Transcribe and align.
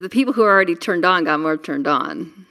The 0.00 0.08
people 0.08 0.32
who 0.32 0.42
are 0.42 0.50
already 0.50 0.74
turned 0.74 1.04
on 1.04 1.24
got 1.24 1.40
more 1.40 1.58
turned 1.58 1.86
on. 1.86 2.46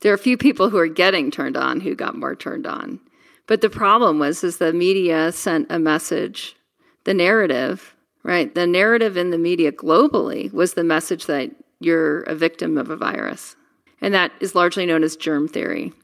There 0.00 0.12
are 0.12 0.14
a 0.14 0.18
few 0.18 0.36
people 0.36 0.68
who 0.68 0.76
are 0.76 0.86
getting 0.86 1.30
turned 1.30 1.56
on 1.56 1.80
who 1.80 1.94
got 1.94 2.14
more 2.14 2.36
turned 2.36 2.66
on. 2.66 3.00
But 3.46 3.62
the 3.62 3.70
problem 3.70 4.18
was 4.18 4.44
is 4.44 4.58
the 4.58 4.74
media 4.74 5.32
sent 5.32 5.66
a 5.70 5.78
message, 5.78 6.56
the 7.04 7.14
narrative, 7.14 7.94
right? 8.22 8.54
The 8.54 8.66
narrative 8.66 9.16
in 9.16 9.30
the 9.30 9.38
media 9.38 9.72
globally 9.72 10.52
was 10.52 10.74
the 10.74 10.84
message 10.84 11.24
that 11.24 11.50
you're 11.80 12.20
a 12.24 12.34
victim 12.34 12.76
of 12.76 12.90
a 12.90 12.96
virus. 12.96 13.56
And 14.02 14.12
that 14.12 14.32
is 14.40 14.54
largely 14.54 14.84
known 14.84 15.02
as 15.02 15.16
germ 15.16 15.48
theory. 15.48 15.94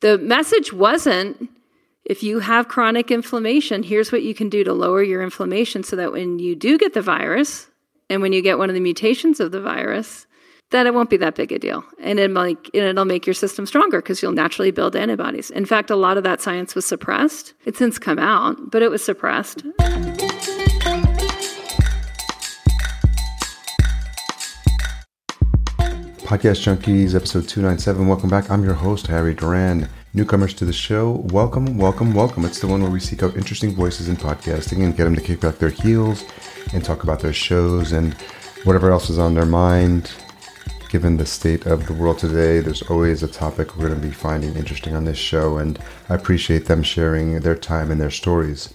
The 0.00 0.18
message 0.18 0.74
wasn't 0.74 1.48
if 2.04 2.22
you 2.22 2.40
have 2.40 2.68
chronic 2.68 3.10
inflammation, 3.10 3.82
here's 3.82 4.12
what 4.12 4.22
you 4.22 4.34
can 4.34 4.50
do 4.50 4.62
to 4.62 4.74
lower 4.74 5.02
your 5.02 5.22
inflammation 5.22 5.82
so 5.82 5.96
that 5.96 6.12
when 6.12 6.38
you 6.38 6.54
do 6.54 6.76
get 6.76 6.92
the 6.92 7.00
virus 7.00 7.68
and 8.10 8.20
when 8.20 8.34
you 8.34 8.42
get 8.42 8.58
one 8.58 8.68
of 8.68 8.74
the 8.74 8.80
mutations 8.80 9.40
of 9.40 9.50
the 9.50 9.60
virus, 9.62 10.26
that 10.70 10.86
it 10.86 10.94
won't 10.94 11.10
be 11.10 11.16
that 11.18 11.34
big 11.34 11.52
a 11.52 11.58
deal. 11.58 11.84
And 12.00 12.18
it 12.18 12.30
might, 12.30 12.58
it'll 12.72 13.04
make 13.04 13.26
your 13.26 13.34
system 13.34 13.66
stronger 13.66 13.98
because 14.00 14.22
you'll 14.22 14.32
naturally 14.32 14.70
build 14.70 14.96
antibodies. 14.96 15.50
In 15.50 15.66
fact, 15.66 15.90
a 15.90 15.96
lot 15.96 16.16
of 16.16 16.24
that 16.24 16.40
science 16.40 16.74
was 16.74 16.86
suppressed. 16.86 17.54
It's 17.64 17.78
since 17.78 17.98
come 17.98 18.18
out, 18.18 18.70
but 18.70 18.82
it 18.82 18.90
was 18.90 19.04
suppressed. 19.04 19.64
Podcast 26.24 26.64
Junkies, 26.64 27.14
episode 27.14 27.46
297. 27.46 28.08
Welcome 28.08 28.30
back. 28.30 28.50
I'm 28.50 28.64
your 28.64 28.74
host, 28.74 29.06
Harry 29.06 29.34
Duran. 29.34 29.88
Newcomers 30.14 30.54
to 30.54 30.64
the 30.64 30.72
show, 30.72 31.24
welcome, 31.32 31.76
welcome, 31.76 32.14
welcome. 32.14 32.44
It's 32.44 32.60
the 32.60 32.68
one 32.68 32.80
where 32.80 32.90
we 32.90 33.00
seek 33.00 33.24
out 33.24 33.36
interesting 33.36 33.74
voices 33.74 34.08
in 34.08 34.16
podcasting 34.16 34.84
and 34.84 34.96
get 34.96 35.04
them 35.04 35.16
to 35.16 35.20
kick 35.20 35.40
back 35.40 35.58
their 35.58 35.70
heels 35.70 36.24
and 36.72 36.84
talk 36.84 37.02
about 37.02 37.18
their 37.18 37.32
shows 37.32 37.90
and 37.90 38.14
whatever 38.62 38.92
else 38.92 39.10
is 39.10 39.18
on 39.18 39.34
their 39.34 39.44
mind. 39.44 40.12
Given 40.94 41.16
the 41.16 41.26
state 41.26 41.66
of 41.66 41.88
the 41.88 41.92
world 41.92 42.20
today, 42.20 42.60
there's 42.60 42.82
always 42.82 43.24
a 43.24 43.26
topic 43.26 43.74
we're 43.74 43.88
going 43.88 44.00
to 44.00 44.06
be 44.06 44.14
finding 44.14 44.54
interesting 44.54 44.94
on 44.94 45.06
this 45.06 45.18
show, 45.18 45.58
and 45.58 45.76
I 46.08 46.14
appreciate 46.14 46.66
them 46.66 46.84
sharing 46.84 47.40
their 47.40 47.56
time 47.56 47.90
and 47.90 48.00
their 48.00 48.12
stories. 48.12 48.72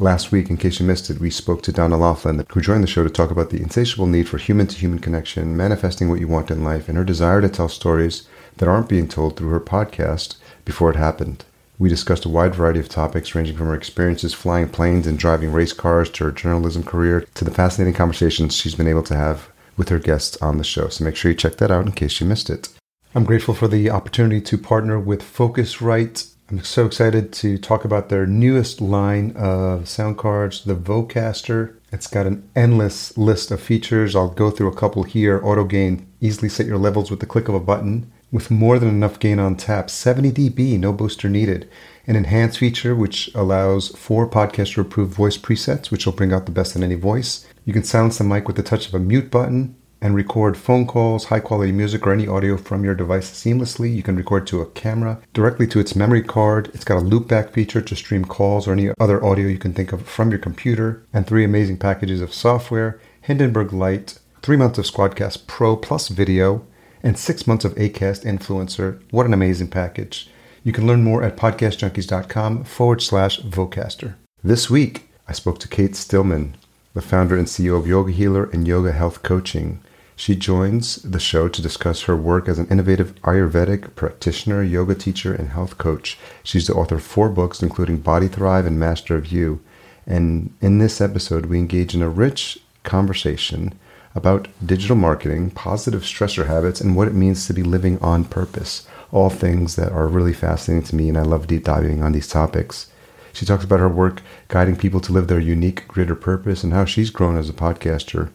Last 0.00 0.32
week, 0.32 0.50
in 0.50 0.56
case 0.56 0.80
you 0.80 0.86
missed 0.86 1.10
it, 1.10 1.20
we 1.20 1.30
spoke 1.30 1.62
to 1.62 1.70
Donna 1.70 1.96
Loughlin, 1.96 2.44
who 2.50 2.60
joined 2.60 2.82
the 2.82 2.88
show 2.88 3.04
to 3.04 3.08
talk 3.08 3.30
about 3.30 3.50
the 3.50 3.62
insatiable 3.62 4.08
need 4.08 4.28
for 4.28 4.36
human 4.36 4.66
to 4.66 4.76
human 4.76 4.98
connection, 4.98 5.56
manifesting 5.56 6.10
what 6.10 6.18
you 6.18 6.26
want 6.26 6.50
in 6.50 6.64
life, 6.64 6.88
and 6.88 6.98
her 6.98 7.04
desire 7.04 7.40
to 7.40 7.48
tell 7.48 7.68
stories 7.68 8.26
that 8.56 8.68
aren't 8.68 8.88
being 8.88 9.06
told 9.06 9.36
through 9.36 9.50
her 9.50 9.60
podcast 9.60 10.38
before 10.64 10.90
it 10.90 10.96
happened. 10.96 11.44
We 11.78 11.88
discussed 11.88 12.24
a 12.24 12.28
wide 12.28 12.56
variety 12.56 12.80
of 12.80 12.88
topics 12.88 13.36
ranging 13.36 13.56
from 13.56 13.68
her 13.68 13.76
experiences 13.76 14.34
flying 14.34 14.70
planes 14.70 15.06
and 15.06 15.16
driving 15.16 15.52
race 15.52 15.72
cars 15.72 16.10
to 16.10 16.24
her 16.24 16.32
journalism 16.32 16.82
career 16.82 17.24
to 17.36 17.44
the 17.44 17.54
fascinating 17.54 17.94
conversations 17.94 18.56
she's 18.56 18.74
been 18.74 18.88
able 18.88 19.04
to 19.04 19.14
have 19.14 19.49
with 19.76 19.88
her 19.88 19.98
guests 19.98 20.36
on 20.42 20.58
the 20.58 20.64
show. 20.64 20.88
So 20.88 21.04
make 21.04 21.16
sure 21.16 21.30
you 21.30 21.36
check 21.36 21.56
that 21.56 21.70
out 21.70 21.86
in 21.86 21.92
case 21.92 22.20
you 22.20 22.26
missed 22.26 22.50
it. 22.50 22.68
I'm 23.14 23.24
grateful 23.24 23.54
for 23.54 23.68
the 23.68 23.90
opportunity 23.90 24.40
to 24.40 24.58
partner 24.58 24.98
with 24.98 25.22
Focusrite. 25.22 26.32
I'm 26.48 26.62
so 26.62 26.86
excited 26.86 27.32
to 27.34 27.58
talk 27.58 27.84
about 27.84 28.08
their 28.08 28.26
newest 28.26 28.80
line 28.80 29.32
of 29.36 29.88
sound 29.88 30.18
cards, 30.18 30.64
the 30.64 30.74
Vocaster. 30.74 31.76
It's 31.92 32.06
got 32.06 32.26
an 32.26 32.48
endless 32.54 33.16
list 33.18 33.50
of 33.50 33.60
features. 33.60 34.14
I'll 34.14 34.30
go 34.30 34.50
through 34.50 34.68
a 34.68 34.76
couple 34.76 35.02
here. 35.02 35.40
Auto 35.44 35.64
gain, 35.64 36.06
easily 36.20 36.48
set 36.48 36.66
your 36.66 36.78
levels 36.78 37.10
with 37.10 37.20
the 37.20 37.26
click 37.26 37.48
of 37.48 37.54
a 37.54 37.60
button 37.60 38.10
with 38.32 38.50
more 38.50 38.78
than 38.78 38.88
enough 38.88 39.18
gain 39.18 39.38
on 39.38 39.56
tap, 39.56 39.90
70 39.90 40.30
dB, 40.32 40.78
no 40.78 40.92
booster 40.92 41.28
needed. 41.28 41.68
An 42.06 42.16
enhanced 42.16 42.58
feature 42.58 42.94
which 42.94 43.30
allows 43.34 43.88
four 43.88 44.28
podcaster 44.28 44.78
approved 44.78 45.12
voice 45.14 45.36
presets, 45.36 45.90
which 45.90 46.06
will 46.06 46.12
bring 46.12 46.32
out 46.32 46.46
the 46.46 46.52
best 46.52 46.74
in 46.74 46.82
any 46.82 46.94
voice. 46.94 47.46
You 47.64 47.72
can 47.72 47.84
silence 47.84 48.18
the 48.18 48.24
mic 48.24 48.46
with 48.46 48.56
the 48.56 48.62
touch 48.62 48.88
of 48.88 48.94
a 48.94 48.98
mute 48.98 49.30
button 49.30 49.76
and 50.02 50.14
record 50.14 50.56
phone 50.56 50.86
calls, 50.86 51.26
high 51.26 51.40
quality 51.40 51.72
music, 51.72 52.06
or 52.06 52.12
any 52.12 52.26
audio 52.26 52.56
from 52.56 52.84
your 52.84 52.94
device 52.94 53.30
seamlessly. 53.30 53.94
You 53.94 54.02
can 54.02 54.16
record 54.16 54.46
to 54.46 54.62
a 54.62 54.70
camera 54.70 55.20
directly 55.34 55.66
to 55.68 55.78
its 55.78 55.94
memory 55.94 56.22
card. 56.22 56.70
It's 56.72 56.84
got 56.84 57.02
a 57.02 57.04
loopback 57.04 57.50
feature 57.50 57.82
to 57.82 57.96
stream 57.96 58.24
calls 58.24 58.66
or 58.66 58.72
any 58.72 58.90
other 58.98 59.22
audio 59.22 59.46
you 59.46 59.58
can 59.58 59.74
think 59.74 59.92
of 59.92 60.08
from 60.08 60.30
your 60.30 60.38
computer, 60.38 61.04
and 61.12 61.26
three 61.26 61.44
amazing 61.44 61.76
packages 61.78 62.22
of 62.22 62.32
software 62.32 62.98
Hindenburg 63.20 63.74
Lite, 63.74 64.18
three 64.40 64.56
months 64.56 64.78
of 64.78 64.86
Squadcast 64.86 65.46
Pro 65.46 65.76
plus 65.76 66.08
video, 66.08 66.66
and 67.02 67.18
six 67.18 67.46
months 67.46 67.66
of 67.66 67.74
ACAST 67.74 68.24
Influencer. 68.24 69.02
What 69.10 69.26
an 69.26 69.34
amazing 69.34 69.68
package. 69.68 70.30
You 70.62 70.72
can 70.72 70.86
learn 70.86 71.02
more 71.02 71.22
at 71.22 71.38
podcastjunkies.com 71.38 72.64
forward 72.64 73.00
slash 73.00 73.40
Vocaster. 73.40 74.16
This 74.44 74.68
week, 74.68 75.08
I 75.26 75.32
spoke 75.32 75.58
to 75.60 75.68
Kate 75.68 75.96
Stillman, 75.96 76.54
the 76.92 77.00
founder 77.00 77.38
and 77.38 77.46
CEO 77.46 77.78
of 77.78 77.86
Yoga 77.86 78.12
Healer 78.12 78.44
and 78.50 78.68
Yoga 78.68 78.92
Health 78.92 79.22
Coaching. 79.22 79.80
She 80.16 80.36
joins 80.36 80.96
the 80.96 81.18
show 81.18 81.48
to 81.48 81.62
discuss 81.62 82.02
her 82.02 82.14
work 82.14 82.46
as 82.46 82.58
an 82.58 82.66
innovative 82.68 83.14
Ayurvedic 83.22 83.94
practitioner, 83.94 84.62
yoga 84.62 84.94
teacher, 84.94 85.32
and 85.32 85.48
health 85.48 85.78
coach. 85.78 86.18
She's 86.42 86.66
the 86.66 86.74
author 86.74 86.96
of 86.96 87.02
four 87.02 87.30
books, 87.30 87.62
including 87.62 87.98
Body 87.98 88.28
Thrive 88.28 88.66
and 88.66 88.78
Master 88.78 89.16
of 89.16 89.32
You. 89.32 89.62
And 90.06 90.52
in 90.60 90.76
this 90.76 91.00
episode, 91.00 91.46
we 91.46 91.58
engage 91.58 91.94
in 91.94 92.02
a 92.02 92.10
rich 92.10 92.58
conversation 92.82 93.72
about 94.14 94.48
digital 94.64 94.96
marketing, 94.96 95.52
positive 95.52 96.02
stressor 96.02 96.48
habits, 96.48 96.82
and 96.82 96.96
what 96.96 97.08
it 97.08 97.14
means 97.14 97.46
to 97.46 97.54
be 97.54 97.62
living 97.62 97.98
on 98.00 98.24
purpose. 98.24 98.86
All 99.12 99.30
things 99.30 99.76
that 99.76 99.92
are 99.92 100.06
really 100.08 100.32
fascinating 100.32 100.86
to 100.88 100.96
me, 100.96 101.08
and 101.08 101.18
I 101.18 101.22
love 101.22 101.46
deep 101.46 101.64
diving 101.64 102.02
on 102.02 102.12
these 102.12 102.28
topics. 102.28 102.90
She 103.32 103.46
talks 103.46 103.64
about 103.64 103.80
her 103.80 103.88
work 103.88 104.22
guiding 104.48 104.76
people 104.76 105.00
to 105.00 105.12
live 105.12 105.28
their 105.28 105.40
unique, 105.40 105.86
greater 105.88 106.16
purpose 106.16 106.64
and 106.64 106.72
how 106.72 106.84
she's 106.84 107.10
grown 107.10 107.36
as 107.36 107.48
a 107.48 107.52
podcaster. 107.52 108.30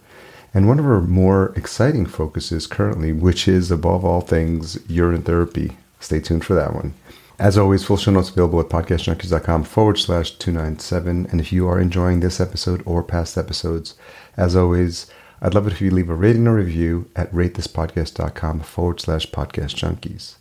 And 0.53 0.67
one 0.67 0.79
of 0.79 0.85
her 0.85 1.01
more 1.01 1.51
exciting 1.55 2.05
focuses 2.05 2.65
currently, 2.65 3.11
which 3.11 3.47
is 3.47 3.71
above 3.71 4.05
all 4.05 4.21
things 4.21 4.79
urine 4.89 5.23
therapy. 5.23 5.77
Stay 5.99 6.21
tuned 6.21 6.45
for 6.45 6.55
that 6.55 6.73
one. 6.73 6.93
As 7.37 7.57
always, 7.57 7.83
full 7.83 7.97
show 7.97 8.11
notes 8.11 8.29
available 8.29 8.61
at 8.61 8.69
podcastjunkies.com 8.69 9.65
forward 9.65 9.97
slash 9.97 10.31
297. 10.31 11.27
And 11.29 11.41
if 11.41 11.51
you 11.51 11.67
are 11.67 11.79
enjoying 11.79 12.21
this 12.21 12.39
episode 12.39 12.81
or 12.85 13.03
past 13.03 13.37
episodes, 13.37 13.95
as 14.37 14.55
always, 14.55 15.07
I'd 15.41 15.53
love 15.53 15.67
it 15.67 15.73
if 15.73 15.81
you 15.81 15.91
leave 15.91 16.09
a 16.09 16.15
rating 16.15 16.47
or 16.47 16.55
review 16.55 17.09
at 17.15 17.31
ratethispodcast.com 17.33 18.61
forward 18.61 19.01
slash 19.01 19.29
podcast 19.31 19.75
junkies. 19.75 20.35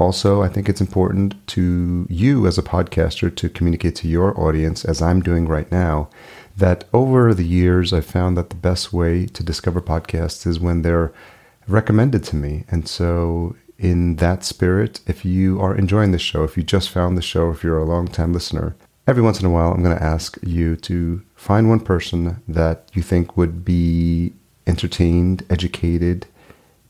Also, 0.00 0.42
I 0.42 0.48
think 0.48 0.66
it's 0.66 0.80
important 0.80 1.46
to 1.48 2.06
you 2.08 2.46
as 2.46 2.56
a 2.56 2.62
podcaster 2.62 3.32
to 3.36 3.50
communicate 3.50 3.94
to 3.96 4.08
your 4.08 4.32
audience, 4.40 4.82
as 4.82 5.02
I'm 5.02 5.20
doing 5.20 5.46
right 5.46 5.70
now, 5.70 6.08
that 6.56 6.84
over 6.94 7.34
the 7.34 7.44
years 7.44 7.92
I've 7.92 8.06
found 8.06 8.34
that 8.38 8.48
the 8.48 8.56
best 8.56 8.94
way 8.94 9.26
to 9.26 9.42
discover 9.42 9.82
podcasts 9.82 10.46
is 10.46 10.58
when 10.58 10.80
they're 10.80 11.12
recommended 11.68 12.24
to 12.24 12.36
me. 12.36 12.64
And 12.70 12.88
so, 12.88 13.56
in 13.78 14.16
that 14.16 14.42
spirit, 14.42 15.00
if 15.06 15.26
you 15.26 15.60
are 15.60 15.76
enjoying 15.76 16.12
the 16.12 16.18
show, 16.18 16.44
if 16.44 16.56
you 16.56 16.62
just 16.62 16.88
found 16.88 17.18
the 17.18 17.22
show, 17.22 17.50
if 17.50 17.62
you're 17.62 17.76
a 17.76 17.84
long 17.84 18.08
time 18.08 18.32
listener, 18.32 18.74
every 19.06 19.22
once 19.22 19.38
in 19.38 19.44
a 19.44 19.50
while 19.50 19.70
I'm 19.70 19.82
going 19.82 19.98
to 19.98 20.02
ask 20.02 20.38
you 20.42 20.76
to 20.76 21.20
find 21.36 21.68
one 21.68 21.80
person 21.80 22.42
that 22.48 22.88
you 22.94 23.02
think 23.02 23.36
would 23.36 23.66
be 23.66 24.32
entertained, 24.66 25.44
educated, 25.50 26.26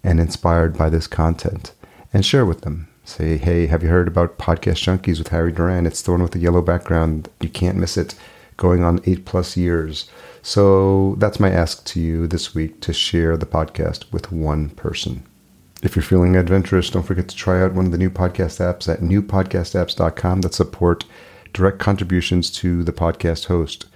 and 0.04 0.20
inspired 0.20 0.78
by 0.78 0.88
this 0.88 1.08
content 1.08 1.72
and 2.12 2.24
share 2.24 2.46
with 2.46 2.60
them. 2.60 2.86
Say, 3.10 3.38
hey, 3.38 3.66
have 3.66 3.82
you 3.82 3.88
heard 3.88 4.06
about 4.06 4.38
Podcast 4.38 4.84
Junkies 4.84 5.18
with 5.18 5.28
Harry 5.28 5.50
Duran? 5.50 5.84
It's 5.84 6.00
the 6.00 6.12
one 6.12 6.22
with 6.22 6.30
the 6.30 6.38
yellow 6.38 6.62
background. 6.62 7.28
You 7.40 7.48
can't 7.48 7.76
miss 7.76 7.96
it. 7.96 8.14
Going 8.56 8.84
on 8.84 9.00
eight 9.04 9.24
plus 9.24 9.56
years. 9.56 10.08
So 10.42 11.16
that's 11.18 11.40
my 11.40 11.50
ask 11.50 11.84
to 11.86 12.00
you 12.00 12.28
this 12.28 12.54
week 12.54 12.80
to 12.82 12.92
share 12.92 13.36
the 13.36 13.46
podcast 13.46 14.10
with 14.12 14.30
one 14.30 14.70
person. 14.70 15.26
If 15.82 15.96
you're 15.96 16.04
feeling 16.04 16.36
adventurous, 16.36 16.88
don't 16.88 17.02
forget 17.02 17.26
to 17.26 17.34
try 17.34 17.60
out 17.60 17.74
one 17.74 17.84
of 17.84 17.90
the 17.90 17.98
new 17.98 18.10
podcast 18.10 18.60
apps 18.60 18.88
at 18.88 19.00
newpodcastapps.com 19.00 20.42
that 20.42 20.54
support 20.54 21.04
direct 21.52 21.80
contributions 21.80 22.48
to 22.52 22.84
the 22.84 22.92
podcast 22.92 23.46
host. 23.46 23.86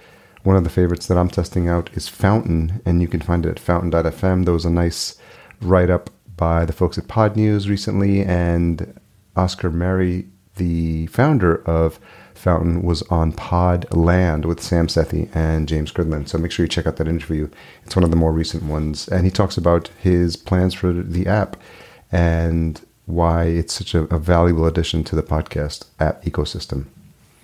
One 0.43 0.57
of 0.57 0.65
the 0.65 0.69
favorites 0.69 1.07
that 1.07 1.17
I'm 1.17 1.29
testing 1.29 1.69
out 1.69 1.89
is 1.93 2.09
Fountain, 2.09 2.81
and 2.85 3.01
you 3.01 3.07
can 3.07 3.21
find 3.21 3.45
it 3.45 3.49
at 3.51 3.59
fountain.fm. 3.59 4.43
There 4.43 4.53
was 4.53 4.65
a 4.65 4.69
nice 4.69 5.15
write 5.61 5.89
up 5.89 6.09
by 6.35 6.65
the 6.65 6.73
folks 6.73 6.97
at 6.97 7.07
Pod 7.07 7.37
News 7.37 7.69
recently, 7.69 8.21
and 8.21 8.99
Oscar 9.35 9.69
Merry, 9.69 10.27
the 10.55 11.07
founder 11.07 11.63
of 11.63 11.99
Fountain, 12.33 12.81
was 12.81 13.01
on 13.03 13.31
Pod 13.31 13.85
Land 13.91 14.45
with 14.45 14.61
Sam 14.61 14.87
Sethi 14.87 15.29
and 15.35 15.67
James 15.67 15.91
Cridland. 15.91 16.27
So 16.29 16.37
make 16.37 16.51
sure 16.51 16.65
you 16.65 16.69
check 16.69 16.87
out 16.87 16.97
that 16.97 17.07
interview. 17.07 17.49
It's 17.83 17.95
one 17.95 18.03
of 18.03 18.11
the 18.11 18.15
more 18.15 18.31
recent 18.31 18.63
ones. 18.63 19.07
And 19.07 19.25
he 19.25 19.31
talks 19.31 19.57
about 19.57 19.89
his 19.99 20.35
plans 20.35 20.73
for 20.73 20.93
the 20.93 21.27
app 21.27 21.57
and 22.11 22.81
why 23.05 23.45
it's 23.45 23.73
such 23.73 23.93
a, 23.93 24.03
a 24.13 24.19
valuable 24.19 24.65
addition 24.65 25.03
to 25.05 25.15
the 25.15 25.23
podcast 25.23 25.85
app 25.99 26.23
ecosystem. 26.23 26.85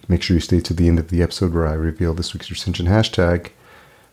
Make 0.07 0.21
sure 0.21 0.35
you 0.35 0.41
stay 0.41 0.59
to 0.59 0.73
the 0.73 0.87
end 0.87 0.99
of 0.99 1.09
the 1.09 1.21
episode 1.21 1.53
where 1.53 1.67
I 1.67 1.73
reveal 1.73 2.13
this 2.13 2.33
week's 2.33 2.49
recension 2.49 2.87
hashtag. 2.87 3.51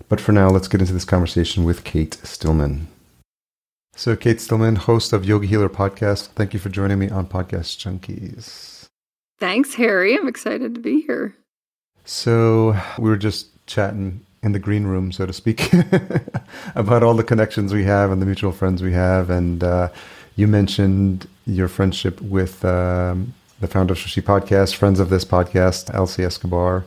But 0.09 0.21
for 0.21 0.33
now, 0.33 0.49
let's 0.49 0.69
get 0.69 0.81
into 0.81 0.93
this 0.93 1.05
conversation 1.05 1.65
with 1.65 1.85
Kate 1.85 2.19
Stillman. 2.23 2.89
So, 3.99 4.15
Kate 4.15 4.41
Stillman, 4.41 4.77
host 4.77 5.13
of 5.13 5.25
Yoga 5.25 5.49
Healer 5.49 5.69
Podcast, 5.69 6.29
thank 6.37 6.55
you 6.55 6.61
for 6.61 6.69
joining 6.69 7.01
me 7.01 7.11
on 7.11 7.27
Podcast 7.27 7.79
Junkies. 7.83 8.87
Thanks, 9.41 9.75
Harry. 9.75 10.17
I'm 10.17 10.29
excited 10.29 10.73
to 10.77 10.81
be 10.81 11.01
here. 11.01 11.35
So, 12.05 12.81
we 12.97 13.11
were 13.11 13.17
just 13.17 13.49
chatting 13.67 14.25
in 14.45 14.53
the 14.53 14.61
green 14.61 14.85
room, 14.85 15.11
so 15.11 15.27
to 15.27 15.33
speak, 15.33 15.73
about 16.77 17.03
all 17.03 17.15
the 17.15 17.25
connections 17.25 17.75
we 17.75 17.83
have 17.83 18.13
and 18.13 18.23
the 18.23 18.27
mutual 18.27 18.53
friends 18.53 18.85
we 18.85 18.93
have. 18.93 19.31
And 19.31 19.65
uh, 19.65 19.89
you 20.37 20.47
mentioned 20.47 21.27
your 21.45 21.67
friendship 21.67 22.21
with 22.21 22.65
um, 22.65 23.35
the 23.59 23.67
founder 23.67 23.95
of 23.95 23.99
She 23.99 24.23
Podcast, 24.23 24.77
friends 24.77 25.01
of 25.01 25.11
this 25.11 25.25
podcast, 25.25 25.93
Elsie 25.93 26.23
Escobar 26.23 26.85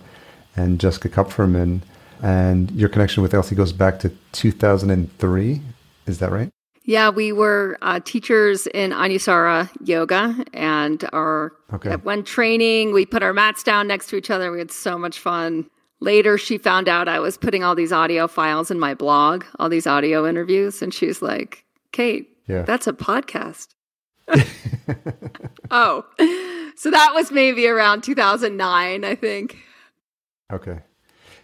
and 0.55 0.79
Jessica 0.79 1.09
Kupferman. 1.09 1.81
And 2.23 2.71
your 2.71 2.87
connection 2.87 3.21
with 3.21 3.33
Elsie 3.33 3.53
goes 3.53 3.73
back 3.73 3.99
to 3.99 4.13
2003. 4.31 5.61
Is 6.07 6.19
that 6.19 6.31
right? 6.31 6.51
Yeah, 6.83 7.09
we 7.09 7.31
were 7.31 7.77
uh, 7.81 7.99
teachers 8.03 8.67
in 8.67 8.91
Anusara 8.91 9.69
yoga, 9.83 10.43
and 10.53 11.07
our 11.13 11.53
okay. 11.73 11.91
at 11.91 12.03
one 12.03 12.23
training 12.23 12.91
we 12.91 13.05
put 13.05 13.21
our 13.21 13.33
mats 13.33 13.61
down 13.61 13.87
next 13.87 14.07
to 14.07 14.15
each 14.15 14.31
other. 14.31 14.51
We 14.51 14.59
had 14.59 14.71
so 14.71 14.97
much 14.97 15.19
fun. 15.19 15.69
Later, 15.99 16.37
she 16.39 16.57
found 16.57 16.89
out 16.89 17.07
I 17.07 17.19
was 17.19 17.37
putting 17.37 17.63
all 17.63 17.75
these 17.75 17.91
audio 17.91 18.27
files 18.27 18.71
in 18.71 18.79
my 18.79 18.95
blog, 18.95 19.45
all 19.59 19.69
these 19.69 19.85
audio 19.85 20.27
interviews, 20.27 20.81
and 20.81 20.91
she's 20.91 21.21
like, 21.21 21.63
"Kate, 21.91 22.35
yeah. 22.47 22.63
that's 22.63 22.87
a 22.87 22.93
podcast." 22.93 23.67
oh, 25.71 26.03
so 26.75 26.89
that 26.89 27.11
was 27.13 27.31
maybe 27.31 27.67
around 27.67 28.01
2009, 28.01 29.03
I 29.03 29.15
think. 29.15 29.57
Okay. 30.51 30.79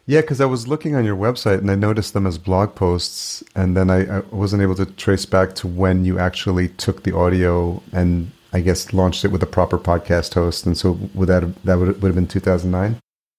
Yeah, 0.10 0.22
because 0.22 0.40
I 0.40 0.46
was 0.46 0.70
looking 0.70 0.96
on 0.96 1.04
your 1.04 1.18
website 1.18 1.58
and 1.58 1.70
I 1.70 1.76
noticed 1.76 2.14
them 2.14 2.26
as 2.26 2.38
blog 2.38 2.74
posts, 2.76 3.44
and 3.56 3.76
then 3.76 3.90
I, 3.90 4.20
I, 4.20 4.20
wasn't 4.32 4.62
able 4.62 4.76
to 4.76 4.86
trace 4.86 5.26
back 5.26 5.54
to 5.56 5.68
when 5.68 6.06
you 6.06 6.18
actually 6.18 6.70
took 6.70 7.04
the 7.04 7.14
audio 7.14 7.84
and 7.92 8.32
I 8.54 8.62
guess 8.62 8.94
launched 8.94 9.26
it 9.26 9.34
with 9.34 9.44
a 9.44 9.48
proper 9.48 9.78
podcast 9.78 10.34
host. 10.34 10.66
And 10.66 10.78
so, 10.78 10.98
would 11.14 11.28
that 11.28 11.44
have, 11.44 11.64
that 11.66 11.78
would 11.78 12.02
would 12.02 12.08
have 12.08 12.16
been 12.16 12.26
two 12.26 12.40
thousand 12.40 12.72
nine? 12.72 12.96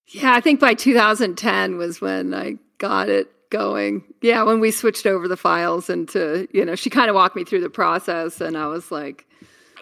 Yeah, 0.08 0.34
I 0.34 0.40
think 0.40 0.60
by 0.60 0.74
2010 0.74 1.78
was 1.78 2.02
when 2.02 2.34
I 2.34 2.56
got 2.76 3.08
it 3.08 3.30
going. 3.48 4.04
Yeah, 4.20 4.42
when 4.42 4.60
we 4.60 4.70
switched 4.70 5.06
over 5.06 5.26
the 5.26 5.36
files 5.38 5.88
and 5.88 6.06
to 6.10 6.48
you 6.52 6.66
know, 6.66 6.74
she 6.74 6.90
kind 6.90 7.08
of 7.08 7.14
walked 7.14 7.34
me 7.34 7.44
through 7.44 7.62
the 7.62 7.70
process, 7.70 8.42
and 8.42 8.58
I 8.58 8.66
was 8.66 8.90
like, 8.90 9.26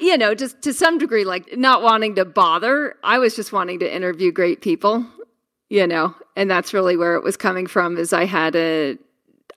you 0.00 0.16
know, 0.16 0.36
just 0.36 0.62
to 0.62 0.72
some 0.72 0.98
degree, 0.98 1.24
like 1.24 1.56
not 1.56 1.82
wanting 1.82 2.14
to 2.14 2.24
bother. 2.24 2.94
I 3.02 3.18
was 3.18 3.34
just 3.34 3.52
wanting 3.52 3.80
to 3.80 3.92
interview 3.92 4.30
great 4.30 4.60
people 4.60 5.04
you 5.68 5.86
know 5.86 6.14
and 6.36 6.50
that's 6.50 6.72
really 6.72 6.96
where 6.96 7.14
it 7.14 7.22
was 7.22 7.36
coming 7.36 7.66
from 7.66 7.96
is 7.96 8.12
i 8.12 8.24
had 8.24 8.54
a 8.54 8.96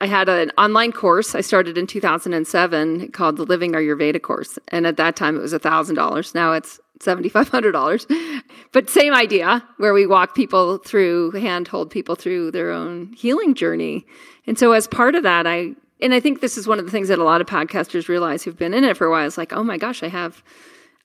i 0.02 0.08
had 0.08 0.30
an 0.30 0.50
online 0.58 0.94
course. 0.94 1.36
I 1.36 1.42
started 1.42 1.78
in 1.78 1.86
2007 1.86 3.12
called 3.12 3.36
the 3.36 3.44
living 3.44 3.74
ayurveda 3.74 4.22
course. 4.22 4.58
And 4.70 4.88
at 4.88 4.96
that 4.96 5.18
time 5.18 5.36
it 5.36 5.42
was 5.42 5.54
$1000 5.54 6.36
now 6.36 6.54
it's 6.54 6.80
$7500 7.02 8.42
but 8.72 8.90
same 8.90 9.14
idea 9.14 9.64
where 9.78 9.94
we 9.94 10.06
walk 10.06 10.36
people 10.36 10.78
through 10.78 11.32
handhold 11.32 11.92
people 11.92 12.16
through 12.16 12.52
their 12.52 12.72
own 12.72 13.12
healing 13.14 13.54
journey. 13.54 14.06
And 14.48 14.58
so 14.58 14.72
as 14.72 14.88
part 14.88 15.16
of 15.16 15.24
that 15.24 15.46
i 15.46 15.74
and 16.02 16.14
i 16.14 16.20
think 16.20 16.40
this 16.40 16.58
is 16.58 16.66
one 16.66 16.80
of 16.80 16.86
the 16.86 16.92
things 16.92 17.10
that 17.10 17.20
a 17.20 17.24
lot 17.26 17.42
of 17.42 17.48
podcasters 17.48 18.08
realize 18.08 18.44
who've 18.44 18.58
been 18.58 18.74
in 18.74 18.86
it 18.86 18.96
for 18.96 19.06
a 19.06 19.12
while. 19.12 19.26
Is 19.26 19.38
like 19.38 19.52
oh 19.52 19.64
my 19.64 19.78
gosh 19.78 20.02
i 20.02 20.08
have 20.08 20.42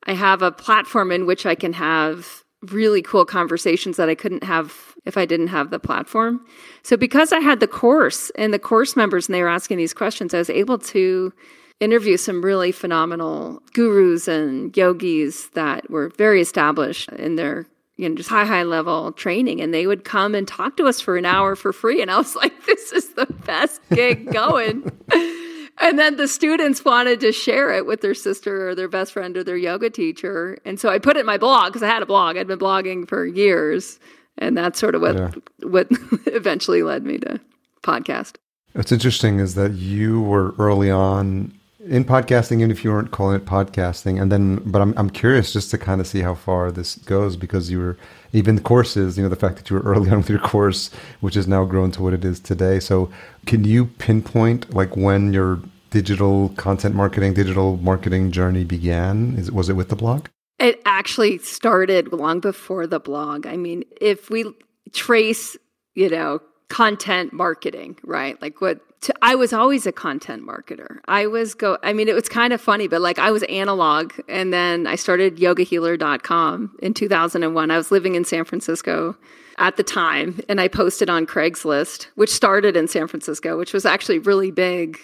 i 0.04 0.14
have 0.14 0.40
a 0.40 0.52
platform 0.52 1.10
in 1.10 1.26
which 1.26 1.46
i 1.46 1.56
can 1.56 1.72
have 1.72 2.44
really 2.72 3.02
cool 3.02 3.24
conversations 3.24 3.96
that 3.96 4.08
I 4.08 4.14
couldn't 4.14 4.44
have 4.44 4.93
if 5.04 5.16
I 5.16 5.26
didn't 5.26 5.48
have 5.48 5.70
the 5.70 5.78
platform. 5.78 6.44
So 6.82 6.96
because 6.96 7.32
I 7.32 7.40
had 7.40 7.60
the 7.60 7.66
course 7.66 8.30
and 8.36 8.52
the 8.54 8.58
course 8.58 8.96
members 8.96 9.28
and 9.28 9.34
they 9.34 9.42
were 9.42 9.48
asking 9.48 9.78
these 9.78 9.94
questions, 9.94 10.34
I 10.34 10.38
was 10.38 10.50
able 10.50 10.78
to 10.78 11.32
interview 11.80 12.16
some 12.16 12.44
really 12.44 12.72
phenomenal 12.72 13.62
gurus 13.72 14.28
and 14.28 14.74
yogis 14.76 15.48
that 15.50 15.90
were 15.90 16.10
very 16.16 16.40
established 16.40 17.08
in 17.10 17.36
their 17.36 17.66
you 17.96 18.08
know 18.08 18.14
just 18.14 18.30
high 18.30 18.44
high 18.44 18.62
level 18.62 19.12
training 19.12 19.60
and 19.60 19.74
they 19.74 19.86
would 19.86 20.04
come 20.04 20.34
and 20.34 20.48
talk 20.48 20.76
to 20.76 20.86
us 20.86 21.00
for 21.00 21.16
an 21.16 21.24
hour 21.26 21.54
for 21.56 21.72
free 21.72 22.00
and 22.00 22.10
I 22.10 22.16
was 22.16 22.34
like 22.42 22.64
this 22.66 22.92
is 22.92 23.14
the 23.14 23.26
best 23.26 23.80
gig 23.90 24.32
going. 24.32 24.90
and 25.78 25.98
then 25.98 26.16
the 26.16 26.28
students 26.28 26.84
wanted 26.84 27.20
to 27.20 27.32
share 27.32 27.72
it 27.72 27.86
with 27.86 28.00
their 28.00 28.14
sister 28.14 28.68
or 28.68 28.74
their 28.74 28.88
best 28.88 29.12
friend 29.12 29.36
or 29.36 29.44
their 29.44 29.56
yoga 29.56 29.90
teacher. 29.90 30.58
And 30.64 30.78
so 30.78 30.88
I 30.88 30.98
put 30.98 31.16
it 31.16 31.20
in 31.20 31.26
my 31.26 31.38
blog 31.38 31.72
because 31.72 31.82
I 31.82 31.88
had 31.88 32.02
a 32.02 32.06
blog. 32.06 32.36
I'd 32.36 32.46
been 32.46 32.58
blogging 32.58 33.08
for 33.08 33.26
years. 33.26 33.98
And 34.38 34.56
that's 34.56 34.78
sort 34.78 34.94
of 34.94 35.02
what 35.02 35.16
yeah. 35.16 35.30
what 35.62 35.88
eventually 36.26 36.82
led 36.82 37.04
me 37.04 37.18
to 37.18 37.40
podcast. 37.82 38.36
What's 38.72 38.90
interesting 38.90 39.38
is 39.38 39.54
that 39.54 39.74
you 39.74 40.20
were 40.20 40.54
early 40.58 40.90
on 40.90 41.52
in 41.86 42.04
podcasting, 42.04 42.56
even 42.56 42.70
if 42.70 42.82
you 42.82 42.90
weren't 42.90 43.10
calling 43.10 43.36
it 43.36 43.44
podcasting. 43.44 44.20
And 44.20 44.32
then, 44.32 44.56
but 44.64 44.80
I'm, 44.80 44.94
I'm 44.96 45.10
curious 45.10 45.52
just 45.52 45.70
to 45.70 45.78
kind 45.78 46.00
of 46.00 46.06
see 46.06 46.20
how 46.20 46.34
far 46.34 46.72
this 46.72 46.96
goes 46.96 47.36
because 47.36 47.70
you 47.70 47.78
were 47.78 47.96
even 48.32 48.60
courses, 48.60 49.16
you 49.16 49.22
know, 49.22 49.28
the 49.28 49.36
fact 49.36 49.56
that 49.56 49.70
you 49.70 49.76
were 49.76 49.82
early 49.84 50.10
on 50.10 50.18
with 50.18 50.30
your 50.30 50.38
course, 50.38 50.90
which 51.20 51.34
has 51.34 51.46
now 51.46 51.64
grown 51.64 51.90
to 51.92 52.02
what 52.02 52.14
it 52.14 52.24
is 52.24 52.40
today. 52.40 52.80
So, 52.80 53.10
can 53.46 53.64
you 53.64 53.86
pinpoint 53.86 54.74
like 54.74 54.96
when 54.96 55.32
your 55.32 55.60
digital 55.90 56.48
content 56.50 56.94
marketing, 56.94 57.34
digital 57.34 57.76
marketing 57.76 58.32
journey 58.32 58.64
began? 58.64 59.36
Is, 59.36 59.52
was 59.52 59.68
it 59.68 59.74
with 59.74 59.88
the 59.88 59.96
blog? 59.96 60.26
It 60.64 60.80
actually 60.86 61.36
started 61.38 62.10
long 62.10 62.40
before 62.40 62.86
the 62.86 62.98
blog. 62.98 63.46
I 63.46 63.58
mean, 63.58 63.84
if 64.00 64.30
we 64.30 64.46
trace, 64.94 65.58
you 65.94 66.08
know, 66.08 66.40
content 66.70 67.34
marketing, 67.34 67.98
right? 68.02 68.40
Like 68.40 68.62
what 68.62 68.80
to, 69.02 69.14
I 69.20 69.34
was 69.34 69.52
always 69.52 69.86
a 69.86 69.92
content 69.92 70.42
marketer. 70.42 71.00
I 71.06 71.26
was 71.26 71.52
go 71.52 71.76
I 71.82 71.92
mean 71.92 72.08
it 72.08 72.14
was 72.14 72.30
kind 72.30 72.54
of 72.54 72.62
funny, 72.62 72.88
but 72.88 73.02
like 73.02 73.18
I 73.18 73.30
was 73.30 73.42
analog 73.42 74.14
and 74.26 74.54
then 74.54 74.86
I 74.86 74.94
started 74.94 75.36
yogahealer.com 75.36 76.76
in 76.80 76.94
2001. 76.94 77.70
I 77.70 77.76
was 77.76 77.90
living 77.90 78.14
in 78.14 78.24
San 78.24 78.46
Francisco 78.46 79.18
at 79.58 79.76
the 79.76 79.82
time 79.82 80.40
and 80.48 80.62
I 80.62 80.68
posted 80.68 81.10
on 81.10 81.26
Craigslist, 81.26 82.06
which 82.14 82.30
started 82.30 82.74
in 82.74 82.88
San 82.88 83.06
Francisco, 83.06 83.58
which 83.58 83.74
was 83.74 83.84
actually 83.84 84.18
really 84.18 84.50
big 84.50 84.98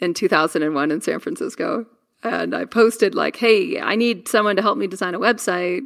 in 0.00 0.12
2001 0.12 0.90
in 0.90 1.00
San 1.00 1.20
Francisco. 1.20 1.86
And 2.24 2.54
I 2.54 2.64
posted 2.64 3.14
like, 3.14 3.36
"Hey, 3.36 3.78
I 3.80 3.94
need 3.94 4.28
someone 4.28 4.56
to 4.56 4.62
help 4.62 4.78
me 4.78 4.86
design 4.86 5.14
a 5.14 5.20
website." 5.20 5.82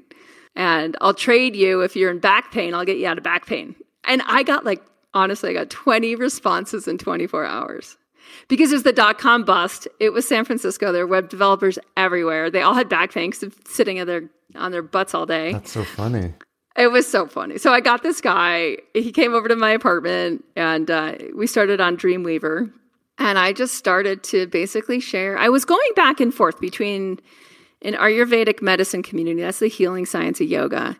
And 0.54 0.96
I'll 1.00 1.14
trade 1.14 1.54
you 1.54 1.82
if 1.82 1.94
you're 1.94 2.10
in 2.10 2.18
back 2.18 2.50
pain, 2.50 2.74
I'll 2.74 2.84
get 2.84 2.96
you 2.96 3.06
out 3.06 3.18
of 3.18 3.24
back 3.24 3.46
pain. 3.46 3.74
And 4.04 4.22
I 4.26 4.42
got 4.42 4.64
like 4.64 4.82
honestly, 5.14 5.50
I 5.50 5.52
got 5.52 5.70
20 5.70 6.14
responses 6.14 6.86
in 6.86 6.98
24 6.98 7.44
hours. 7.44 7.96
Because 8.48 8.72
it 8.72 8.74
was 8.74 8.82
the 8.82 8.92
dot 8.92 9.18
com 9.18 9.44
bust. 9.44 9.88
It 10.00 10.10
was 10.10 10.28
San 10.28 10.44
Francisco. 10.44 10.92
There 10.92 11.06
were 11.06 11.10
web 11.10 11.30
developers 11.30 11.78
everywhere. 11.96 12.50
They 12.50 12.60
all 12.60 12.74
had 12.74 12.88
backpacks 12.88 13.42
sitting 13.66 14.00
on 14.00 14.06
their 14.06 14.28
on 14.54 14.70
their 14.70 14.82
butts 14.82 15.14
all 15.14 15.24
day. 15.24 15.52
That's 15.52 15.72
so 15.72 15.84
funny. 15.84 16.34
It 16.76 16.92
was 16.92 17.10
so 17.10 17.26
funny. 17.26 17.58
So 17.58 17.72
I 17.72 17.80
got 17.80 18.02
this 18.02 18.20
guy. 18.20 18.76
He 18.92 19.12
came 19.12 19.34
over 19.34 19.48
to 19.48 19.56
my 19.56 19.70
apartment, 19.70 20.44
and 20.54 20.90
uh, 20.90 21.14
we 21.34 21.46
started 21.46 21.80
on 21.80 21.96
Dreamweaver. 21.96 22.70
And 23.18 23.38
I 23.38 23.52
just 23.52 23.74
started 23.74 24.22
to 24.24 24.46
basically 24.46 25.00
share. 25.00 25.36
I 25.36 25.48
was 25.48 25.64
going 25.64 25.90
back 25.96 26.20
and 26.20 26.32
forth 26.32 26.60
between 26.60 27.20
an 27.82 27.94
Ayurvedic 27.94 28.62
medicine 28.62 29.02
community, 29.02 29.40
that's 29.40 29.58
the 29.58 29.68
healing 29.68 30.06
science 30.06 30.40
of 30.40 30.48
yoga, 30.48 30.96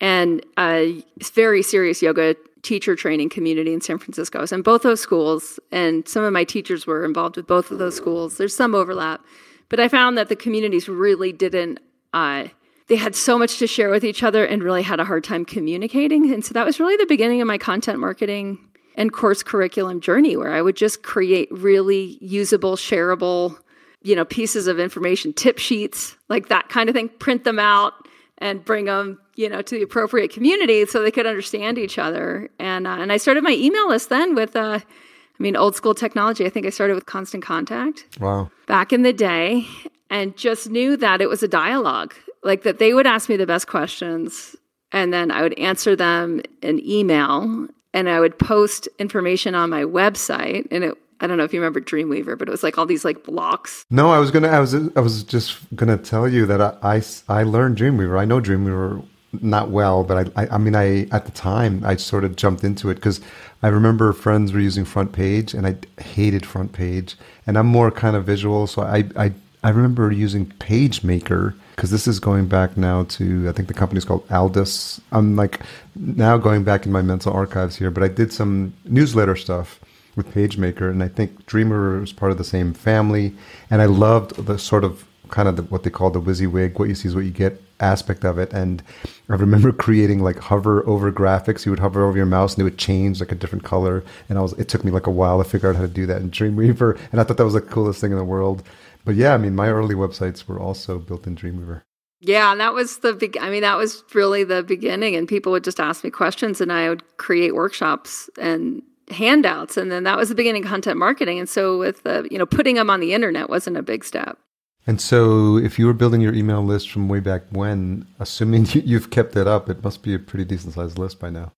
and 0.00 0.44
a 0.58 1.02
very 1.32 1.62
serious 1.62 2.02
yoga 2.02 2.36
teacher 2.62 2.94
training 2.94 3.28
community 3.28 3.72
in 3.72 3.80
San 3.80 3.98
Francisco. 3.98 4.40
Was 4.40 4.52
in 4.52 4.62
both 4.62 4.82
those 4.82 5.00
schools, 5.00 5.58
and 5.72 6.06
some 6.06 6.22
of 6.22 6.32
my 6.32 6.44
teachers 6.44 6.86
were 6.86 7.04
involved 7.04 7.36
with 7.36 7.46
both 7.46 7.70
of 7.70 7.78
those 7.78 7.96
schools. 7.96 8.36
There's 8.36 8.54
some 8.54 8.74
overlap, 8.74 9.24
but 9.68 9.80
I 9.80 9.88
found 9.88 10.18
that 10.18 10.28
the 10.28 10.36
communities 10.36 10.88
really 10.88 11.32
didn't. 11.32 11.80
Uh, 12.12 12.48
they 12.88 12.96
had 12.96 13.14
so 13.14 13.38
much 13.38 13.58
to 13.58 13.66
share 13.66 13.88
with 13.88 14.04
each 14.04 14.22
other 14.22 14.44
and 14.44 14.62
really 14.62 14.82
had 14.82 14.98
a 14.98 15.04
hard 15.04 15.22
time 15.22 15.44
communicating. 15.44 16.32
And 16.32 16.44
so 16.44 16.52
that 16.54 16.66
was 16.66 16.80
really 16.80 16.96
the 16.96 17.06
beginning 17.06 17.40
of 17.40 17.46
my 17.46 17.56
content 17.56 18.00
marketing 18.00 18.58
and 18.94 19.12
course 19.12 19.42
curriculum 19.42 20.00
journey, 20.00 20.36
where 20.36 20.52
I 20.52 20.62
would 20.62 20.76
just 20.76 21.02
create 21.02 21.48
really 21.50 22.18
usable, 22.20 22.76
shareable, 22.76 23.56
you 24.02 24.16
know, 24.16 24.24
pieces 24.24 24.66
of 24.66 24.78
information, 24.78 25.32
tip 25.32 25.58
sheets, 25.58 26.16
like 26.28 26.48
that 26.48 26.68
kind 26.68 26.88
of 26.88 26.94
thing, 26.94 27.08
print 27.08 27.44
them 27.44 27.58
out 27.58 27.92
and 28.38 28.64
bring 28.64 28.86
them, 28.86 29.18
you 29.36 29.48
know, 29.48 29.60
to 29.62 29.74
the 29.74 29.82
appropriate 29.82 30.32
community 30.32 30.86
so 30.86 31.02
they 31.02 31.10
could 31.10 31.26
understand 31.26 31.78
each 31.78 31.98
other. 31.98 32.48
And 32.58 32.86
uh, 32.86 32.96
and 32.98 33.12
I 33.12 33.18
started 33.18 33.44
my 33.44 33.52
email 33.52 33.88
list 33.88 34.08
then 34.08 34.34
with, 34.34 34.56
uh, 34.56 34.80
I 34.80 35.42
mean, 35.42 35.56
old 35.56 35.76
school 35.76 35.94
technology. 35.94 36.46
I 36.46 36.48
think 36.48 36.66
I 36.66 36.70
started 36.70 36.94
with 36.94 37.06
Constant 37.06 37.44
Contact. 37.44 38.06
Wow. 38.18 38.50
Back 38.66 38.92
in 38.92 39.02
the 39.02 39.12
day, 39.12 39.66
and 40.08 40.36
just 40.36 40.70
knew 40.70 40.96
that 40.96 41.20
it 41.20 41.28
was 41.28 41.42
a 41.42 41.48
dialogue, 41.48 42.14
like 42.42 42.62
that 42.62 42.78
they 42.78 42.94
would 42.94 43.06
ask 43.06 43.28
me 43.28 43.36
the 43.36 43.46
best 43.46 43.66
questions, 43.66 44.56
and 44.90 45.12
then 45.12 45.30
I 45.30 45.42
would 45.42 45.58
answer 45.58 45.94
them 45.94 46.40
in 46.62 46.84
email, 46.84 47.68
and 47.92 48.08
I 48.08 48.20
would 48.20 48.38
post 48.38 48.88
information 48.98 49.54
on 49.54 49.70
my 49.70 49.82
website, 49.82 50.66
and 50.70 50.84
it 50.84 50.98
I 51.20 51.26
don't 51.26 51.36
know 51.36 51.44
if 51.44 51.52
you 51.52 51.60
remember 51.60 51.80
Dreamweaver, 51.80 52.38
but 52.38 52.48
it 52.48 52.50
was 52.50 52.62
like 52.62 52.78
all 52.78 52.86
these 52.86 53.04
like 53.04 53.24
blocks. 53.24 53.84
No, 53.90 54.10
I 54.10 54.18
was 54.18 54.30
gonna. 54.30 54.48
I 54.48 54.60
was. 54.60 54.74
I 54.74 55.00
was 55.00 55.22
just 55.22 55.58
gonna 55.76 55.98
tell 55.98 56.26
you 56.26 56.46
that 56.46 56.60
I 56.60 56.76
I, 56.82 57.02
I 57.28 57.42
learned 57.42 57.76
Dreamweaver. 57.76 58.18
I 58.18 58.24
know 58.24 58.40
Dreamweaver 58.40 59.04
not 59.42 59.70
well, 59.70 60.02
but 60.02 60.32
I, 60.36 60.42
I, 60.42 60.48
I 60.54 60.58
mean, 60.58 60.74
I 60.74 61.02
at 61.12 61.26
the 61.26 61.30
time 61.32 61.82
I 61.84 61.96
sort 61.96 62.24
of 62.24 62.36
jumped 62.36 62.64
into 62.64 62.90
it 62.90 62.94
because 62.94 63.20
I 63.62 63.68
remember 63.68 64.12
friends 64.12 64.52
were 64.52 64.60
using 64.60 64.84
Front 64.84 65.12
Page, 65.12 65.52
and 65.52 65.66
I 65.66 65.76
hated 66.02 66.46
Front 66.46 66.72
Page, 66.72 67.16
and 67.46 67.58
I'm 67.58 67.66
more 67.66 67.90
kind 67.90 68.16
of 68.16 68.24
visual, 68.24 68.66
so 68.66 68.82
I 68.82 69.04
I 69.16 69.32
I 69.62 69.70
remember 69.70 70.10
using 70.10 70.46
PageMaker 70.46 71.54
because 71.80 71.90
this 71.90 72.06
is 72.06 72.20
going 72.20 72.44
back 72.44 72.76
now 72.76 73.04
to 73.04 73.48
I 73.48 73.52
think 73.52 73.68
the 73.68 73.72
company's 73.72 74.04
called 74.04 74.28
Aldus. 74.28 75.00
I'm 75.12 75.34
like 75.34 75.60
now 75.96 76.36
going 76.36 76.62
back 76.62 76.84
in 76.84 76.92
my 76.92 77.00
mental 77.00 77.32
archives 77.32 77.76
here, 77.76 77.90
but 77.90 78.02
I 78.02 78.08
did 78.08 78.34
some 78.34 78.74
newsletter 78.84 79.34
stuff 79.34 79.80
with 80.14 80.30
PageMaker, 80.34 80.90
and 80.90 81.02
I 81.02 81.08
think 81.08 81.46
Dreamweaver 81.46 81.98
was 82.02 82.12
part 82.12 82.32
of 82.32 82.36
the 82.36 82.44
same 82.44 82.74
family, 82.74 83.32
and 83.70 83.80
I 83.80 83.86
loved 83.86 84.44
the 84.44 84.58
sort 84.58 84.84
of 84.84 85.06
kind 85.30 85.48
of 85.48 85.56
the, 85.56 85.62
what 85.62 85.84
they 85.84 85.88
call 85.88 86.10
the 86.10 86.20
WYSIWYG, 86.20 86.78
what 86.78 86.90
you 86.90 86.94
see 86.94 87.08
is 87.08 87.14
what 87.14 87.24
you 87.24 87.30
get 87.30 87.62
aspect 87.80 88.24
of 88.24 88.38
it. 88.38 88.52
And 88.52 88.82
I 89.30 89.36
remember 89.36 89.72
creating 89.86 90.22
like 90.22 90.38
hover 90.38 90.86
over 90.86 91.10
graphics. 91.10 91.64
You 91.64 91.72
would 91.72 91.78
hover 91.78 92.04
over 92.04 92.16
your 92.16 92.26
mouse 92.26 92.54
and 92.54 92.60
it 92.60 92.64
would 92.64 92.78
change 92.78 93.20
like 93.20 93.32
a 93.32 93.36
different 93.36 93.64
color. 93.64 94.04
And 94.28 94.36
I 94.36 94.42
was, 94.42 94.52
it 94.54 94.68
took 94.68 94.84
me 94.84 94.90
like 94.90 95.06
a 95.06 95.10
while 95.10 95.42
to 95.42 95.48
figure 95.48 95.70
out 95.70 95.76
how 95.76 95.82
to 95.82 95.88
do 95.88 96.04
that 96.06 96.20
in 96.20 96.30
Dreamweaver. 96.30 96.98
And 97.10 97.20
I 97.20 97.24
thought 97.24 97.38
that 97.38 97.44
was 97.44 97.54
the 97.54 97.60
coolest 97.60 98.00
thing 98.00 98.12
in 98.12 98.18
the 98.18 98.24
world. 98.24 98.62
But 99.04 99.14
yeah, 99.14 99.34
I 99.34 99.38
mean, 99.38 99.54
my 99.54 99.68
early 99.68 99.94
websites 99.94 100.46
were 100.46 100.60
also 100.60 100.98
built 100.98 101.26
in 101.26 101.36
Dreamweaver. 101.36 101.82
Yeah, 102.20 102.52
and 102.52 102.60
that 102.60 102.74
was 102.74 102.98
the 102.98 103.14
big. 103.14 103.38
I 103.38 103.48
mean, 103.48 103.62
that 103.62 103.78
was 103.78 104.04
really 104.14 104.44
the 104.44 104.62
beginning, 104.62 105.16
and 105.16 105.26
people 105.26 105.52
would 105.52 105.64
just 105.64 105.80
ask 105.80 106.04
me 106.04 106.10
questions, 106.10 106.60
and 106.60 106.70
I 106.70 106.90
would 106.90 107.02
create 107.16 107.54
workshops 107.54 108.28
and 108.38 108.82
handouts, 109.10 109.76
and 109.76 109.90
then 109.90 110.04
that 110.04 110.18
was 110.18 110.28
the 110.28 110.34
beginning 110.34 110.64
of 110.64 110.68
content 110.68 110.98
marketing. 110.98 111.38
And 111.38 111.48
so, 111.48 111.78
with 111.78 112.02
the 112.02 112.28
you 112.30 112.36
know 112.36 112.44
putting 112.44 112.76
them 112.76 112.90
on 112.90 113.00
the 113.00 113.14
internet 113.14 113.48
wasn't 113.48 113.78
a 113.78 113.82
big 113.82 114.04
step. 114.04 114.38
And 114.86 115.00
so, 115.00 115.56
if 115.56 115.78
you 115.78 115.86
were 115.86 115.94
building 115.94 116.20
your 116.20 116.34
email 116.34 116.62
list 116.62 116.90
from 116.90 117.08
way 117.08 117.20
back 117.20 117.44
when, 117.50 118.06
assuming 118.18 118.66
you've 118.70 119.10
kept 119.10 119.34
it 119.36 119.46
up, 119.46 119.70
it 119.70 119.82
must 119.82 120.02
be 120.02 120.14
a 120.14 120.18
pretty 120.18 120.44
decent 120.44 120.74
sized 120.74 120.98
list 120.98 121.18
by 121.18 121.30
now. 121.30 121.52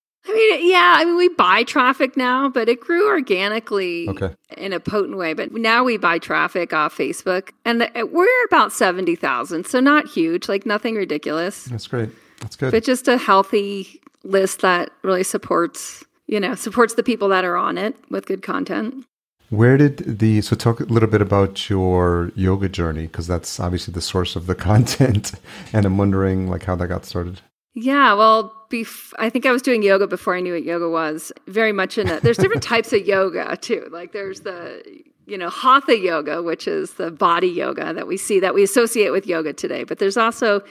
Yeah, 0.62 0.94
I 0.96 1.04
mean, 1.04 1.16
we 1.16 1.28
buy 1.28 1.64
traffic 1.64 2.16
now, 2.16 2.48
but 2.48 2.68
it 2.68 2.78
grew 2.78 3.08
organically 3.08 4.08
okay. 4.08 4.34
in 4.56 4.72
a 4.72 4.78
potent 4.78 5.16
way. 5.16 5.34
But 5.34 5.52
now 5.52 5.82
we 5.82 5.96
buy 5.96 6.18
traffic 6.18 6.72
off 6.72 6.96
Facebook, 6.96 7.50
and 7.64 7.82
uh, 7.82 8.06
we're 8.10 8.44
about 8.44 8.72
70,000. 8.72 9.66
So 9.66 9.80
not 9.80 10.06
huge, 10.06 10.48
like 10.48 10.64
nothing 10.64 10.94
ridiculous. 10.94 11.64
That's 11.64 11.88
great. 11.88 12.10
That's 12.40 12.54
good. 12.54 12.70
But 12.70 12.84
just 12.84 13.08
a 13.08 13.18
healthy 13.18 14.00
list 14.22 14.60
that 14.60 14.90
really 15.02 15.24
supports, 15.24 16.04
you 16.26 16.38
know, 16.38 16.54
supports 16.54 16.94
the 16.94 17.02
people 17.02 17.28
that 17.30 17.44
are 17.44 17.56
on 17.56 17.76
it 17.76 17.96
with 18.08 18.26
good 18.26 18.42
content. 18.42 19.04
Where 19.50 19.76
did 19.76 20.18
the 20.20 20.40
so 20.42 20.56
talk 20.56 20.80
a 20.80 20.84
little 20.84 21.08
bit 21.08 21.20
about 21.20 21.68
your 21.68 22.30
yoga 22.34 22.68
journey 22.70 23.06
because 23.06 23.26
that's 23.26 23.60
obviously 23.60 23.92
the 23.92 24.00
source 24.00 24.36
of 24.36 24.46
the 24.46 24.54
content, 24.70 25.32
and 25.72 25.84
I'm 25.84 25.98
wondering 25.98 26.48
like 26.48 26.64
how 26.64 26.76
that 26.76 26.86
got 26.86 27.04
started. 27.04 27.40
Yeah, 27.74 28.12
well, 28.14 28.52
bef- 28.70 29.14
I 29.18 29.30
think 29.30 29.46
I 29.46 29.52
was 29.52 29.62
doing 29.62 29.82
yoga 29.82 30.06
before 30.06 30.36
I 30.36 30.40
knew 30.40 30.52
what 30.54 30.64
yoga 30.64 30.88
was. 30.88 31.32
Very 31.46 31.72
much 31.72 31.96
in 31.96 32.08
it. 32.08 32.22
There's 32.22 32.36
different 32.36 32.62
types 32.62 32.92
of 32.92 33.06
yoga 33.06 33.56
too. 33.56 33.88
Like 33.90 34.12
there's 34.12 34.40
the 34.40 34.82
you 35.26 35.38
know 35.38 35.48
hatha 35.48 35.98
yoga, 35.98 36.42
which 36.42 36.68
is 36.68 36.94
the 36.94 37.10
body 37.10 37.48
yoga 37.48 37.94
that 37.94 38.06
we 38.06 38.16
see 38.16 38.40
that 38.40 38.54
we 38.54 38.62
associate 38.62 39.10
with 39.10 39.26
yoga 39.26 39.52
today. 39.52 39.84
But 39.84 39.98
there's 39.98 40.16
also 40.16 40.62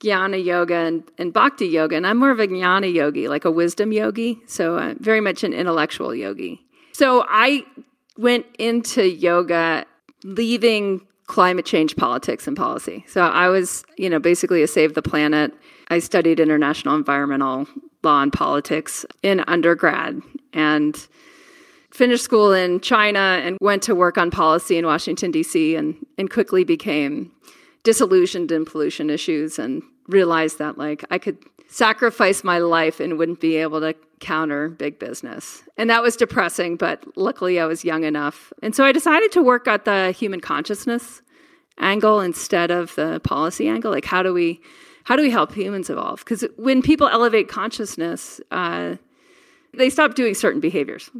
jnana 0.00 0.44
yoga 0.44 0.74
and, 0.76 1.02
and 1.18 1.32
bhakti 1.32 1.66
yoga, 1.66 1.96
and 1.96 2.06
I'm 2.06 2.18
more 2.18 2.30
of 2.30 2.38
a 2.38 2.46
jnana 2.46 2.92
yogi, 2.92 3.28
like 3.28 3.44
a 3.44 3.50
wisdom 3.50 3.92
yogi. 3.92 4.38
So 4.46 4.78
uh, 4.78 4.94
very 5.00 5.20
much 5.20 5.42
an 5.42 5.52
intellectual 5.52 6.14
yogi. 6.14 6.60
So 6.92 7.24
I 7.28 7.64
went 8.16 8.46
into 8.58 9.04
yoga 9.08 9.84
leaving 10.24 11.06
climate 11.26 11.66
change 11.66 11.96
politics 11.96 12.46
and 12.46 12.56
policy. 12.56 13.04
So 13.08 13.22
I 13.22 13.48
was, 13.48 13.84
you 13.96 14.08
know, 14.08 14.18
basically 14.18 14.62
a 14.62 14.66
save 14.68 14.94
the 14.94 15.02
planet 15.02 15.52
I 15.88 16.00
studied 16.00 16.40
international 16.40 16.96
environmental 16.96 17.66
law 18.02 18.22
and 18.22 18.32
politics 18.32 19.06
in 19.22 19.44
undergrad 19.46 20.20
and 20.52 21.06
finished 21.90 22.24
school 22.24 22.52
in 22.52 22.80
China 22.80 23.40
and 23.42 23.56
went 23.60 23.82
to 23.84 23.94
work 23.94 24.18
on 24.18 24.30
policy 24.30 24.76
in 24.76 24.86
Washington, 24.86 25.30
D.C., 25.30 25.76
and, 25.76 25.94
and 26.18 26.30
quickly 26.30 26.64
became 26.64 27.30
disillusioned 27.84 28.50
in 28.50 28.64
pollution 28.64 29.10
issues 29.10 29.58
and 29.58 29.82
realized 30.08 30.58
that 30.58 30.76
like 30.76 31.04
I 31.10 31.18
could 31.18 31.38
sacrifice 31.68 32.44
my 32.44 32.58
life 32.58 33.00
and 33.00 33.18
wouldn't 33.18 33.40
be 33.40 33.56
able 33.56 33.80
to 33.80 33.94
counter 34.20 34.68
big 34.68 34.98
business. 34.98 35.62
And 35.76 35.90
that 35.90 36.02
was 36.02 36.16
depressing, 36.16 36.76
but 36.76 37.04
luckily 37.16 37.60
I 37.60 37.66
was 37.66 37.84
young 37.84 38.04
enough. 38.04 38.52
And 38.62 38.74
so 38.74 38.84
I 38.84 38.92
decided 38.92 39.32
to 39.32 39.42
work 39.42 39.68
at 39.68 39.84
the 39.84 40.12
human 40.12 40.40
consciousness 40.40 41.22
angle 41.78 42.20
instead 42.20 42.70
of 42.70 42.94
the 42.94 43.20
policy 43.20 43.68
angle. 43.68 43.90
Like 43.90 44.04
how 44.04 44.22
do 44.22 44.32
we 44.32 44.60
how 45.04 45.14
do 45.14 45.22
we 45.22 45.30
help 45.30 45.54
humans 45.54 45.88
evolve? 45.88 46.20
Because 46.20 46.44
when 46.56 46.82
people 46.82 47.06
elevate 47.06 47.48
consciousness, 47.48 48.40
uh, 48.50 48.96
they 49.72 49.88
stop 49.88 50.14
doing 50.14 50.34
certain 50.34 50.60
behaviors 50.60 51.10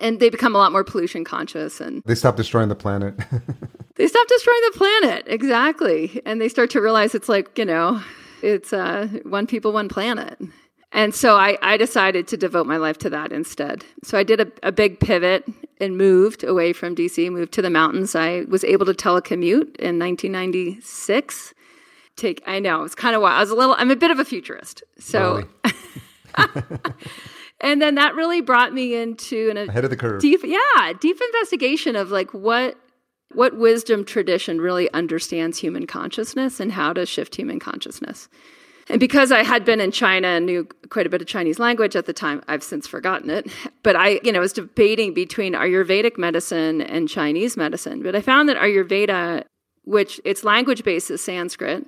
and 0.00 0.20
they 0.20 0.30
become 0.30 0.54
a 0.54 0.58
lot 0.58 0.70
more 0.70 0.84
pollution 0.84 1.24
conscious 1.24 1.80
and 1.80 2.02
they 2.04 2.14
stop 2.14 2.36
destroying 2.36 2.68
the 2.68 2.74
planet 2.74 3.14
they 3.96 4.06
stop 4.06 4.28
destroying 4.28 4.60
the 4.72 4.78
planet 4.78 5.24
exactly 5.26 6.20
and 6.26 6.40
they 6.40 6.48
start 6.48 6.70
to 6.70 6.80
realize 6.80 7.14
it's 7.14 7.28
like 7.28 7.56
you 7.58 7.64
know 7.64 8.00
it's 8.44 8.72
uh, 8.72 9.08
one 9.24 9.46
people 9.46 9.72
one 9.72 9.88
planet. 9.88 10.38
And 10.92 11.12
so 11.12 11.36
I, 11.36 11.58
I, 11.60 11.76
decided 11.76 12.28
to 12.28 12.36
devote 12.36 12.68
my 12.68 12.76
life 12.76 12.98
to 12.98 13.10
that 13.10 13.32
instead. 13.32 13.84
So 14.04 14.16
i 14.16 14.22
did 14.22 14.40
a, 14.40 14.52
a, 14.62 14.70
big 14.70 15.00
pivot 15.00 15.44
and 15.80 15.98
moved 15.98 16.44
away 16.44 16.72
from 16.72 16.94
dc 16.94 17.32
moved 17.32 17.52
to 17.54 17.62
the 17.62 17.70
mountains. 17.70 18.14
I 18.14 18.44
was 18.48 18.62
able 18.62 18.86
to 18.86 18.94
telecommute 18.94 19.74
in 19.76 19.98
1996 19.98 21.54
take 22.16 22.40
i 22.46 22.60
know 22.60 22.84
it's 22.84 22.94
kind 22.94 23.16
of 23.16 23.22
wild. 23.22 23.38
I 23.38 23.40
was 23.40 23.50
a 23.50 23.56
little 23.56 23.74
i'm 23.76 23.90
a 23.90 23.96
bit 23.96 24.12
of 24.12 24.20
a 24.20 24.24
futurist 24.24 24.84
so 24.98 25.42
and 27.60 27.80
then 27.80 27.96
that 27.96 28.14
really? 28.14 28.40
Brought 28.40 28.72
me 28.72 28.94
into 28.94 29.48
an 29.50 29.56
ahead 29.56 29.84
of 29.84 29.90
the 29.90 29.96
curve 29.96 30.20
deep 30.20 30.40
yeah 30.44 30.92
deep 31.00 31.20
investigation 31.20 31.96
of 31.96 32.10
like 32.10 32.32
what 32.32 32.76
what 33.34 33.56
wisdom 33.56 34.04
tradition 34.04 34.60
really 34.60 34.92
understands 34.92 35.58
human 35.58 35.86
consciousness 35.86 36.60
and 36.60 36.72
how 36.72 36.92
to 36.92 37.06
shift 37.06 37.36
human 37.36 37.58
consciousness 37.58 38.28
and 38.88 39.00
because 39.00 39.32
I 39.32 39.42
had 39.42 39.64
been 39.64 39.80
in 39.80 39.90
China 39.90 40.28
and 40.28 40.46
knew 40.46 40.68
quite 40.90 41.06
a 41.06 41.08
bit 41.08 41.22
of 41.22 41.26
Chinese 41.26 41.58
language 41.58 41.96
at 41.96 42.06
the 42.06 42.12
time, 42.12 42.42
I've 42.48 42.62
since 42.62 42.86
forgotten 42.86 43.30
it. 43.30 43.50
But 43.82 43.96
I, 43.96 44.20
you 44.22 44.32
know, 44.32 44.40
was 44.40 44.52
debating 44.52 45.14
between 45.14 45.54
Ayurvedic 45.54 46.18
medicine 46.18 46.82
and 46.82 47.08
Chinese 47.08 47.56
medicine. 47.56 48.02
But 48.02 48.14
I 48.14 48.20
found 48.20 48.48
that 48.48 48.58
Ayurveda, 48.58 49.44
which 49.84 50.20
its 50.24 50.44
language 50.44 50.84
base 50.84 51.10
is 51.10 51.22
Sanskrit, 51.22 51.86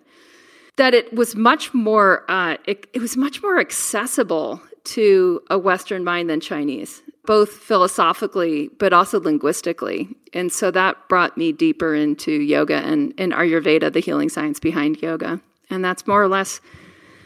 that 0.76 0.94
it 0.94 1.12
was 1.12 1.34
much 1.34 1.74
more 1.74 2.30
uh, 2.30 2.56
it, 2.64 2.86
it 2.92 3.00
was 3.00 3.16
much 3.16 3.42
more 3.42 3.58
accessible 3.58 4.60
to 4.84 5.42
a 5.50 5.58
Western 5.58 6.04
mind 6.04 6.30
than 6.30 6.40
Chinese, 6.40 7.02
both 7.26 7.50
philosophically 7.50 8.68
but 8.78 8.92
also 8.92 9.21
linguistically. 9.21 10.09
And 10.33 10.52
so 10.52 10.71
that 10.71 11.09
brought 11.09 11.37
me 11.37 11.52
deeper 11.52 11.95
into 11.95 12.33
yoga 12.33 12.76
and, 12.76 13.12
and 13.18 13.33
Ayurveda, 13.33 13.92
the 13.92 14.00
healing 14.00 14.28
science 14.28 14.61
behind 14.61 15.02
yoga. 15.02 15.40
And 15.71 15.85
that's 15.85 16.06
more 16.06 16.23
or 16.23 16.28
less 16.28 16.61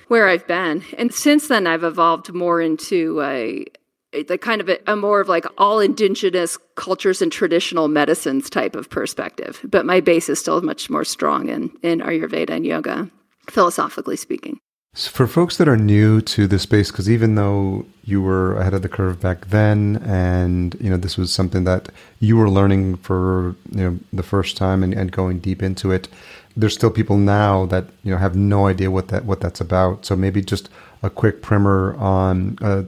where 0.09 0.29
I've 0.29 0.47
been. 0.47 0.83
And 0.99 1.15
since 1.15 1.49
then, 1.49 1.67
I've 1.67 1.85
evolved 1.85 2.33
more 2.33 2.61
into 2.61 3.21
a, 3.23 3.65
the 4.13 4.39
kind 4.39 4.61
of 4.61 4.69
a, 4.69 4.79
a, 4.87 4.97
more 4.97 5.21
of 5.21 5.29
like 5.29 5.47
all 5.57 5.79
indigenous 5.79 6.59
cultures 6.75 7.23
and 7.23 7.31
traditional 7.31 7.87
medicines 7.87 8.51
type 8.51 8.75
of 8.75 8.91
perspective. 8.91 9.61
But 9.63 9.87
my 9.87 10.01
base 10.01 10.29
is 10.29 10.41
still 10.41 10.61
much 10.63 10.91
more 10.91 11.05
strong 11.05 11.49
in, 11.49 11.71
in 11.83 12.01
Ayurveda 12.01 12.51
and 12.51 12.67
yoga 12.67 13.11
philosophically 13.49 14.17
speaking. 14.17 14.59
So 14.93 15.09
for 15.11 15.29
folks 15.29 15.57
that 15.59 15.69
are 15.69 15.77
new 15.77 16.21
to 16.23 16.49
the 16.49 16.59
space, 16.59 16.91
because 16.91 17.09
even 17.09 17.37
though 17.37 17.87
you 18.05 18.21
were 18.21 18.57
ahead 18.57 18.75
of 18.75 18.83
the 18.83 18.89
curve 18.89 19.21
back 19.21 19.47
then, 19.47 20.03
and 20.05 20.75
you 20.81 20.91
know 20.91 20.97
this 20.97 21.17
was 21.17 21.33
something 21.33 21.63
that 21.63 21.91
you 22.19 22.37
were 22.37 22.51
learning 22.51 22.97
for 22.97 23.55
you 23.71 23.85
know 23.85 23.99
the 24.13 24.25
first 24.25 24.57
time 24.57 24.83
and, 24.83 24.93
and 24.93 25.13
going 25.13 25.39
deep 25.39 25.63
into 25.63 25.93
it, 25.93 26.09
there's 26.57 26.75
still 26.75 26.91
people 26.91 27.17
now 27.17 27.67
that 27.67 27.87
you 28.03 28.11
know 28.11 28.19
have 28.19 28.35
no 28.35 28.67
idea 28.67 28.91
what 28.91 29.09
that 29.09 29.25
what 29.25 29.41
that's 29.41 29.61
about. 29.61 30.05
So 30.05 30.17
maybe 30.17 30.43
just 30.43 30.69
a 31.05 31.11
quick 31.11 31.41
primer 31.41 31.95
on 31.97 32.59
uh, 32.61 32.83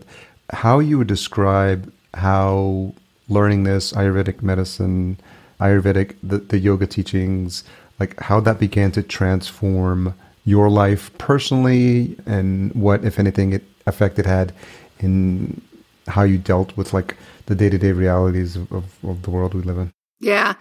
how 0.50 0.80
you 0.80 0.99
would 0.99 1.06
describe 1.06 1.92
how 2.14 2.94
learning 3.28 3.62
this 3.62 3.92
Ayurvedic 3.92 4.42
medicine, 4.42 5.18
Ayurvedic 5.61 6.16
the, 6.21 6.38
the 6.38 6.59
yoga 6.59 6.88
teachings, 6.88 7.62
like 8.00 8.18
how 8.21 8.40
that 8.40 8.59
began 8.59 8.90
to 8.92 9.04
transform 9.04 10.14
your 10.44 10.68
life 10.68 11.16
personally 11.18 12.16
and 12.26 12.75
what, 12.75 13.04
if 13.04 13.18
anything, 13.18 13.52
it 13.52 13.64
effect 13.87 14.18
it 14.18 14.26
had 14.26 14.52
in 15.00 15.61
how 16.08 16.22
you 16.22 16.38
dealt 16.38 16.76
with 16.76 16.92
like 16.92 17.16
the 17.46 17.54
day 17.54 17.68
to 17.68 17.78
day 17.78 17.92
realities 17.92 18.56
of, 18.56 18.70
of, 18.72 19.04
of, 19.04 19.22
the 19.22 19.30
world 19.30 19.54
we 19.54 19.62
live 19.62 19.78
in? 19.78 19.92
Yeah, 20.20 20.54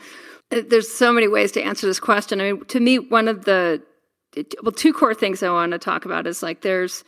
there's 0.49 0.89
so 0.89 1.11
many 1.13 1.27
ways 1.27 1.51
to 1.53 1.61
answer 1.61 1.87
this 1.87 1.99
question. 1.99 2.41
I 2.41 2.51
mean, 2.51 2.65
to 2.65 2.79
me, 2.79 2.99
one 2.99 3.27
of 3.27 3.45
the 3.45 3.81
well, 4.63 4.71
two 4.71 4.93
core 4.93 5.13
things 5.13 5.43
I 5.43 5.49
want 5.49 5.73
to 5.73 5.79
talk 5.79 6.05
about 6.05 6.25
is 6.25 6.41
like 6.41 6.61
there's 6.61 7.03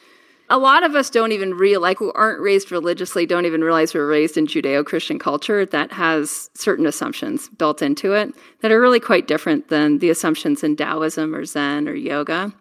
a 0.54 0.60
lot 0.60 0.84
of 0.84 0.94
us 0.94 1.10
don't 1.10 1.32
even 1.32 1.56
real 1.56 1.82
like 1.82 1.98
who 1.98 2.14
aren't 2.14 2.40
raised 2.40 2.72
religiously 2.72 3.26
don't 3.26 3.48
even 3.48 3.64
realize 3.64 3.94
we're 3.96 4.08
raised 4.08 4.38
in 4.38 4.46
judeo-christian 4.46 5.18
culture 5.18 5.66
that 5.66 5.92
has 5.92 6.52
certain 6.54 6.86
assumptions 6.86 7.50
built 7.50 7.82
into 7.82 8.14
it 8.14 8.32
that 8.62 8.72
are 8.72 8.80
really 8.80 9.00
quite 9.00 9.28
different 9.28 9.70
than 9.70 9.98
the 9.98 10.12
assumptions 10.12 10.64
in 10.64 10.76
taoism 10.76 11.34
or 11.34 11.44
zen 11.44 11.90
or 11.90 11.96
yoga. 11.96 12.54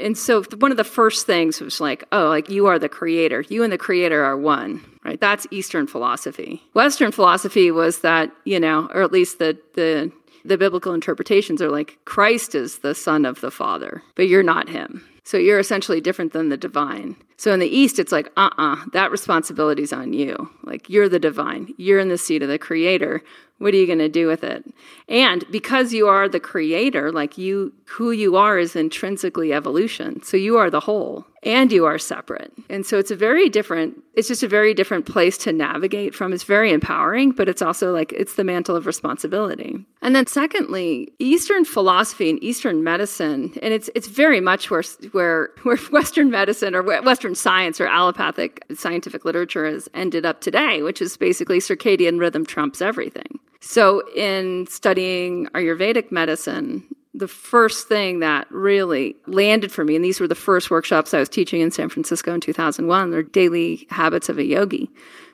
And 0.00 0.18
so 0.18 0.42
one 0.58 0.72
of 0.72 0.76
the 0.76 0.84
first 0.84 1.24
things 1.24 1.60
was 1.60 1.80
like 1.80 2.02
oh 2.10 2.28
like 2.28 2.50
you 2.50 2.66
are 2.66 2.80
the 2.80 2.88
creator. 2.88 3.44
You 3.48 3.62
and 3.62 3.72
the 3.72 3.78
creator 3.78 4.24
are 4.24 4.36
one 4.36 4.84
right? 5.04 5.20
That's 5.20 5.46
eastern 5.52 5.86
philosophy. 5.86 6.60
Western 6.74 7.12
philosophy 7.12 7.70
was 7.70 8.00
that 8.00 8.32
you 8.44 8.58
know 8.58 8.90
or 8.92 9.02
at 9.02 9.12
least 9.12 9.38
the 9.38 9.56
the 9.74 10.10
the 10.44 10.58
biblical 10.58 10.92
interpretations 10.92 11.62
are 11.62 11.70
like 11.70 11.96
Christ 12.04 12.56
is 12.56 12.78
the 12.78 12.94
son 12.94 13.24
of 13.24 13.40
the 13.40 13.52
Father, 13.52 14.02
but 14.16 14.26
you're 14.26 14.42
not 14.42 14.68
him. 14.68 15.04
So 15.26 15.38
you're 15.38 15.58
essentially 15.58 16.00
different 16.00 16.32
than 16.32 16.50
the 16.50 16.56
divine. 16.56 17.16
So 17.36 17.52
in 17.52 17.58
the 17.58 17.66
East, 17.66 17.98
it's 17.98 18.12
like, 18.12 18.28
uh 18.36 18.48
uh-uh, 18.56 18.74
uh, 18.74 18.84
that 18.92 19.10
responsibility's 19.10 19.92
on 19.92 20.12
you. 20.12 20.48
Like 20.62 20.88
you're 20.88 21.08
the 21.08 21.18
divine, 21.18 21.74
you're 21.78 21.98
in 21.98 22.10
the 22.10 22.16
seat 22.16 22.44
of 22.44 22.48
the 22.48 22.60
creator. 22.60 23.24
What 23.58 23.74
are 23.74 23.76
you 23.76 23.88
going 23.88 23.98
to 23.98 24.08
do 24.08 24.28
with 24.28 24.44
it? 24.44 24.64
And 25.08 25.44
because 25.50 25.92
you 25.92 26.06
are 26.06 26.28
the 26.28 26.38
creator, 26.38 27.10
like 27.10 27.36
you, 27.36 27.72
who 27.86 28.12
you 28.12 28.36
are 28.36 28.56
is 28.56 28.76
intrinsically 28.76 29.52
evolution. 29.52 30.22
So 30.22 30.36
you 30.36 30.58
are 30.58 30.70
the 30.70 30.78
whole 30.78 31.26
and 31.46 31.70
you 31.70 31.86
are 31.86 31.96
separate. 31.96 32.52
And 32.68 32.84
so 32.84 32.98
it's 32.98 33.12
a 33.12 33.16
very 33.16 33.48
different, 33.48 34.02
it's 34.14 34.26
just 34.26 34.42
a 34.42 34.48
very 34.48 34.74
different 34.74 35.06
place 35.06 35.38
to 35.38 35.52
navigate 35.52 36.12
from. 36.12 36.32
It's 36.32 36.42
very 36.42 36.72
empowering, 36.72 37.30
but 37.30 37.48
it's 37.48 37.62
also 37.62 37.92
like, 37.92 38.12
it's 38.12 38.34
the 38.34 38.42
mantle 38.42 38.74
of 38.74 38.84
responsibility. 38.84 39.78
And 40.02 40.16
then 40.16 40.26
secondly, 40.26 41.12
Eastern 41.20 41.64
philosophy 41.64 42.30
and 42.30 42.42
Eastern 42.42 42.82
medicine, 42.82 43.52
and 43.62 43.72
it's, 43.72 43.88
it's 43.94 44.08
very 44.08 44.40
much 44.40 44.72
where, 44.72 44.82
where, 45.12 45.50
where 45.62 45.76
Western 45.92 46.30
medicine 46.30 46.74
or 46.74 46.82
Western 46.82 47.36
science 47.36 47.80
or 47.80 47.86
allopathic 47.86 48.64
scientific 48.74 49.24
literature 49.24 49.66
has 49.66 49.88
ended 49.94 50.26
up 50.26 50.40
today, 50.40 50.82
which 50.82 51.00
is 51.00 51.16
basically 51.16 51.58
circadian 51.60 52.18
rhythm 52.18 52.44
trumps 52.44 52.82
everything. 52.82 53.38
So, 53.60 54.02
in 54.14 54.66
studying 54.68 55.46
Ayurvedic 55.54 56.12
medicine, 56.12 56.84
the 57.16 57.28
first 57.28 57.88
thing 57.88 58.20
that 58.20 58.46
really 58.50 59.16
landed 59.26 59.72
for 59.72 59.84
me, 59.84 59.96
and 59.96 60.04
these 60.04 60.20
were 60.20 60.28
the 60.28 60.34
first 60.34 60.70
workshops 60.70 61.14
I 61.14 61.18
was 61.18 61.30
teaching 61.30 61.62
in 61.62 61.70
San 61.70 61.88
Francisco 61.88 62.34
in 62.34 62.40
2001, 62.40 63.14
are 63.14 63.22
Daily 63.22 63.86
Habits 63.90 64.28
of 64.28 64.38
a 64.38 64.44
Yogi, 64.44 64.90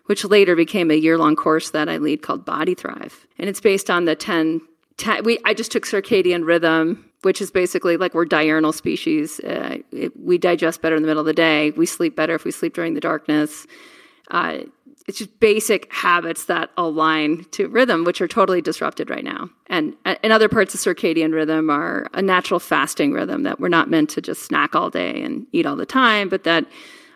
which 0.06 0.24
later 0.24 0.54
became 0.54 0.90
a 0.90 0.94
year 0.94 1.18
long 1.18 1.34
course 1.34 1.70
that 1.70 1.88
I 1.88 1.96
lead 1.96 2.22
called 2.22 2.44
Body 2.44 2.74
Thrive. 2.74 3.26
And 3.38 3.48
it's 3.48 3.60
based 3.60 3.90
on 3.90 4.04
the 4.04 4.14
10, 4.14 4.60
10 4.96 5.24
we, 5.24 5.38
I 5.44 5.54
just 5.54 5.72
took 5.72 5.84
circadian 5.84 6.46
rhythm, 6.46 7.04
which 7.22 7.40
is 7.40 7.50
basically 7.50 7.96
like 7.96 8.14
we're 8.14 8.26
diurnal 8.26 8.72
species. 8.72 9.40
Uh, 9.40 9.78
it, 9.90 10.12
we 10.18 10.38
digest 10.38 10.82
better 10.82 10.94
in 10.94 11.02
the 11.02 11.08
middle 11.08 11.20
of 11.20 11.26
the 11.26 11.32
day, 11.32 11.72
we 11.72 11.86
sleep 11.86 12.14
better 12.14 12.34
if 12.34 12.44
we 12.44 12.52
sleep 12.52 12.74
during 12.74 12.94
the 12.94 13.00
darkness. 13.00 13.66
Uh, 14.30 14.60
it's 15.06 15.18
just 15.18 15.40
basic 15.40 15.92
habits 15.92 16.44
that 16.44 16.70
align 16.76 17.44
to 17.52 17.68
rhythm, 17.68 18.04
which 18.04 18.20
are 18.20 18.28
totally 18.28 18.62
disrupted 18.62 19.10
right 19.10 19.24
now. 19.24 19.50
And 19.66 19.94
and 20.04 20.32
other 20.32 20.48
parts 20.48 20.74
of 20.74 20.80
circadian 20.80 21.32
rhythm 21.32 21.70
are 21.70 22.06
a 22.12 22.22
natural 22.22 22.60
fasting 22.60 23.12
rhythm 23.12 23.42
that 23.42 23.58
we're 23.58 23.68
not 23.68 23.90
meant 23.90 24.10
to 24.10 24.20
just 24.20 24.42
snack 24.42 24.74
all 24.74 24.90
day 24.90 25.22
and 25.22 25.46
eat 25.52 25.66
all 25.66 25.76
the 25.76 25.86
time, 25.86 26.28
but 26.28 26.44
that 26.44 26.66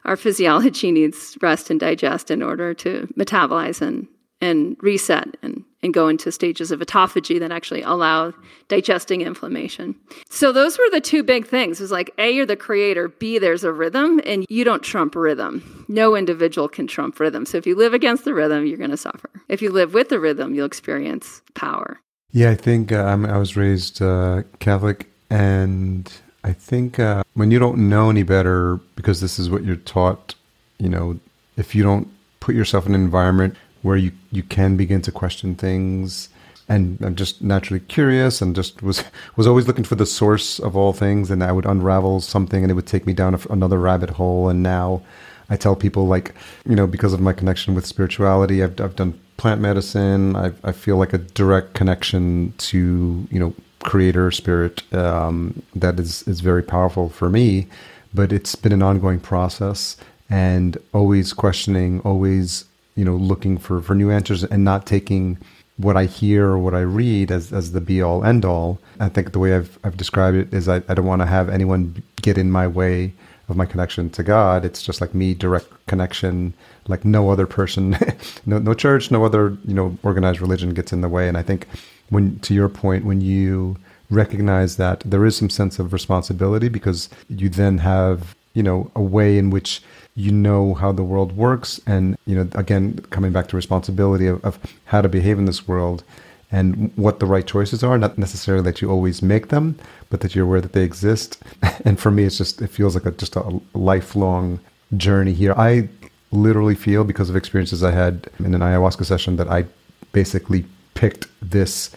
our 0.05 0.17
physiology 0.17 0.91
needs 1.01 1.37
rest 1.41 1.71
and 1.71 1.79
digest 1.79 2.31
in 2.31 2.43
order 2.43 2.75
to 2.75 3.09
metabolize 3.17 3.81
and 3.81 4.09
and 4.41 4.77
reset 4.81 5.37
and, 5.43 5.56
and 5.83 5.95
go 5.95 6.09
into 6.09 6.33
stages 6.33 6.71
of 6.71 6.81
autophagy 6.81 7.39
that 7.39 7.53
actually 7.53 7.83
allow 7.83 8.33
digesting 8.69 9.21
inflammation. 9.21 9.95
So 10.31 10.53
those 10.53 10.79
were 10.79 10.91
the 10.91 11.01
two 11.01 11.23
big 11.23 11.47
things. 11.47 11.79
It 11.79 11.85
was 11.85 11.93
like 11.93 12.11
A, 12.19 12.31
you're 12.31 12.47
the 12.47 12.57
creator, 12.57 13.09
B, 13.09 13.39
there's 13.39 13.65
a 13.65 13.73
rhythm, 13.73 14.21
and 14.25 14.47
you 14.49 14.65
don't 14.65 14.83
trump 14.83 15.15
rhythm. 15.15 15.85
No 15.89 16.17
individual 16.17 16.69
can 16.69 16.87
trump 16.87 17.21
rhythm. 17.21 17.47
So 17.47 17.59
if 17.59 17.67
you 17.67 17.77
live 17.77 17.95
against 17.95 18.25
the 18.25 18.35
rhythm, 18.35 18.67
you're 18.67 18.79
going 18.79 18.91
to 18.91 18.97
suffer. 18.97 19.31
If 19.49 19.63
you 19.63 19.71
live 19.71 19.95
with 19.95 20.09
the 20.09 20.19
rhythm, 20.19 20.55
you'll 20.55 20.67
experience 20.67 21.43
power. 21.55 22.01
Yeah, 22.33 22.51
I 22.51 22.55
think 22.55 22.93
uh, 22.93 23.17
I 23.29 23.39
was 23.39 23.57
raised 23.57 24.03
uh, 24.03 24.43
Catholic, 24.59 25.09
and 25.31 26.13
I 26.43 26.53
think 26.53 26.99
uh, 26.99 27.23
when 27.35 27.51
you 27.51 27.59
don't 27.59 27.89
know 27.89 28.11
any 28.11 28.23
better, 28.23 28.77
because 28.97 29.21
this 29.21 29.39
is 29.39 29.49
what 29.49 29.65
you're 29.65 29.77
taught, 29.77 30.35
you 30.79 30.89
know, 30.89 31.19
if 31.57 31.75
you 31.75 31.83
don't 31.83 32.09
put 32.41 32.55
yourself 32.55 32.87
in 32.87 32.95
an 32.95 33.01
environment 33.01 33.57
where 33.87 33.97
you, 33.97 34.11
you 34.33 34.43
can 34.43 34.77
begin 34.77 35.01
to 35.03 35.13
question 35.13 35.55
things. 35.55 36.29
And 36.69 36.99
I'm 37.01 37.15
just 37.15 37.41
naturally 37.41 37.79
curious 37.79 38.43
and 38.43 38.55
just 38.57 38.83
was, 38.83 39.05
was 39.37 39.47
always 39.47 39.69
looking 39.69 39.85
for 39.85 39.95
the 39.95 40.05
source 40.05 40.59
of 40.59 40.77
all 40.77 40.93
things. 40.93 41.31
And 41.31 41.43
I 41.43 41.53
would 41.53 41.65
unravel 41.65 42.21
something 42.21 42.65
and 42.65 42.71
it 42.71 42.75
would 42.75 42.89
take 42.89 43.07
me 43.07 43.13
down 43.13 43.41
another 43.49 43.79
rabbit 43.79 44.11
hole. 44.11 44.49
And 44.49 44.65
now 44.65 45.03
I 45.49 45.57
tell 45.57 45.77
people, 45.77 46.09
like, 46.09 46.35
you 46.69 46.75
know, 46.75 46.89
because 46.89 47.13
of 47.13 47.21
my 47.21 47.33
connection 47.33 47.77
with 47.77 47.87
spirituality, 47.87 48.65
I've, 48.65 48.81
I've 48.81 48.97
done 48.97 49.19
plant 49.37 49.61
medicine. 49.61 50.35
I, 50.35 50.53
I 50.65 50.73
feel 50.73 50.97
like 50.97 51.13
a 51.13 51.19
direct 51.19 51.75
connection 51.75 52.53
to, 52.59 53.29
you 53.31 53.39
know, 53.39 53.55
creator 53.85 54.33
spirit 54.33 54.83
um, 54.93 55.63
that 55.77 56.01
is, 56.01 56.27
is 56.27 56.41
very 56.41 56.65
powerful 56.65 57.09
for 57.09 57.31
me. 57.31 57.69
But 58.13 58.33
it's 58.33 58.57
been 58.57 58.73
an 58.73 58.83
ongoing 58.83 59.21
process 59.21 59.97
and 60.29 60.77
always 60.93 61.33
questioning, 61.33 62.01
always 62.01 62.65
you 62.97 63.05
know 63.05 63.15
looking 63.15 63.59
for 63.59 63.81
for 63.81 63.95
new 63.95 64.11
answers 64.11 64.43
and 64.45 64.65
not 64.65 64.87
taking 64.87 65.39
what 65.77 65.97
I 65.97 66.07
hear 66.07 66.47
or 66.47 66.59
what 66.59 66.75
I 66.75 66.81
read 66.81 67.31
as, 67.31 67.53
as 67.53 67.73
the 67.73 67.81
be 67.81 68.01
all 68.01 68.25
end 68.25 68.45
all. 68.45 68.79
I 68.99 69.09
think 69.09 69.33
the 69.33 69.39
way 69.39 69.55
I've, 69.55 69.79
I've 69.85 69.97
described 69.97 70.37
it 70.37 70.55
is 70.55 70.69
I, 70.69 70.77
I 70.89 70.95
don't 70.95 71.05
want 71.05 71.21
to 71.21 71.27
have 71.27 71.49
anyone 71.51 72.03
get 72.23 72.39
in 72.39 72.51
my 72.51 72.67
way 72.67 73.13
of 73.49 73.57
my 73.57 73.67
connection 73.67 74.11
to 74.11 74.23
God. 74.23 74.65
It's 74.65 74.83
just 74.83 75.01
like 75.01 75.15
me, 75.15 75.35
direct 75.35 75.69
connection, 75.87 76.55
like 76.89 77.05
no 77.05 77.31
other 77.31 77.47
person, 77.47 77.97
no, 78.47 78.59
no 78.59 78.75
church, 78.75 79.11
no 79.11 79.25
other, 79.25 79.57
you 79.67 79.75
know, 79.75 79.97
organized 80.03 80.41
religion 80.41 80.71
gets 80.71 80.93
in 80.93 81.03
the 81.03 81.09
way. 81.09 81.29
And 81.29 81.37
I 81.37 81.43
think 81.43 81.67
when, 82.09 82.39
to 82.41 82.55
your 82.55 82.69
point, 82.69 83.05
when 83.05 83.21
you 83.21 83.77
recognize 84.11 84.77
that 84.77 85.01
there 85.01 85.25
is 85.25 85.37
some 85.37 85.51
sense 85.51 85.79
of 85.79 85.93
responsibility 85.93 86.69
because 86.69 87.09
you 87.29 87.49
then 87.49 87.79
have, 87.79 88.35
you 88.55 88.63
know, 88.63 88.91
a 88.95 89.03
way 89.03 89.37
in 89.37 89.51
which 89.51 89.83
you 90.17 90.33
know 90.33 90.75
how 90.75 90.91
the 90.91 91.05
world 91.05 91.37
works. 91.37 91.81
And 91.87 92.17
you 92.27 92.35
know 92.35 92.49
again 92.55 92.99
coming 93.11 93.33
back 93.33 93.49
to 93.49 93.57
responsibility 93.57 94.27
of, 94.27 94.45
of, 94.45 94.59
how 94.87 95.03
to 95.03 95.09
behave 95.09 95.39
in 95.39 95.45
this 95.45 95.69
world 95.69 96.03
and 96.51 96.93
what 96.97 97.21
the 97.21 97.27
right 97.27 97.47
choices 97.47 97.83
are 97.83 97.99
not 97.99 98.17
necessarily 98.19 98.63
that 98.63 98.81
you 98.81 98.89
always 98.89 99.21
make 99.21 99.49
them 99.49 99.77
but 100.11 100.21
that 100.21 100.35
you're 100.35 100.45
aware 100.45 100.61
that 100.61 100.73
they 100.73 100.83
exist. 100.83 101.43
And 101.85 102.01
for 102.01 102.11
me 102.11 102.25
it's 102.25 102.39
just 102.39 102.63
it 102.63 102.71
feels 102.71 102.95
like 102.95 103.07
a 103.07 103.13
just 103.13 103.37
a 103.37 103.61
lifelong 103.75 104.61
journey 104.97 105.33
here. 105.33 105.55
I 105.57 105.89
literally 106.33 106.75
feel 106.75 107.05
because 107.05 107.31
of 107.31 107.37
experiences 107.37 107.85
i 107.85 107.93
had 107.93 108.29
in 108.41 108.53
an 108.53 108.61
ayahuasca 108.61 109.05
session 109.05 109.37
that 109.37 109.49
i 109.49 109.65
basically 110.13 110.65
picked 110.95 111.29
this 111.41 111.91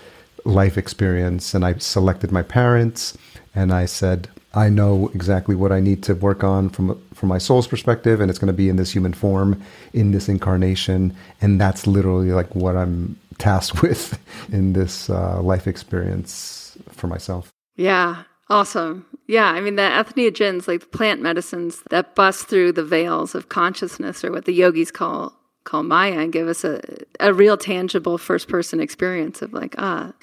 life 0.45 0.77
experience 0.77 1.55
and 1.55 1.65
i 1.65 1.73
selected 1.73 2.31
my 2.31 2.43
parents 2.43 3.17
and 3.55 3.73
i 3.73 3.85
said 3.85 4.29
I 4.53 4.69
know 4.69 5.11
exactly 5.13 5.55
what 5.55 5.71
I 5.71 5.79
need 5.79 6.01
to 6.03 6.15
work 6.15 6.43
on 6.43 6.69
from 6.69 6.99
from 7.19 7.29
my 7.29 7.37
soul's 7.37 7.67
perspective, 7.67 8.21
and 8.21 8.29
it's 8.29 8.39
going 8.39 8.47
to 8.47 8.53
be 8.53 8.69
in 8.69 8.77
this 8.77 8.91
human 8.91 9.13
form, 9.13 9.61
in 9.93 10.11
this 10.11 10.29
incarnation, 10.29 11.13
and 11.41 11.59
that's 11.59 11.85
literally 11.85 12.31
like 12.31 12.55
what 12.55 12.77
I'm 12.77 13.19
tasked 13.37 13.81
with 13.81 14.17
in 14.51 14.73
this 14.73 15.09
uh, 15.09 15.41
life 15.41 15.67
experience 15.67 16.77
for 16.89 17.07
myself. 17.07 17.51
Yeah, 17.75 18.23
awesome. 18.49 19.05
Yeah, 19.27 19.47
I 19.47 19.59
mean 19.59 19.75
the 19.75 19.81
entheogens, 19.81 20.67
like 20.67 20.79
the 20.79 20.87
plant 20.87 21.21
medicines 21.21 21.83
that 21.89 22.15
bust 22.15 22.47
through 22.47 22.71
the 22.71 22.85
veils 22.85 23.35
of 23.35 23.49
consciousness, 23.49 24.23
or 24.23 24.31
what 24.31 24.45
the 24.45 24.53
yogis 24.53 24.91
call 24.91 25.33
call 25.65 25.83
Maya, 25.83 26.19
and 26.19 26.31
give 26.31 26.47
us 26.47 26.63
a 26.63 26.81
a 27.19 27.33
real 27.33 27.57
tangible 27.57 28.17
first 28.17 28.47
person 28.47 28.79
experience 28.79 29.41
of 29.41 29.51
like 29.51 29.75
ah, 29.77 30.13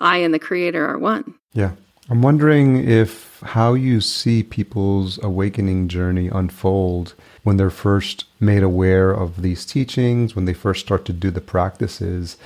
I 0.00 0.18
and 0.18 0.34
the 0.34 0.40
Creator 0.40 0.84
are 0.84 0.98
one. 0.98 1.34
Yeah. 1.52 1.72
I'm 2.10 2.22
wondering 2.22 2.88
if 2.88 3.40
how 3.42 3.74
you 3.74 4.00
see 4.00 4.42
people's 4.42 5.22
awakening 5.22 5.86
journey 5.86 6.26
unfold 6.26 7.14
when 7.44 7.56
they're 7.56 7.70
first 7.70 8.24
made 8.40 8.64
aware 8.64 9.12
of 9.12 9.42
these 9.42 9.64
teachings, 9.64 10.34
when 10.34 10.44
they 10.44 10.52
first 10.52 10.84
start 10.84 11.04
to 11.04 11.12
do 11.12 11.30
the 11.30 11.40
practices. 11.40 12.36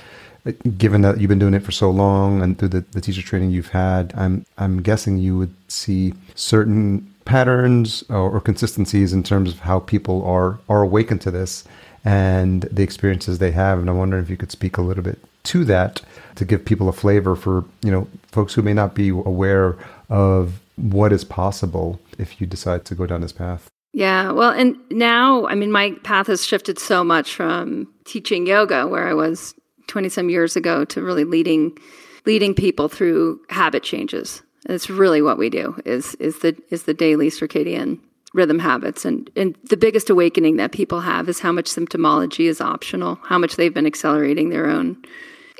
Given 0.77 1.01
that 1.01 1.19
you've 1.19 1.29
been 1.29 1.39
doing 1.39 1.55
it 1.55 1.63
for 1.63 1.71
so 1.71 1.89
long 1.89 2.43
and 2.43 2.59
through 2.59 2.67
the, 2.67 2.81
the 2.91 3.01
teacher 3.01 3.23
training 3.23 3.49
you've 3.49 3.69
had, 3.69 4.13
I'm 4.15 4.45
I'm 4.59 4.83
guessing 4.83 5.17
you 5.17 5.35
would 5.39 5.55
see 5.67 6.13
certain 6.35 7.11
patterns 7.25 8.03
or, 8.09 8.29
or 8.29 8.39
consistencies 8.39 9.13
in 9.13 9.23
terms 9.23 9.49
of 9.51 9.61
how 9.61 9.79
people 9.79 10.23
are 10.25 10.59
are 10.69 10.83
awakened 10.83 11.21
to 11.21 11.31
this 11.31 11.63
and 12.05 12.61
the 12.71 12.83
experiences 12.83 13.39
they 13.39 13.51
have. 13.51 13.79
And 13.79 13.89
I'm 13.89 13.97
wondering 13.97 14.23
if 14.23 14.29
you 14.29 14.37
could 14.37 14.51
speak 14.51 14.77
a 14.77 14.83
little 14.83 15.03
bit 15.03 15.17
to 15.45 15.65
that 15.65 16.01
to 16.35 16.45
give 16.45 16.65
people 16.65 16.89
a 16.89 16.93
flavor 16.93 17.35
for 17.35 17.63
you 17.81 17.91
know 17.91 18.07
folks 18.31 18.53
who 18.53 18.61
may 18.61 18.73
not 18.73 18.93
be 18.93 19.09
aware 19.09 19.77
of 20.09 20.59
what 20.75 21.13
is 21.13 21.23
possible 21.23 21.99
if 22.17 22.39
you 22.39 22.47
decide 22.47 22.85
to 22.85 22.95
go 22.95 23.05
down 23.05 23.21
this 23.21 23.31
path. 23.31 23.69
Yeah, 23.93 24.31
well, 24.31 24.51
and 24.51 24.75
now 24.91 25.47
I 25.47 25.55
mean 25.55 25.71
my 25.71 25.91
path 26.03 26.27
has 26.27 26.45
shifted 26.45 26.79
so 26.79 27.03
much 27.03 27.33
from 27.33 27.87
teaching 28.03 28.45
yoga 28.45 28.87
where 28.87 29.07
I 29.07 29.13
was 29.13 29.53
20 29.87 30.09
some 30.09 30.29
years 30.29 30.55
ago 30.55 30.85
to 30.85 31.01
really 31.01 31.23
leading 31.23 31.77
leading 32.25 32.53
people 32.53 32.89
through 32.89 33.39
habit 33.49 33.83
changes. 33.83 34.41
It's 34.67 34.89
really 34.89 35.21
what 35.21 35.37
we 35.37 35.49
do 35.49 35.79
is 35.85 36.15
is 36.15 36.39
the 36.39 36.57
is 36.69 36.83
the 36.83 36.93
daily 36.93 37.29
circadian 37.29 37.99
rhythm 38.33 38.59
habits 38.59 39.05
and 39.05 39.29
and 39.35 39.55
the 39.69 39.77
biggest 39.77 40.09
awakening 40.09 40.57
that 40.57 40.73
people 40.73 40.99
have 40.99 41.29
is 41.29 41.39
how 41.39 41.53
much 41.53 41.67
symptomology 41.67 42.49
is 42.49 42.59
optional, 42.59 43.17
how 43.23 43.37
much 43.37 43.55
they've 43.55 43.73
been 43.73 43.85
accelerating 43.85 44.49
their 44.49 44.67
own 44.67 44.97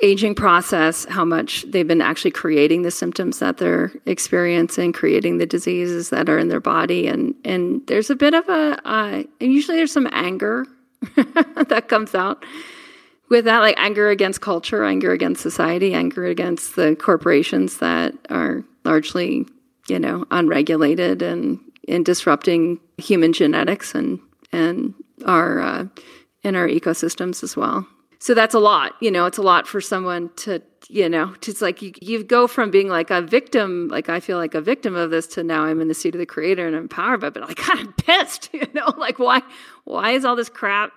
aging 0.02 0.34
process, 0.34 1.06
how 1.06 1.24
much 1.24 1.64
they've 1.68 1.88
been 1.88 2.02
actually 2.02 2.30
creating 2.30 2.82
the 2.82 2.90
symptoms 2.90 3.38
that 3.38 3.56
they're 3.56 3.92
experiencing, 4.04 4.92
creating 4.92 5.38
the 5.38 5.46
diseases 5.46 6.10
that 6.10 6.28
are 6.28 6.38
in 6.38 6.48
their 6.48 6.60
body, 6.60 7.06
and 7.06 7.34
and 7.44 7.86
there's 7.86 8.10
a 8.10 8.16
bit 8.16 8.34
of 8.34 8.48
a 8.48 8.80
uh, 8.84 9.22
and 9.40 9.52
usually 9.52 9.76
there's 9.76 9.92
some 9.92 10.08
anger 10.12 10.66
that 11.16 11.86
comes 11.88 12.14
out 12.14 12.44
with 13.28 13.44
that, 13.46 13.60
like 13.60 13.74
anger 13.78 14.08
against 14.10 14.40
culture, 14.40 14.84
anger 14.84 15.12
against 15.12 15.42
society, 15.42 15.94
anger 15.94 16.26
against 16.26 16.76
the 16.76 16.96
corporations 16.96 17.78
that 17.78 18.14
are 18.30 18.62
largely, 18.84 19.46
you 19.88 19.98
know, 19.98 20.24
unregulated 20.30 21.22
and, 21.22 21.58
and 21.88 22.04
disrupting 22.04 22.80
human 22.98 23.32
genetics 23.32 23.94
and 23.94 24.20
and 24.52 24.94
our 25.24 25.60
uh, 25.60 25.84
in 26.42 26.54
our 26.54 26.68
ecosystems 26.68 27.42
as 27.42 27.56
well. 27.56 27.86
So 28.18 28.34
that's 28.34 28.54
a 28.54 28.58
lot, 28.58 28.94
you 29.00 29.10
know. 29.10 29.26
It's 29.26 29.38
a 29.38 29.42
lot 29.42 29.66
for 29.66 29.80
someone 29.80 30.30
to, 30.36 30.62
you 30.88 31.08
know, 31.08 31.34
it's 31.46 31.60
like 31.60 31.82
you, 31.82 31.92
you 32.00 32.24
go 32.24 32.46
from 32.46 32.70
being 32.70 32.88
like 32.88 33.10
a 33.10 33.20
victim, 33.20 33.88
like 33.88 34.08
I 34.08 34.20
feel 34.20 34.38
like 34.38 34.54
a 34.54 34.60
victim 34.60 34.96
of 34.96 35.10
this, 35.10 35.26
to 35.28 35.44
now 35.44 35.64
I'm 35.64 35.80
in 35.80 35.88
the 35.88 35.94
seat 35.94 36.14
of 36.14 36.18
the 36.18 36.26
creator 36.26 36.66
and 36.66 36.74
I'm 36.74 36.82
empowered, 36.82 37.20
but, 37.20 37.34
but 37.34 37.46
like 37.46 37.56
kind 37.56 37.86
of 37.86 37.96
pissed, 37.96 38.50
you 38.54 38.66
know, 38.74 38.92
like 38.96 39.18
why, 39.18 39.42
why 39.84 40.12
is 40.12 40.24
all 40.24 40.36
this 40.36 40.48
crap 40.48 40.92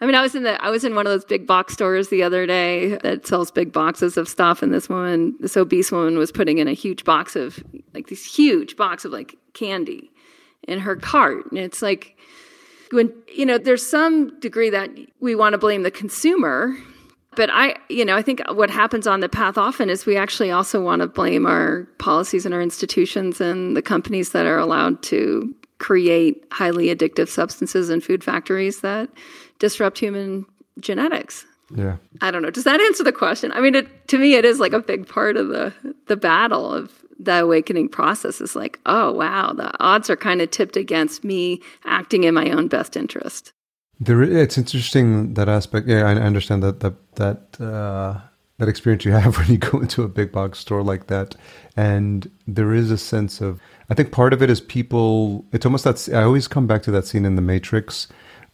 I 0.00 0.06
mean, 0.06 0.14
I 0.14 0.22
was 0.22 0.34
in 0.34 0.44
the 0.44 0.62
I 0.62 0.70
was 0.70 0.84
in 0.84 0.94
one 0.94 1.06
of 1.06 1.10
those 1.10 1.24
big 1.24 1.46
box 1.46 1.72
stores 1.72 2.08
the 2.08 2.22
other 2.22 2.46
day 2.46 2.96
that 3.02 3.26
sells 3.26 3.50
big 3.50 3.72
boxes 3.72 4.16
of 4.16 4.28
stuff, 4.28 4.62
and 4.62 4.72
this 4.72 4.88
woman, 4.88 5.34
this 5.40 5.56
obese 5.56 5.90
woman, 5.90 6.16
was 6.16 6.30
putting 6.30 6.58
in 6.58 6.68
a 6.68 6.72
huge 6.72 7.04
box 7.04 7.34
of 7.34 7.62
like 7.94 8.06
this 8.08 8.24
huge 8.24 8.76
box 8.76 9.04
of 9.04 9.12
like 9.12 9.36
candy 9.54 10.10
in 10.68 10.78
her 10.78 10.94
cart, 10.94 11.50
and 11.50 11.58
it's 11.58 11.82
like 11.82 12.16
when 12.90 13.12
you 13.34 13.46
know 13.46 13.58
there's 13.58 13.86
some 13.86 14.38
degree 14.40 14.70
that 14.70 14.90
we 15.20 15.34
want 15.34 15.52
to 15.52 15.58
blame 15.58 15.82
the 15.82 15.90
consumer 15.90 16.76
but 17.36 17.50
i 17.52 17.74
you 17.88 18.04
know 18.04 18.16
i 18.16 18.22
think 18.22 18.40
what 18.52 18.70
happens 18.70 19.06
on 19.06 19.20
the 19.20 19.28
path 19.28 19.58
often 19.58 19.90
is 19.90 20.06
we 20.06 20.16
actually 20.16 20.50
also 20.50 20.82
want 20.82 21.00
to 21.00 21.06
blame 21.06 21.46
our 21.46 21.86
policies 21.98 22.44
and 22.46 22.54
our 22.54 22.62
institutions 22.62 23.40
and 23.40 23.76
the 23.76 23.82
companies 23.82 24.30
that 24.32 24.46
are 24.46 24.58
allowed 24.58 25.02
to 25.02 25.54
create 25.78 26.44
highly 26.52 26.94
addictive 26.94 27.28
substances 27.28 27.88
and 27.88 28.02
food 28.02 28.22
factories 28.22 28.80
that 28.80 29.08
disrupt 29.58 29.98
human 29.98 30.44
genetics. 30.80 31.46
Yeah. 31.74 31.96
I 32.20 32.30
don't 32.30 32.42
know. 32.42 32.50
Does 32.50 32.64
that 32.64 32.80
answer 32.80 33.04
the 33.04 33.12
question? 33.12 33.52
I 33.52 33.60
mean, 33.60 33.74
it, 33.74 34.08
to 34.08 34.18
me, 34.18 34.34
it 34.34 34.44
is 34.44 34.58
like 34.58 34.72
a 34.72 34.80
big 34.80 35.06
part 35.06 35.36
of 35.36 35.48
the 35.48 35.72
the 36.06 36.16
battle 36.16 36.72
of 36.72 37.04
the 37.18 37.42
awakening 37.42 37.88
process. 37.88 38.40
Is 38.40 38.56
like, 38.56 38.78
oh 38.86 39.12
wow, 39.12 39.52
the 39.52 39.72
odds 39.82 40.10
are 40.10 40.16
kind 40.16 40.40
of 40.40 40.50
tipped 40.50 40.76
against 40.76 41.24
me 41.24 41.60
acting 41.84 42.24
in 42.24 42.34
my 42.34 42.50
own 42.50 42.68
best 42.68 42.96
interest. 42.96 43.52
There, 44.00 44.22
it's 44.22 44.56
interesting 44.56 45.34
that 45.34 45.48
aspect. 45.48 45.88
Yeah, 45.88 46.06
I 46.06 46.14
understand 46.14 46.62
that 46.62 46.80
that 46.80 46.94
that 47.16 47.60
uh, 47.60 48.20
that 48.58 48.68
experience 48.68 49.04
you 49.04 49.12
have 49.12 49.36
when 49.38 49.48
you 49.48 49.58
go 49.58 49.80
into 49.80 50.02
a 50.02 50.08
big 50.08 50.32
box 50.32 50.58
store 50.58 50.82
like 50.82 51.06
that, 51.08 51.34
and 51.76 52.30
there 52.46 52.72
is 52.72 52.90
a 52.90 52.98
sense 52.98 53.40
of. 53.40 53.60
I 53.90 53.94
think 53.94 54.12
part 54.12 54.34
of 54.34 54.42
it 54.42 54.50
is 54.50 54.60
people. 54.60 55.44
It's 55.52 55.66
almost 55.66 55.84
that. 55.84 56.08
I 56.14 56.22
always 56.22 56.46
come 56.46 56.66
back 56.66 56.82
to 56.84 56.90
that 56.92 57.06
scene 57.06 57.24
in 57.24 57.36
The 57.36 57.42
Matrix 57.42 58.06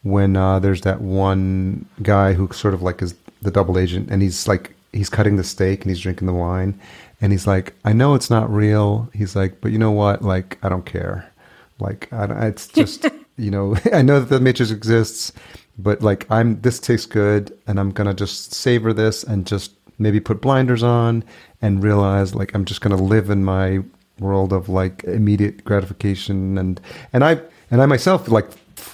when 0.02 0.36
uh, 0.36 0.58
there's 0.58 0.82
that 0.82 1.00
one 1.00 1.86
guy 2.02 2.34
who 2.34 2.48
sort 2.52 2.74
of 2.74 2.82
like 2.82 3.02
is 3.02 3.14
the 3.42 3.50
double 3.50 3.78
agent, 3.78 4.10
and 4.10 4.22
he's 4.22 4.46
like 4.46 4.74
he's 4.92 5.10
cutting 5.10 5.36
the 5.36 5.44
steak 5.44 5.82
and 5.82 5.90
he's 5.90 6.00
drinking 6.00 6.26
the 6.26 6.32
wine, 6.32 6.78
and 7.24 7.32
he's 7.32 7.46
like, 7.46 7.72
I 7.86 7.94
know 7.94 8.14
it's 8.14 8.28
not 8.28 8.52
real. 8.52 9.08
He's 9.14 9.34
like, 9.34 9.62
but 9.62 9.72
you 9.72 9.78
know 9.78 9.92
what? 9.92 10.20
Like, 10.20 10.58
I 10.62 10.68
don't 10.68 10.84
care. 10.84 11.32
Like, 11.80 12.12
I 12.12 12.26
don't, 12.26 12.42
it's 12.42 12.68
just 12.68 13.06
you 13.38 13.50
know, 13.50 13.76
I 13.94 14.02
know 14.02 14.20
that 14.20 14.28
the 14.28 14.40
matrix 14.40 14.70
exists, 14.70 15.32
but 15.78 16.02
like, 16.02 16.30
I'm 16.30 16.60
this 16.60 16.78
tastes 16.78 17.06
good, 17.06 17.58
and 17.66 17.80
I'm 17.80 17.92
gonna 17.92 18.12
just 18.12 18.52
savor 18.52 18.92
this 18.92 19.24
and 19.24 19.46
just 19.46 19.72
maybe 19.98 20.20
put 20.20 20.42
blinders 20.42 20.82
on 20.82 21.24
and 21.62 21.82
realize 21.82 22.34
like 22.34 22.54
I'm 22.54 22.66
just 22.66 22.82
gonna 22.82 23.02
live 23.02 23.30
in 23.30 23.42
my 23.42 23.80
world 24.20 24.52
of 24.52 24.68
like 24.68 25.02
immediate 25.04 25.64
gratification 25.64 26.58
and 26.58 26.78
and 27.14 27.24
I 27.24 27.40
and 27.70 27.80
I 27.80 27.86
myself 27.86 28.28
like 28.28 28.50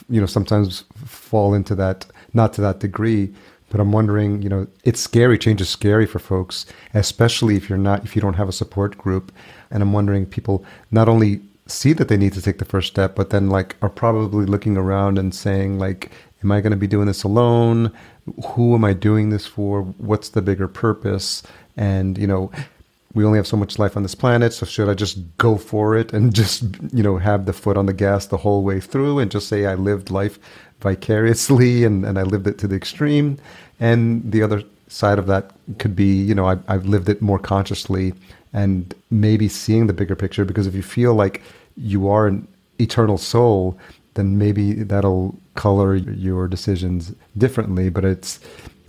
you 0.08 0.20
know 0.20 0.26
sometimes 0.26 0.84
fall 1.04 1.52
into 1.52 1.74
that 1.74 2.06
not 2.32 2.52
to 2.52 2.60
that 2.60 2.78
degree 2.78 3.34
but 3.70 3.80
i'm 3.80 3.92
wondering 3.92 4.42
you 4.42 4.48
know 4.48 4.66
it's 4.84 5.00
scary. 5.00 5.38
Change 5.38 5.60
is 5.60 5.68
scary 5.68 6.06
for 6.06 6.18
folks 6.18 6.66
especially 6.94 7.56
if 7.56 7.68
you're 7.68 7.78
not 7.78 8.04
if 8.04 8.14
you 8.14 8.22
don't 8.22 8.34
have 8.34 8.48
a 8.48 8.52
support 8.52 8.98
group. 8.98 9.32
And 9.70 9.82
i'm 9.82 9.92
wondering 9.92 10.26
people 10.26 10.64
not 10.90 11.08
only 11.08 11.40
see 11.66 11.92
that 11.94 12.08
they 12.08 12.16
need 12.16 12.32
to 12.34 12.42
take 12.42 12.58
the 12.58 12.64
first 12.64 12.88
step 12.88 13.14
but 13.14 13.30
then 13.30 13.48
like 13.48 13.76
are 13.80 13.88
probably 13.88 14.44
looking 14.44 14.76
around 14.76 15.18
and 15.18 15.34
saying 15.34 15.78
like 15.78 16.10
am 16.42 16.52
i 16.52 16.60
going 16.60 16.72
to 16.72 16.76
be 16.76 16.86
doing 16.86 17.06
this 17.06 17.22
alone? 17.22 17.92
Who 18.48 18.74
am 18.74 18.84
i 18.84 18.92
doing 18.92 19.30
this 19.30 19.46
for? 19.46 19.82
What's 19.82 20.30
the 20.30 20.42
bigger 20.42 20.68
purpose? 20.68 21.42
And 21.76 22.18
you 22.18 22.26
know 22.26 22.50
we 23.14 23.24
only 23.24 23.38
have 23.38 23.46
so 23.46 23.56
much 23.56 23.78
life 23.78 23.96
on 23.96 24.02
this 24.02 24.14
planet 24.14 24.52
so 24.52 24.64
should 24.64 24.88
i 24.88 24.94
just 24.94 25.18
go 25.36 25.56
for 25.56 25.96
it 25.96 26.12
and 26.12 26.34
just 26.42 26.64
you 26.92 27.02
know 27.02 27.18
have 27.18 27.46
the 27.46 27.52
foot 27.52 27.76
on 27.76 27.86
the 27.86 27.92
gas 27.92 28.26
the 28.26 28.38
whole 28.38 28.62
way 28.62 28.80
through 28.80 29.18
and 29.18 29.30
just 29.30 29.48
say 29.48 29.66
i 29.66 29.74
lived 29.74 30.10
life 30.10 30.38
vicariously 30.80 31.84
and, 31.84 32.04
and 32.04 32.18
i 32.18 32.22
lived 32.22 32.46
it 32.46 32.58
to 32.58 32.66
the 32.66 32.76
extreme 32.76 33.38
and 33.78 34.30
the 34.30 34.42
other 34.42 34.62
side 34.88 35.18
of 35.18 35.26
that 35.26 35.52
could 35.78 35.94
be 35.94 36.22
you 36.22 36.34
know 36.34 36.46
I, 36.46 36.58
i've 36.68 36.86
lived 36.86 37.08
it 37.08 37.22
more 37.22 37.38
consciously 37.38 38.14
and 38.52 38.92
maybe 39.10 39.48
seeing 39.48 39.86
the 39.86 39.92
bigger 39.92 40.16
picture 40.16 40.44
because 40.44 40.66
if 40.66 40.74
you 40.74 40.82
feel 40.82 41.14
like 41.14 41.42
you 41.76 42.08
are 42.08 42.26
an 42.26 42.46
eternal 42.78 43.18
soul 43.18 43.78
then 44.14 44.38
maybe 44.38 44.72
that'll 44.74 45.36
color 45.54 45.94
your 45.94 46.48
decisions 46.48 47.14
differently 47.36 47.90
but 47.90 48.04
it's 48.04 48.40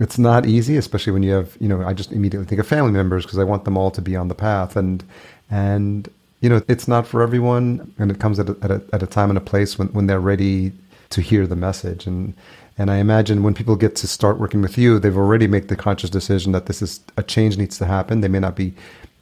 it's 0.02 0.18
not 0.18 0.48
easy, 0.48 0.78
especially 0.78 1.14
when 1.14 1.22
you 1.22 1.32
have, 1.34 1.56
you 1.60 1.68
know, 1.68 1.86
I 1.86 1.94
just 1.94 2.12
immediately 2.12 2.48
think 2.48 2.60
of 2.60 2.66
family 2.66 2.92
members 2.92 3.24
because 3.24 3.38
I 3.38 3.44
want 3.44 3.66
them 3.66 3.78
all 3.78 3.92
to 3.92 4.02
be 4.02 4.16
on 4.16 4.30
the 4.30 4.36
path. 4.36 4.76
And, 4.76 5.04
and, 5.52 6.10
you 6.42 6.50
know, 6.50 6.64
it's 6.68 6.88
not 6.88 7.06
for 7.06 7.22
everyone. 7.22 7.94
And 8.00 8.10
it 8.10 8.20
comes 8.20 8.40
at 8.40 8.50
a, 8.50 8.58
at 8.64 8.72
a, 8.72 8.82
at 8.94 9.04
a 9.04 9.08
time 9.08 9.30
and 9.30 9.38
a 9.38 9.42
place 9.42 9.78
when, 9.78 9.90
when 9.90 10.08
they're 10.08 10.20
ready 10.20 10.72
to 11.12 11.22
hear 11.22 11.48
the 11.48 11.56
message. 11.56 12.08
And, 12.08 12.34
and 12.78 12.90
I 12.90 12.98
imagine 12.98 13.44
when 13.44 13.54
people 13.54 13.76
get 13.76 13.96
to 13.98 14.08
start 14.08 14.40
working 14.40 14.62
with 14.62 14.78
you, 14.78 15.00
they've 15.00 15.18
already 15.18 15.48
made 15.48 15.68
the 15.68 15.76
conscious 15.76 16.10
decision 16.10 16.52
that 16.52 16.66
this 16.66 16.82
is 16.82 17.00
a 17.18 17.24
change 17.24 17.58
needs 17.58 17.78
to 17.78 17.86
happen. 17.86 18.22
They 18.22 18.28
may 18.28 18.40
not 18.40 18.56
be 18.56 18.74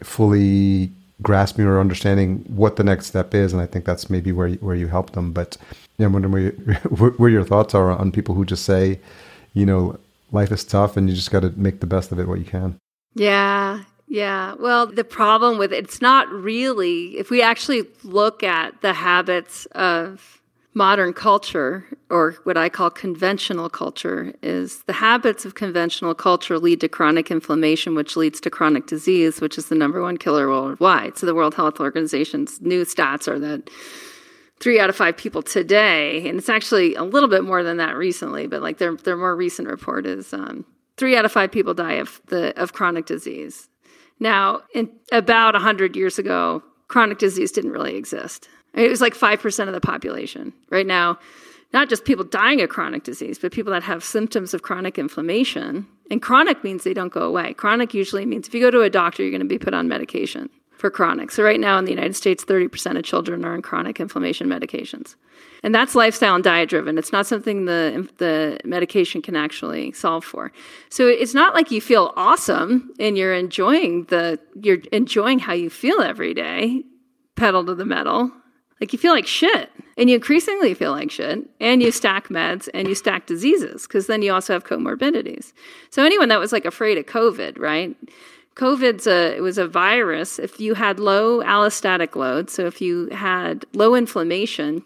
fully 0.01 0.91
grasping 1.21 1.65
or 1.65 1.79
understanding 1.79 2.45
what 2.47 2.77
the 2.77 2.83
next 2.83 3.07
step 3.07 3.33
is, 3.35 3.51
and 3.51 3.61
I 3.61 3.65
think 3.65 3.85
that's 3.85 4.09
maybe 4.09 4.31
where 4.31 4.47
you, 4.47 4.57
where 4.57 4.75
you 4.75 4.87
help 4.87 5.11
them. 5.11 5.33
But 5.33 5.57
yeah, 5.97 6.05
I'm 6.05 6.13
wondering 6.13 6.31
where, 6.31 6.51
where, 6.83 7.09
where 7.17 7.29
your 7.29 7.43
thoughts 7.43 7.75
are 7.75 7.91
on 7.91 8.11
people 8.11 8.35
who 8.35 8.45
just 8.45 8.65
say, 8.65 8.99
you 9.53 9.65
know, 9.65 9.99
life 10.31 10.51
is 10.51 10.63
tough 10.63 10.95
and 10.95 11.09
you 11.09 11.15
just 11.15 11.31
got 11.31 11.41
to 11.41 11.49
make 11.51 11.79
the 11.79 11.87
best 11.87 12.11
of 12.11 12.19
it 12.19 12.27
what 12.27 12.39
you 12.39 12.45
can. 12.45 12.77
Yeah. 13.15 13.83
Yeah. 14.07 14.55
Well, 14.59 14.87
the 14.87 15.03
problem 15.03 15.57
with 15.57 15.71
it, 15.71 15.83
it's 15.83 16.01
not 16.01 16.29
really, 16.31 17.17
if 17.17 17.29
we 17.29 17.41
actually 17.41 17.83
look 18.03 18.43
at 18.43 18.81
the 18.81 18.93
habits 18.93 19.65
of 19.67 20.38
modern 20.73 21.13
culture, 21.13 21.85
or 22.09 22.33
what 22.43 22.57
I 22.57 22.69
call 22.69 22.89
conventional 22.89 23.69
culture, 23.69 24.33
is 24.41 24.83
the 24.83 24.93
habits 24.93 25.45
of 25.45 25.55
conventional 25.55 26.13
culture 26.13 26.59
lead 26.59 26.81
to 26.81 26.87
chronic 26.87 27.31
inflammation, 27.31 27.95
which 27.95 28.15
leads 28.15 28.39
to 28.41 28.49
chronic 28.49 28.85
disease, 28.85 29.41
which 29.41 29.57
is 29.57 29.67
the 29.67 29.75
number 29.75 30.01
one 30.01 30.17
killer 30.17 30.47
worldwide. 30.47 31.17
So 31.17 31.25
the 31.25 31.35
World 31.35 31.55
Health 31.55 31.79
Organization's 31.79 32.61
new 32.61 32.85
stats 32.85 33.27
are 33.27 33.39
that 33.39 33.69
three 34.59 34.79
out 34.79 34.89
of 34.89 34.95
five 34.95 35.17
people 35.17 35.41
today, 35.41 36.27
and 36.27 36.37
it's 36.37 36.49
actually 36.49 36.95
a 36.95 37.03
little 37.03 37.29
bit 37.29 37.43
more 37.43 37.63
than 37.63 37.77
that 37.77 37.95
recently, 37.95 38.45
but 38.45 38.61
like 38.61 38.77
their 38.77 38.95
their 38.95 39.17
more 39.17 39.35
recent 39.35 39.67
report 39.67 40.05
is 40.05 40.33
um, 40.33 40.65
three 40.97 41.15
out 41.15 41.25
of 41.25 41.31
five 41.31 41.51
people 41.51 41.73
die 41.73 41.93
of 41.93 42.21
the 42.27 42.53
of 42.61 42.73
chronic 42.73 43.05
disease. 43.05 43.69
Now, 44.19 44.61
in 44.75 44.89
about 45.11 45.55
hundred 45.55 45.95
years 45.95 46.19
ago, 46.19 46.61
chronic 46.87 47.17
disease 47.17 47.51
didn't 47.51 47.71
really 47.71 47.95
exist. 47.95 48.49
It 48.73 48.89
was 48.89 49.01
like 49.01 49.15
five 49.15 49.41
percent 49.41 49.69
of 49.69 49.73
the 49.73 49.81
population. 49.81 50.53
Right 50.69 50.87
now, 50.87 51.19
not 51.73 51.89
just 51.89 52.05
people 52.05 52.25
dying 52.25 52.61
of 52.61 52.69
chronic 52.69 53.03
disease, 53.03 53.37
but 53.37 53.51
people 53.51 53.71
that 53.73 53.83
have 53.83 54.03
symptoms 54.03 54.53
of 54.53 54.61
chronic 54.61 54.97
inflammation. 54.97 55.87
And 56.09 56.21
chronic 56.21 56.63
means 56.63 56.83
they 56.83 56.93
don't 56.93 57.13
go 57.13 57.21
away. 57.21 57.53
Chronic 57.53 57.93
usually 57.93 58.25
means 58.25 58.47
if 58.47 58.53
you 58.53 58.61
go 58.61 58.71
to 58.71 58.81
a 58.81 58.89
doctor, 58.89 59.21
you're 59.21 59.31
going 59.31 59.41
to 59.41 59.45
be 59.45 59.59
put 59.59 59.75
on 59.75 59.87
medication 59.87 60.49
for 60.79 60.89
chronic. 60.89 61.29
So, 61.29 61.43
right 61.43 61.59
now 61.59 61.77
in 61.77 61.85
the 61.85 61.91
United 61.91 62.15
States, 62.15 62.43
30% 62.43 62.97
of 62.97 63.03
children 63.03 63.45
are 63.45 63.53
on 63.53 63.61
chronic 63.61 63.99
inflammation 63.99 64.47
medications. 64.47 65.15
And 65.61 65.75
that's 65.75 65.93
lifestyle 65.93 66.35
and 66.35 66.43
diet 66.43 66.69
driven. 66.69 66.97
It's 66.97 67.11
not 67.11 67.27
something 67.27 67.65
the, 67.65 68.09
the 68.17 68.59
medication 68.63 69.21
can 69.21 69.35
actually 69.35 69.91
solve 69.91 70.23
for. 70.23 70.51
So, 70.89 71.07
it's 71.07 71.33
not 71.33 71.53
like 71.53 71.69
you 71.69 71.81
feel 71.81 72.13
awesome 72.15 72.91
and 72.97 73.17
you're 73.17 73.33
enjoying 73.33 74.05
the, 74.05 74.39
you're 74.55 74.79
enjoying 74.91 75.39
how 75.39 75.53
you 75.53 75.69
feel 75.69 76.01
every 76.01 76.33
day, 76.33 76.83
pedal 77.35 77.65
to 77.65 77.75
the 77.75 77.85
metal. 77.85 78.31
Like 78.79 78.93
you 78.93 78.99
feel 78.99 79.13
like 79.13 79.27
shit 79.27 79.71
and 79.97 80.09
you 80.09 80.15
increasingly 80.15 80.73
feel 80.73 80.91
like 80.91 81.11
shit 81.11 81.49
and 81.59 81.81
you 81.81 81.91
stack 81.91 82.29
meds 82.29 82.69
and 82.73 82.87
you 82.87 82.95
stack 82.95 83.25
diseases 83.25 83.83
because 83.83 84.07
then 84.07 84.21
you 84.21 84.33
also 84.33 84.53
have 84.53 84.63
comorbidities. 84.63 85.51
So 85.89 86.03
anyone 86.03 86.29
that 86.29 86.39
was 86.39 86.51
like 86.51 86.65
afraid 86.65 86.97
of 86.97 87.05
COVID, 87.05 87.59
right? 87.59 87.95
COVID's 88.55 89.07
a 89.07 89.35
it 89.37 89.41
was 89.41 89.57
a 89.57 89.67
virus. 89.67 90.39
If 90.39 90.59
you 90.59 90.73
had 90.73 90.99
low 90.99 91.41
allostatic 91.41 92.15
load, 92.15 92.49
so 92.49 92.65
if 92.65 92.81
you 92.81 93.07
had 93.07 93.65
low 93.73 93.95
inflammation, 93.95 94.83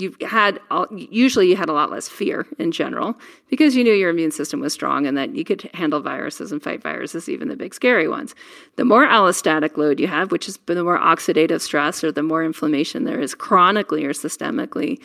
you 0.00 0.14
had 0.26 0.60
usually 0.90 1.48
you 1.48 1.56
had 1.56 1.68
a 1.68 1.72
lot 1.72 1.90
less 1.90 2.08
fear 2.08 2.46
in 2.58 2.72
general 2.72 3.14
because 3.48 3.76
you 3.76 3.84
knew 3.84 3.92
your 3.92 4.10
immune 4.10 4.30
system 4.30 4.60
was 4.60 4.72
strong 4.72 5.06
and 5.06 5.16
that 5.16 5.34
you 5.34 5.44
could 5.44 5.68
handle 5.74 6.00
viruses 6.00 6.52
and 6.52 6.62
fight 6.62 6.82
viruses, 6.82 7.28
even 7.28 7.48
the 7.48 7.56
big 7.56 7.74
scary 7.74 8.08
ones. 8.08 8.34
The 8.76 8.84
more 8.84 9.06
allostatic 9.06 9.76
load 9.76 10.00
you 10.00 10.06
have, 10.06 10.30
which 10.30 10.48
is 10.48 10.58
the 10.66 10.82
more 10.82 10.98
oxidative 10.98 11.60
stress 11.60 12.02
or 12.02 12.12
the 12.12 12.22
more 12.22 12.44
inflammation 12.44 13.04
there 13.04 13.20
is 13.20 13.34
chronically 13.34 14.04
or 14.04 14.12
systemically 14.12 15.00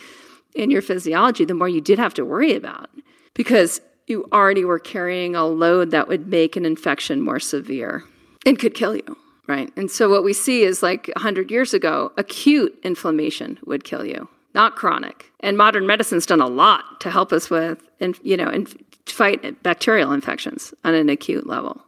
in 0.54 0.70
your 0.70 0.82
physiology, 0.82 1.44
the 1.44 1.54
more 1.54 1.68
you 1.68 1.80
did 1.80 1.98
have 1.98 2.14
to 2.14 2.24
worry 2.24 2.54
about 2.54 2.90
because 3.34 3.80
you 4.06 4.28
already 4.32 4.64
were 4.64 4.78
carrying 4.78 5.34
a 5.34 5.46
load 5.46 5.90
that 5.90 6.08
would 6.08 6.28
make 6.28 6.56
an 6.56 6.64
infection 6.64 7.20
more 7.20 7.40
severe 7.40 8.04
and 8.46 8.58
could 8.58 8.74
kill 8.74 8.94
you, 8.94 9.16
right? 9.46 9.72
And 9.76 9.90
so 9.90 10.08
what 10.10 10.24
we 10.24 10.32
see 10.32 10.62
is 10.62 10.82
like 10.82 11.10
100 11.16 11.50
years 11.50 11.74
ago, 11.74 12.12
acute 12.16 12.78
inflammation 12.82 13.58
would 13.64 13.84
kill 13.84 14.04
you, 14.04 14.28
not 14.54 14.76
chronic. 14.76 15.30
And 15.40 15.56
modern 15.56 15.86
medicine's 15.86 16.26
done 16.26 16.40
a 16.40 16.46
lot 16.46 17.00
to 17.00 17.10
help 17.10 17.32
us 17.32 17.50
with, 17.50 17.82
and 18.00 18.18
you 18.22 18.36
know, 18.36 18.48
and 18.48 18.72
fight 19.06 19.62
bacterial 19.62 20.12
infections 20.12 20.72
on 20.84 20.94
an 20.94 21.08
acute 21.08 21.46
level. 21.46 21.82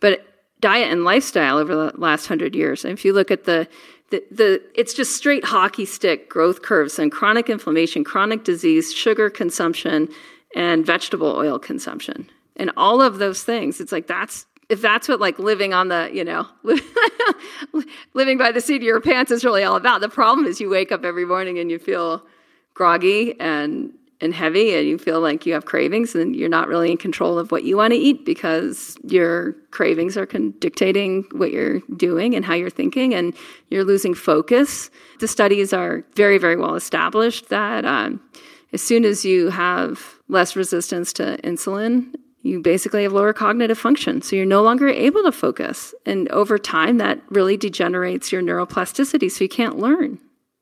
But 0.00 0.24
diet 0.60 0.92
and 0.92 1.04
lifestyle 1.04 1.58
over 1.58 1.74
the 1.74 1.92
last 1.98 2.24
100 2.30 2.54
years, 2.54 2.84
and 2.84 2.92
if 2.92 3.04
you 3.04 3.12
look 3.12 3.30
at 3.30 3.44
the 3.44 3.68
the, 4.10 4.22
the, 4.30 4.62
it's 4.74 4.92
just 4.92 5.16
straight 5.16 5.42
hockey 5.42 5.86
stick 5.86 6.28
growth 6.28 6.60
curves 6.60 6.98
and 6.98 7.10
chronic 7.10 7.48
inflammation, 7.48 8.04
chronic 8.04 8.44
disease, 8.44 8.92
sugar 8.92 9.30
consumption, 9.30 10.06
and 10.54 10.84
vegetable 10.84 11.34
oil 11.34 11.58
consumption. 11.58 12.28
And 12.56 12.70
all 12.76 13.00
of 13.00 13.16
those 13.16 13.42
things, 13.42 13.80
it's 13.80 13.90
like 13.90 14.06
that's 14.06 14.44
if 14.72 14.80
that's 14.80 15.06
what 15.06 15.20
like 15.20 15.38
living 15.38 15.74
on 15.74 15.88
the, 15.88 16.10
you 16.12 16.24
know, 16.24 16.46
living 18.14 18.38
by 18.38 18.50
the 18.50 18.60
seat 18.60 18.76
of 18.76 18.82
your 18.82 19.02
pants 19.02 19.30
is 19.30 19.44
really 19.44 19.62
all 19.62 19.76
about. 19.76 20.00
The 20.00 20.08
problem 20.08 20.46
is 20.46 20.62
you 20.62 20.70
wake 20.70 20.90
up 20.90 21.04
every 21.04 21.26
morning 21.26 21.58
and 21.58 21.70
you 21.70 21.78
feel 21.78 22.24
groggy 22.72 23.38
and 23.38 23.92
and 24.22 24.32
heavy 24.32 24.74
and 24.74 24.88
you 24.88 24.96
feel 24.96 25.20
like 25.20 25.44
you 25.44 25.52
have 25.52 25.66
cravings 25.66 26.14
and 26.14 26.34
you're 26.34 26.48
not 26.48 26.68
really 26.68 26.90
in 26.90 26.96
control 26.96 27.38
of 27.38 27.50
what 27.50 27.64
you 27.64 27.76
want 27.76 27.92
to 27.92 27.98
eat 27.98 28.24
because 28.24 28.96
your 29.02 29.52
cravings 29.72 30.16
are 30.16 30.26
con- 30.26 30.54
dictating 30.58 31.24
what 31.32 31.50
you're 31.50 31.80
doing 31.96 32.34
and 32.34 32.44
how 32.44 32.54
you're 32.54 32.70
thinking 32.70 33.12
and 33.12 33.34
you're 33.68 33.84
losing 33.84 34.14
focus. 34.14 34.90
The 35.18 35.28
studies 35.28 35.74
are 35.74 36.02
very, 36.14 36.38
very 36.38 36.56
well 36.56 36.76
established 36.76 37.48
that 37.50 37.84
um, 37.84 38.20
as 38.72 38.80
soon 38.80 39.04
as 39.04 39.24
you 39.24 39.50
have 39.50 40.14
less 40.28 40.56
resistance 40.56 41.12
to 41.14 41.36
insulin, 41.42 42.14
you 42.42 42.60
basically 42.60 43.04
have 43.04 43.12
lower 43.12 43.32
cognitive 43.32 43.78
function. 43.78 44.20
So 44.20 44.36
you're 44.36 44.46
no 44.46 44.62
longer 44.62 44.88
able 44.88 45.22
to 45.22 45.32
focus. 45.32 45.94
And 46.04 46.28
over 46.28 46.58
time, 46.58 46.98
that 46.98 47.20
really 47.30 47.56
degenerates 47.56 48.32
your 48.32 48.42
neuroplasticity. 48.42 49.30
So 49.30 49.44
you 49.44 49.48
can't 49.48 49.78
learn. 49.78 50.18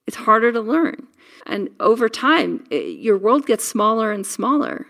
It's 0.06 0.16
harder 0.16 0.52
to 0.52 0.60
learn. 0.60 1.06
And 1.46 1.70
over 1.80 2.08
time, 2.08 2.64
it, 2.70 2.98
your 2.98 3.16
world 3.16 3.46
gets 3.46 3.64
smaller 3.64 4.12
and 4.12 4.26
smaller. 4.26 4.86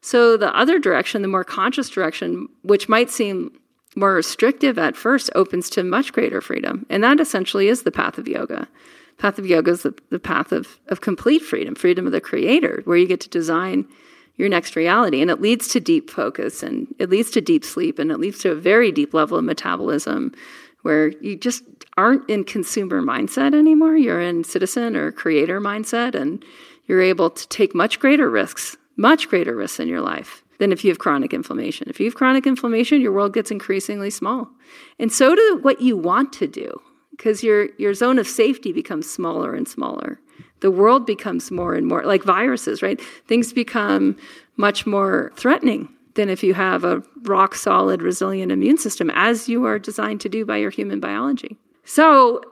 So 0.00 0.36
the 0.36 0.56
other 0.56 0.78
direction, 0.78 1.22
the 1.22 1.28
more 1.28 1.44
conscious 1.44 1.88
direction, 1.88 2.48
which 2.62 2.88
might 2.88 3.10
seem 3.10 3.58
more 3.96 4.14
restrictive 4.14 4.78
at 4.78 4.96
first, 4.96 5.30
opens 5.34 5.68
to 5.70 5.82
much 5.82 6.12
greater 6.12 6.40
freedom. 6.40 6.86
And 6.88 7.02
that 7.02 7.18
essentially 7.18 7.68
is 7.68 7.82
the 7.82 7.90
path 7.90 8.16
of 8.16 8.28
yoga 8.28 8.68
path 9.18 9.38
of 9.38 9.46
yoga 9.46 9.72
is 9.72 9.82
the, 9.82 9.94
the 10.10 10.18
path 10.18 10.52
of, 10.52 10.78
of 10.88 11.00
complete 11.00 11.42
freedom, 11.42 11.74
freedom 11.74 12.06
of 12.06 12.12
the 12.12 12.20
creator, 12.20 12.82
where 12.84 12.96
you 12.96 13.06
get 13.06 13.20
to 13.20 13.28
design 13.28 13.86
your 14.38 14.48
next 14.48 14.76
reality. 14.76 15.20
And 15.20 15.30
it 15.30 15.40
leads 15.40 15.68
to 15.68 15.80
deep 15.80 16.10
focus 16.10 16.62
and 16.62 16.86
it 16.98 17.10
leads 17.10 17.30
to 17.32 17.40
deep 17.40 17.64
sleep 17.64 17.98
and 17.98 18.10
it 18.10 18.18
leads 18.18 18.38
to 18.40 18.52
a 18.52 18.54
very 18.54 18.90
deep 18.90 19.12
level 19.12 19.36
of 19.36 19.44
metabolism 19.44 20.32
where 20.82 21.08
you 21.20 21.36
just 21.36 21.64
aren't 21.96 22.28
in 22.30 22.44
consumer 22.44 23.02
mindset 23.02 23.52
anymore. 23.54 23.96
You're 23.96 24.20
in 24.20 24.44
citizen 24.44 24.96
or 24.96 25.12
creator 25.12 25.60
mindset 25.60 26.14
and 26.14 26.42
you're 26.86 27.02
able 27.02 27.28
to 27.30 27.48
take 27.48 27.74
much 27.74 27.98
greater 27.98 28.30
risks, 28.30 28.76
much 28.96 29.28
greater 29.28 29.54
risks 29.54 29.80
in 29.80 29.88
your 29.88 30.00
life 30.00 30.42
than 30.58 30.72
if 30.72 30.84
you 30.84 30.90
have 30.90 30.98
chronic 30.98 31.34
inflammation. 31.34 31.88
If 31.90 31.98
you 31.98 32.06
have 32.06 32.14
chronic 32.14 32.46
inflammation, 32.46 33.00
your 33.00 33.12
world 33.12 33.34
gets 33.34 33.50
increasingly 33.50 34.10
small. 34.10 34.48
And 34.98 35.12
so 35.12 35.34
do 35.34 35.58
what 35.62 35.80
you 35.80 35.96
want 35.96 36.32
to 36.34 36.46
do 36.46 36.80
because 37.10 37.42
your 37.42 37.68
your 37.76 37.94
zone 37.94 38.18
of 38.18 38.28
safety 38.28 38.72
becomes 38.72 39.10
smaller 39.10 39.54
and 39.54 39.66
smaller. 39.66 40.20
The 40.60 40.70
world 40.70 41.06
becomes 41.06 41.50
more 41.50 41.74
and 41.74 41.86
more 41.86 42.02
like 42.04 42.24
viruses, 42.24 42.82
right? 42.82 43.00
Things 43.26 43.52
become 43.52 44.16
much 44.56 44.86
more 44.86 45.32
threatening 45.36 45.88
than 46.14 46.28
if 46.28 46.42
you 46.42 46.54
have 46.54 46.84
a 46.84 47.02
rock 47.22 47.54
solid, 47.54 48.02
resilient 48.02 48.50
immune 48.50 48.76
system, 48.76 49.10
as 49.14 49.48
you 49.48 49.64
are 49.64 49.78
designed 49.78 50.20
to 50.22 50.28
do 50.28 50.44
by 50.44 50.56
your 50.56 50.70
human 50.70 50.98
biology. 51.00 51.56
So, 51.84 52.42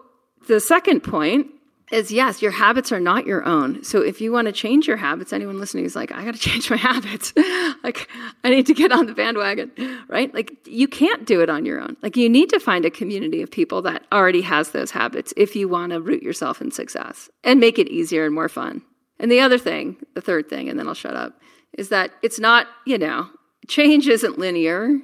the 0.46 0.60
second 0.60 1.00
point 1.00 1.50
is 1.92 2.10
yes, 2.10 2.42
your 2.42 2.50
habits 2.50 2.90
are 2.90 2.98
not 2.98 3.26
your 3.26 3.44
own. 3.44 3.82
So 3.84 4.00
if 4.00 4.20
you 4.20 4.32
want 4.32 4.46
to 4.46 4.52
change 4.52 4.88
your 4.88 4.96
habits, 4.96 5.32
anyone 5.32 5.60
listening 5.60 5.84
is 5.84 5.94
like, 5.94 6.10
I 6.12 6.24
got 6.24 6.34
to 6.34 6.40
change 6.50 6.70
my 6.70 6.76
habits. 6.76 7.32
like, 7.84 8.08
I 8.42 8.50
need 8.50 8.66
to 8.66 8.74
get 8.74 8.92
on 8.92 9.06
the 9.06 9.14
bandwagon, 9.14 9.70
right? 10.08 10.32
Like, 10.34 10.52
you 10.66 10.88
can't 10.88 11.24
do 11.24 11.40
it 11.40 11.48
on 11.48 11.64
your 11.64 11.80
own. 11.80 11.96
Like, 12.02 12.16
you 12.16 12.28
need 12.28 12.50
to 12.50 12.58
find 12.58 12.84
a 12.84 12.90
community 12.90 13.42
of 13.42 13.50
people 13.50 13.82
that 13.82 14.04
already 14.12 14.42
has 14.42 14.70
those 14.70 14.90
habits 14.90 15.32
if 15.36 15.54
you 15.54 15.68
want 15.68 15.92
to 15.92 16.00
root 16.00 16.22
yourself 16.22 16.60
in 16.60 16.70
success 16.70 17.30
and 17.44 17.60
make 17.60 17.78
it 17.78 17.88
easier 17.88 18.24
and 18.24 18.34
more 18.34 18.48
fun. 18.48 18.82
And 19.18 19.30
the 19.30 19.40
other 19.40 19.58
thing, 19.58 19.96
the 20.14 20.20
third 20.20 20.48
thing, 20.48 20.68
and 20.68 20.78
then 20.78 20.88
I'll 20.88 20.94
shut 20.94 21.16
up, 21.16 21.40
is 21.78 21.88
that 21.90 22.10
it's 22.22 22.38
not, 22.38 22.66
you 22.84 22.98
know, 22.98 23.28
change 23.68 24.08
isn't 24.08 24.38
linear, 24.38 24.98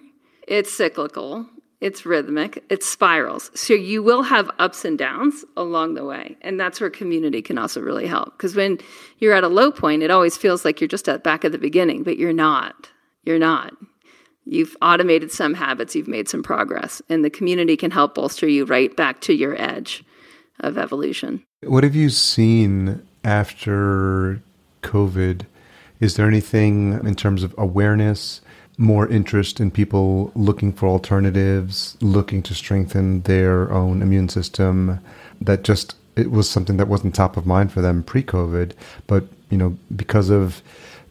it's 0.49 0.73
cyclical 0.73 1.47
it's 1.83 2.07
rhythmic, 2.07 2.63
it 2.71 2.85
spirals. 2.85 3.51
So 3.55 3.75
you 3.75 4.05
will 4.05 4.23
have 4.23 4.49
ups 4.61 4.85
and 4.85 4.97
downs 4.97 5.45
along 5.57 5.95
the 5.95 6.05
way. 6.05 6.37
And 6.41 6.59
that's 6.59 6.81
where 6.81 6.89
community 6.89 7.43
can 7.43 7.59
also 7.59 7.81
really 7.81 8.07
help. 8.07 8.39
Because 8.39 8.55
when 8.55 8.79
you're 9.19 9.35
at 9.35 9.43
a 9.43 9.49
low 9.49 9.73
point, 9.73 10.05
it 10.05 10.11
always 10.11 10.37
feels 10.37 10.65
like 10.65 10.81
you're 10.81 10.87
just 10.87 11.09
at 11.09 11.25
back 11.25 11.45
at 11.45 11.51
the 11.51 11.59
beginning, 11.59 12.05
but 12.05 12.19
you're 12.19 12.33
not. 12.33 12.89
You're 13.25 13.41
not. 13.41 13.75
You've 14.45 14.77
automated 14.81 15.33
some 15.33 15.55
habits, 15.55 15.97
you've 15.97 16.07
made 16.07 16.29
some 16.29 16.43
progress, 16.43 17.03
and 17.09 17.25
the 17.25 17.31
community 17.31 17.77
can 17.77 17.91
help 17.91 18.15
bolster 18.15 18.47
you 18.47 18.65
right 18.65 18.97
back 18.97 19.21
to 19.23 19.35
your 19.35 19.61
edge 19.61 20.05
of 20.61 20.79
evolution. 20.79 21.45
What 21.65 21.83
have 21.83 21.97
you 21.97 22.11
seen 22.11 23.05
after 23.25 24.41
COVID? 24.83 25.47
Is 25.99 26.15
there 26.15 26.29
anything 26.29 26.93
in 27.05 27.17
terms 27.17 27.43
of 27.43 27.55
awareness? 27.59 28.41
More 28.79 29.07
interest 29.09 29.61
in 29.61 29.71
people 29.71 30.33
looking 30.35 30.73
for 30.73 30.89
alternatives, 30.89 31.97
looking 32.01 32.43
to 32.43 32.55
strengthen 32.55 33.23
their 33.23 33.71
own 33.73 34.03
immune 34.03 34.29
system. 34.29 35.01
That 35.41 35.63
just 35.63 35.97
it 36.17 36.31
was 36.31 36.49
something 36.49 36.77
that 36.77 36.89
wasn't 36.89 37.15
top 37.15 37.37
of 37.37 37.47
mind 37.47 37.73
for 37.73 37.81
them 37.81 38.03
pre-COVID, 38.03 38.73
but 39.07 39.25
you 39.51 39.59
know 39.59 39.77
because 39.95 40.31
of 40.31 40.63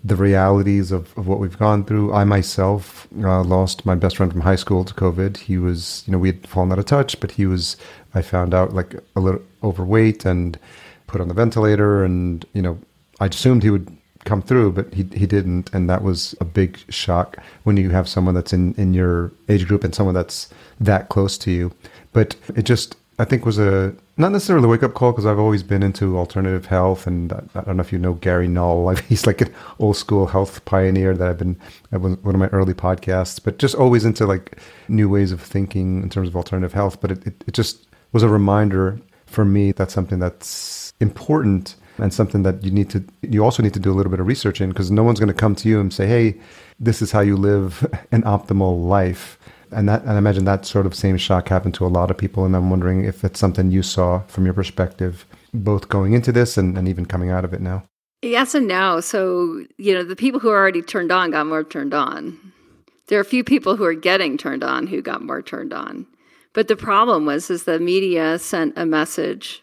the 0.03 0.15
realities 0.15 0.91
of, 0.91 1.15
of 1.17 1.27
what 1.27 1.39
we've 1.39 1.57
gone 1.59 1.83
through. 1.83 2.13
I 2.13 2.23
myself 2.23 3.07
uh, 3.19 3.43
lost 3.43 3.85
my 3.85 3.95
best 3.95 4.17
friend 4.17 4.31
from 4.31 4.41
high 4.41 4.55
school 4.55 4.83
to 4.83 4.93
COVID. 4.93 5.37
He 5.37 5.57
was, 5.57 6.03
you 6.07 6.11
know, 6.11 6.17
we 6.17 6.29
had 6.29 6.47
fallen 6.47 6.71
out 6.71 6.79
of 6.79 6.85
touch, 6.85 7.19
but 7.19 7.31
he 7.31 7.45
was, 7.45 7.77
I 8.15 8.21
found 8.21 8.53
out 8.53 8.73
like 8.73 8.95
a 9.15 9.19
little 9.19 9.41
overweight 9.63 10.25
and 10.25 10.57
put 11.05 11.21
on 11.21 11.27
the 11.27 11.33
ventilator. 11.33 12.03
And, 12.03 12.43
you 12.53 12.63
know, 12.63 12.79
I 13.19 13.27
assumed 13.27 13.61
he 13.61 13.69
would 13.69 13.95
come 14.25 14.41
through, 14.41 14.71
but 14.73 14.93
he 14.93 15.03
he 15.13 15.25
didn't, 15.25 15.69
and 15.73 15.89
that 15.89 16.03
was 16.03 16.35
a 16.39 16.45
big 16.45 16.79
shock 16.89 17.37
when 17.63 17.77
you 17.77 17.89
have 17.89 18.07
someone 18.07 18.35
that's 18.35 18.53
in 18.53 18.73
in 18.75 18.93
your 18.93 19.31
age 19.49 19.67
group 19.67 19.83
and 19.83 19.93
someone 19.93 20.15
that's 20.15 20.49
that 20.79 21.09
close 21.09 21.37
to 21.39 21.51
you. 21.51 21.71
But 22.13 22.35
it 22.55 22.63
just 22.63 22.95
I 23.19 23.25
think 23.25 23.45
was 23.45 23.59
a 23.59 23.93
not 24.17 24.31
necessarily 24.31 24.65
a 24.65 24.69
wake 24.69 24.83
up 24.83 24.93
call 24.93 25.11
because 25.11 25.25
I've 25.25 25.39
always 25.39 25.63
been 25.63 25.83
into 25.83 26.17
alternative 26.17 26.65
health, 26.65 27.07
and 27.07 27.33
I, 27.33 27.41
I 27.55 27.61
don't 27.61 27.77
know 27.77 27.81
if 27.81 27.91
you 27.91 27.99
know 27.99 28.13
Gary 28.13 28.47
Null. 28.47 28.89
he's 29.09 29.27
like 29.27 29.41
an 29.41 29.53
old 29.79 29.97
school 29.97 30.27
health 30.27 30.63
pioneer 30.65 31.15
that 31.15 31.27
I've 31.27 31.37
been 31.37 31.55
one 31.89 32.35
of 32.35 32.39
my 32.39 32.47
early 32.47 32.73
podcasts, 32.73 33.39
but 33.43 33.57
just 33.59 33.75
always 33.75 34.05
into 34.05 34.25
like 34.25 34.57
new 34.87 35.09
ways 35.09 35.31
of 35.31 35.41
thinking 35.41 36.03
in 36.03 36.09
terms 36.09 36.29
of 36.29 36.35
alternative 36.35 36.73
health. 36.73 37.01
But 37.01 37.11
it, 37.11 37.27
it, 37.27 37.43
it 37.47 37.53
just 37.53 37.87
was 38.11 38.23
a 38.23 38.29
reminder 38.29 38.99
for 39.25 39.45
me 39.45 39.71
that's 39.71 39.93
something 39.93 40.19
that's 40.19 40.93
important 40.99 41.75
and 41.97 42.13
something 42.13 42.43
that 42.43 42.63
you 42.63 42.71
need 42.71 42.89
to 42.89 43.03
you 43.21 43.43
also 43.43 43.61
need 43.61 43.73
to 43.73 43.79
do 43.79 43.91
a 43.91 43.95
little 43.95 44.09
bit 44.09 44.19
of 44.19 44.27
research 44.27 44.61
in 44.61 44.69
because 44.69 44.91
no 44.91 45.03
one's 45.03 45.19
going 45.19 45.27
to 45.27 45.33
come 45.33 45.55
to 45.55 45.69
you 45.69 45.79
and 45.79 45.93
say 45.93 46.07
hey 46.07 46.39
this 46.79 47.01
is 47.01 47.11
how 47.11 47.21
you 47.21 47.37
live 47.37 47.87
an 48.11 48.23
optimal 48.23 48.83
life. 48.83 49.37
And 49.71 49.87
that 49.87 50.01
and 50.01 50.11
I 50.11 50.17
imagine 50.17 50.45
that 50.45 50.65
sort 50.65 50.85
of 50.85 50.93
same 50.93 51.17
shock 51.17 51.47
happened 51.47 51.75
to 51.75 51.85
a 51.85 51.87
lot 51.87 52.11
of 52.11 52.17
people 52.17 52.43
and 52.43 52.55
I'm 52.55 52.69
wondering 52.69 53.05
if 53.05 53.23
it's 53.23 53.39
something 53.39 53.71
you 53.71 53.83
saw 53.83 54.19
from 54.27 54.45
your 54.45 54.53
perspective 54.53 55.25
both 55.53 55.89
going 55.89 56.13
into 56.13 56.31
this 56.31 56.57
and, 56.57 56.77
and 56.77 56.87
even 56.87 57.05
coming 57.05 57.29
out 57.29 57.45
of 57.45 57.53
it 57.53 57.61
now. 57.61 57.83
Yes 58.21 58.53
and 58.53 58.67
no. 58.67 58.99
So 58.99 59.63
you 59.77 59.93
know 59.93 60.03
the 60.03 60.15
people 60.15 60.39
who 60.39 60.49
are 60.49 60.57
already 60.57 60.81
turned 60.81 61.11
on 61.11 61.31
got 61.31 61.47
more 61.47 61.63
turned 61.63 61.93
on. 61.93 62.37
There 63.07 63.17
are 63.17 63.21
a 63.21 63.25
few 63.25 63.43
people 63.43 63.75
who 63.75 63.83
are 63.83 63.93
getting 63.93 64.37
turned 64.37 64.63
on 64.63 64.87
who 64.87 65.01
got 65.01 65.21
more 65.21 65.41
turned 65.41 65.73
on. 65.73 66.05
But 66.53 66.67
the 66.67 66.75
problem 66.75 67.25
was 67.25 67.49
is 67.49 67.63
the 67.63 67.79
media 67.79 68.39
sent 68.39 68.77
a 68.77 68.85
message 68.85 69.61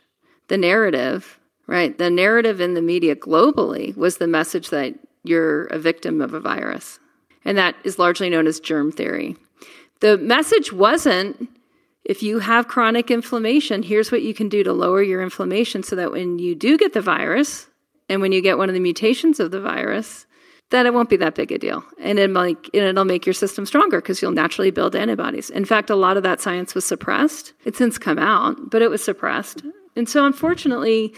the 0.49 0.57
narrative 0.57 1.38
Right. 1.69 1.97
The 1.97 2.11
narrative 2.11 2.61
in 2.61 2.75
the 2.75 2.83
media 2.83 3.15
globally 3.15 3.95
was 3.97 4.17
the 4.17 4.27
message 4.27 4.71
that 4.71 4.95
you're 5.23 5.67
a 5.67 5.79
victim 5.79 6.21
of 6.21 6.33
a 6.33 6.41
virus. 6.41 6.99
And 7.45 7.57
that 7.59 7.77
is 7.85 7.99
largely 7.99 8.31
known 8.31 8.47
as 8.47 8.59
germ 8.59 8.91
theory. 8.91 9.37
The 10.01 10.17
message 10.17 10.73
wasn't 10.73 11.49
if 12.05 12.23
you 12.23 12.39
have 12.39 12.69
chronic 12.69 13.11
inflammation, 13.11 13.83
here's 13.83 14.11
what 14.11 14.23
you 14.23 14.33
can 14.33 14.49
do 14.49 14.65
to 14.65 14.73
lower 14.73 15.03
your 15.03 15.23
inflammation 15.23 15.83
so 15.83 15.95
that 15.97 16.11
when 16.11 16.39
you 16.39 16.55
do 16.55 16.79
get 16.79 16.95
the 16.95 17.03
virus 17.03 17.67
and 18.09 18.23
when 18.23 18.33
you 18.33 18.41
get 18.41 18.57
one 18.57 18.71
of 18.71 18.75
the 18.75 18.81
mutations 18.81 19.39
of 19.39 19.51
the 19.51 19.61
virus, 19.61 20.25
that 20.71 20.87
it 20.87 20.95
won't 20.95 21.11
be 21.11 21.17
that 21.19 21.35
big 21.35 21.53
a 21.53 21.59
deal. 21.59 21.85
And, 22.01 22.19
it 22.19 22.31
might, 22.31 22.57
and 22.73 22.83
it'll 22.83 23.05
make 23.05 23.27
your 23.27 23.35
system 23.35 23.67
stronger 23.67 24.01
because 24.01 24.23
you'll 24.23 24.33
naturally 24.33 24.71
build 24.71 24.97
antibodies. 24.97 25.51
In 25.51 25.67
fact, 25.67 25.91
a 25.91 25.97
lot 25.97 26.17
of 26.17 26.23
that 26.23 26.41
science 26.41 26.75
was 26.75 26.87
suppressed. 26.87 27.53
It's 27.67 27.77
since 27.77 27.99
come 27.99 28.19
out, 28.19 28.71
but 28.71 28.81
it 28.81 28.89
was 28.89 29.05
suppressed. 29.05 29.63
And 29.95 30.09
so, 30.09 30.25
unfortunately, 30.25 31.15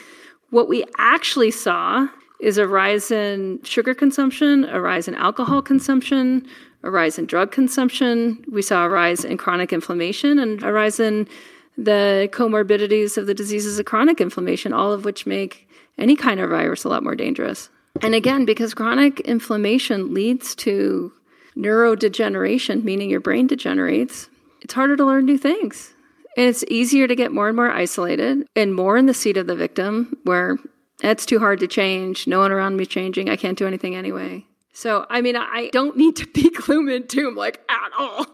what 0.51 0.69
we 0.69 0.85
actually 0.99 1.51
saw 1.51 2.09
is 2.41 2.59
a 2.59 2.67
rise 2.67 3.11
in 3.11 3.63
sugar 3.63 3.95
consumption, 3.95 4.65
a 4.65 4.81
rise 4.81 5.09
in 5.09 5.15
alcohol 5.15 5.63
consumption, 5.63 6.47
a 6.83 6.91
rise 6.91 7.19
in 7.19 7.27
drug 7.27 7.53
consumption. 7.53 8.45
We 8.51 8.63
saw 8.63 8.87
a 8.87 8.89
rise 8.89 9.25
in 9.25 9.37
chronic 9.37 9.73
inflammation 9.73 10.39
and 10.39 10.63
a 10.63 10.73
rise 10.73 10.99
in 10.99 11.29
the 11.77 12.29
comorbidities 12.33 13.17
of 13.17 13.27
the 13.27 13.35
diseases 13.35 13.79
of 13.79 13.87
chronic 13.87 14.21
inflammation, 14.21 14.73
all 14.73 14.93
of 14.93 15.05
which 15.05 15.27
make 15.27 15.69
any 15.99 16.17
kind 16.17 16.41
of 16.41 16.51
virus 16.51 16.85
a 16.85 16.89
lot 16.89 17.03
more 17.03 17.15
dangerous. 17.15 17.69
And 18.03 18.15
again, 18.15 18.45
because 18.45 18.75
chronic 18.75 19.21
inflammation 19.21 20.15
leads 20.15 20.55
to 20.57 21.13
neurodegeneration, 21.57 22.85
meaning 22.85 23.11
your 23.11 23.21
brain 23.21 23.47
degenerates, 23.47 24.29
it's 24.63 24.75
harder 24.75 24.97
to 24.97 25.05
learn 25.05 25.27
new 25.27 25.39
things. 25.39 25.95
And 26.37 26.47
it's 26.47 26.64
easier 26.69 27.09
to 27.09 27.16
get 27.16 27.33
more 27.33 27.49
and 27.49 27.57
more 27.57 27.71
isolated 27.71 28.47
and 28.55 28.75
more 28.75 28.97
in 28.97 29.07
the 29.07 29.14
seat 29.14 29.37
of 29.37 29.47
the 29.47 29.57
victim, 29.57 30.16
where 30.25 30.59
it's 31.03 31.27
too 31.27 31.38
hard 31.38 31.61
to 31.61 31.66
change. 31.66 32.27
No 32.27 32.38
one 32.38 32.53
around 32.53 32.77
me 32.77 32.87
changing. 32.87 33.29
I 33.29 33.37
can't 33.37 33.59
do 33.59 33.66
anything 33.66 33.97
anyway. 33.97 34.47
So, 34.73 35.07
I 35.11 35.21
mean, 35.21 35.37
I 35.37 35.71
don't 35.73 35.97
need 35.97 36.16
to 36.16 36.27
be 36.35 36.51
gloom 36.51 36.88
and 36.88 37.07
doom 37.07 37.35
like 37.35 37.61
at 37.69 37.90
all. 37.99 38.27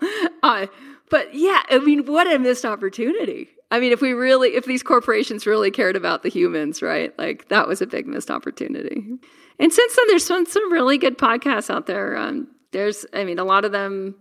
Uh, 0.43 0.67
but 1.11 1.35
yeah, 1.35 1.63
I 1.71 1.79
mean, 1.79 2.07
what 2.07 2.33
a 2.33 2.39
missed 2.39 2.65
opportunity. 2.65 3.49
I 3.71 3.81
mean, 3.81 3.93
if 3.93 4.01
we 4.01 4.13
really, 4.13 4.55
if 4.55 4.65
these 4.65 4.83
corporations 4.83 5.47
really 5.47 5.71
cared 5.71 5.97
about 5.97 6.23
the 6.23 6.29
humans, 6.29 6.83
right? 6.83 7.17
Like 7.19 7.49
that 7.49 7.67
was 7.67 7.83
a 7.83 7.87
big 7.87 8.07
missed 8.07 8.31
opportunity. 8.31 9.05
And 9.59 9.73
since 9.73 9.97
then, 9.97 10.05
there's 10.09 10.29
been 10.29 10.47
some 10.47 10.73
really 10.73 10.99
good 10.99 11.19
podcasts 11.19 11.71
out 11.71 11.87
there. 11.87 12.17
Um, 12.17 12.49
there's, 12.73 13.07
I 13.13 13.25
mean, 13.25 13.39
a 13.39 13.45
lot 13.45 13.65
of 13.65 13.73
them 13.73 14.15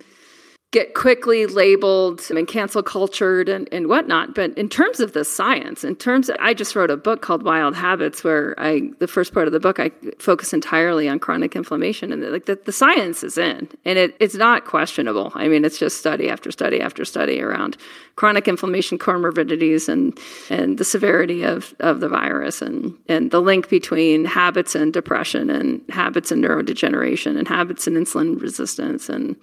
get 0.75 0.93
quickly 0.93 1.45
labeled 1.45 2.21
and 2.29 2.45
cancel 2.49 2.83
cultured 2.83 3.47
and, 3.47 3.69
and 3.71 3.87
whatnot. 3.87 4.35
But 4.35 4.51
in 4.57 4.67
terms 4.67 4.99
of 4.99 5.13
the 5.13 5.23
science, 5.23 5.85
in 5.85 5.95
terms 5.95 6.27
of, 6.27 6.35
I 6.41 6.53
just 6.53 6.75
wrote 6.75 6.91
a 6.91 6.97
book 6.97 7.21
called 7.21 7.43
Wild 7.43 7.75
Habits 7.75 8.25
where 8.25 8.55
I, 8.57 8.91
the 8.99 9.07
first 9.07 9.33
part 9.33 9.47
of 9.47 9.53
the 9.53 9.59
book, 9.61 9.79
I 9.79 9.91
focus 10.19 10.51
entirely 10.51 11.07
on 11.07 11.17
chronic 11.17 11.55
inflammation 11.55 12.11
and 12.11 12.21
like 12.29 12.45
the, 12.45 12.59
the 12.65 12.73
science 12.73 13.23
is 13.23 13.37
in 13.37 13.69
and 13.85 13.97
it, 13.97 14.17
it's 14.19 14.35
not 14.35 14.65
questionable. 14.65 15.31
I 15.33 15.47
mean, 15.47 15.63
it's 15.63 15.79
just 15.79 15.95
study 15.95 16.29
after 16.29 16.51
study 16.51 16.81
after 16.81 17.05
study 17.05 17.41
around 17.41 17.77
chronic 18.17 18.45
inflammation 18.49 18.97
comorbidities 18.97 19.87
and, 19.87 20.19
and 20.49 20.77
the 20.77 20.83
severity 20.83 21.43
of, 21.43 21.73
of 21.79 22.01
the 22.01 22.09
virus 22.09 22.61
and, 22.61 22.93
and 23.07 23.31
the 23.31 23.41
link 23.41 23.69
between 23.69 24.25
habits 24.25 24.75
and 24.75 24.91
depression 24.91 25.49
and 25.49 25.81
habits 25.87 26.33
and 26.33 26.43
neurodegeneration 26.43 27.37
and 27.37 27.47
habits 27.47 27.87
and 27.87 27.95
insulin 27.95 28.41
resistance 28.41 29.07
and 29.07 29.37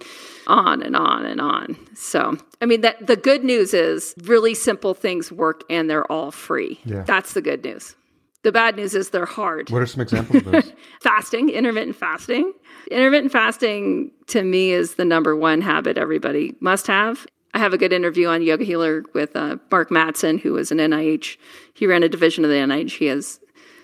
on 0.47 0.81
and 0.83 0.95
on 0.95 1.22
and 1.25 1.41
on. 1.41 1.77
So, 1.95 2.37
I 2.61 2.65
mean, 2.65 2.81
that 2.81 3.05
the 3.05 3.15
good 3.15 3.43
news 3.43 3.73
is 3.73 4.13
really 4.23 4.53
simple 4.53 4.93
things 4.93 5.31
work 5.31 5.63
and 5.69 5.89
they're 5.89 6.09
all 6.11 6.31
free. 6.31 6.79
Yeah. 6.85 7.03
That's 7.03 7.33
the 7.33 7.41
good 7.41 7.63
news. 7.63 7.95
The 8.43 8.51
bad 8.51 8.75
news 8.75 8.93
is 8.93 9.09
they're 9.09 9.25
hard. 9.25 9.69
What 9.69 9.81
are 9.81 9.85
some 9.85 10.01
examples 10.01 10.45
of 10.45 10.51
those? 10.51 10.73
fasting, 11.01 11.49
intermittent 11.49 11.95
fasting. 11.95 12.51
Intermittent 12.91 13.31
fasting 13.31 14.11
to 14.27 14.43
me 14.43 14.71
is 14.71 14.95
the 14.95 15.05
number 15.05 15.33
one 15.35 15.61
habit 15.61 15.97
everybody 15.97 16.53
must 16.59 16.87
have. 16.87 17.25
I 17.53 17.59
have 17.59 17.73
a 17.73 17.77
good 17.77 17.93
interview 17.93 18.27
on 18.27 18.41
Yoga 18.41 18.65
Healer 18.65 19.03
with 19.13 19.35
uh, 19.35 19.57
Mark 19.71 19.89
Mattson, 19.89 20.39
who 20.39 20.53
was 20.53 20.71
an 20.71 20.79
NIH. 20.79 21.37
He 21.73 21.87
ran 21.87 22.03
a 22.03 22.09
division 22.09 22.43
of 22.43 22.49
the 22.49 22.57
NIH. 22.57 22.97
He 22.97 23.05
has 23.05 23.39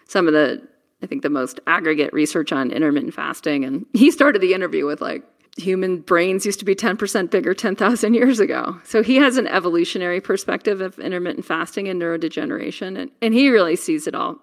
some 0.08 0.28
of 0.28 0.34
the, 0.34 0.62
I 1.02 1.06
think, 1.06 1.22
the 1.22 1.30
most 1.30 1.60
aggregate 1.68 2.12
research 2.12 2.52
on 2.52 2.72
intermittent 2.72 3.14
fasting. 3.14 3.64
And 3.64 3.86
he 3.94 4.12
started 4.12 4.42
the 4.42 4.54
interview 4.54 4.86
with 4.86 5.02
like, 5.02 5.24
human 5.60 6.00
brains 6.00 6.46
used 6.46 6.60
to 6.60 6.66
be 6.66 6.76
10% 6.76 7.30
bigger 7.30 7.54
10,000 7.54 8.14
years 8.14 8.40
ago. 8.40 8.80
So 8.84 9.04
he 9.04 9.18
has 9.18 9.38
an 9.38 9.48
evolutionary 9.48 10.22
perspective 10.22 10.82
of 10.82 10.98
intermittent 11.00 11.46
fasting 11.46 11.88
and 11.88 12.02
neurodegeneration, 12.02 13.00
and, 13.00 13.12
and 13.22 13.34
he 13.34 13.50
really 13.50 13.76
sees 13.76 14.08
it 14.08 14.16
all, 14.16 14.40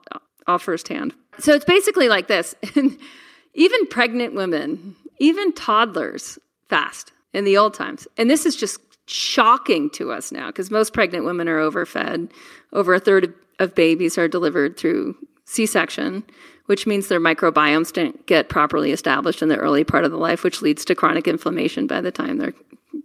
all 0.47 0.59
firsthand. 0.59 1.15
So 1.39 1.53
it's 1.53 1.65
basically 1.65 2.09
like 2.09 2.29
this 2.29 2.55
even 3.55 3.87
pregnant 3.89 4.35
women, 4.35 4.95
even 5.19 5.53
toddlers 5.53 6.39
fast 6.69 7.13
in 7.33 7.45
the 7.45 7.57
old 7.57 7.75
times. 7.75 8.07
And 8.17 8.31
this 8.31 8.47
is 8.47 8.57
just 8.57 8.81
shocking 9.07 9.89
to 9.91 10.11
us 10.11 10.33
now 10.33 10.49
because 10.49 10.71
most 10.71 10.93
pregnant 10.93 11.25
women 11.25 11.49
are 11.49 11.59
overfed. 11.59 12.31
Over 12.73 12.95
a 12.95 13.01
third 13.01 13.35
of 13.59 13.75
babies 13.75 14.19
are 14.19 14.29
delivered 14.29 14.77
through 14.77 15.17
C 15.45 15.65
section 15.67 16.25
which 16.67 16.87
means 16.87 17.09
their 17.09 17.21
microbiomes 17.21 17.93
don't 17.93 18.27
get 18.27 18.49
properly 18.49 18.93
established 18.93 19.43
in 19.43 19.49
the 19.49 19.57
early 19.57 19.85
part 19.85 20.05
of 20.05 20.11
the 20.11 20.19
life, 20.19 20.43
which 20.45 20.63
leads 20.63 20.85
to 20.85 20.95
chronic 20.95 21.27
inflammation 21.27 21.87
by 21.87 22.01
the 22.01 22.13
time 22.13 22.39
they're 22.39 22.55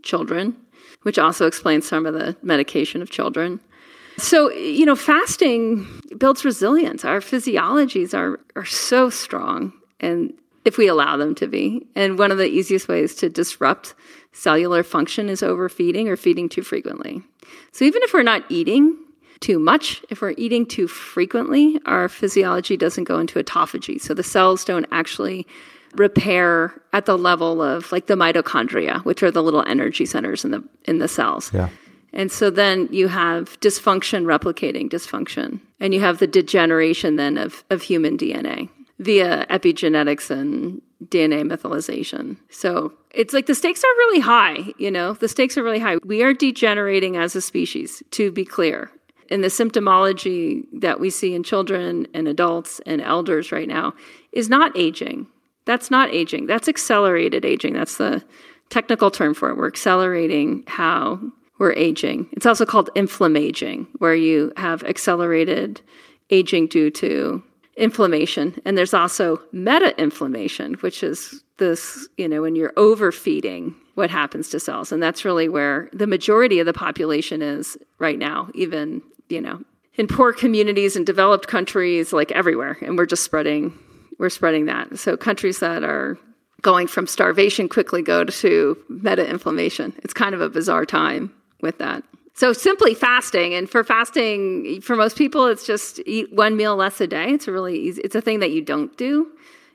children, 0.04 0.56
which 1.04 1.19
also 1.19 1.47
explains 1.47 1.88
some 1.88 2.06
of 2.06 2.13
the 2.13 2.36
medication 2.41 3.02
of 3.02 3.10
children. 3.10 3.60
So, 4.17 4.52
you 4.52 4.86
know, 4.86 4.95
fasting 4.95 5.88
builds 6.17 6.45
resilience. 6.45 7.06
Our 7.06 7.19
physiologies 7.21 8.13
are, 8.13 8.39
are 8.56 8.65
so 8.65 9.10
strong, 9.10 9.74
and 10.00 10.34
if 10.65 10.78
we 10.78 10.88
allow 10.88 11.17
them 11.17 11.34
to 11.36 11.47
be. 11.47 11.88
And 11.95 12.19
one 12.19 12.32
of 12.32 12.38
the 12.38 12.47
easiest 12.47 12.88
ways 12.88 13.15
to 13.15 13.30
disrupt 13.30 13.95
cellular 14.34 14.84
function 14.84 15.30
is 15.30 15.41
overfeeding 15.41 16.08
or 16.08 16.15
feeding 16.15 16.50
too 16.50 16.62
frequently. 16.62 17.24
So, 17.71 17.86
even 17.86 18.04
if 18.04 18.13
we're 18.13 18.24
not 18.24 18.43
eating 18.50 18.97
too 19.41 19.60
much, 19.60 20.04
if 20.10 20.21
we're 20.21 20.36
eating 20.38 20.65
too 20.65 20.88
frequently, 20.88 21.80
our 21.86 22.08
physiology 22.08 22.77
doesn't 22.77 23.04
go 23.04 23.19
into 23.19 23.43
autophagy. 23.43 23.99
So 23.99 24.13
the 24.13 24.23
cells 24.23 24.63
don't 24.63 24.86
actually 24.91 25.45
repair 25.95 26.73
at 26.93 27.06
the 27.06 27.17
level 27.17 27.62
of 27.62 27.91
like 27.91 28.08
the 28.08 28.15
mitochondria, 28.15 29.04
which 29.04 29.21
are 29.23 29.32
the 29.32 29.43
little 29.43 29.63
energy 29.67 30.06
centers 30.06 30.45
in 30.45 30.51
the 30.51 30.63
in 30.86 30.99
the 30.99 31.08
cells. 31.08 31.51
Yeah. 31.54 31.69
And 32.13 32.32
so 32.32 32.49
then 32.49 32.89
you 32.91 33.08
have 33.08 33.60
dysfunction 33.62 34.25
replicating 34.25 34.89
dysfunction. 34.89 35.60
And 35.80 35.93
you 35.93 36.01
have 36.01 36.19
the 36.19 36.27
degeneration 36.27 37.15
then 37.15 37.38
of, 37.38 37.63
of 37.69 37.82
human 37.82 38.17
DNA 38.17 38.69
via 38.99 39.45
epigenetics 39.49 40.30
and 40.30 40.82
DNA 41.06 41.43
methylation. 41.43 42.38
So 42.49 42.93
it's 43.12 43.34
like 43.34 43.47
the 43.47 43.56
stakes 43.56 43.84
are 43.84 43.97
really 43.97 44.19
high, 44.19 44.73
you 44.77 44.91
know, 44.91 45.13
the 45.13 45.27
stakes 45.27 45.58
are 45.58 45.63
really 45.63 45.80
high. 45.80 45.97
We 46.06 46.21
are 46.21 46.34
degenerating 46.34 47.17
as 47.17 47.36
a 47.36 47.41
species, 47.41 48.04
to 48.12 48.32
be 48.32 48.45
clear 48.45 48.91
and 49.32 49.44
the 49.44 49.48
symptomology 49.48 50.65
that 50.74 51.00
we 51.00 51.10
see 51.10 51.34
in 51.34 51.44
children 51.44 52.08
and 52.13 52.28
adults 52.28 52.82
and 52.86 53.02
elders 53.02 53.52
right 53.52 53.67
now 53.67 53.94
is 54.32 54.50
not 54.50 54.78
aging. 54.78 55.26
That's 55.65 55.89
not 55.89 56.10
aging. 56.12 56.48
That's 56.48 56.67
accelerated 56.67 57.46
aging. 57.46 57.74
That's 57.74 57.98
the 57.98 58.24
technical 58.70 59.10
term 59.10 59.34
for 59.34 59.50
it. 59.50 59.58
We're 59.58 59.67
accelerating 59.67 60.63
how 60.67 61.20
we're 61.60 61.74
aging. 61.74 62.28
It's 62.34 62.46
also 62.46 62.65
called 62.65 62.89
inflammaging, 62.96 63.88
where 64.00 64.15
you 64.15 64.52
have 64.58 64.84
accelerated 64.84 65.82
aging 66.30 66.67
due 66.67 66.89
to 66.91 67.44
inflammation. 67.78 68.60
And 68.65 68.78
there's 68.78 68.94
also 68.94 69.41
meta 69.52 70.00
inflammation, 70.02 70.74
which 70.76 71.04
is 71.04 71.44
this, 71.58 72.08
you 72.17 72.28
know, 72.28 72.41
when 72.41 72.56
you're 72.56 72.74
overfeeding, 72.78 73.76
what 73.96 74.10
happens 74.10 74.50
to 74.50 74.60
cells. 74.60 74.91
And 74.91 75.04
that's 75.04 75.26
really 75.26 75.50
where 75.50 75.89
the 75.94 76.08
majority 76.08 76.60
of 76.60 76.65
the 76.65 76.74
population 76.74 77.41
is 77.41 77.78
right 78.00 78.17
now, 78.17 78.50
even 78.56 79.02
you 79.32 79.41
know, 79.41 79.63
in 79.96 80.08
poor 80.08 80.34
communities 80.34 80.96
and 80.96 81.06
developed 81.06 81.48
countries, 81.48 82.13
like 82.13 82.32
everywhere. 82.32 82.78
And 82.82 82.98
we're 82.98 83.06
just 83.06 83.24
spreading, 83.24 83.78
we're 84.20 84.30
spreading 84.30 84.65
that. 84.65 85.00
So 85.00 85.17
countries 85.17 85.60
that 85.60 85.84
are 85.84 86.17
going 86.62 86.88
from 86.88 87.08
starvation 87.08 87.67
quickly 87.67 88.02
go 88.02 88.24
to 88.24 88.78
meta 88.89 89.28
inflammation. 89.28 89.94
It's 90.04 90.13
kind 90.13 90.36
of 90.36 90.41
a 90.41 90.50
bizarre 90.50 90.86
time 90.86 91.34
with 91.62 91.78
that. 91.80 92.04
So 92.34 92.54
simply 92.54 92.94
fasting, 92.94 93.54
and 93.54 93.70
for 93.70 93.84
fasting, 93.84 94.82
for 94.82 94.96
most 94.96 95.17
people, 95.17 95.48
it's 95.48 95.65
just 95.65 96.00
eat 96.06 96.32
one 96.34 96.56
meal 96.56 96.76
less 96.76 97.02
a 97.02 97.08
day. 97.08 97.32
It's 97.34 97.48
a 97.48 97.52
really 97.52 97.78
easy, 97.78 98.02
it's 98.02 98.15
a 98.15 98.22
thing 98.22 98.39
that 98.39 98.52
you 98.52 98.62
don't 98.62 98.96
do. 98.98 99.28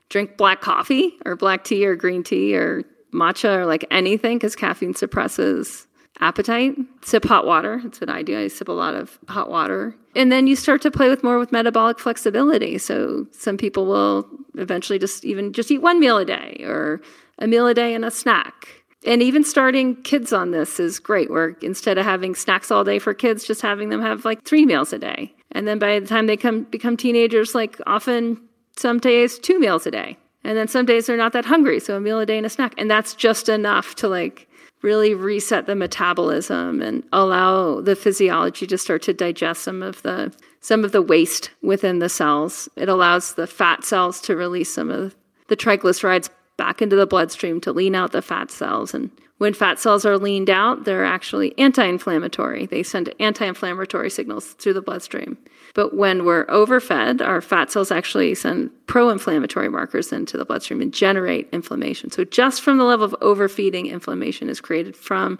Drink 0.09 0.37
black 0.37 0.61
coffee 0.61 1.13
or 1.25 1.35
black 1.35 1.63
tea 1.63 1.85
or 1.85 1.95
green 1.95 2.23
tea 2.23 2.55
or 2.55 2.83
matcha 3.13 3.57
or 3.57 3.65
like 3.65 3.85
anything 3.91 4.37
because 4.37 4.55
caffeine 4.55 4.93
suppresses 4.93 5.86
appetite. 6.19 6.75
Sip 7.03 7.25
hot 7.25 7.45
water. 7.45 7.81
It's 7.85 8.01
an 8.01 8.09
idea. 8.09 8.41
I 8.41 8.47
sip 8.47 8.67
a 8.67 8.73
lot 8.73 8.93
of 8.93 9.17
hot 9.27 9.49
water. 9.49 9.95
And 10.15 10.31
then 10.31 10.47
you 10.47 10.55
start 10.55 10.81
to 10.81 10.91
play 10.91 11.09
with 11.09 11.23
more 11.23 11.37
with 11.37 11.51
metabolic 11.51 11.99
flexibility. 11.99 12.77
So 12.77 13.27
some 13.31 13.57
people 13.57 13.85
will 13.85 14.27
eventually 14.55 14.99
just 14.99 15.25
even 15.25 15.53
just 15.53 15.71
eat 15.71 15.81
one 15.81 15.99
meal 15.99 16.17
a 16.17 16.25
day 16.25 16.63
or 16.65 17.01
a 17.39 17.47
meal 17.47 17.67
a 17.67 17.73
day 17.73 17.93
and 17.93 18.03
a 18.03 18.11
snack. 18.11 18.67
And 19.05 19.21
even 19.21 19.43
starting 19.43 19.95
kids 20.03 20.33
on 20.33 20.51
this 20.51 20.79
is 20.79 20.99
great, 20.99 21.29
work. 21.29 21.63
instead 21.63 21.97
of 21.97 22.05
having 22.05 22.35
snacks 22.35 22.71
all 22.71 22.83
day 22.83 22.99
for 22.99 23.13
kids, 23.13 23.45
just 23.45 23.61
having 23.61 23.89
them 23.89 24.01
have 24.01 24.25
like 24.25 24.43
three 24.43 24.65
meals 24.65 24.91
a 24.91 24.99
day. 24.99 25.33
And 25.51 25.67
then 25.67 25.79
by 25.79 25.99
the 25.99 26.07
time 26.07 26.27
they 26.27 26.35
come 26.35 26.63
become 26.63 26.97
teenagers, 26.97 27.55
like 27.55 27.79
often 27.85 28.41
some 28.75 28.99
days 28.99 29.39
two 29.39 29.59
meals 29.59 29.85
a 29.85 29.91
day. 29.91 30.17
And 30.43 30.57
then 30.57 30.67
some 30.67 30.85
days 30.85 31.05
they're 31.05 31.17
not 31.17 31.33
that 31.33 31.45
hungry, 31.45 31.79
so 31.79 31.97
a 31.97 31.99
meal 31.99 32.19
a 32.19 32.25
day 32.25 32.37
and 32.37 32.45
a 32.45 32.49
snack. 32.49 32.73
And 32.77 32.89
that's 32.89 33.13
just 33.13 33.49
enough 33.49 33.95
to 33.95 34.07
like 34.07 34.47
really 34.81 35.13
reset 35.13 35.65
the 35.65 35.75
metabolism 35.75 36.81
and 36.81 37.03
allow 37.11 37.81
the 37.81 37.95
physiology 37.95 38.67
to 38.67 38.77
start 38.77 39.01
to 39.03 39.13
digest 39.13 39.63
some 39.63 39.81
of 39.81 40.01
the 40.03 40.33
some 40.59 40.83
of 40.83 40.91
the 40.91 41.01
waste 41.01 41.51
within 41.61 41.99
the 41.99 42.09
cells. 42.09 42.67
It 42.75 42.89
allows 42.89 43.35
the 43.35 43.47
fat 43.47 43.83
cells 43.83 44.19
to 44.21 44.35
release 44.35 44.73
some 44.73 44.89
of 44.89 45.15
the 45.47 45.55
triglycerides 45.55 46.29
back 46.57 46.81
into 46.81 46.95
the 46.95 47.07
bloodstream 47.07 47.61
to 47.61 47.71
lean 47.71 47.95
out 47.95 48.11
the 48.11 48.21
fat 48.21 48.51
cells 48.51 48.93
and 48.93 49.11
When 49.37 49.53
fat 49.53 49.79
cells 49.79 50.03
are 50.03 50.17
leaned 50.17 50.49
out, 50.49 50.83
they're 50.83 51.05
actually 51.05 51.57
anti 51.59 51.85
inflammatory. 51.85 52.65
They 52.65 52.83
send 52.83 53.13
anti 53.19 53.45
inflammatory 53.45 54.09
signals 54.09 54.53
through 54.53 54.73
the 54.73 54.81
bloodstream. 54.81 55.37
But 55.77 55.93
when 55.93 56.25
we're 56.25 56.47
overfed, 56.47 57.21
our 57.21 57.39
fat 57.39 57.69
cells 57.69 57.91
actually 57.91 58.33
send 58.33 58.71
pro 58.87 59.11
inflammatory 59.11 59.69
markers 59.69 60.11
into 60.11 60.35
the 60.35 60.43
bloodstream 60.43 60.81
and 60.81 60.91
generate 60.91 61.47
inflammation. 61.51 62.09
So, 62.09 62.23
just 62.23 62.63
from 62.63 62.79
the 62.79 62.83
level 62.83 63.05
of 63.05 63.15
overfeeding, 63.21 63.85
inflammation 63.85 64.49
is 64.49 64.59
created 64.59 64.97
from 64.97 65.37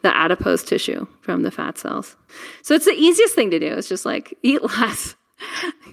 the 0.00 0.16
adipose 0.16 0.64
tissue, 0.64 1.06
from 1.20 1.42
the 1.42 1.50
fat 1.50 1.76
cells. 1.76 2.16
So, 2.62 2.74
it's 2.74 2.86
the 2.86 2.92
easiest 2.92 3.34
thing 3.34 3.50
to 3.50 3.58
do. 3.58 3.66
It's 3.66 3.86
just 3.86 4.06
like 4.06 4.32
eat 4.42 4.62
less 4.78 5.16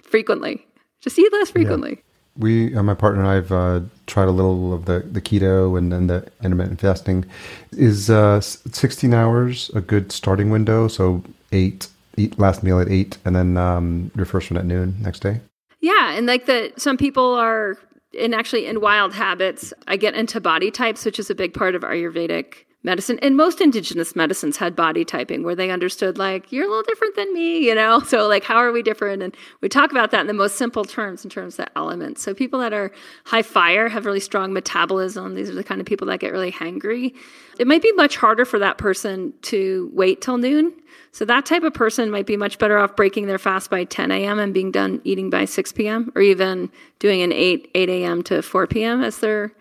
frequently. 0.04 0.66
Just 1.02 1.20
eat 1.20 1.34
less 1.34 1.52
frequently. 1.52 1.92
Yeah 1.92 2.04
we, 2.38 2.74
uh, 2.74 2.82
my 2.82 2.94
partner 2.94 3.20
and 3.20 3.30
I 3.30 3.36
have 3.36 3.52
uh, 3.52 3.82
tried 4.08 4.30
a 4.30 4.32
little 4.32 4.74
of 4.74 4.86
the, 4.86 5.00
the 5.00 5.20
keto 5.20 5.78
and 5.78 5.92
then 5.92 6.08
the 6.08 6.26
intermittent 6.42 6.80
fasting. 6.80 7.26
Is 7.74 8.10
uh, 8.10 8.40
16 8.40 9.14
hours 9.14 9.70
a 9.76 9.82
good 9.82 10.14
starting 10.14 10.50
window? 10.50 10.88
So 10.88 11.26
eight, 11.52 11.90
eat 12.18 12.38
last 12.40 12.64
meal 12.64 12.80
at 12.80 12.90
eight, 12.90 13.18
and 13.26 13.36
then 13.36 13.58
um, 13.58 14.12
your 14.16 14.26
first 14.26 14.52
one 14.52 14.58
at 14.58 14.66
noon 14.66 14.96
next 15.02 15.22
day. 15.22 15.42
Yeah, 15.80 16.14
and 16.14 16.28
like 16.28 16.46
the 16.46 16.72
some 16.78 16.98
people 16.98 17.34
are, 17.34 17.78
and 18.20 18.36
actually 18.36 18.68
in 18.68 18.82
wild 18.82 19.14
habits, 19.14 19.74
I 19.88 19.98
get 19.98 20.14
into 20.14 20.40
body 20.40 20.72
types, 20.72 21.06
which 21.06 21.20
is 21.20 21.30
a 21.30 21.36
big 21.36 21.54
part 21.54 21.76
of 21.76 21.82
Ayurvedic 21.82 22.66
medicine 22.84 23.20
and 23.22 23.38
most 23.38 23.62
indigenous 23.62 24.16
medicines 24.16 24.58
had 24.58 24.76
body 24.76 25.06
typing 25.06 25.44
where 25.44 25.56
they 25.56 25.70
understood 25.70 26.18
like 26.18 26.52
you're 26.52 26.66
a 26.66 26.68
little 26.68 26.84
different 26.84 27.16
than 27.16 27.32
me 27.34 27.60
you 27.60 27.76
know 27.76 28.00
so 28.08 28.28
like 28.28 28.44
how 28.44 28.56
are 28.56 28.72
we 28.72 28.82
different 28.82 29.22
and 29.22 29.36
we 29.62 29.70
talk 29.70 29.92
about 29.92 30.12
that 30.12 30.22
in 30.22 30.28
the 30.28 30.34
most 30.34 30.56
simple 30.56 30.84
terms 30.84 31.24
in 31.24 31.30
terms 31.30 31.60
of 31.60 31.68
elements 31.76 32.22
so 32.22 32.34
people 32.34 32.60
that 32.60 32.74
are 32.74 32.92
high 33.26 33.44
fire 33.44 33.88
have 33.88 34.06
really 34.06 34.20
strong 34.20 34.52
metabolism 34.54 35.36
these 35.36 35.50
are 35.50 35.56
the 35.56 35.64
kind 35.64 35.80
of 35.80 35.86
people 35.86 36.08
that 36.08 36.20
get 36.20 36.32
really 36.32 36.52
hangry 36.52 37.16
it 37.60 37.68
might 37.68 37.82
be 37.82 37.92
much 37.94 38.18
harder 38.18 38.46
for 38.46 38.58
that 38.58 38.78
person 38.78 39.34
to 39.42 39.90
wait 39.94 40.22
till 40.22 40.38
noon 40.38 40.74
so 41.14 41.26
that 41.26 41.46
type 41.46 41.64
of 41.64 41.74
person 41.74 42.10
might 42.10 42.26
be 42.26 42.38
much 42.38 42.58
better 42.58 42.78
off 42.78 42.96
breaking 42.96 43.28
their 43.28 43.38
fast 43.38 43.70
by 43.70 43.84
10 43.84 44.12
a.m. 44.12 44.40
and 44.40 44.54
being 44.54 44.72
done 44.72 45.02
eating 45.04 45.30
by 45.30 45.46
6 45.46 45.72
p.m. 45.74 46.12
or 46.16 46.22
even 46.22 46.70
doing 47.00 47.22
an 47.22 47.32
8 47.32 47.70
8 47.76 47.90
a.m. 47.90 48.24
to 48.24 48.42
4 48.42 48.68
p.m. 48.68 49.04
as 49.04 49.20
their 49.20 49.52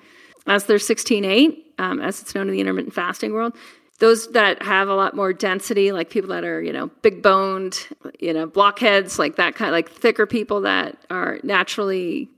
as 0.51 0.65
their 0.65 0.81
16 0.81 1.25
8 1.25 1.75
um, 1.79 2.01
as 2.01 2.21
it's 2.21 2.35
known 2.35 2.49
in 2.49 2.53
the 2.53 2.61
intermittent 2.61 2.93
fasting 2.93 3.33
world. 3.33 3.55
Those 4.01 4.33
that 4.33 4.63
have 4.63 4.89
a 4.89 4.95
lot 4.95 5.15
more 5.15 5.33
density, 5.33 5.93
like 5.93 6.11
people 6.11 6.31
that 6.31 6.43
are, 6.43 6.61
you 6.61 6.73
know, 6.73 6.89
big 7.03 7.23
boned, 7.23 7.87
you 8.19 8.33
know, 8.33 8.47
blockheads, 8.47 9.19
like 9.19 9.37
that 9.37 9.55
kind 9.55 9.71
like 9.73 9.89
thicker 9.89 10.27
people 10.27 10.63
that 10.63 10.97
are 11.09 11.39
naturally 11.45 12.29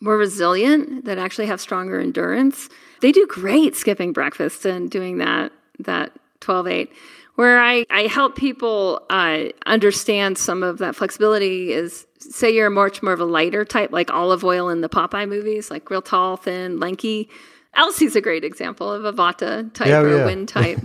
more 0.00 0.18
resilient, 0.18 1.04
that 1.06 1.16
actually 1.16 1.46
have 1.46 1.60
stronger 1.60 1.98
endurance, 1.98 2.68
they 3.00 3.10
do 3.10 3.26
great 3.26 3.74
skipping 3.74 4.12
breakfast 4.12 4.66
and 4.66 4.90
doing 4.90 5.18
that 5.18 5.52
that 5.78 6.12
12 6.40 6.66
8 6.66 6.92
where 7.36 7.58
I, 7.58 7.86
I 7.88 8.02
help 8.02 8.36
people 8.36 9.00
uh, 9.08 9.44
understand 9.64 10.36
some 10.36 10.62
of 10.62 10.78
that 10.78 10.94
flexibility 10.94 11.72
is 11.72 12.06
say 12.18 12.54
you're 12.54 12.68
much 12.68 13.02
more 13.02 13.14
of 13.14 13.20
a 13.20 13.24
lighter 13.24 13.64
type 13.64 13.90
like 13.90 14.10
Olive 14.10 14.44
Oyl 14.44 14.68
in 14.68 14.82
the 14.82 14.88
popeye 14.88 15.28
movies 15.28 15.70
like 15.70 15.88
real 15.88 16.02
tall 16.02 16.36
thin 16.36 16.78
lanky 16.78 17.30
Elsie's 17.74 18.16
a 18.16 18.20
great 18.20 18.44
example 18.44 18.90
of 18.92 19.04
a 19.04 19.12
Vata 19.12 19.72
type 19.72 19.88
yeah, 19.88 20.00
or 20.00 20.18
yeah. 20.18 20.24
wind 20.26 20.48
type. 20.48 20.78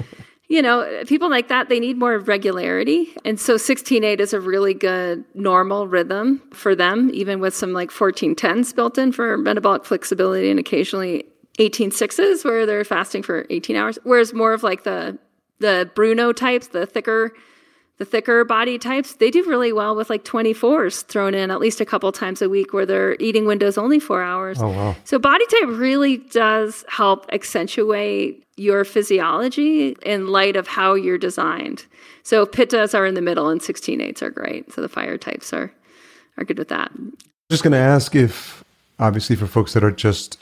you 0.48 0.62
know, 0.62 1.04
people 1.06 1.28
like 1.28 1.48
that, 1.48 1.68
they 1.68 1.78
need 1.78 1.98
more 1.98 2.18
regularity. 2.18 3.08
And 3.24 3.38
so 3.38 3.56
16-8 3.56 4.20
is 4.20 4.32
a 4.32 4.40
really 4.40 4.74
good 4.74 5.24
normal 5.34 5.86
rhythm 5.86 6.42
for 6.52 6.74
them, 6.74 7.10
even 7.12 7.40
with 7.40 7.54
some 7.54 7.72
like 7.72 7.90
14-10s 7.90 8.74
built 8.74 8.98
in 8.98 9.12
for 9.12 9.36
metabolic 9.36 9.84
flexibility 9.84 10.50
and 10.50 10.58
occasionally 10.58 11.26
18-6s 11.58 12.44
where 12.44 12.64
they're 12.64 12.84
fasting 12.84 13.22
for 13.22 13.46
18 13.50 13.76
hours. 13.76 13.98
Whereas 14.02 14.32
more 14.32 14.52
of 14.52 14.62
like 14.62 14.84
the 14.84 15.18
the 15.60 15.90
Bruno 15.94 16.32
types, 16.32 16.68
the 16.68 16.86
thicker 16.86 17.34
the 18.00 18.06
thicker 18.06 18.46
body 18.46 18.78
types, 18.78 19.16
they 19.16 19.30
do 19.30 19.44
really 19.44 19.74
well 19.74 19.94
with 19.94 20.08
like 20.08 20.24
24s 20.24 21.04
thrown 21.04 21.34
in 21.34 21.50
at 21.50 21.60
least 21.60 21.82
a 21.82 21.84
couple 21.84 22.10
times 22.12 22.40
a 22.40 22.48
week 22.48 22.72
where 22.72 22.86
they're 22.86 23.14
eating 23.20 23.44
windows 23.44 23.76
only 23.76 24.00
four 24.00 24.22
hours. 24.22 24.56
Oh, 24.58 24.70
wow. 24.70 24.96
So 25.04 25.18
body 25.18 25.44
type 25.46 25.68
really 25.68 26.16
does 26.16 26.82
help 26.88 27.26
accentuate 27.30 28.42
your 28.56 28.86
physiology 28.86 29.98
in 30.02 30.28
light 30.28 30.56
of 30.56 30.66
how 30.66 30.94
you're 30.94 31.18
designed. 31.18 31.84
So 32.22 32.46
pittas 32.46 32.98
are 32.98 33.04
in 33.04 33.12
the 33.12 33.20
middle 33.20 33.50
and 33.50 33.60
16-8s 33.60 34.22
are 34.22 34.30
great. 34.30 34.72
So 34.72 34.80
the 34.80 34.88
fire 34.88 35.18
types 35.18 35.52
are, 35.52 35.70
are 36.38 36.44
good 36.44 36.58
with 36.58 36.68
that. 36.68 36.90
Just 37.50 37.62
going 37.62 37.72
to 37.72 37.78
ask 37.78 38.16
if, 38.16 38.64
obviously 38.98 39.36
for 39.36 39.46
folks 39.46 39.74
that 39.74 39.84
are 39.84 39.92
just 39.92 40.38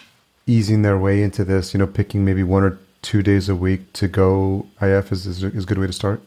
easing 0.46 0.82
their 0.82 0.96
way 0.96 1.24
into 1.24 1.44
this, 1.44 1.74
you 1.74 1.78
know, 1.78 1.88
picking 1.88 2.24
maybe 2.24 2.44
one 2.44 2.62
or 2.62 2.78
two 3.02 3.20
days 3.20 3.48
a 3.48 3.56
week 3.56 3.92
to 3.94 4.06
go 4.06 4.64
IF 4.80 5.11
is, 5.11 5.26
is, 5.26 5.42
is 5.42 5.64
a 5.64 5.66
good 5.66 5.78
way 5.78 5.88
to 5.88 5.92
start? 5.92 6.22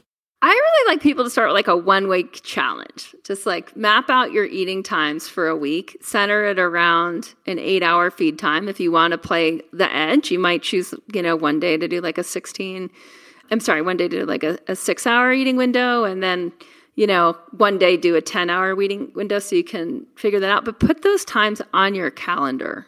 Like 0.91 1.01
people 1.01 1.23
to 1.23 1.29
start 1.29 1.47
with 1.47 1.53
like 1.53 1.69
a 1.69 1.77
one 1.77 2.09
week 2.09 2.41
challenge. 2.43 3.15
Just 3.23 3.45
like 3.45 3.75
map 3.77 4.09
out 4.09 4.33
your 4.33 4.43
eating 4.43 4.83
times 4.83 5.25
for 5.25 5.47
a 5.47 5.55
week, 5.55 5.97
center 6.01 6.43
it 6.43 6.59
around 6.59 7.33
an 7.45 7.59
eight 7.59 7.81
hour 7.81 8.11
feed 8.11 8.37
time. 8.37 8.67
If 8.67 8.77
you 8.77 8.91
want 8.91 9.11
to 9.11 9.17
play 9.17 9.61
the 9.71 9.89
edge, 9.95 10.31
you 10.31 10.39
might 10.39 10.63
choose, 10.63 10.93
you 11.13 11.21
know, 11.21 11.37
one 11.37 11.61
day 11.61 11.77
to 11.77 11.87
do 11.87 12.01
like 12.01 12.17
a 12.17 12.23
16, 12.23 12.89
I'm 13.51 13.59
sorry, 13.61 13.81
one 13.81 13.95
day 13.95 14.09
to 14.09 14.19
do 14.19 14.25
like 14.25 14.43
a, 14.43 14.57
a 14.67 14.75
six 14.75 15.07
hour 15.07 15.31
eating 15.31 15.55
window 15.55 16.03
and 16.03 16.21
then, 16.21 16.51
you 16.95 17.07
know, 17.07 17.37
one 17.51 17.77
day 17.77 17.95
do 17.95 18.17
a 18.17 18.21
10 18.21 18.49
hour 18.49 18.79
eating 18.81 19.13
window 19.15 19.39
so 19.39 19.55
you 19.55 19.63
can 19.63 20.05
figure 20.17 20.41
that 20.41 20.51
out. 20.51 20.65
But 20.65 20.81
put 20.81 21.03
those 21.03 21.23
times 21.23 21.61
on 21.73 21.95
your 21.95 22.11
calendar 22.11 22.85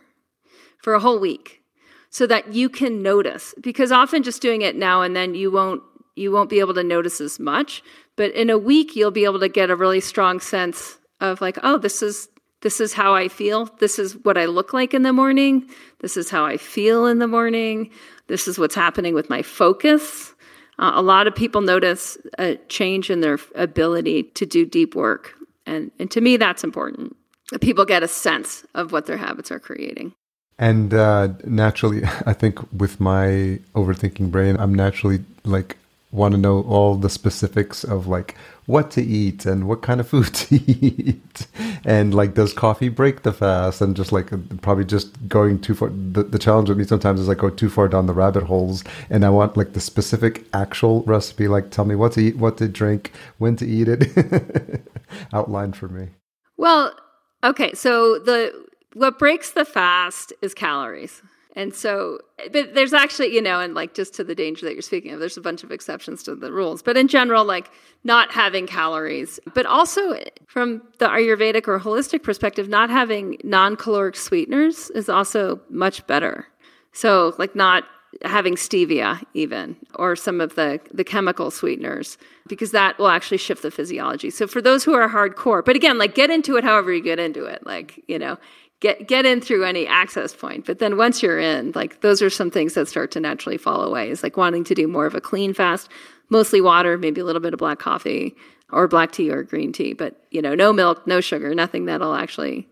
for 0.77 0.93
a 0.93 0.99
whole 0.99 1.21
week 1.21 1.61
so 2.09 2.27
that 2.27 2.53
you 2.53 2.67
can 2.67 3.01
notice 3.01 3.55
because 3.61 3.93
often 3.93 4.23
just 4.23 4.41
doing 4.41 4.61
it 4.61 4.75
now 4.75 5.01
and 5.01 5.15
then 5.15 5.35
you 5.35 5.49
won't 5.49 5.81
you 6.15 6.31
won't 6.31 6.49
be 6.49 6.59
able 6.59 6.73
to 6.75 6.83
notice 6.83 7.21
as 7.21 7.39
much. 7.39 7.83
But 8.15 8.31
in 8.33 8.49
a 8.49 8.57
week, 8.57 8.95
you'll 8.95 9.11
be 9.11 9.25
able 9.25 9.39
to 9.39 9.49
get 9.49 9.69
a 9.69 9.75
really 9.75 9.99
strong 9.99 10.39
sense 10.39 10.97
of 11.19 11.41
like, 11.41 11.57
oh, 11.63 11.77
this 11.77 12.01
is 12.01 12.29
this 12.61 12.79
is 12.79 12.93
how 12.93 13.13
I 13.13 13.27
feel. 13.27 13.65
This 13.79 13.99
is 13.99 14.15
what 14.23 14.37
I 14.37 14.45
look 14.45 14.71
like 14.71 14.93
in 14.93 15.03
the 15.03 15.11
morning. 15.11 15.69
This 15.99 16.15
is 16.15 16.29
how 16.29 16.45
I 16.45 16.55
feel 16.55 17.05
in 17.07 17.19
the 17.19 17.27
morning. 17.27 17.91
This 18.27 18.47
is 18.47 18.57
what's 18.57 18.73
happening 18.73 19.13
with 19.13 19.29
my 19.29 19.41
focus. 19.41 20.33
Uh, 20.79 20.93
a 20.95 21.01
lot 21.01 21.27
of 21.27 21.35
people 21.35 21.59
notice 21.59 22.17
a 22.39 22.55
change 22.69 23.09
in 23.09 23.19
their 23.19 23.37
ability 23.55 24.23
to 24.23 24.45
do 24.45 24.65
deep 24.65 24.95
work. 24.95 25.33
And, 25.65 25.91
and 25.99 26.09
to 26.11 26.21
me, 26.21 26.37
that's 26.37 26.63
important. 26.63 27.17
People 27.59 27.83
get 27.83 28.01
a 28.01 28.07
sense 28.07 28.65
of 28.73 28.93
what 28.93 29.07
their 29.07 29.17
habits 29.17 29.51
are 29.51 29.59
creating. 29.59 30.13
And 30.57 30.93
uh, 30.93 31.29
naturally, 31.43 32.03
I 32.25 32.31
think 32.31 32.59
with 32.71 32.99
my 32.99 33.59
overthinking 33.75 34.31
brain, 34.31 34.55
I'm 34.57 34.73
naturally 34.73 35.19
like 35.43 35.77
want 36.13 36.33
to 36.33 36.37
know 36.37 36.61
all 36.61 36.95
the 36.95 37.09
specifics 37.09 37.83
of 37.83 38.07
like 38.07 38.35
what 38.65 38.91
to 38.91 39.01
eat 39.01 39.45
and 39.45 39.67
what 39.67 39.81
kind 39.81 39.99
of 39.99 40.07
food 40.13 40.33
to 40.33 40.55
eat. 40.55 41.47
And 41.83 42.13
like 42.13 42.35
does 42.35 42.53
coffee 42.53 42.89
break 42.89 43.23
the 43.23 43.33
fast? 43.33 43.81
And 43.81 43.95
just 43.95 44.11
like 44.11 44.29
probably 44.61 44.85
just 44.85 45.27
going 45.27 45.59
too 45.59 45.73
far 45.73 45.89
the, 45.89 46.23
the 46.23 46.39
challenge 46.39 46.69
with 46.69 46.77
me 46.77 46.83
sometimes 46.83 47.19
is 47.19 47.27
like 47.27 47.39
go 47.39 47.49
too 47.49 47.69
far 47.69 47.87
down 47.87 48.05
the 48.05 48.13
rabbit 48.13 48.43
holes 48.43 48.83
and 49.09 49.25
i 49.25 49.29
want 49.29 49.57
like 49.57 49.73
the 49.73 49.79
specific 49.79 50.45
actual 50.53 51.01
recipe 51.03 51.47
like 51.47 51.71
tell 51.71 51.85
me 51.85 51.95
what 51.95 52.13
to 52.13 52.21
eat 52.21 52.37
what 52.37 52.57
to 52.57 52.67
drink 52.67 53.11
when 53.39 53.55
to 53.55 53.65
eat 53.65 53.87
it 53.87 54.87
outlined 55.33 55.75
for 55.75 55.87
me. 55.87 56.09
Well 56.57 56.95
okay 57.43 57.73
so 57.73 58.19
the 58.19 58.53
what 58.93 59.17
breaks 59.17 59.51
the 59.51 59.65
fast 59.65 60.31
is 60.41 60.53
calories 60.53 61.21
and 61.55 61.73
so, 61.73 62.19
eh, 62.39 62.49
but 62.51 62.73
there's 62.73 62.93
actually, 62.93 63.33
you 63.33 63.41
know, 63.41 63.59
and 63.59 63.73
like 63.73 63.93
just 63.93 64.13
to 64.15 64.23
the 64.23 64.35
danger 64.35 64.65
that 64.65 64.73
you're 64.73 64.81
speaking 64.81 65.11
of, 65.11 65.19
there's 65.19 65.37
a 65.37 65.41
bunch 65.41 65.63
of 65.63 65.71
exceptions 65.71 66.23
to 66.23 66.35
the 66.35 66.51
rules. 66.51 66.81
But 66.81 66.97
in 66.97 67.07
general, 67.07 67.45
like 67.45 67.69
not 68.03 68.31
having 68.31 68.67
calories, 68.67 69.39
but 69.53 69.65
also 69.65 70.11
eh, 70.11 70.29
from 70.47 70.81
the 70.99 71.07
Ayurvedic 71.07 71.67
or 71.67 71.79
holistic 71.79 72.23
perspective, 72.23 72.67
not 72.69 72.89
having 72.89 73.37
non 73.43 73.75
caloric 73.75 74.15
sweeteners 74.15 74.89
is 74.91 75.09
also 75.09 75.61
much 75.69 76.05
better. 76.07 76.47
So, 76.91 77.33
like 77.37 77.55
not 77.55 77.85
having 78.23 78.55
stevia 78.55 79.21
even 79.33 79.75
or 79.95 80.15
some 80.15 80.39
of 80.39 80.55
the 80.55 80.79
the 80.93 81.03
chemical 81.03 81.49
sweeteners 81.49 82.17
because 82.47 82.71
that 82.71 82.97
will 82.99 83.07
actually 83.07 83.37
shift 83.37 83.63
the 83.63 83.71
physiology 83.71 84.29
so 84.29 84.45
for 84.45 84.61
those 84.61 84.83
who 84.83 84.93
are 84.93 85.09
hardcore 85.09 85.65
but 85.65 85.75
again 85.75 85.97
like 85.97 86.13
get 86.13 86.29
into 86.29 86.55
it 86.55 86.63
however 86.63 86.93
you 86.93 87.01
get 87.01 87.19
into 87.19 87.45
it 87.45 87.65
like 87.65 88.03
you 88.07 88.19
know 88.19 88.37
get 88.83 89.07
get 89.07 89.25
in 89.25 89.41
through 89.41 89.63
any 89.63 89.87
access 89.87 90.35
point. 90.35 90.65
But 90.65 90.77
then 90.77 90.97
once 90.97 91.23
you're 91.23 91.39
in, 91.39 91.71
like 91.73 92.01
those 92.01 92.21
are 92.21 92.29
some 92.29 92.51
things 92.51 92.75
that 92.75 92.87
start 92.87 93.09
to 93.11 93.19
naturally 93.19 93.57
fall 93.57 93.81
away. 93.81 94.11
Is 94.11 94.21
like 94.21 94.37
wanting 94.37 94.65
to 94.65 94.75
do 94.75 94.87
more 94.87 95.07
of 95.07 95.15
a 95.15 95.21
clean 95.21 95.53
fast, 95.53 95.89
mostly 96.29 96.61
water, 96.61 96.97
maybe 96.97 97.21
a 97.21 97.25
little 97.25 97.41
bit 97.41 97.53
of 97.53 97.59
black 97.59 97.79
coffee 97.79 98.35
or 98.71 98.87
black 98.87 99.11
tea 99.11 99.31
or 99.31 99.43
green 99.43 99.71
tea, 99.71 99.93
but 99.93 100.21
you 100.31 100.41
know, 100.41 100.53
no 100.53 100.73
milk, 100.73 101.07
no 101.07 101.21
sugar, 101.21 101.55
nothing 101.55 101.85
that'll 101.85 102.13
actually 102.13 102.67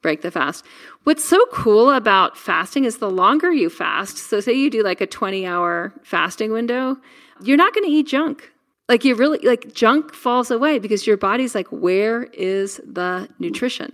break 0.00 0.22
the 0.22 0.30
fast. 0.30 0.64
What's 1.04 1.24
so 1.24 1.44
cool 1.52 1.90
about 1.90 2.36
fasting 2.36 2.84
is 2.84 2.98
the 2.98 3.10
longer 3.10 3.52
you 3.52 3.70
fast, 3.70 4.18
so 4.18 4.40
say 4.40 4.52
you 4.52 4.68
do 4.68 4.82
like 4.82 5.00
a 5.00 5.06
20 5.06 5.46
hour 5.46 5.92
fasting 6.02 6.52
window, 6.52 6.96
you're 7.42 7.56
not 7.56 7.74
going 7.74 7.84
to 7.84 7.90
eat 7.90 8.08
junk. 8.08 8.50
Like 8.88 9.04
you 9.04 9.14
really 9.14 9.38
like 9.38 9.72
junk 9.74 10.12
falls 10.12 10.50
away 10.50 10.80
because 10.80 11.06
your 11.06 11.16
body's 11.16 11.54
like 11.54 11.68
where 11.68 12.24
is 12.32 12.80
the 12.84 13.28
nutrition? 13.38 13.92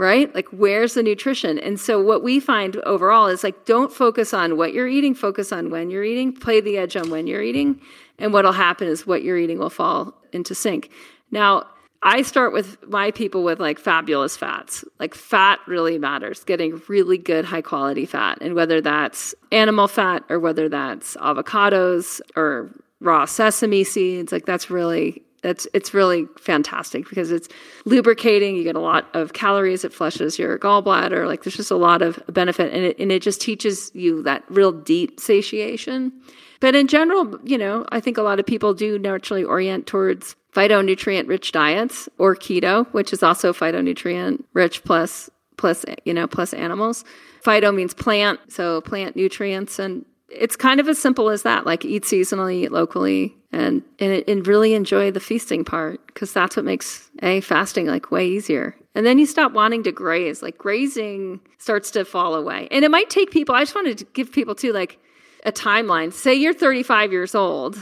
Right? 0.00 0.34
Like, 0.34 0.48
where's 0.48 0.94
the 0.94 1.02
nutrition? 1.02 1.58
And 1.58 1.78
so, 1.78 2.02
what 2.02 2.22
we 2.22 2.40
find 2.40 2.76
overall 2.78 3.26
is 3.26 3.44
like, 3.44 3.66
don't 3.66 3.92
focus 3.92 4.32
on 4.32 4.56
what 4.56 4.72
you're 4.72 4.88
eating, 4.88 5.14
focus 5.14 5.52
on 5.52 5.68
when 5.68 5.90
you're 5.90 6.02
eating, 6.02 6.32
play 6.32 6.62
the 6.62 6.78
edge 6.78 6.96
on 6.96 7.10
when 7.10 7.26
you're 7.26 7.42
eating. 7.42 7.78
And 8.18 8.32
what'll 8.32 8.52
happen 8.52 8.88
is 8.88 9.06
what 9.06 9.22
you're 9.22 9.36
eating 9.36 9.58
will 9.58 9.68
fall 9.68 10.14
into 10.32 10.54
sync. 10.54 10.90
Now, 11.30 11.66
I 12.02 12.22
start 12.22 12.54
with 12.54 12.82
my 12.88 13.10
people 13.10 13.44
with 13.44 13.60
like 13.60 13.78
fabulous 13.78 14.38
fats. 14.38 14.86
Like, 14.98 15.14
fat 15.14 15.60
really 15.66 15.98
matters, 15.98 16.44
getting 16.44 16.80
really 16.88 17.18
good, 17.18 17.44
high 17.44 17.60
quality 17.60 18.06
fat. 18.06 18.38
And 18.40 18.54
whether 18.54 18.80
that's 18.80 19.34
animal 19.52 19.86
fat 19.86 20.24
or 20.30 20.40
whether 20.40 20.70
that's 20.70 21.14
avocados 21.18 22.22
or 22.36 22.70
raw 23.00 23.26
sesame 23.26 23.84
seeds, 23.84 24.32
like, 24.32 24.46
that's 24.46 24.70
really 24.70 25.22
that's 25.42 25.66
it's 25.72 25.94
really 25.94 26.26
fantastic 26.38 27.08
because 27.08 27.30
it's 27.30 27.48
lubricating. 27.84 28.56
You 28.56 28.64
get 28.64 28.76
a 28.76 28.80
lot 28.80 29.06
of 29.14 29.32
calories. 29.32 29.84
It 29.84 29.92
flushes 29.92 30.38
your 30.38 30.58
gallbladder. 30.58 31.26
Like 31.26 31.44
there's 31.44 31.56
just 31.56 31.70
a 31.70 31.76
lot 31.76 32.02
of 32.02 32.20
benefit, 32.28 32.72
and 32.72 32.84
it 32.84 32.98
and 32.98 33.10
it 33.10 33.22
just 33.22 33.40
teaches 33.40 33.90
you 33.94 34.22
that 34.22 34.44
real 34.48 34.72
deep 34.72 35.18
satiation. 35.20 36.12
But 36.60 36.74
in 36.74 36.88
general, 36.88 37.38
you 37.42 37.56
know, 37.56 37.86
I 37.90 38.00
think 38.00 38.18
a 38.18 38.22
lot 38.22 38.38
of 38.38 38.46
people 38.46 38.74
do 38.74 38.98
naturally 38.98 39.44
orient 39.44 39.86
towards 39.86 40.36
phytonutrient 40.54 41.28
rich 41.28 41.52
diets 41.52 42.08
or 42.18 42.36
keto, 42.36 42.86
which 42.92 43.12
is 43.12 43.22
also 43.22 43.52
phytonutrient 43.52 44.44
rich 44.52 44.84
plus 44.84 45.30
plus 45.56 45.84
you 46.04 46.14
know 46.14 46.26
plus 46.26 46.52
animals. 46.52 47.04
Phyto 47.44 47.74
means 47.74 47.94
plant, 47.94 48.40
so 48.48 48.82
plant 48.82 49.16
nutrients 49.16 49.78
and 49.78 50.04
it's 50.30 50.56
kind 50.56 50.80
of 50.80 50.88
as 50.88 50.98
simple 50.98 51.28
as 51.28 51.42
that 51.42 51.66
like 51.66 51.84
eat 51.84 52.04
seasonally 52.04 52.62
eat 52.64 52.72
locally 52.72 53.36
and 53.52 53.82
and, 53.98 54.24
and 54.26 54.46
really 54.46 54.74
enjoy 54.74 55.10
the 55.10 55.20
feasting 55.20 55.64
part 55.64 56.04
because 56.06 56.32
that's 56.32 56.56
what 56.56 56.64
makes 56.64 57.10
a 57.22 57.40
fasting 57.40 57.86
like 57.86 58.10
way 58.10 58.26
easier. 58.26 58.74
And 58.94 59.06
then 59.06 59.18
you 59.18 59.26
stop 59.26 59.52
wanting 59.52 59.84
to 59.84 59.92
graze. 59.92 60.42
Like 60.42 60.58
grazing 60.58 61.40
starts 61.58 61.90
to 61.92 62.04
fall 62.04 62.34
away. 62.34 62.68
And 62.70 62.84
it 62.84 62.90
might 62.90 63.10
take 63.10 63.30
people 63.30 63.54
i 63.54 63.62
just 63.62 63.74
wanted 63.74 63.98
to 63.98 64.04
give 64.06 64.32
people 64.32 64.54
too 64.54 64.72
like 64.72 64.98
a 65.44 65.52
timeline. 65.52 66.12
Say 66.12 66.34
you're 66.34 66.54
35 66.54 67.12
years 67.12 67.34
old 67.34 67.78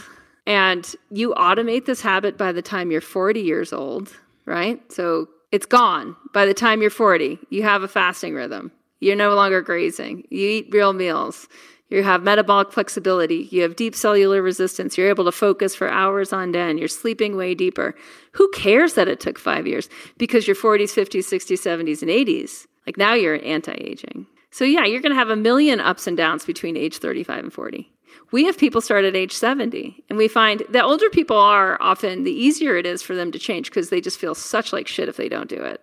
and 0.47 0.95
you 1.11 1.35
automate 1.35 1.85
this 1.85 2.01
habit 2.01 2.39
by 2.39 2.53
the 2.53 2.63
time 2.63 2.91
you're 2.91 3.01
40 3.01 3.41
years 3.41 3.73
old 3.73 4.17
right? 4.47 4.81
So 4.91 5.29
it's 5.53 5.67
gone 5.67 6.17
by 6.33 6.47
the 6.47 6.55
time 6.55 6.81
you're 6.81 6.91
40 6.91 7.39
you 7.51 7.63
have 7.63 7.83
a 7.83 7.89
fasting 7.89 8.35
rhythm. 8.35 8.73
You're 9.01 9.17
no 9.17 9.37
longer 9.37 9.61
grazing. 9.63 10.27
You 10.29 10.49
eat 10.49 10.69
real 10.73 10.93
meals 10.93 11.47
you 11.91 12.03
have 12.03 12.23
metabolic 12.23 12.71
flexibility. 12.71 13.49
You 13.51 13.63
have 13.63 13.77
deep 13.77 13.95
cellular 13.95 14.43
resistance. 14.43 14.99
You're 14.99 15.09
able 15.09 15.25
to 15.25 15.33
focus 15.33 15.75
for 15.75 15.89
hours 15.89 16.33
on 16.33 16.55
end. 16.55 16.79
You're 16.79 16.89
sleeping 16.89 17.37
way 17.37 17.55
deeper. 17.55 17.95
Who 18.33 18.51
cares 18.51 18.95
that 18.95 19.09
it 19.09 19.21
took 19.21 19.39
five 19.39 19.67
years? 19.67 19.89
Because 20.19 20.47
your 20.47 20.57
40s, 20.57 20.93
50s, 20.93 21.25
60s, 21.25 21.57
70s, 21.57 22.03
and 22.03 22.11
80s. 22.11 22.67
Like 22.87 22.99
now 22.99 23.15
you're 23.15 23.43
anti 23.43 23.73
aging. 23.73 24.27
So, 24.51 24.65
yeah, 24.65 24.85
you're 24.85 25.01
going 25.01 25.13
to 25.13 25.19
have 25.19 25.31
a 25.31 25.37
million 25.37 25.81
ups 25.81 26.07
and 26.07 26.17
downs 26.17 26.45
between 26.45 26.77
age 26.77 26.99
35 26.99 27.45
and 27.45 27.53
40. 27.53 27.91
We 28.31 28.45
have 28.45 28.59
people 28.59 28.81
start 28.81 29.05
at 29.05 29.17
age 29.17 29.33
70, 29.33 30.05
and 30.09 30.19
we 30.19 30.29
find 30.29 30.63
the 30.69 30.83
older 30.83 31.09
people 31.11 31.37
are 31.37 31.81
often 31.81 32.25
the 32.25 32.33
easier 32.33 32.77
it 32.77 32.87
is 32.87 33.03
for 33.03 33.15
them 33.15 33.33
to 33.33 33.39
change 33.39 33.71
because 33.71 33.91
they 33.91 34.01
just 34.01 34.19
feel 34.19 34.35
such 34.35 34.73
like 34.73 34.89
shit 34.89 35.09
if 35.09 35.17
they 35.17 35.29
don't 35.29 35.49
do 35.49 35.63
it. 35.63 35.83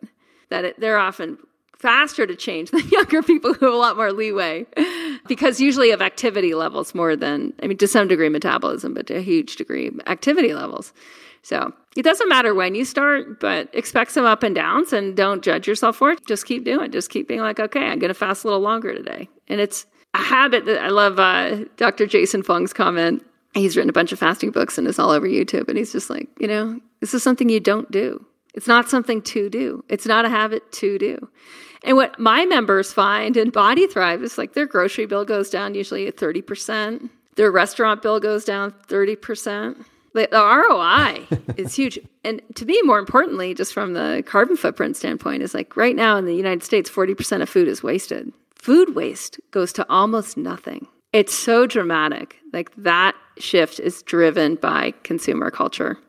That 0.49 0.65
it, 0.65 0.79
they're 0.79 0.97
often 0.97 1.37
faster 1.85 2.25
to 2.25 2.35
change 2.35 2.71
than 2.71 2.87
younger 2.89 3.21
people 3.21 3.53
who 3.53 3.65
have 3.65 3.73
a 3.73 3.77
lot 3.77 3.95
more 3.95 4.11
leeway. 4.11 4.65
Because 5.27 5.61
usually 5.61 5.91
of 5.91 6.01
activity 6.01 6.55
levels 6.55 6.95
more 6.95 7.15
than 7.15 7.53
i 7.61 7.67
mean 7.67 7.77
to 7.77 7.87
some 7.87 8.07
degree 8.07 8.29
metabolism 8.29 8.93
but 8.93 9.07
to 9.07 9.15
a 9.15 9.21
huge 9.21 9.55
degree 9.55 9.91
activity 10.07 10.53
levels. 10.53 10.93
So 11.43 11.71
it 11.95 12.01
doesn't 12.01 12.27
matter 12.27 12.55
when 12.55 12.73
you 12.73 12.85
start 12.85 13.39
but 13.39 13.69
expect 13.73 14.11
some 14.11 14.25
up 14.25 14.41
and 14.41 14.55
downs 14.55 14.93
and 14.93 15.15
don't 15.15 15.43
judge 15.43 15.67
yourself 15.67 15.97
for 15.97 16.11
it. 16.11 16.25
Just 16.27 16.45
keep 16.45 16.63
doing 16.65 16.85
it 16.85 16.91
just 16.91 17.09
keep 17.11 17.27
being 17.27 17.41
like 17.41 17.59
okay 17.59 17.85
i'm 17.85 17.99
going 17.99 18.09
to 18.09 18.15
fast 18.15 18.43
a 18.43 18.47
little 18.47 18.61
longer 18.61 18.93
today. 18.93 19.29
And 19.47 19.61
it's 19.61 19.85
a 20.15 20.19
habit 20.19 20.65
that 20.65 20.81
i 20.83 20.89
love 20.89 21.19
uh, 21.19 21.65
dr 21.77 22.05
jason 22.07 22.41
fung's 22.41 22.73
comment. 22.73 23.23
He's 23.53 23.77
written 23.77 23.89
a 23.89 23.93
bunch 23.93 24.11
of 24.11 24.19
fasting 24.19 24.51
books 24.51 24.77
and 24.77 24.87
it's 24.87 24.99
all 24.99 25.11
over 25.11 25.27
youtube 25.27 25.69
and 25.69 25.77
he's 25.77 25.91
just 25.91 26.09
like 26.09 26.27
you 26.39 26.47
know 26.47 26.79
this 26.99 27.13
is 27.13 27.21
something 27.21 27.49
you 27.49 27.59
don't 27.59 27.89
do. 27.91 28.25
It's 28.55 28.67
not 28.67 28.89
something 28.89 29.21
to 29.23 29.49
do. 29.49 29.83
It's 29.89 30.05
not 30.05 30.23
a 30.25 30.29
habit 30.29 30.71
to 30.73 30.97
do. 30.97 31.29
And 31.85 31.95
what 31.95 32.19
my 32.19 32.45
members 32.45 32.91
find 32.91 33.37
in 33.37 33.51
Body 33.51 33.85
Thrive 33.85 34.23
is 34.23 34.37
like 34.37 34.53
their 34.53 34.65
grocery 34.65 35.05
bill 35.05 35.23
goes 35.23 35.51
down 35.51 35.75
usually 35.75 36.07
at 36.07 36.17
30%, 36.17 37.09
their 37.35 37.51
restaurant 37.51 38.01
bill 38.01 38.19
goes 38.19 38.43
down 38.43 38.73
30%. 38.87 39.85
The, 40.13 40.27
the 40.31 40.37
ROI 40.37 41.27
is 41.57 41.75
huge. 41.75 41.99
And 42.23 42.41
to 42.55 42.65
me, 42.65 42.81
more 42.83 42.97
importantly, 42.97 43.53
just 43.53 43.73
from 43.73 43.93
the 43.93 44.23
carbon 44.25 44.57
footprint 44.57 44.97
standpoint, 44.97 45.43
is 45.43 45.53
like 45.53 45.77
right 45.77 45.95
now 45.95 46.17
in 46.17 46.25
the 46.25 46.35
United 46.35 46.63
States, 46.63 46.89
40% 46.89 47.41
of 47.41 47.49
food 47.49 47.67
is 47.67 47.83
wasted. 47.83 48.33
Food 48.55 48.95
waste 48.95 49.39
goes 49.51 49.71
to 49.73 49.85
almost 49.87 50.37
nothing. 50.37 50.87
It's 51.13 51.35
so 51.35 51.67
dramatic. 51.67 52.37
Like 52.51 52.71
that 52.77 53.15
shift 53.37 53.79
is 53.79 54.01
driven 54.01 54.55
by 54.55 54.93
consumer 55.03 55.51
culture 55.51 55.99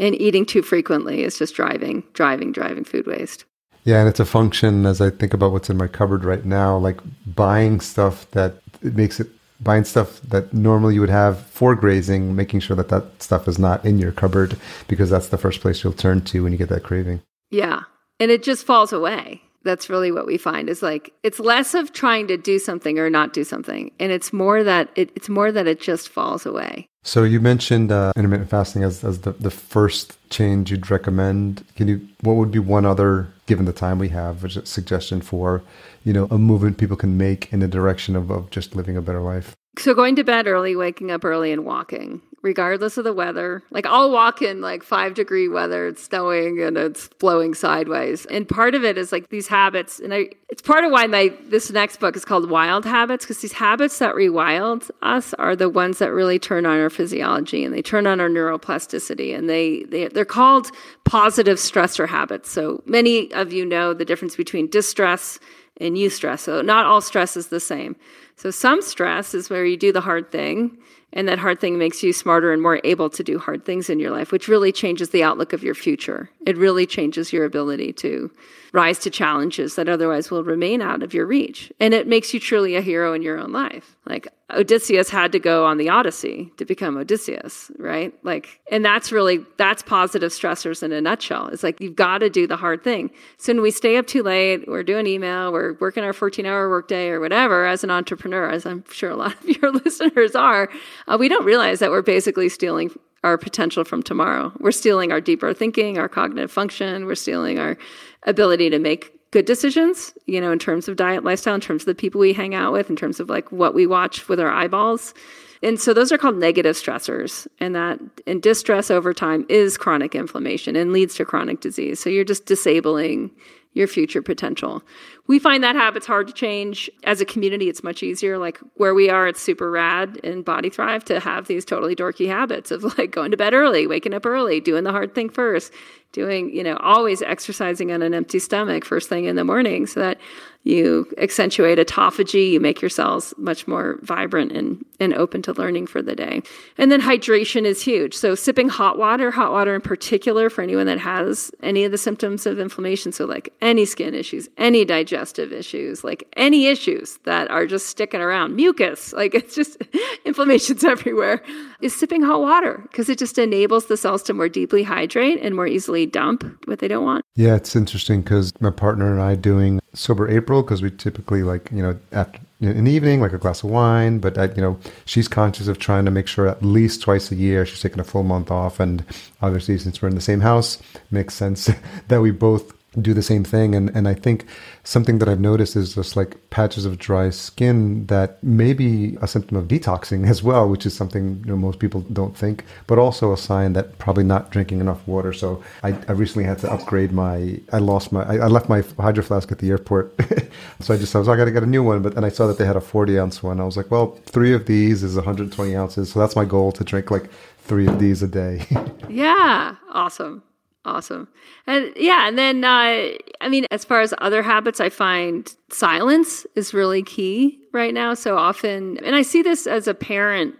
and 0.00 0.18
eating 0.20 0.46
too 0.46 0.62
frequently 0.62 1.22
is 1.22 1.38
just 1.38 1.54
driving, 1.54 2.04
driving, 2.14 2.52
driving 2.52 2.84
food 2.84 3.06
waste. 3.06 3.44
Yeah, 3.84 4.00
and 4.00 4.08
it's 4.08 4.20
a 4.20 4.24
function 4.24 4.86
as 4.86 5.00
I 5.00 5.10
think 5.10 5.32
about 5.32 5.52
what's 5.52 5.70
in 5.70 5.76
my 5.76 5.88
cupboard 5.88 6.24
right 6.24 6.44
now, 6.44 6.76
like 6.76 7.00
buying 7.26 7.80
stuff 7.80 8.30
that 8.32 8.56
it 8.82 8.94
makes 8.94 9.20
it 9.20 9.28
buying 9.60 9.84
stuff 9.84 10.20
that 10.22 10.52
normally 10.52 10.94
you 10.94 11.00
would 11.00 11.10
have 11.10 11.40
for 11.46 11.74
grazing, 11.74 12.36
making 12.36 12.60
sure 12.60 12.76
that 12.76 12.88
that 12.90 13.22
stuff 13.22 13.48
is 13.48 13.58
not 13.58 13.84
in 13.84 13.98
your 13.98 14.12
cupboard 14.12 14.56
because 14.86 15.10
that's 15.10 15.28
the 15.28 15.38
first 15.38 15.60
place 15.60 15.82
you'll 15.82 15.92
turn 15.92 16.20
to 16.22 16.42
when 16.42 16.52
you 16.52 16.58
get 16.58 16.68
that 16.68 16.84
craving. 16.84 17.20
Yeah. 17.50 17.82
And 18.20 18.30
it 18.30 18.42
just 18.42 18.64
falls 18.64 18.92
away. 18.92 19.42
That's 19.64 19.90
really 19.90 20.12
what 20.12 20.26
we 20.26 20.38
find 20.38 20.68
is 20.68 20.82
like 20.82 21.12
it's 21.22 21.40
less 21.40 21.74
of 21.74 21.92
trying 21.92 22.28
to 22.28 22.36
do 22.36 22.58
something 22.58 22.98
or 22.98 23.10
not 23.10 23.32
do 23.32 23.44
something, 23.44 23.90
and 23.98 24.12
it's 24.12 24.32
more 24.32 24.62
that 24.62 24.88
it, 24.94 25.10
it's 25.16 25.28
more 25.28 25.50
that 25.50 25.66
it 25.66 25.80
just 25.80 26.08
falls 26.08 26.46
away. 26.46 26.87
So 27.02 27.24
you 27.24 27.40
mentioned 27.40 27.90
uh, 27.90 28.12
intermittent 28.16 28.50
fasting 28.50 28.82
as, 28.82 29.02
as 29.02 29.20
the, 29.20 29.32
the 29.32 29.50
first 29.50 30.18
change 30.28 30.70
you'd 30.70 30.90
recommend. 30.90 31.64
Can 31.74 31.88
you 31.88 32.06
what 32.20 32.34
would 32.34 32.50
be 32.50 32.58
one 32.58 32.84
other, 32.84 33.28
given 33.46 33.64
the 33.64 33.72
time 33.72 33.98
we 33.98 34.10
have, 34.10 34.44
is 34.44 34.58
suggestion 34.68 35.22
for, 35.22 35.62
you 36.04 36.12
know, 36.12 36.28
a 36.30 36.36
movement 36.36 36.76
people 36.76 36.96
can 36.96 37.16
make 37.16 37.50
in 37.52 37.60
the 37.60 37.68
direction 37.68 38.14
of, 38.14 38.30
of 38.30 38.50
just 38.50 38.76
living 38.76 38.96
a 38.96 39.00
better 39.00 39.20
life? 39.20 39.56
So 39.78 39.94
going 39.94 40.16
to 40.16 40.24
bed 40.24 40.46
early, 40.46 40.76
waking 40.76 41.10
up 41.10 41.24
early, 41.24 41.52
and 41.52 41.64
walking 41.64 42.20
regardless 42.42 42.96
of 42.96 43.04
the 43.04 43.12
weather. 43.12 43.62
Like 43.70 43.86
I'll 43.86 44.10
walk 44.10 44.42
in 44.42 44.60
like 44.60 44.82
five 44.82 45.14
degree 45.14 45.48
weather, 45.48 45.88
it's 45.88 46.02
snowing 46.04 46.60
and 46.60 46.76
it's 46.76 47.08
blowing 47.18 47.54
sideways. 47.54 48.26
And 48.26 48.48
part 48.48 48.74
of 48.74 48.84
it 48.84 48.96
is 48.96 49.12
like 49.12 49.28
these 49.28 49.48
habits, 49.48 49.98
and 49.98 50.14
I 50.14 50.30
it's 50.48 50.62
part 50.62 50.84
of 50.84 50.90
why 50.90 51.06
my 51.06 51.32
this 51.48 51.70
next 51.70 52.00
book 52.00 52.16
is 52.16 52.24
called 52.24 52.50
Wild 52.50 52.84
Habits, 52.84 53.24
because 53.24 53.40
these 53.40 53.52
habits 53.52 53.98
that 53.98 54.14
rewild 54.14 54.90
us 55.02 55.34
are 55.34 55.56
the 55.56 55.68
ones 55.68 55.98
that 55.98 56.12
really 56.12 56.38
turn 56.38 56.64
on 56.64 56.78
our 56.78 56.90
physiology 56.90 57.64
and 57.64 57.74
they 57.74 57.82
turn 57.82 58.06
on 58.06 58.20
our 58.20 58.28
neuroplasticity 58.28 59.36
and 59.36 59.48
they, 59.48 59.84
they 59.84 60.08
they're 60.08 60.24
called 60.24 60.70
positive 61.04 61.58
stressor 61.58 62.08
habits. 62.08 62.50
So 62.50 62.82
many 62.86 63.32
of 63.32 63.52
you 63.52 63.64
know 63.64 63.94
the 63.94 64.04
difference 64.04 64.36
between 64.36 64.68
distress 64.68 65.38
and 65.80 65.96
eustress. 65.96 66.40
So 66.40 66.60
not 66.62 66.86
all 66.86 67.00
stress 67.00 67.36
is 67.36 67.48
the 67.48 67.60
same. 67.60 67.96
So 68.36 68.50
some 68.50 68.82
stress 68.82 69.34
is 69.34 69.50
where 69.50 69.64
you 69.64 69.76
do 69.76 69.92
the 69.92 70.00
hard 70.00 70.30
thing 70.30 70.78
and 71.12 71.26
that 71.28 71.38
hard 71.38 71.60
thing 71.60 71.78
makes 71.78 72.02
you 72.02 72.12
smarter 72.12 72.52
and 72.52 72.60
more 72.60 72.80
able 72.84 73.08
to 73.10 73.24
do 73.24 73.38
hard 73.38 73.64
things 73.64 73.88
in 73.88 73.98
your 73.98 74.10
life, 74.10 74.30
which 74.30 74.48
really 74.48 74.72
changes 74.72 75.10
the 75.10 75.22
outlook 75.22 75.52
of 75.52 75.62
your 75.62 75.74
future. 75.74 76.30
It 76.46 76.56
really 76.56 76.86
changes 76.86 77.32
your 77.32 77.44
ability 77.44 77.92
to 77.94 78.30
rise 78.72 78.98
to 78.98 79.10
challenges 79.10 79.76
that 79.76 79.88
otherwise 79.88 80.30
will 80.30 80.44
remain 80.44 80.82
out 80.82 81.02
of 81.02 81.14
your 81.14 81.26
reach. 81.26 81.72
And 81.80 81.94
it 81.94 82.06
makes 82.06 82.34
you 82.34 82.40
truly 82.40 82.76
a 82.76 82.82
hero 82.82 83.14
in 83.14 83.22
your 83.22 83.38
own 83.38 83.52
life. 83.52 83.96
Like 84.04 84.28
Odysseus 84.50 85.10
had 85.10 85.32
to 85.32 85.38
go 85.38 85.66
on 85.66 85.76
the 85.76 85.90
Odyssey 85.90 86.50
to 86.56 86.64
become 86.64 86.96
Odysseus, 86.96 87.70
right? 87.78 88.14
Like, 88.24 88.60
and 88.70 88.82
that's 88.82 89.12
really, 89.12 89.44
that's 89.58 89.82
positive 89.82 90.32
stressors 90.32 90.82
in 90.82 90.90
a 90.92 91.02
nutshell. 91.02 91.48
It's 91.48 91.62
like, 91.62 91.80
you've 91.80 91.96
got 91.96 92.18
to 92.18 92.30
do 92.30 92.46
the 92.46 92.56
hard 92.56 92.82
thing. 92.82 93.10
So 93.36 93.52
when 93.52 93.60
we 93.60 93.70
stay 93.70 93.98
up 93.98 94.06
too 94.06 94.22
late, 94.22 94.66
we're 94.66 94.82
doing 94.82 95.06
email, 95.06 95.52
we're 95.52 95.74
working 95.74 96.02
our 96.02 96.14
14 96.14 96.46
hour 96.46 96.70
workday 96.70 97.08
or 97.08 97.20
whatever 97.20 97.66
as 97.66 97.84
an 97.84 97.90
entrepreneur, 97.90 98.48
as 98.48 98.64
I'm 98.64 98.84
sure 98.90 99.10
a 99.10 99.16
lot 99.16 99.34
of 99.34 99.48
your 99.62 99.70
listeners 99.70 100.34
are, 100.34 100.70
uh, 101.08 101.16
we 101.18 101.28
don't 101.28 101.44
realize 101.44 101.78
that 101.80 101.90
we're 101.90 102.02
basically 102.02 102.48
stealing 102.48 102.90
our 103.24 103.36
potential 103.36 103.84
from 103.84 104.02
tomorrow. 104.02 104.52
We're 104.60 104.70
stealing 104.70 105.10
our 105.10 105.20
deeper 105.20 105.52
thinking, 105.52 105.98
our 105.98 106.08
cognitive 106.08 106.52
function. 106.52 107.06
We're 107.06 107.16
stealing 107.16 107.58
our 107.58 107.76
ability 108.24 108.70
to 108.70 108.78
make 108.78 109.12
good 109.30 109.44
decisions, 109.44 110.14
you 110.26 110.40
know, 110.40 110.52
in 110.52 110.58
terms 110.58 110.88
of 110.88 110.96
diet, 110.96 111.24
lifestyle, 111.24 111.54
in 111.54 111.60
terms 111.60 111.82
of 111.82 111.86
the 111.86 111.94
people 111.94 112.20
we 112.20 112.32
hang 112.32 112.54
out 112.54 112.72
with, 112.72 112.88
in 112.88 112.96
terms 112.96 113.20
of 113.20 113.28
like 113.28 113.50
what 113.52 113.74
we 113.74 113.86
watch 113.86 114.28
with 114.28 114.40
our 114.40 114.50
eyeballs. 114.50 115.14
And 115.62 115.80
so 115.80 115.92
those 115.92 116.12
are 116.12 116.18
called 116.18 116.36
negative 116.36 116.76
stressors. 116.76 117.46
And 117.58 117.74
that 117.74 117.98
and 118.26 118.40
distress 118.40 118.90
over 118.90 119.12
time 119.12 119.44
is 119.48 119.76
chronic 119.76 120.14
inflammation 120.14 120.76
and 120.76 120.92
leads 120.92 121.16
to 121.16 121.24
chronic 121.24 121.60
disease. 121.60 122.00
So 122.00 122.08
you're 122.08 122.24
just 122.24 122.46
disabling 122.46 123.30
your 123.78 123.86
future 123.86 124.20
potential. 124.20 124.82
we 125.28 125.38
find 125.38 125.62
that 125.62 125.76
habit's 125.76 126.06
hard 126.06 126.26
to 126.26 126.32
change. 126.32 126.90
As 127.04 127.20
a 127.20 127.24
community, 127.24 127.68
it's 127.68 127.82
much 127.82 128.02
easier. 128.02 128.36
Like 128.38 128.58
where 128.74 128.94
we 128.94 129.08
are, 129.08 129.28
it's 129.28 129.40
super 129.40 129.70
rad 129.70 130.16
in 130.18 130.42
Body 130.42 130.68
Thrive 130.68 131.04
to 131.04 131.20
have 131.20 131.46
these 131.46 131.64
totally 131.64 131.94
dorky 131.94 132.26
habits 132.26 132.70
of 132.70 132.82
like 132.98 133.12
going 133.12 133.30
to 133.30 133.36
bed 133.36 133.54
early, 133.54 133.86
waking 133.86 134.14
up 134.14 134.26
early, 134.26 134.60
doing 134.60 134.84
the 134.84 134.90
hard 134.90 135.14
thing 135.14 135.28
first, 135.30 135.72
doing, 136.12 136.54
you 136.54 136.62
know, 136.62 136.76
always 136.78 137.22
exercising 137.22 137.92
on 137.92 138.02
an 138.02 138.14
empty 138.14 138.38
stomach 138.38 138.84
first 138.84 139.08
thing 139.08 139.24
in 139.26 139.36
the 139.36 139.44
morning 139.44 139.86
so 139.86 140.00
that 140.00 140.18
you 140.64 141.10
accentuate 141.16 141.78
autophagy, 141.78 142.50
you 142.50 142.60
make 142.60 142.82
your 142.82 142.90
cells 142.90 143.32
much 143.38 143.66
more 143.66 143.98
vibrant 144.02 144.52
and, 144.52 144.84
and 145.00 145.14
open 145.14 145.40
to 145.40 145.52
learning 145.54 145.86
for 145.86 146.02
the 146.02 146.14
day. 146.14 146.42
And 146.76 146.92
then 146.92 147.00
hydration 147.00 147.64
is 147.64 147.80
huge. 147.80 148.14
So, 148.14 148.34
sipping 148.34 148.68
hot 148.68 148.98
water, 148.98 149.30
hot 149.30 149.52
water 149.52 149.74
in 149.74 149.80
particular, 149.80 150.50
for 150.50 150.62
anyone 150.62 150.86
that 150.86 150.98
has 150.98 151.50
any 151.62 151.84
of 151.84 151.92
the 151.92 151.96
symptoms 151.96 152.44
of 152.44 152.58
inflammation, 152.58 153.12
so 153.12 153.24
like 153.24 153.52
any 153.62 153.86
skin 153.86 154.14
issues, 154.14 154.48
any 154.58 154.84
digestive 154.84 155.52
issues, 155.52 156.04
like 156.04 156.28
any 156.36 156.66
issues 156.66 157.18
that 157.24 157.50
are 157.50 157.66
just 157.66 157.86
sticking 157.86 158.20
around, 158.20 158.54
mucus, 158.54 159.12
like 159.12 159.34
it's 159.38 159.54
just 159.54 159.82
inflammation's 160.26 160.84
everywhere, 160.84 161.42
is 161.80 161.94
sipping 161.94 162.22
hot 162.22 162.42
water 162.42 162.82
because 162.90 163.08
it 163.08 163.18
just 163.18 163.38
enables 163.38 163.86
the 163.86 163.96
cells 163.96 164.22
to 164.24 164.34
more 164.34 164.48
deeply 164.48 164.82
hydrate 164.82 165.38
and 165.40 165.54
more 165.54 165.66
easily 165.66 165.97
dump 166.06 166.44
what 166.66 166.78
they 166.78 166.88
don't 166.88 167.04
want. 167.04 167.24
Yeah, 167.34 167.54
it's 167.56 167.74
interesting 167.76 168.22
because 168.22 168.52
my 168.60 168.70
partner 168.70 169.12
and 169.12 169.20
I 169.20 169.34
doing 169.34 169.80
sober 169.94 170.28
April 170.28 170.62
because 170.62 170.82
we 170.82 170.90
typically 170.90 171.42
like 171.42 171.70
you 171.72 171.82
know 171.82 171.98
after 172.12 172.40
the 172.60 172.90
evening 172.90 173.20
like 173.20 173.32
a 173.32 173.38
glass 173.38 173.62
of 173.62 173.70
wine, 173.70 174.18
but 174.18 174.36
I, 174.36 174.46
you 174.46 174.60
know 174.60 174.78
she's 175.04 175.28
conscious 175.28 175.68
of 175.68 175.78
trying 175.78 176.04
to 176.04 176.10
make 176.10 176.26
sure 176.26 176.48
at 176.48 176.62
least 176.62 177.02
twice 177.02 177.30
a 177.30 177.36
year 177.36 177.64
she's 177.64 177.80
taking 177.80 178.00
a 178.00 178.04
full 178.04 178.24
month 178.24 178.50
off, 178.50 178.80
and 178.80 179.04
obviously 179.42 179.78
since 179.78 180.02
we're 180.02 180.08
in 180.08 180.14
the 180.14 180.20
same 180.20 180.40
house, 180.40 180.78
makes 181.10 181.34
sense 181.34 181.70
that 182.08 182.20
we 182.20 182.30
both 182.30 182.72
do 183.02 183.14
the 183.14 183.22
same 183.22 183.44
thing. 183.44 183.74
And, 183.74 183.90
and 183.94 184.08
I 184.08 184.14
think 184.14 184.46
something 184.84 185.18
that 185.18 185.28
I've 185.28 185.40
noticed 185.40 185.76
is 185.76 185.94
just 185.94 186.16
like 186.16 186.36
patches 186.50 186.84
of 186.84 186.98
dry 186.98 187.30
skin 187.30 188.06
that 188.06 188.42
may 188.42 188.72
be 188.72 189.16
a 189.20 189.28
symptom 189.28 189.56
of 189.56 189.68
detoxing 189.68 190.28
as 190.28 190.42
well, 190.42 190.68
which 190.68 190.86
is 190.86 190.94
something 190.94 191.42
you 191.44 191.50
know, 191.50 191.56
most 191.56 191.78
people 191.78 192.00
don't 192.12 192.36
think, 192.36 192.64
but 192.86 192.98
also 192.98 193.32
a 193.32 193.36
sign 193.36 193.72
that 193.74 193.98
probably 193.98 194.24
not 194.24 194.50
drinking 194.50 194.80
enough 194.80 195.06
water. 195.06 195.32
So 195.32 195.62
I, 195.82 195.90
I 196.08 196.12
recently 196.12 196.44
had 196.44 196.58
to 196.60 196.72
upgrade 196.72 197.12
my, 197.12 197.60
I 197.72 197.78
lost 197.78 198.12
my, 198.12 198.22
I, 198.22 198.36
I 198.36 198.46
left 198.46 198.68
my 198.68 198.82
hydro 198.98 199.22
flask 199.22 199.52
at 199.52 199.58
the 199.58 199.70
airport. 199.70 200.14
so 200.80 200.94
I 200.94 200.96
just, 200.96 201.14
I 201.14 201.18
was, 201.18 201.28
I 201.28 201.36
got 201.36 201.44
to 201.46 201.52
get 201.52 201.62
a 201.62 201.66
new 201.66 201.82
one. 201.82 202.02
But 202.02 202.14
then 202.14 202.24
I 202.24 202.28
saw 202.28 202.46
that 202.46 202.58
they 202.58 202.66
had 202.66 202.76
a 202.76 202.80
40 202.80 203.18
ounce 203.18 203.42
one. 203.42 203.60
I 203.60 203.64
was 203.64 203.76
like, 203.76 203.90
well, 203.90 204.18
three 204.26 204.52
of 204.52 204.66
these 204.66 205.02
is 205.02 205.16
120 205.16 205.76
ounces. 205.76 206.12
So 206.12 206.18
that's 206.18 206.36
my 206.36 206.44
goal 206.44 206.72
to 206.72 206.84
drink 206.84 207.10
like 207.10 207.30
three 207.58 207.86
of 207.86 207.98
these 207.98 208.22
a 208.22 208.28
day. 208.28 208.64
yeah. 209.08 209.76
Awesome. 209.92 210.42
Awesome. 210.88 211.28
And 211.66 211.92
yeah, 211.96 212.26
and 212.26 212.38
then 212.38 212.64
uh, 212.64 213.10
I 213.42 213.48
mean, 213.50 213.66
as 213.70 213.84
far 213.84 214.00
as 214.00 214.14
other 214.18 214.42
habits, 214.42 214.80
I 214.80 214.88
find 214.88 215.54
silence 215.68 216.46
is 216.54 216.72
really 216.72 217.02
key 217.02 217.60
right 217.72 217.92
now. 217.92 218.14
So 218.14 218.38
often, 218.38 218.96
and 219.04 219.14
I 219.14 219.20
see 219.20 219.42
this 219.42 219.66
as 219.66 219.86
a 219.86 219.92
parent. 219.92 220.54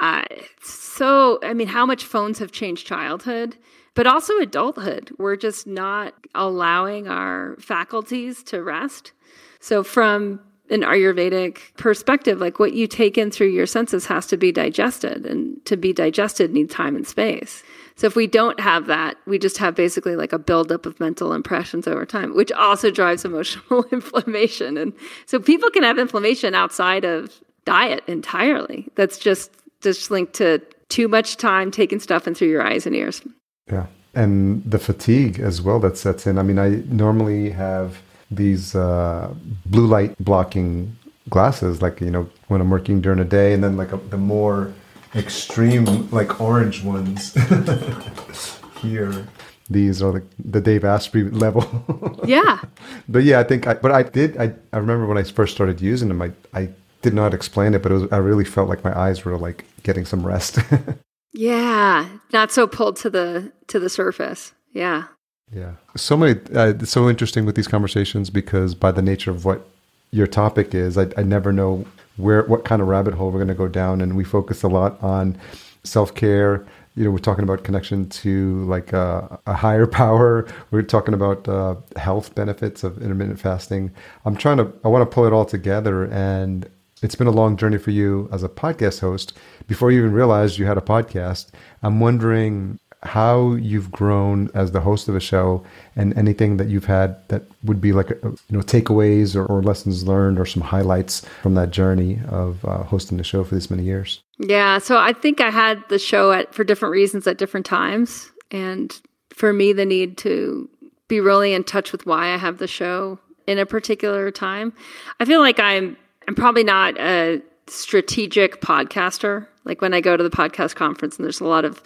Uh, 0.00 0.22
so, 0.62 1.40
I 1.42 1.54
mean, 1.54 1.66
how 1.66 1.84
much 1.86 2.04
phones 2.04 2.38
have 2.38 2.52
changed 2.52 2.86
childhood, 2.86 3.56
but 3.94 4.06
also 4.06 4.38
adulthood. 4.38 5.10
We're 5.18 5.36
just 5.36 5.66
not 5.66 6.14
allowing 6.36 7.08
our 7.08 7.56
faculties 7.58 8.44
to 8.44 8.62
rest. 8.62 9.10
So, 9.58 9.82
from 9.82 10.40
an 10.70 10.82
Ayurvedic 10.82 11.76
perspective, 11.76 12.40
like 12.40 12.60
what 12.60 12.74
you 12.74 12.86
take 12.86 13.18
in 13.18 13.32
through 13.32 13.48
your 13.48 13.66
senses 13.66 14.06
has 14.06 14.26
to 14.28 14.36
be 14.36 14.52
digested, 14.52 15.26
and 15.26 15.64
to 15.66 15.76
be 15.76 15.92
digested 15.92 16.52
need 16.52 16.70
time 16.70 16.94
and 16.94 17.06
space. 17.06 17.64
So 17.96 18.06
if 18.06 18.16
we 18.16 18.26
don't 18.26 18.58
have 18.58 18.86
that, 18.86 19.16
we 19.26 19.38
just 19.38 19.58
have 19.58 19.74
basically 19.74 20.16
like 20.16 20.32
a 20.32 20.38
buildup 20.38 20.84
of 20.84 20.98
mental 20.98 21.32
impressions 21.32 21.86
over 21.86 22.04
time, 22.04 22.34
which 22.34 22.50
also 22.52 22.90
drives 22.90 23.24
emotional 23.24 23.84
inflammation. 23.92 24.76
And 24.76 24.92
so 25.26 25.38
people 25.38 25.70
can 25.70 25.84
have 25.84 25.98
inflammation 25.98 26.54
outside 26.54 27.04
of 27.04 27.40
diet 27.64 28.02
entirely. 28.06 28.88
That's 28.96 29.18
just 29.18 29.50
just 29.80 30.10
linked 30.10 30.32
to 30.34 30.60
too 30.88 31.08
much 31.08 31.36
time 31.36 31.70
taking 31.70 32.00
stuff 32.00 32.26
in 32.26 32.34
through 32.34 32.48
your 32.48 32.62
eyes 32.66 32.86
and 32.86 32.96
ears. 32.96 33.22
Yeah. 33.70 33.86
And 34.14 34.62
the 34.64 34.78
fatigue 34.78 35.40
as 35.40 35.60
well 35.60 35.78
that 35.80 35.96
sets 35.96 36.26
in. 36.26 36.38
I 36.38 36.42
mean, 36.42 36.58
I 36.58 36.82
normally 36.88 37.50
have 37.50 38.00
these 38.30 38.74
uh, 38.74 39.32
blue 39.66 39.86
light 39.86 40.16
blocking 40.18 40.96
glasses, 41.28 41.82
like, 41.82 42.00
you 42.00 42.10
know, 42.10 42.28
when 42.48 42.60
I'm 42.60 42.70
working 42.70 43.00
during 43.00 43.18
the 43.18 43.24
day, 43.24 43.52
and 43.52 43.62
then 43.62 43.76
like 43.76 43.92
a, 43.92 43.96
the 43.96 44.16
more 44.16 44.72
extreme 45.14 46.08
like 46.10 46.40
orange 46.40 46.82
ones 46.82 47.34
here. 48.80 49.26
These 49.70 50.02
are 50.02 50.12
like 50.12 50.24
the 50.38 50.60
Dave 50.60 50.84
Asprey 50.84 51.24
level. 51.24 52.20
yeah. 52.26 52.60
But 53.08 53.24
yeah, 53.24 53.40
I 53.40 53.44
think 53.44 53.66
I 53.66 53.74
but 53.74 53.92
I 53.92 54.02
did 54.02 54.36
I, 54.36 54.52
I 54.72 54.78
remember 54.78 55.06
when 55.06 55.18
I 55.18 55.22
first 55.22 55.54
started 55.54 55.80
using 55.80 56.08
them 56.08 56.20
I 56.20 56.32
I 56.52 56.68
did 57.02 57.14
not 57.14 57.34
explain 57.34 57.74
it, 57.74 57.82
but 57.82 57.92
it 57.92 57.94
was 57.94 58.12
I 58.12 58.18
really 58.18 58.44
felt 58.44 58.68
like 58.68 58.84
my 58.84 58.96
eyes 58.98 59.24
were 59.24 59.38
like 59.38 59.64
getting 59.82 60.04
some 60.04 60.26
rest. 60.26 60.58
yeah, 61.32 62.08
not 62.32 62.52
so 62.52 62.66
pulled 62.66 62.96
to 62.96 63.10
the 63.10 63.52
to 63.68 63.78
the 63.78 63.88
surface. 63.88 64.52
Yeah. 64.72 65.04
Yeah. 65.52 65.74
So 65.96 66.16
many 66.16 66.40
uh, 66.54 66.84
so 66.84 67.08
interesting 67.08 67.46
with 67.46 67.54
these 67.54 67.68
conversations 67.68 68.28
because 68.28 68.74
by 68.74 68.92
the 68.92 69.02
nature 69.02 69.30
of 69.30 69.44
what 69.44 69.66
your 70.10 70.26
topic 70.26 70.74
is, 70.74 70.98
I, 70.98 71.08
I 71.16 71.22
never 71.22 71.52
know 71.52 71.86
where 72.16 72.44
what 72.44 72.64
kind 72.64 72.80
of 72.80 72.88
rabbit 72.88 73.14
hole 73.14 73.30
we're 73.30 73.38
going 73.38 73.48
to 73.48 73.54
go 73.54 73.68
down 73.68 74.00
and 74.00 74.16
we 74.16 74.24
focus 74.24 74.62
a 74.62 74.68
lot 74.68 75.02
on 75.02 75.36
self-care. 75.82 76.66
You 76.96 77.04
know 77.04 77.10
we're 77.10 77.18
talking 77.18 77.42
about 77.42 77.64
connection 77.64 78.08
to 78.08 78.64
like 78.66 78.92
a, 78.92 79.40
a 79.46 79.54
higher 79.54 79.86
power. 80.02 80.46
We're 80.70 80.82
talking 80.82 81.14
about 81.14 81.48
uh, 81.48 81.76
health 81.96 82.34
benefits 82.34 82.84
of 82.84 83.02
intermittent 83.02 83.40
fasting. 83.40 83.90
I'm 84.24 84.36
trying 84.36 84.58
to 84.58 84.72
i 84.84 84.88
want 84.88 85.08
to 85.08 85.12
pull 85.12 85.26
it 85.26 85.32
all 85.32 85.44
together 85.44 86.04
and 86.04 86.68
it's 87.02 87.16
been 87.16 87.26
a 87.26 87.32
long 87.32 87.56
journey 87.56 87.76
for 87.76 87.90
you 87.90 88.30
as 88.32 88.42
a 88.42 88.48
podcast 88.48 89.00
host. 89.00 89.34
Before 89.66 89.90
you 89.90 89.98
even 89.98 90.12
realized 90.12 90.58
you 90.58 90.66
had 90.66 90.78
a 90.78 90.82
podcast 90.82 91.50
i'm 91.82 92.00
wondering 92.00 92.78
how 93.04 93.52
you've 93.54 93.90
grown 93.90 94.50
as 94.54 94.72
the 94.72 94.80
host 94.80 95.08
of 95.08 95.14
a 95.14 95.20
show 95.20 95.62
and 95.94 96.16
anything 96.16 96.56
that 96.56 96.68
you've 96.68 96.86
had 96.86 97.16
that 97.28 97.42
would 97.62 97.80
be 97.80 97.92
like 97.92 98.10
a, 98.10 98.16
you 98.22 98.38
know 98.50 98.60
takeaways 98.60 99.36
or, 99.36 99.44
or, 99.46 99.62
lessons 99.62 100.06
learned 100.06 100.38
or 100.38 100.46
some 100.46 100.62
highlights 100.62 101.24
from 101.42 101.54
that 101.54 101.70
journey 101.70 102.18
of 102.28 102.64
uh, 102.64 102.82
hosting 102.84 103.18
the 103.18 103.24
show 103.24 103.44
for 103.44 103.54
this 103.54 103.70
many 103.70 103.82
years? 103.82 104.22
Yeah 104.38 104.78
so 104.78 104.98
i 104.98 105.12
think 105.12 105.40
i 105.40 105.50
had 105.50 105.82
the 105.88 105.98
show 105.98 106.32
at 106.32 106.54
for 106.54 106.64
different 106.64 106.92
reasons 106.92 107.26
at 107.26 107.38
different 107.38 107.66
times. 107.66 108.30
And 108.50 108.92
for 109.30 109.52
me 109.52 109.72
the 109.72 109.84
need 109.84 110.16
to 110.18 110.68
be 111.08 111.20
really 111.20 111.52
in 111.52 111.64
touch 111.64 111.92
with 111.92 112.06
why 112.06 112.32
i 112.32 112.38
have 112.38 112.58
the 112.58 112.66
show 112.66 113.18
in 113.46 113.58
a 113.58 113.66
particular 113.66 114.30
time. 114.30 114.72
I 115.20 115.26
feel 115.26 115.40
like 115.40 115.60
i'm 115.60 115.96
i'm 116.26 116.34
probably 116.34 116.64
not 116.64 116.98
a 116.98 117.42
strategic 117.66 118.60
podcaster. 118.62 119.46
Like 119.64 119.82
when 119.82 119.92
i 119.92 120.00
go 120.00 120.16
to 120.16 120.22
the 120.22 120.30
podcast 120.30 120.74
conference 120.74 121.16
and 121.16 121.24
there's 121.24 121.40
a 121.40 121.46
lot 121.46 121.66
of 121.66 121.82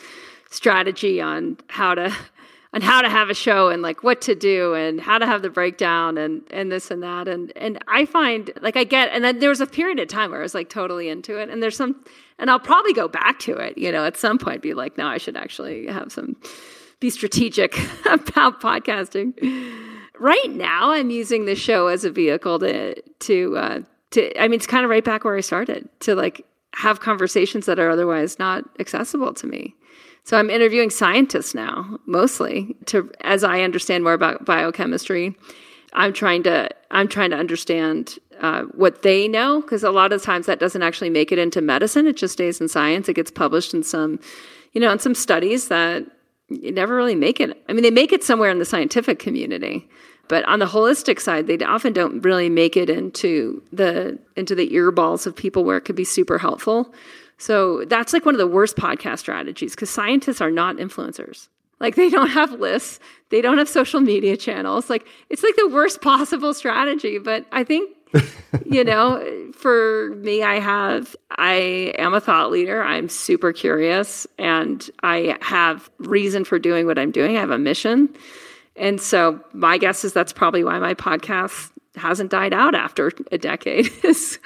strategy 0.50 1.20
on 1.20 1.56
how 1.68 1.94
to 1.94 2.14
on 2.74 2.82
how 2.82 3.00
to 3.00 3.08
have 3.08 3.30
a 3.30 3.34
show 3.34 3.70
and 3.70 3.80
like 3.80 4.02
what 4.02 4.20
to 4.20 4.34
do 4.34 4.74
and 4.74 5.00
how 5.00 5.16
to 5.16 5.24
have 5.24 5.40
the 5.40 5.48
breakdown 5.48 6.18
and 6.18 6.42
and 6.50 6.70
this 6.70 6.90
and 6.90 7.02
that. 7.02 7.26
And 7.26 7.52
and 7.56 7.78
I 7.88 8.04
find 8.04 8.50
like 8.60 8.76
I 8.76 8.84
get 8.84 9.10
and 9.12 9.24
then 9.24 9.38
there 9.38 9.48
was 9.48 9.60
a 9.60 9.66
period 9.66 9.98
of 9.98 10.08
time 10.08 10.30
where 10.30 10.40
I 10.40 10.42
was 10.42 10.54
like 10.54 10.68
totally 10.68 11.08
into 11.08 11.38
it. 11.38 11.48
And 11.48 11.62
there's 11.62 11.76
some 11.76 12.04
and 12.38 12.50
I'll 12.50 12.60
probably 12.60 12.92
go 12.92 13.08
back 13.08 13.38
to 13.40 13.56
it 13.56 13.78
you 13.78 13.90
know 13.90 14.04
at 14.04 14.16
some 14.16 14.38
point 14.38 14.62
be 14.62 14.74
like 14.74 14.98
no 14.98 15.06
I 15.06 15.18
should 15.18 15.36
actually 15.36 15.86
have 15.86 16.12
some 16.12 16.36
be 17.00 17.10
strategic 17.10 17.78
about 18.06 18.60
podcasting. 18.60 19.34
Right 20.18 20.50
now 20.50 20.90
I'm 20.90 21.10
using 21.10 21.46
the 21.46 21.54
show 21.54 21.86
as 21.86 22.04
a 22.04 22.10
vehicle 22.10 22.58
to 22.58 23.00
to 23.00 23.56
uh 23.56 23.80
to 24.10 24.38
I 24.38 24.48
mean 24.48 24.56
it's 24.56 24.66
kind 24.66 24.84
of 24.84 24.90
right 24.90 25.04
back 25.04 25.24
where 25.24 25.36
I 25.36 25.40
started 25.40 25.88
to 26.00 26.14
like 26.14 26.44
have 26.74 27.00
conversations 27.00 27.64
that 27.64 27.78
are 27.78 27.88
otherwise 27.88 28.38
not 28.38 28.64
accessible 28.78 29.32
to 29.32 29.46
me 29.46 29.74
so 30.28 30.36
I'm 30.36 30.50
interviewing 30.50 30.90
scientists 30.90 31.54
now, 31.54 31.98
mostly 32.04 32.76
to 32.84 33.10
as 33.22 33.42
I 33.42 33.62
understand 33.62 34.04
more 34.04 34.12
about 34.12 34.44
biochemistry. 34.44 35.34
I'm 35.94 36.12
trying 36.12 36.42
to 36.42 36.68
I'm 36.90 37.08
trying 37.08 37.30
to 37.30 37.36
understand 37.36 38.18
uh, 38.38 38.64
what 38.74 39.00
they 39.00 39.26
know 39.26 39.62
because 39.62 39.82
a 39.82 39.90
lot 39.90 40.12
of 40.12 40.22
times 40.22 40.44
that 40.44 40.60
doesn't 40.60 40.82
actually 40.82 41.08
make 41.08 41.32
it 41.32 41.38
into 41.38 41.62
medicine. 41.62 42.06
It 42.06 42.18
just 42.18 42.34
stays 42.34 42.60
in 42.60 42.68
science. 42.68 43.08
It 43.08 43.14
gets 43.14 43.30
published 43.30 43.72
in 43.72 43.82
some, 43.82 44.20
you 44.74 44.82
know, 44.82 44.92
in 44.92 44.98
some 44.98 45.14
studies 45.14 45.68
that 45.68 46.04
never 46.50 46.94
really 46.94 47.14
make 47.14 47.40
it. 47.40 47.64
I 47.66 47.72
mean, 47.72 47.82
they 47.82 47.90
make 47.90 48.12
it 48.12 48.22
somewhere 48.22 48.50
in 48.50 48.58
the 48.58 48.66
scientific 48.66 49.18
community, 49.18 49.88
but 50.28 50.44
on 50.44 50.58
the 50.58 50.66
holistic 50.66 51.20
side, 51.20 51.46
they 51.46 51.56
often 51.60 51.94
don't 51.94 52.20
really 52.20 52.50
make 52.50 52.76
it 52.76 52.90
into 52.90 53.62
the 53.72 54.18
into 54.36 54.54
the 54.54 54.68
earballs 54.72 55.26
of 55.26 55.34
people 55.34 55.64
where 55.64 55.78
it 55.78 55.86
could 55.86 55.96
be 55.96 56.04
super 56.04 56.36
helpful. 56.36 56.92
So 57.38 57.84
that's 57.84 58.12
like 58.12 58.26
one 58.26 58.34
of 58.34 58.38
the 58.38 58.46
worst 58.46 58.76
podcast 58.76 59.20
strategies 59.20 59.74
because 59.74 59.90
scientists 59.90 60.40
are 60.40 60.50
not 60.50 60.76
influencers. 60.76 61.48
Like 61.80 61.94
they 61.94 62.10
don't 62.10 62.30
have 62.30 62.52
lists, 62.52 62.98
they 63.30 63.40
don't 63.40 63.58
have 63.58 63.68
social 63.68 64.00
media 64.00 64.36
channels. 64.36 64.90
Like 64.90 65.06
it's 65.30 65.42
like 65.42 65.54
the 65.56 65.68
worst 65.68 66.00
possible 66.00 66.52
strategy. 66.52 67.18
But 67.18 67.46
I 67.52 67.62
think, 67.62 67.96
you 68.66 68.82
know, 68.82 69.50
for 69.54 70.14
me, 70.16 70.42
I 70.42 70.58
have, 70.58 71.14
I 71.30 71.94
am 71.98 72.14
a 72.14 72.20
thought 72.20 72.50
leader. 72.50 72.82
I'm 72.82 73.08
super 73.08 73.52
curious 73.52 74.26
and 74.38 74.88
I 75.04 75.36
have 75.40 75.88
reason 75.98 76.44
for 76.44 76.58
doing 76.58 76.86
what 76.86 76.98
I'm 76.98 77.12
doing. 77.12 77.36
I 77.36 77.40
have 77.40 77.50
a 77.50 77.58
mission. 77.58 78.08
And 78.74 79.00
so 79.00 79.40
my 79.52 79.78
guess 79.78 80.04
is 80.04 80.12
that's 80.12 80.32
probably 80.32 80.64
why 80.64 80.78
my 80.78 80.94
podcast 80.94 81.70
hasn't 81.98 82.30
died 82.30 82.52
out 82.52 82.74
after 82.74 83.12
a 83.30 83.38
decade. 83.38 83.90
is, 84.04 84.38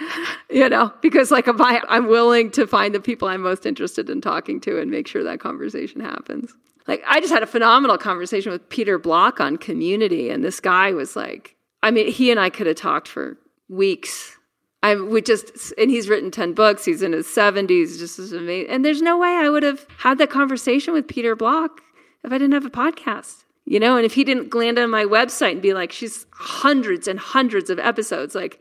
you 0.51 0.69
know, 0.69 0.93
because 1.01 1.31
like 1.31 1.49
if 1.49 1.61
I, 1.61 1.81
I'm 1.89 2.07
willing 2.07 2.51
to 2.53 2.67
find 2.67 2.95
the 2.95 3.01
people 3.01 3.29
I'm 3.29 3.43
most 3.43 3.67
interested 3.67 4.11
in 4.11 4.21
talking 4.21 4.61
to 4.63 4.81
and 4.81 4.91
make 4.91 5.07
sure 5.07 5.25
that 5.25 5.41
conversation 5.41 6.01
happens. 6.01 6.53
Like 6.89 7.03
I 7.07 7.21
just 7.21 7.33
had 7.33 7.43
a 7.43 7.47
phenomenal 7.47 7.99
conversation 7.99 8.51
with 8.53 8.69
Peter 8.69 8.99
Block 8.99 9.41
on 9.41 9.57
community, 9.57 10.31
and 10.31 10.43
this 10.43 10.61
guy 10.61 10.93
was 10.93 11.15
like, 11.15 11.57
I 11.83 11.91
mean, 11.91 12.11
he 12.11 12.31
and 12.31 12.41
I 12.41 12.51
could 12.51 12.67
have 12.67 12.77
talked 12.77 13.09
for 13.09 13.39
weeks. 13.69 14.37
I 14.85 14.97
would 14.97 15.25
just, 15.25 15.73
and 15.79 15.91
he's 15.91 16.09
written 16.09 16.33
10 16.33 16.55
books. 16.55 16.85
He's 16.85 17.03
in 17.03 17.13
his 17.13 17.27
70s, 17.27 17.99
just 17.99 18.19
as 18.19 18.33
amazing. 18.33 18.69
And 18.69 18.85
there's 18.85 19.01
no 19.01 19.17
way 19.17 19.29
I 19.29 19.49
would 19.49 19.63
have 19.63 19.87
had 19.99 20.19
that 20.19 20.31
conversation 20.31 20.93
with 20.93 21.07
Peter 21.07 21.37
Block 21.37 21.81
if 22.25 22.33
I 22.33 22.39
didn't 22.39 22.55
have 22.55 22.67
a 22.67 22.71
podcast, 22.71 23.42
you 23.65 23.81
know? 23.81 23.97
And 23.97 24.05
if 24.05 24.15
he 24.15 24.25
didn't 24.25 24.55
land 24.55 24.79
on 24.79 24.91
my 24.91 25.05
website 25.05 25.53
and 25.53 25.63
be 25.63 25.75
like, 25.75 25.93
she's 25.93 26.27
hundreds 26.33 27.09
and 27.09 27.19
hundreds 27.19 27.71
of 27.71 27.79
episodes, 27.79 28.35
like, 28.35 28.61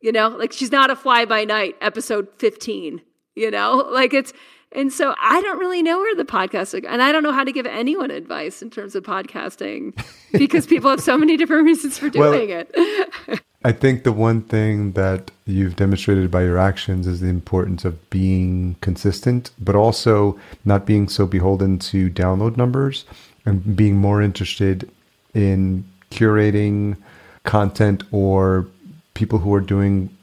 you 0.00 0.12
know, 0.12 0.28
like 0.28 0.52
she's 0.52 0.72
not 0.72 0.90
a 0.90 0.96
fly 0.96 1.24
by 1.24 1.44
night, 1.44 1.76
episode 1.80 2.28
15, 2.38 3.00
you 3.34 3.50
know? 3.50 3.88
Like 3.92 4.14
it's, 4.14 4.32
and 4.74 4.92
so 4.92 5.14
I 5.20 5.40
don't 5.42 5.58
really 5.58 5.82
know 5.82 5.98
where 5.98 6.14
the 6.14 6.24
podcast, 6.24 6.82
and 6.88 7.02
I 7.02 7.12
don't 7.12 7.22
know 7.22 7.32
how 7.32 7.44
to 7.44 7.52
give 7.52 7.66
anyone 7.66 8.10
advice 8.10 8.62
in 8.62 8.70
terms 8.70 8.94
of 8.94 9.04
podcasting 9.04 9.92
because 10.32 10.66
people 10.66 10.90
have 10.90 11.00
so 11.00 11.18
many 11.18 11.36
different 11.36 11.64
reasons 11.64 11.98
for 11.98 12.08
doing 12.08 12.48
well, 12.48 12.64
it. 12.72 13.42
I 13.64 13.72
think 13.72 14.02
the 14.02 14.12
one 14.12 14.42
thing 14.42 14.92
that 14.92 15.30
you've 15.44 15.76
demonstrated 15.76 16.30
by 16.30 16.42
your 16.42 16.58
actions 16.58 17.06
is 17.06 17.20
the 17.20 17.28
importance 17.28 17.84
of 17.84 18.10
being 18.10 18.76
consistent, 18.80 19.52
but 19.60 19.76
also 19.76 20.38
not 20.64 20.84
being 20.84 21.06
so 21.08 21.26
beholden 21.26 21.78
to 21.80 22.10
download 22.10 22.56
numbers 22.56 23.04
and 23.44 23.76
being 23.76 23.96
more 23.96 24.22
interested 24.22 24.90
in 25.34 25.84
curating 26.10 26.96
content 27.44 28.04
or 28.12 28.66
people 29.14 29.38
who 29.38 29.52
are 29.54 29.60
doing 29.60 30.14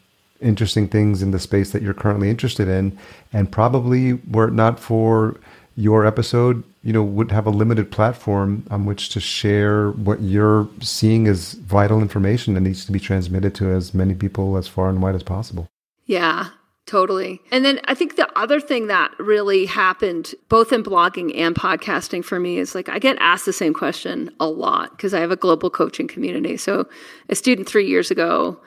interesting 0.41 0.87
things 0.87 1.21
in 1.21 1.31
the 1.31 1.39
space 1.39 1.71
that 1.71 1.81
you're 1.81 1.93
currently 1.93 2.29
interested 2.29 2.67
in. 2.67 2.97
And 3.33 3.51
probably 3.51 4.13
were 4.13 4.47
it 4.47 4.53
not 4.53 4.79
for 4.79 5.39
your 5.75 6.05
episode, 6.05 6.63
you 6.83 6.93
know, 6.93 7.03
would 7.03 7.31
have 7.31 7.45
a 7.45 7.51
limited 7.51 7.91
platform 7.91 8.65
on 8.69 8.85
which 8.85 9.09
to 9.09 9.19
share 9.19 9.91
what 9.91 10.21
you're 10.21 10.67
seeing 10.81 11.27
as 11.27 11.53
vital 11.53 12.01
information 12.01 12.53
that 12.53 12.61
needs 12.61 12.85
to 12.85 12.91
be 12.91 12.99
transmitted 12.99 13.55
to 13.55 13.71
as 13.71 13.93
many 13.93 14.13
people 14.13 14.57
as 14.57 14.67
far 14.67 14.89
and 14.89 15.01
wide 15.01 15.15
as 15.15 15.23
possible. 15.23 15.67
Yeah, 16.05 16.49
Totally. 16.89 17.39
And 17.51 17.63
then 17.63 17.79
I 17.85 17.93
think 17.93 18.15
the 18.15 18.27
other 18.35 18.59
thing 18.59 18.87
that 18.87 19.11
really 19.19 19.67
happened 19.67 20.33
both 20.49 20.73
in 20.73 20.81
blogging 20.81 21.37
and 21.37 21.55
podcasting 21.55 22.25
for 22.25 22.39
me 22.39 22.57
is 22.57 22.73
like 22.73 22.89
I 22.89 22.97
get 22.97 23.15
asked 23.19 23.45
the 23.45 23.53
same 23.53 23.75
question 23.75 24.31
a 24.39 24.47
lot 24.47 24.97
because 24.97 25.13
I 25.13 25.19
have 25.19 25.29
a 25.29 25.35
global 25.35 25.69
coaching 25.69 26.07
community. 26.07 26.57
So 26.57 26.89
a 27.29 27.35
student 27.35 27.69
3 27.69 27.85
years 27.85 28.09
ago 28.09 28.59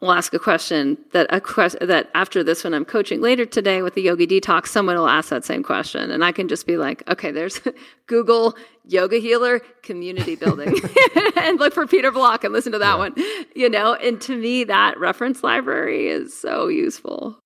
will 0.00 0.10
ask 0.10 0.34
a 0.34 0.40
question 0.40 0.98
that 1.12 1.28
a 1.30 1.40
question 1.40 1.86
that 1.86 2.10
after 2.16 2.42
this 2.42 2.64
when 2.64 2.74
I'm 2.74 2.84
coaching 2.84 3.20
later 3.20 3.46
today 3.46 3.80
with 3.80 3.94
the 3.94 4.02
yogi 4.02 4.26
detox, 4.26 4.66
someone 4.66 4.96
will 4.96 5.08
ask 5.08 5.28
that 5.28 5.44
same 5.44 5.62
question. 5.62 6.10
And 6.10 6.24
I 6.24 6.32
can 6.32 6.48
just 6.48 6.66
be 6.66 6.78
like, 6.78 7.08
okay, 7.08 7.30
there's 7.30 7.60
Google 8.08 8.56
yoga 8.86 9.18
healer 9.18 9.60
community 9.84 10.34
building 10.34 10.74
and 11.36 11.60
look 11.60 11.74
for 11.74 11.86
Peter 11.86 12.10
Block 12.10 12.42
and 12.42 12.52
listen 12.52 12.72
to 12.72 12.78
that 12.80 12.94
yeah. 12.94 12.98
one. 12.98 13.14
You 13.54 13.70
know, 13.70 13.94
and 13.94 14.20
to 14.22 14.36
me 14.36 14.64
that 14.64 14.98
reference 14.98 15.44
library 15.44 16.08
is 16.08 16.36
so 16.36 16.66
useful. 16.66 17.38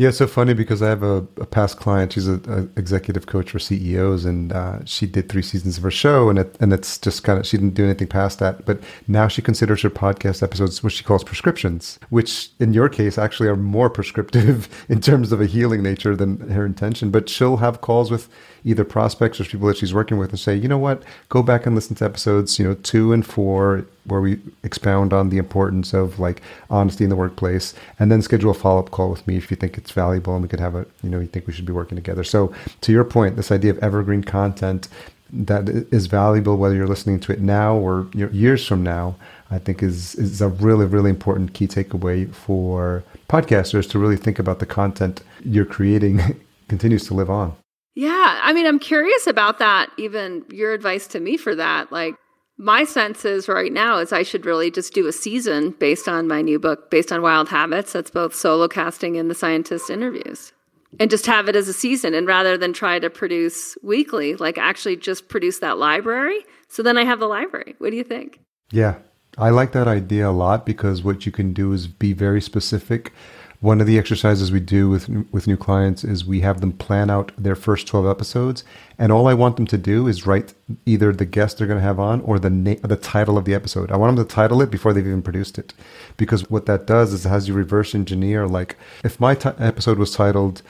Yeah, 0.00 0.08
it's 0.08 0.16
so 0.16 0.26
funny 0.26 0.54
because 0.54 0.80
I 0.80 0.88
have 0.88 1.02
a, 1.02 1.16
a 1.36 1.44
past 1.44 1.76
client. 1.76 2.14
She's 2.14 2.26
an 2.26 2.72
executive 2.74 3.26
coach 3.26 3.50
for 3.50 3.58
CEOs, 3.58 4.24
and 4.24 4.50
uh, 4.50 4.82
she 4.86 5.06
did 5.06 5.28
three 5.28 5.42
seasons 5.42 5.76
of 5.76 5.82
her 5.82 5.90
show, 5.90 6.30
and 6.30 6.38
it, 6.38 6.56
and 6.58 6.72
it's 6.72 6.96
just 6.96 7.22
kind 7.22 7.38
of 7.38 7.46
she 7.46 7.58
didn't 7.58 7.74
do 7.74 7.84
anything 7.84 8.08
past 8.08 8.38
that. 8.38 8.64
But 8.64 8.80
now 9.08 9.28
she 9.28 9.42
considers 9.42 9.82
her 9.82 9.90
podcast 9.90 10.42
episodes 10.42 10.82
what 10.82 10.94
she 10.94 11.04
calls 11.04 11.22
prescriptions, 11.22 11.98
which 12.08 12.48
in 12.58 12.72
your 12.72 12.88
case 12.88 13.18
actually 13.18 13.50
are 13.50 13.56
more 13.56 13.90
prescriptive 13.98 14.86
in 14.88 15.02
terms 15.02 15.32
of 15.32 15.40
a 15.42 15.44
healing 15.44 15.82
nature 15.82 16.16
than 16.16 16.48
her 16.48 16.64
intention. 16.64 17.10
But 17.10 17.28
she'll 17.28 17.58
have 17.58 17.82
calls 17.82 18.10
with 18.10 18.30
either 18.64 18.84
prospects 18.84 19.40
or 19.40 19.44
people 19.44 19.68
that 19.68 19.76
she's 19.76 19.94
working 19.94 20.18
with 20.18 20.30
and 20.30 20.38
say, 20.38 20.54
you 20.54 20.68
know 20.68 20.78
what, 20.78 21.02
go 21.28 21.42
back 21.42 21.66
and 21.66 21.74
listen 21.74 21.94
to 21.96 22.04
episodes, 22.04 22.58
you 22.58 22.64
know, 22.64 22.74
two 22.74 23.12
and 23.12 23.26
four, 23.26 23.84
where 24.04 24.20
we 24.20 24.38
expound 24.62 25.12
on 25.12 25.28
the 25.28 25.38
importance 25.38 25.92
of 25.92 26.18
like 26.18 26.42
honesty 26.68 27.04
in 27.04 27.10
the 27.10 27.16
workplace, 27.16 27.74
and 27.98 28.10
then 28.10 28.22
schedule 28.22 28.50
a 28.50 28.54
follow 28.54 28.80
up 28.80 28.90
call 28.90 29.10
with 29.10 29.26
me 29.26 29.36
if 29.36 29.50
you 29.50 29.56
think 29.56 29.78
it's 29.78 29.92
valuable 29.92 30.34
and 30.34 30.42
we 30.42 30.48
could 30.48 30.60
have 30.60 30.74
a, 30.74 30.86
you 31.02 31.10
know, 31.10 31.20
you 31.20 31.26
think 31.26 31.46
we 31.46 31.52
should 31.52 31.66
be 31.66 31.72
working 31.72 31.96
together. 31.96 32.24
So 32.24 32.54
to 32.82 32.92
your 32.92 33.04
point, 33.04 33.36
this 33.36 33.52
idea 33.52 33.70
of 33.70 33.78
evergreen 33.78 34.24
content 34.24 34.88
that 35.32 35.68
is 35.68 36.06
valuable 36.06 36.56
whether 36.56 36.74
you're 36.74 36.88
listening 36.88 37.20
to 37.20 37.32
it 37.32 37.40
now 37.40 37.76
or 37.76 38.08
years 38.14 38.66
from 38.66 38.82
now 38.82 39.14
i 39.50 39.58
think 39.58 39.82
is 39.82 40.14
is 40.16 40.40
a 40.40 40.48
really 40.48 40.86
really 40.86 41.10
important 41.10 41.52
key 41.54 41.66
takeaway 41.66 42.32
for 42.32 43.04
podcasters 43.28 43.88
to 43.88 43.98
really 43.98 44.16
think 44.16 44.38
about 44.38 44.58
the 44.58 44.66
content 44.66 45.22
you're 45.44 45.64
creating 45.64 46.40
continues 46.68 47.06
to 47.06 47.14
live 47.14 47.30
on 47.30 47.54
yeah. 47.94 48.40
I 48.42 48.52
mean, 48.52 48.66
I'm 48.66 48.78
curious 48.78 49.26
about 49.26 49.58
that, 49.58 49.90
even 49.98 50.44
your 50.50 50.72
advice 50.72 51.06
to 51.08 51.20
me 51.20 51.36
for 51.36 51.54
that. 51.54 51.90
Like, 51.90 52.14
my 52.58 52.84
sense 52.84 53.24
is 53.24 53.48
right 53.48 53.72
now 53.72 53.98
is 53.98 54.12
I 54.12 54.22
should 54.22 54.44
really 54.44 54.70
just 54.70 54.92
do 54.92 55.06
a 55.06 55.12
season 55.12 55.70
based 55.78 56.08
on 56.08 56.28
my 56.28 56.42
new 56.42 56.58
book, 56.58 56.90
based 56.90 57.10
on 57.10 57.22
Wild 57.22 57.48
Habits. 57.48 57.94
That's 57.94 58.10
both 58.10 58.34
solo 58.34 58.68
casting 58.68 59.16
and 59.16 59.30
the 59.30 59.34
scientist 59.34 59.88
interviews. 59.88 60.52
And 60.98 61.08
just 61.08 61.24
have 61.26 61.48
it 61.48 61.56
as 61.56 61.68
a 61.68 61.72
season. 61.72 62.14
And 62.14 62.26
rather 62.26 62.58
than 62.58 62.72
try 62.72 62.98
to 62.98 63.08
produce 63.08 63.78
weekly, 63.82 64.34
like 64.34 64.58
actually 64.58 64.96
just 64.96 65.28
produce 65.28 65.60
that 65.60 65.78
library. 65.78 66.40
So 66.68 66.82
then 66.82 66.98
I 66.98 67.04
have 67.04 67.20
the 67.20 67.28
library. 67.28 67.76
What 67.78 67.90
do 67.90 67.96
you 67.96 68.04
think? 68.04 68.40
Yeah. 68.70 68.96
I 69.38 69.50
like 69.50 69.72
that 69.72 69.88
idea 69.88 70.28
a 70.28 70.32
lot 70.32 70.66
because 70.66 71.02
what 71.02 71.24
you 71.24 71.32
can 71.32 71.52
do 71.52 71.72
is 71.72 71.86
be 71.86 72.12
very 72.12 72.42
specific 72.42 73.12
one 73.60 73.80
of 73.80 73.86
the 73.86 73.98
exercises 73.98 74.50
we 74.50 74.60
do 74.60 74.88
with 74.88 75.08
with 75.32 75.46
new 75.46 75.56
clients 75.56 76.02
is 76.02 76.24
we 76.24 76.40
have 76.40 76.60
them 76.60 76.72
plan 76.72 77.10
out 77.10 77.30
their 77.36 77.54
first 77.54 77.86
12 77.86 78.06
episodes 78.06 78.64
and 78.98 79.12
all 79.12 79.28
I 79.28 79.34
want 79.34 79.56
them 79.56 79.66
to 79.66 79.78
do 79.78 80.06
is 80.08 80.26
write 80.26 80.54
either 80.86 81.12
the 81.12 81.26
guest 81.26 81.58
they're 81.58 81.66
going 81.66 81.78
to 81.78 81.84
have 81.84 82.00
on 82.00 82.22
or 82.22 82.38
the 82.38 82.50
na- 82.50 82.76
the 82.82 82.96
title 82.96 83.36
of 83.36 83.44
the 83.44 83.54
episode. 83.54 83.90
I 83.92 83.96
want 83.96 84.16
them 84.16 84.26
to 84.26 84.34
title 84.34 84.62
it 84.62 84.70
before 84.70 84.92
they've 84.92 85.06
even 85.06 85.22
produced 85.22 85.58
it. 85.58 85.74
Because 86.16 86.48
what 86.48 86.66
that 86.66 86.86
does 86.86 87.12
is 87.12 87.26
it 87.26 87.28
has 87.28 87.48
you 87.48 87.54
reverse 87.54 87.94
engineer 87.94 88.46
like 88.46 88.76
if 89.04 89.20
my 89.20 89.34
t- 89.34 89.50
episode 89.58 89.98
was 89.98 90.14
titled 90.14 90.62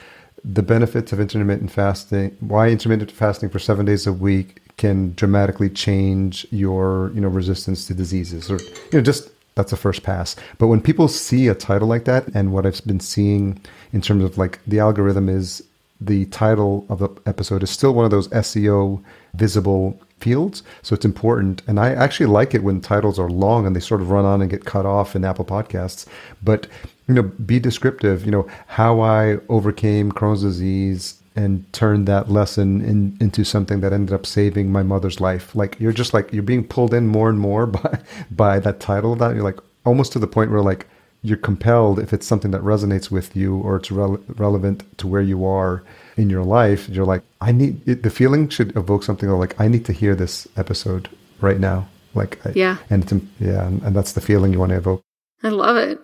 the 0.43 0.63
benefits 0.63 1.13
of 1.13 1.19
intermittent 1.19 1.71
fasting, 1.71 2.35
why 2.39 2.69
intermittent 2.69 3.11
fasting 3.11 3.49
for 3.49 3.59
7 3.59 3.85
days 3.85 4.07
a 4.07 4.13
week 4.13 4.59
can 4.77 5.13
dramatically 5.13 5.69
change 5.69 6.47
your, 6.49 7.11
you 7.13 7.21
know, 7.21 7.27
resistance 7.27 7.85
to 7.85 7.93
diseases 7.93 8.49
or 8.49 8.59
you 8.59 8.93
know 8.93 9.01
just 9.01 9.29
that's 9.55 9.73
a 9.73 9.77
first 9.77 10.03
pass. 10.03 10.35
But 10.57 10.67
when 10.67 10.81
people 10.81 11.07
see 11.07 11.47
a 11.47 11.55
title 11.55 11.87
like 11.87 12.05
that, 12.05 12.27
and 12.33 12.53
what 12.53 12.65
I've 12.65 12.85
been 12.85 12.99
seeing 12.99 13.59
in 13.93 14.01
terms 14.01 14.23
of 14.23 14.37
like 14.37 14.59
the 14.65 14.79
algorithm 14.79 15.29
is 15.29 15.63
the 15.99 16.25
title 16.25 16.85
of 16.89 16.99
the 16.99 17.09
episode 17.25 17.61
is 17.61 17.69
still 17.69 17.93
one 17.93 18.05
of 18.05 18.11
those 18.11 18.27
SEO 18.29 19.03
visible 19.35 19.99
fields. 20.19 20.63
So 20.81 20.95
it's 20.95 21.05
important. 21.05 21.61
And 21.67 21.79
I 21.79 21.93
actually 21.93 22.25
like 22.25 22.55
it 22.55 22.63
when 22.63 22.81
titles 22.81 23.19
are 23.19 23.29
long 23.29 23.67
and 23.67 23.75
they 23.75 23.79
sort 23.79 24.01
of 24.01 24.09
run 24.09 24.25
on 24.25 24.41
and 24.41 24.49
get 24.49 24.65
cut 24.65 24.85
off 24.85 25.15
in 25.15 25.25
Apple 25.25 25.45
Podcasts. 25.45 26.07
But, 26.41 26.67
you 27.07 27.13
know, 27.13 27.23
be 27.23 27.59
descriptive, 27.59 28.25
you 28.25 28.31
know, 28.31 28.47
how 28.67 29.01
I 29.01 29.37
overcame 29.49 30.11
Crohn's 30.11 30.41
disease 30.41 31.20
and 31.35 31.71
turned 31.73 32.07
that 32.07 32.29
lesson 32.29 32.81
in, 32.81 33.17
into 33.21 33.43
something 33.43 33.79
that 33.81 33.93
ended 33.93 34.13
up 34.13 34.25
saving 34.25 34.71
my 34.71 34.83
mother's 34.83 35.21
life. 35.21 35.55
Like 35.55 35.79
you're 35.79 35.93
just 35.93 36.13
like 36.13 36.31
you're 36.33 36.43
being 36.43 36.67
pulled 36.67 36.93
in 36.93 37.07
more 37.07 37.29
and 37.29 37.39
more 37.39 37.65
by 37.67 37.99
by 38.29 38.59
that 38.59 38.79
title 38.79 39.13
of 39.13 39.19
that. 39.19 39.35
You're 39.35 39.43
like 39.43 39.59
almost 39.85 40.11
to 40.13 40.19
the 40.19 40.27
point 40.27 40.51
where 40.51 40.61
like 40.61 40.87
you're 41.23 41.37
compelled 41.37 41.99
if 41.99 42.13
it's 42.13 42.25
something 42.25 42.51
that 42.51 42.61
resonates 42.61 43.11
with 43.11 43.35
you 43.35 43.57
or 43.57 43.75
it's 43.75 43.91
re- 43.91 44.17
relevant 44.27 44.97
to 44.97 45.07
where 45.07 45.21
you 45.21 45.45
are 45.45 45.83
in 46.17 46.29
your 46.29 46.43
life. 46.43 46.89
You're 46.89 47.05
like 47.05 47.23
I 47.39 47.51
need 47.51 47.87
it, 47.87 48.03
the 48.03 48.09
feeling 48.09 48.49
should 48.49 48.75
evoke 48.75 49.03
something 49.03 49.29
like 49.29 49.59
I 49.59 49.67
need 49.67 49.85
to 49.85 49.93
hear 49.93 50.15
this 50.15 50.47
episode 50.57 51.09
right 51.39 51.59
now. 51.59 51.87
Like 52.13 52.39
yeah, 52.55 52.77
and 52.89 53.03
it's, 53.03 53.13
yeah, 53.39 53.67
and 53.67 53.95
that's 53.95 54.11
the 54.11 54.21
feeling 54.21 54.51
you 54.51 54.59
want 54.59 54.71
to 54.71 54.77
evoke. 54.77 55.01
I 55.43 55.49
love 55.49 55.77
it. 55.77 55.99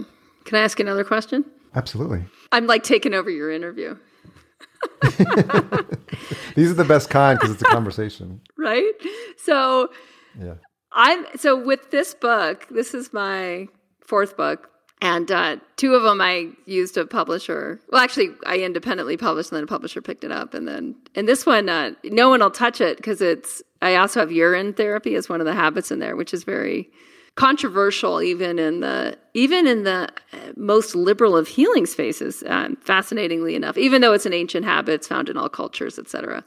Can 0.45 0.57
I 0.57 0.61
ask 0.61 0.79
another 0.79 1.03
question? 1.03 1.43
Absolutely. 1.75 2.23
I'm 2.51 2.65
like 2.65 2.83
taking 2.83 3.13
over 3.13 3.29
your 3.29 3.51
interview. 3.51 3.97
These 6.55 6.71
are 6.71 6.75
the 6.75 6.85
best 6.87 7.09
kind 7.09 7.37
because 7.37 7.53
it's 7.53 7.61
a 7.61 7.65
conversation. 7.65 8.41
Right? 8.57 8.93
So 9.37 9.89
yeah. 10.39 10.55
I'm 10.91 11.25
so 11.37 11.55
with 11.57 11.91
this 11.91 12.13
book, 12.13 12.67
this 12.69 12.93
is 12.93 13.13
my 13.13 13.67
fourth 14.01 14.37
book. 14.37 14.69
And 14.99 15.31
uh, 15.31 15.57
two 15.75 15.93
of 15.93 16.01
them 16.01 16.21
I 16.21 16.49
used 16.65 16.97
a 16.97 17.05
publisher. 17.05 17.79
Well, 17.91 18.01
actually, 18.01 18.29
I 18.47 18.57
independently 18.57 19.15
published, 19.15 19.51
and 19.51 19.57
then 19.57 19.63
a 19.63 19.67
publisher 19.67 20.01
picked 20.01 20.23
it 20.23 20.31
up. 20.31 20.55
And 20.55 20.67
then, 20.67 20.95
and 21.13 21.27
this 21.27 21.45
one, 21.45 21.69
uh, 21.69 21.91
no 22.03 22.29
one 22.29 22.39
will 22.39 22.49
touch 22.49 22.81
it 22.81 22.97
because 22.97 23.21
it's. 23.21 23.61
I 23.79 23.97
also 23.97 24.21
have 24.21 24.31
urine 24.31 24.73
therapy 24.73 25.13
as 25.13 25.29
one 25.29 25.39
of 25.39 25.45
the 25.45 25.53
habits 25.53 25.91
in 25.91 25.99
there, 25.99 26.15
which 26.15 26.33
is 26.33 26.43
very 26.43 26.89
controversial 27.37 28.21
even 28.21 28.59
in 28.59 28.81
the 28.81 29.17
even 29.33 29.65
in 29.65 29.83
the 29.83 30.09
most 30.55 30.95
liberal 30.95 31.37
of 31.37 31.47
healing 31.47 31.85
spaces 31.85 32.43
um, 32.47 32.75
fascinatingly 32.77 33.55
enough 33.55 33.77
even 33.77 34.01
though 34.01 34.11
it's 34.11 34.25
an 34.25 34.33
ancient 34.33 34.65
habit 34.65 34.95
it's 34.95 35.07
found 35.07 35.29
in 35.29 35.37
all 35.37 35.47
cultures 35.47 35.97
etc 35.97 36.43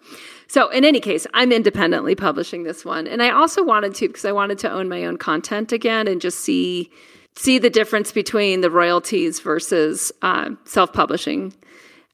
so 0.49 0.69
in 0.69 0.85
any 0.85 1.01
case 1.01 1.27
i'm 1.33 1.53
independently 1.53 2.15
publishing 2.15 2.65
this 2.65 2.85
one 2.85 3.07
and 3.07 3.23
i 3.23 3.31
also 3.31 3.65
wanted 3.65 3.95
to 3.95 4.09
because 4.09 4.25
i 4.25 4.33
wanted 4.33 4.59
to 4.59 4.71
own 4.71 4.89
my 4.89 5.05
own 5.05 5.17
content 5.17 5.73
again 5.73 6.07
and 6.07 6.21
just 6.21 6.41
see 6.41 6.91
see 7.37 7.59
the 7.59 7.71
difference 7.71 8.13
between 8.13 8.61
the 8.61 8.71
royalties 8.71 9.41
versus 9.41 10.13
uh, 10.23 10.51
self-publishing, 10.65 11.55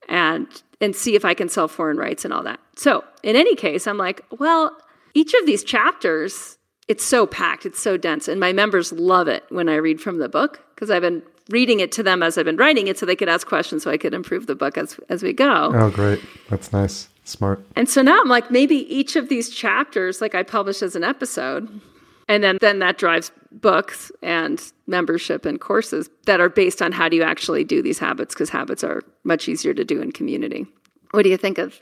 and 0.09 0.47
and 0.81 0.95
see 0.95 1.15
if 1.17 1.25
I 1.25 1.33
can 1.33 1.49
sell 1.49 1.69
foreign 1.69 1.97
rights 1.97 2.25
and 2.25 2.35
all 2.35 2.43
that. 2.43 2.61
So 2.77 3.03
in 3.23 3.35
any 3.35 3.55
case, 3.55 3.87
I'm 3.87 3.97
like, 3.97 4.23
well, 4.39 4.77
each 5.15 5.33
of 5.33 5.47
these 5.47 5.65
chapters, 5.65 6.59
it's 6.89 7.05
so 7.05 7.27
packed, 7.27 7.67
it's 7.67 7.81
so 7.81 7.97
dense, 7.97 8.29
and 8.29 8.41
my 8.41 8.53
members 8.53 8.93
love 8.93 9.29
it 9.29 9.45
when 9.49 9.69
I 9.69 9.77
read 9.77 10.01
from 10.01 10.19
the 10.19 10.29
book 10.29 10.63
because 10.75 10.91
I've 10.91 11.03
been 11.03 11.23
reading 11.49 11.81
it 11.81 11.93
to 11.93 12.03
them 12.03 12.23
as 12.23 12.39
I've 12.39 12.45
been 12.45 12.57
writing 12.57 12.89
it, 12.89 12.99
so 12.99 13.07
they 13.07 13.17
could 13.17 13.29
ask 13.29 13.47
questions, 13.47 13.83
so 13.83 13.91
I 13.91 13.97
could 13.97 14.15
improve 14.15 14.47
the 14.47 14.55
book 14.55 14.79
as 14.79 14.99
as 15.09 15.23
we 15.23 15.33
go. 15.33 15.73
Oh, 15.75 15.91
great! 15.91 16.21
That's 16.49 16.73
nice, 16.73 17.09
smart. 17.25 17.65
And 17.75 17.89
so 17.89 18.03
now 18.03 18.21
I'm 18.21 18.29
like, 18.29 18.51
maybe 18.51 18.77
each 18.95 19.17
of 19.17 19.29
these 19.29 19.51
chapters, 19.51 20.21
like 20.21 20.35
I 20.35 20.43
publish 20.43 20.83
as 20.83 20.95
an 20.95 21.05
episode, 21.05 21.81
and 22.29 22.43
then 22.43 22.59
then 22.61 22.79
that 22.81 22.99
drives 22.99 23.33
books 23.53 24.13
and 24.23 24.61
membership 24.87 25.45
and 25.47 25.61
courses 25.61 26.11
that 26.27 26.41
are 26.41 26.49
based 26.49 26.83
on 26.83 26.93
how 26.93 27.09
do 27.09 27.17
you 27.17 27.23
actually 27.23 27.65
do 27.65 27.83
these 27.83 27.99
habits 27.99 28.35
because 28.35 28.51
habits 28.51 28.85
are 28.85 29.03
much 29.25 29.49
easier 29.49 29.75
to 29.75 29.85
do 29.85 30.01
in 30.01 30.13
community. 30.13 30.67
What 31.13 31.23
do 31.23 31.31
you 31.31 31.37
think 31.37 31.59
of 31.59 31.81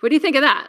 what 0.00 0.08
do 0.08 0.16
you 0.16 0.20
think 0.20 0.36
of 0.36 0.42
that? 0.42 0.68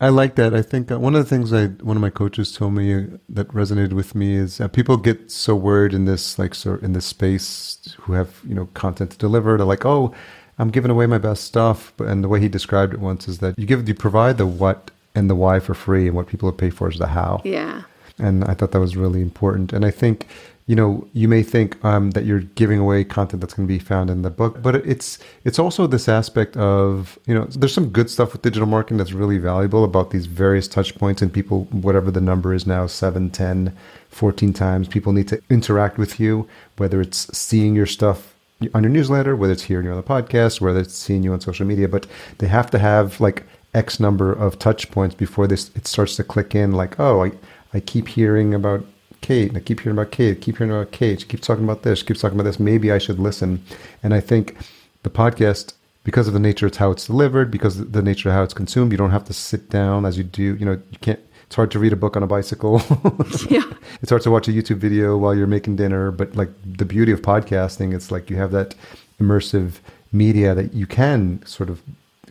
I 0.00 0.08
like 0.08 0.34
that. 0.34 0.54
I 0.54 0.62
think 0.62 0.90
uh, 0.90 0.98
one 0.98 1.14
of 1.14 1.22
the 1.22 1.28
things 1.28 1.52
I 1.52 1.66
one 1.66 1.96
of 1.96 2.00
my 2.00 2.10
coaches 2.10 2.52
told 2.52 2.74
me 2.74 2.94
uh, 2.94 3.02
that 3.28 3.48
resonated 3.48 3.92
with 3.92 4.14
me 4.14 4.34
is 4.34 4.60
uh, 4.60 4.68
people 4.68 4.96
get 4.96 5.30
so 5.30 5.54
worried 5.54 5.94
in 5.94 6.04
this 6.04 6.38
like 6.38 6.54
so 6.54 6.74
in 6.82 6.92
this 6.92 7.06
space 7.06 7.96
who 8.00 8.12
have 8.14 8.40
you 8.46 8.54
know 8.54 8.66
content 8.74 9.12
to 9.12 9.18
deliver. 9.18 9.56
They're 9.56 9.66
like, 9.66 9.86
oh, 9.86 10.12
I'm 10.58 10.70
giving 10.70 10.90
away 10.90 11.06
my 11.06 11.18
best 11.18 11.44
stuff. 11.44 11.92
And 12.00 12.24
the 12.24 12.28
way 12.28 12.40
he 12.40 12.48
described 12.48 12.92
it 12.92 13.00
once 13.00 13.28
is 13.28 13.38
that 13.38 13.58
you 13.58 13.66
give 13.66 13.86
you 13.88 13.94
provide 13.94 14.36
the 14.36 14.46
what 14.46 14.90
and 15.14 15.30
the 15.30 15.36
why 15.36 15.60
for 15.60 15.74
free, 15.74 16.08
and 16.08 16.16
what 16.16 16.26
people 16.26 16.50
pay 16.50 16.70
for 16.70 16.90
is 16.90 16.98
the 16.98 17.06
how. 17.06 17.40
Yeah. 17.44 17.82
And 18.18 18.44
I 18.44 18.54
thought 18.54 18.72
that 18.72 18.80
was 18.80 18.96
really 18.96 19.22
important. 19.22 19.72
And 19.72 19.84
I 19.84 19.90
think 19.90 20.26
you 20.66 20.74
know, 20.74 21.06
you 21.12 21.28
may 21.28 21.42
think 21.42 21.82
um, 21.84 22.12
that 22.12 22.24
you're 22.24 22.40
giving 22.40 22.78
away 22.78 23.04
content 23.04 23.42
that's 23.42 23.52
going 23.52 23.68
to 23.68 23.72
be 23.72 23.78
found 23.78 24.08
in 24.08 24.22
the 24.22 24.30
book, 24.30 24.62
but 24.62 24.76
it's 24.76 25.18
it's 25.44 25.58
also 25.58 25.86
this 25.86 26.08
aspect 26.08 26.56
of 26.56 27.18
you 27.26 27.34
know, 27.34 27.44
there's 27.44 27.74
some 27.74 27.90
good 27.90 28.08
stuff 28.08 28.32
with 28.32 28.40
digital 28.40 28.66
marketing 28.66 28.96
that's 28.96 29.12
really 29.12 29.36
valuable 29.36 29.84
about 29.84 30.10
these 30.10 30.24
various 30.24 30.66
touch 30.66 30.94
points 30.94 31.20
and 31.20 31.32
people, 31.32 31.64
whatever 31.70 32.10
the 32.10 32.20
number 32.20 32.54
is 32.54 32.66
now, 32.66 32.86
7, 32.86 33.30
10, 33.30 33.76
14 34.08 34.52
times, 34.54 34.88
people 34.88 35.12
need 35.12 35.28
to 35.28 35.42
interact 35.50 35.98
with 35.98 36.18
you, 36.18 36.48
whether 36.78 37.00
it's 37.00 37.36
seeing 37.36 37.74
your 37.74 37.86
stuff 37.86 38.34
on 38.72 38.82
your 38.82 38.92
newsletter, 38.92 39.36
whether 39.36 39.52
it's 39.52 39.64
hearing 39.64 39.84
you 39.84 39.92
on 39.92 39.98
the 39.98 40.02
podcast, 40.02 40.62
whether 40.62 40.80
it's 40.80 40.94
seeing 40.94 41.22
you 41.22 41.32
on 41.34 41.40
social 41.40 41.66
media, 41.66 41.88
but 41.88 42.06
they 42.38 42.46
have 42.46 42.70
to 42.70 42.78
have 42.78 43.20
like 43.20 43.42
X 43.74 44.00
number 44.00 44.32
of 44.32 44.58
touch 44.58 44.90
points 44.90 45.14
before 45.14 45.46
this 45.46 45.70
it 45.74 45.86
starts 45.86 46.16
to 46.16 46.24
click 46.24 46.54
in 46.54 46.72
like, 46.72 46.98
oh, 46.98 47.24
I, 47.24 47.32
I 47.74 47.80
keep 47.80 48.08
hearing 48.08 48.54
about 48.54 48.84
Kate, 49.24 49.48
and 49.48 49.56
I 49.56 49.60
keep 49.60 49.80
hearing 49.80 49.96
about 49.96 50.12
Kate, 50.12 50.38
keep 50.42 50.58
hearing 50.58 50.70
about 50.70 50.92
Kate, 50.92 51.22
she 51.22 51.26
keeps 51.26 51.46
talking 51.46 51.64
about 51.64 51.82
this, 51.82 52.00
she 52.00 52.04
keeps 52.04 52.20
talking 52.20 52.38
about 52.38 52.44
this. 52.44 52.60
Maybe 52.60 52.92
I 52.92 52.98
should 52.98 53.18
listen. 53.18 53.64
And 54.02 54.12
I 54.12 54.20
think 54.20 54.54
the 55.02 55.08
podcast, 55.08 55.72
because 56.04 56.28
of 56.28 56.34
the 56.34 56.40
nature 56.40 56.66
of 56.66 56.76
how 56.76 56.90
it's 56.90 57.06
delivered, 57.06 57.50
because 57.50 57.80
of 57.80 57.92
the 57.92 58.02
nature 58.02 58.28
of 58.28 58.34
how 58.34 58.42
it's 58.42 58.52
consumed, 58.52 58.92
you 58.92 58.98
don't 58.98 59.12
have 59.12 59.24
to 59.24 59.32
sit 59.32 59.70
down 59.70 60.04
as 60.04 60.18
you 60.18 60.24
do. 60.24 60.56
You 60.56 60.66
know, 60.66 60.72
you 60.90 60.98
can't. 61.00 61.20
It's 61.46 61.56
hard 61.56 61.70
to 61.70 61.78
read 61.78 61.94
a 61.94 61.96
book 61.96 62.18
on 62.18 62.22
a 62.22 62.26
bicycle. 62.26 62.82
yeah. 63.48 63.64
It's 64.02 64.10
hard 64.10 64.20
to 64.22 64.30
watch 64.30 64.46
a 64.46 64.50
YouTube 64.50 64.76
video 64.76 65.16
while 65.16 65.34
you're 65.34 65.46
making 65.46 65.76
dinner. 65.76 66.10
But 66.10 66.36
like 66.36 66.50
the 66.62 66.84
beauty 66.84 67.10
of 67.10 67.22
podcasting, 67.22 67.94
it's 67.94 68.10
like 68.10 68.28
you 68.28 68.36
have 68.36 68.50
that 68.50 68.74
immersive 69.18 69.76
media 70.12 70.54
that 70.54 70.74
you 70.74 70.86
can 70.86 71.44
sort 71.46 71.70
of 71.70 71.80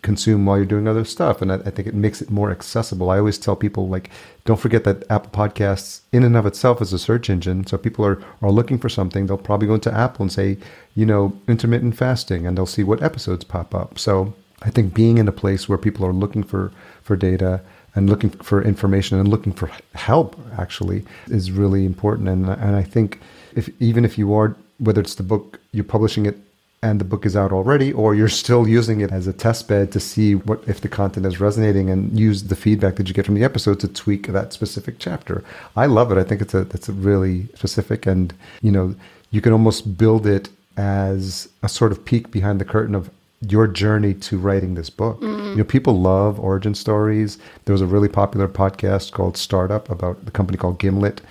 consume 0.04 0.46
while 0.46 0.58
you're 0.58 0.66
doing 0.66 0.88
other 0.88 1.06
stuff. 1.06 1.42
And 1.42 1.52
I, 1.52 1.56
I, 1.56 1.72
think 1.72 1.88
it 1.88 1.96
makes 1.96 2.22
it 2.22 2.30
more 2.30 2.52
accessible. 2.52 3.10
I 3.10 3.18
always 3.18 3.40
tell 3.40 3.56
people 3.56 3.88
like, 3.88 4.12
don't 4.46 4.60
forget 4.60 4.84
that 4.84 5.10
Apple 5.10 5.32
Podcasts 5.32 6.02
in 6.12 6.24
and 6.24 6.38
of 6.38 6.46
itself 6.46 6.82
is 6.82 6.94
a 6.94 7.00
search 7.00 7.30
engine. 7.30 7.66
So 7.66 7.78
people 7.78 8.06
are, 8.06 8.22
are 8.42 8.52
looking 8.52 8.78
for 8.78 8.90
something. 8.90 9.26
They'll 9.26 9.38
probably 9.38 9.68
go 9.68 9.76
into 9.76 9.94
Apple 9.94 10.24
and 10.24 10.32
say, 10.32 10.58
you 10.94 11.06
know, 11.06 11.36
intermittent 11.48 11.98
fasting, 11.98 12.46
and 12.46 12.56
they'll 12.56 12.66
see 12.68 12.84
what 12.84 13.02
episodes 13.02 13.44
pop 13.44 13.74
up. 13.74 13.98
So 13.98 14.34
I 14.62 14.70
think 14.70 14.94
being 14.94 15.18
in 15.18 15.28
a 15.28 15.32
place 15.32 15.68
where 15.68 15.78
people 15.78 16.06
are 16.06 16.14
looking 16.14 16.44
for, 16.44 16.72
for 17.02 17.16
data 17.16 17.62
and 17.96 18.10
looking 18.10 18.30
for 18.30 18.62
information 18.62 19.20
and 19.20 19.28
looking 19.28 19.54
for 19.54 19.72
help 19.96 20.40
actually 20.58 21.06
is 21.28 21.52
really 21.52 21.86
important. 21.86 22.28
And, 22.28 22.48
and 22.50 22.76
I 22.76 22.84
think 22.84 23.20
if, 23.56 23.70
even 23.80 24.04
if 24.06 24.18
you 24.18 24.34
are, 24.34 24.56
whether 24.80 25.02
it's 25.02 25.16
the 25.16 25.24
book, 25.24 25.60
you're 25.72 25.84
publishing 25.84 26.26
it 26.26 26.38
and 26.84 27.00
the 27.00 27.06
book 27.06 27.26
is 27.26 27.36
out 27.36 27.54
already, 27.54 27.94
or 27.94 28.14
you're 28.14 28.28
still 28.28 28.68
using 28.68 29.00
it 29.00 29.10
as 29.10 29.26
a 29.26 29.32
test 29.32 29.70
bed 29.70 29.90
to 29.94 30.02
see 30.02 30.36
what 30.36 30.62
if 30.68 30.82
the 30.82 30.90
content 30.90 31.26
is 31.26 31.40
resonating 31.40 31.90
and 31.90 32.20
use 32.20 32.44
the 32.44 32.58
feedback 32.58 32.98
that 32.98 33.08
you 33.08 33.14
get 33.14 33.26
from 33.26 33.36
the 33.36 33.44
episode 33.44 33.80
to 33.80 33.88
tweak 33.88 34.28
that 34.28 34.52
specific 34.52 34.96
chapter. 35.00 35.46
I 35.78 35.86
love 35.86 36.12
it. 36.12 36.18
I 36.18 36.24
think 36.26 36.42
it's 36.42 36.54
a 36.54 36.68
it's 36.74 36.90
a 36.90 36.94
really 36.94 37.48
specific 37.56 38.06
and 38.06 38.34
you 38.62 38.72
know 38.72 38.96
you 39.32 39.40
can 39.40 39.54
almost 39.54 39.98
build 39.98 40.28
it 40.28 40.50
as 40.76 41.48
a 41.64 41.70
sort 41.70 41.94
of 41.94 42.04
peek 42.04 42.32
behind 42.32 42.60
the 42.60 42.66
curtain 42.66 42.96
of 42.96 43.10
your 43.48 43.66
journey 43.68 44.14
to 44.14 44.38
writing 44.38 44.76
this 44.76 44.90
book. 44.90 45.22
Mm-hmm. 45.22 45.52
You 45.52 45.56
know, 45.58 45.64
people 45.64 46.00
love 46.00 46.38
origin 46.40 46.76
stories. 46.76 47.38
There 47.64 47.74
was 47.74 47.82
a 47.82 47.86
really 47.86 48.10
popular 48.10 48.50
podcast 48.50 49.14
called 49.14 49.38
Startup 49.38 49.90
about 49.90 50.26
the 50.26 50.32
company 50.32 50.58
called 50.58 50.80
Gimlet 50.80 51.22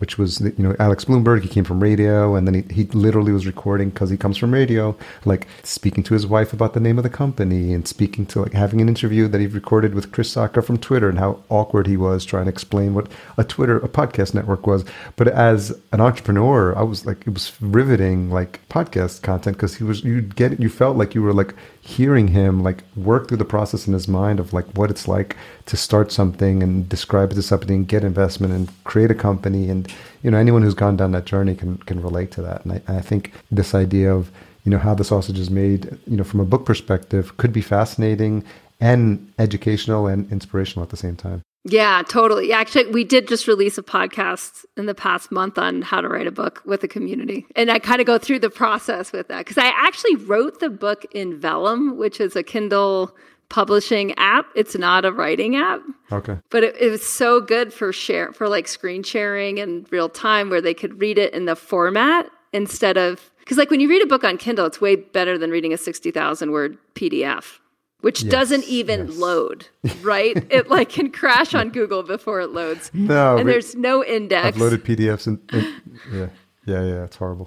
which 0.00 0.16
was 0.16 0.40
you 0.40 0.54
know 0.58 0.74
Alex 0.78 1.04
Blumberg. 1.04 1.42
He 1.42 1.48
came 1.48 1.64
from 1.64 1.80
radio, 1.80 2.34
and 2.34 2.46
then 2.46 2.54
he, 2.54 2.74
he 2.74 2.84
literally 2.84 3.32
was 3.32 3.46
recording 3.46 3.90
because 3.90 4.08
he 4.10 4.16
comes 4.16 4.36
from 4.38 4.52
radio, 4.52 4.96
like 5.24 5.46
speaking 5.62 6.02
to 6.04 6.14
his 6.14 6.26
wife 6.26 6.52
about 6.52 6.72
the 6.72 6.80
name 6.80 6.98
of 6.98 7.04
the 7.04 7.10
company 7.10 7.72
and 7.72 7.86
speaking 7.86 8.24
to 8.26 8.40
like 8.40 8.54
having 8.54 8.80
an 8.80 8.88
interview 8.88 9.28
that 9.28 9.40
he 9.40 9.46
recorded 9.46 9.94
with 9.94 10.10
Chris 10.10 10.34
Sacca 10.34 10.64
from 10.64 10.78
Twitter 10.78 11.08
and 11.08 11.18
how 11.18 11.42
awkward 11.50 11.86
he 11.86 11.96
was 11.96 12.24
trying 12.24 12.46
to 12.46 12.50
explain 12.50 12.94
what 12.94 13.08
a 13.36 13.44
Twitter 13.44 13.76
a 13.78 13.88
podcast 13.88 14.34
network 14.34 14.66
was. 14.66 14.84
But 15.16 15.28
as 15.28 15.78
an 15.92 16.00
entrepreneur, 16.00 16.76
I 16.76 16.82
was 16.82 17.04
like 17.04 17.26
it 17.26 17.34
was 17.34 17.52
riveting 17.60 18.30
like 18.30 18.60
podcast 18.68 19.22
content 19.22 19.56
because 19.56 19.76
he 19.76 19.84
was 19.84 20.02
you 20.02 20.22
get 20.22 20.58
you 20.58 20.70
felt 20.70 20.96
like 20.96 21.14
you 21.14 21.22
were 21.22 21.34
like 21.34 21.54
hearing 21.90 22.28
him 22.28 22.62
like 22.62 22.84
work 22.96 23.28
through 23.28 23.36
the 23.36 23.44
process 23.44 23.86
in 23.86 23.92
his 23.92 24.08
mind 24.08 24.40
of 24.40 24.52
like 24.52 24.66
what 24.78 24.90
it's 24.90 25.06
like 25.08 25.36
to 25.66 25.76
start 25.76 26.12
something 26.12 26.62
and 26.62 26.88
describe 26.88 27.32
it 27.32 27.34
to 27.34 27.42
somebody 27.42 27.74
and 27.74 27.88
get 27.88 28.04
investment 28.04 28.52
and 28.52 28.70
create 28.84 29.10
a 29.10 29.14
company. 29.14 29.68
And 29.68 29.92
you 30.22 30.30
know 30.30 30.38
anyone 30.38 30.62
who's 30.62 30.74
gone 30.74 30.96
down 30.96 31.12
that 31.12 31.26
journey 31.26 31.54
can 31.54 31.78
can 31.78 32.02
relate 32.02 32.30
to 32.32 32.42
that. 32.42 32.64
And 32.64 32.80
I, 32.88 32.98
I 32.98 33.00
think 33.00 33.32
this 33.50 33.74
idea 33.74 34.14
of 34.14 34.30
you 34.64 34.70
know 34.70 34.78
how 34.78 34.94
the 34.94 35.04
sausage 35.04 35.38
is 35.38 35.50
made 35.50 35.98
you 36.06 36.16
know 36.16 36.24
from 36.24 36.40
a 36.40 36.44
book 36.44 36.64
perspective 36.64 37.36
could 37.36 37.52
be 37.52 37.62
fascinating 37.62 38.44
and 38.80 39.32
educational 39.38 40.06
and 40.06 40.30
inspirational 40.32 40.82
at 40.82 40.90
the 40.90 40.96
same 40.96 41.16
time 41.16 41.42
yeah, 41.64 42.02
totally. 42.08 42.52
Actually, 42.52 42.86
we 42.86 43.04
did 43.04 43.28
just 43.28 43.46
release 43.46 43.76
a 43.76 43.82
podcast 43.82 44.64
in 44.76 44.86
the 44.86 44.94
past 44.94 45.30
month 45.30 45.58
on 45.58 45.82
how 45.82 46.00
to 46.00 46.08
write 46.08 46.26
a 46.26 46.32
book 46.32 46.62
with 46.64 46.82
a 46.84 46.88
community. 46.88 47.46
And 47.54 47.70
I 47.70 47.78
kind 47.78 48.00
of 48.00 48.06
go 48.06 48.18
through 48.18 48.38
the 48.38 48.50
process 48.50 49.12
with 49.12 49.28
that 49.28 49.38
because 49.38 49.58
I 49.58 49.70
actually 49.76 50.16
wrote 50.16 50.60
the 50.60 50.70
book 50.70 51.04
in 51.12 51.38
Vellum, 51.38 51.96
which 51.96 52.18
is 52.18 52.34
a 52.34 52.42
Kindle 52.42 53.14
publishing 53.50 54.14
app. 54.16 54.46
It's 54.54 54.74
not 54.74 55.04
a 55.04 55.12
writing 55.12 55.56
app. 55.56 55.82
Okay. 56.10 56.38
But 56.50 56.64
it, 56.64 56.76
it 56.80 56.90
was 56.90 57.04
so 57.04 57.40
good 57.40 57.74
for 57.74 57.92
share 57.92 58.32
for 58.32 58.48
like 58.48 58.66
screen 58.66 59.02
sharing 59.02 59.58
and 59.58 59.86
real 59.92 60.08
time 60.08 60.48
where 60.48 60.62
they 60.62 60.74
could 60.74 60.98
read 61.00 61.18
it 61.18 61.34
in 61.34 61.44
the 61.44 61.56
format 61.56 62.30
instead 62.52 62.96
of 62.96 63.30
because 63.40 63.58
like 63.58 63.70
when 63.70 63.80
you 63.80 63.88
read 63.88 64.02
a 64.02 64.06
book 64.06 64.24
on 64.24 64.38
Kindle, 64.38 64.64
it's 64.64 64.80
way 64.80 64.96
better 64.96 65.36
than 65.36 65.50
reading 65.50 65.72
a 65.72 65.76
60,000 65.76 66.52
word 66.52 66.78
PDF 66.94 67.59
which 68.00 68.22
yes, 68.22 68.30
doesn't 68.30 68.64
even 68.64 69.08
yes. 69.08 69.16
load, 69.16 69.68
right? 70.02 70.36
it 70.50 70.68
like 70.68 70.88
can 70.88 71.10
crash 71.10 71.54
on 71.54 71.70
Google 71.70 72.02
before 72.02 72.40
it 72.40 72.50
loads. 72.50 72.90
No, 73.00 73.38
and 73.38 73.48
there's 73.48 73.74
no 73.74 74.04
index. 74.04 74.46
I've 74.46 74.56
loaded 74.58 74.84
PDFs 74.84 75.26
and, 75.26 75.40
and 75.50 75.80
yeah, 76.12 76.28
yeah, 76.66 76.84
yeah. 76.84 77.04
It's 77.04 77.16
horrible. 77.16 77.46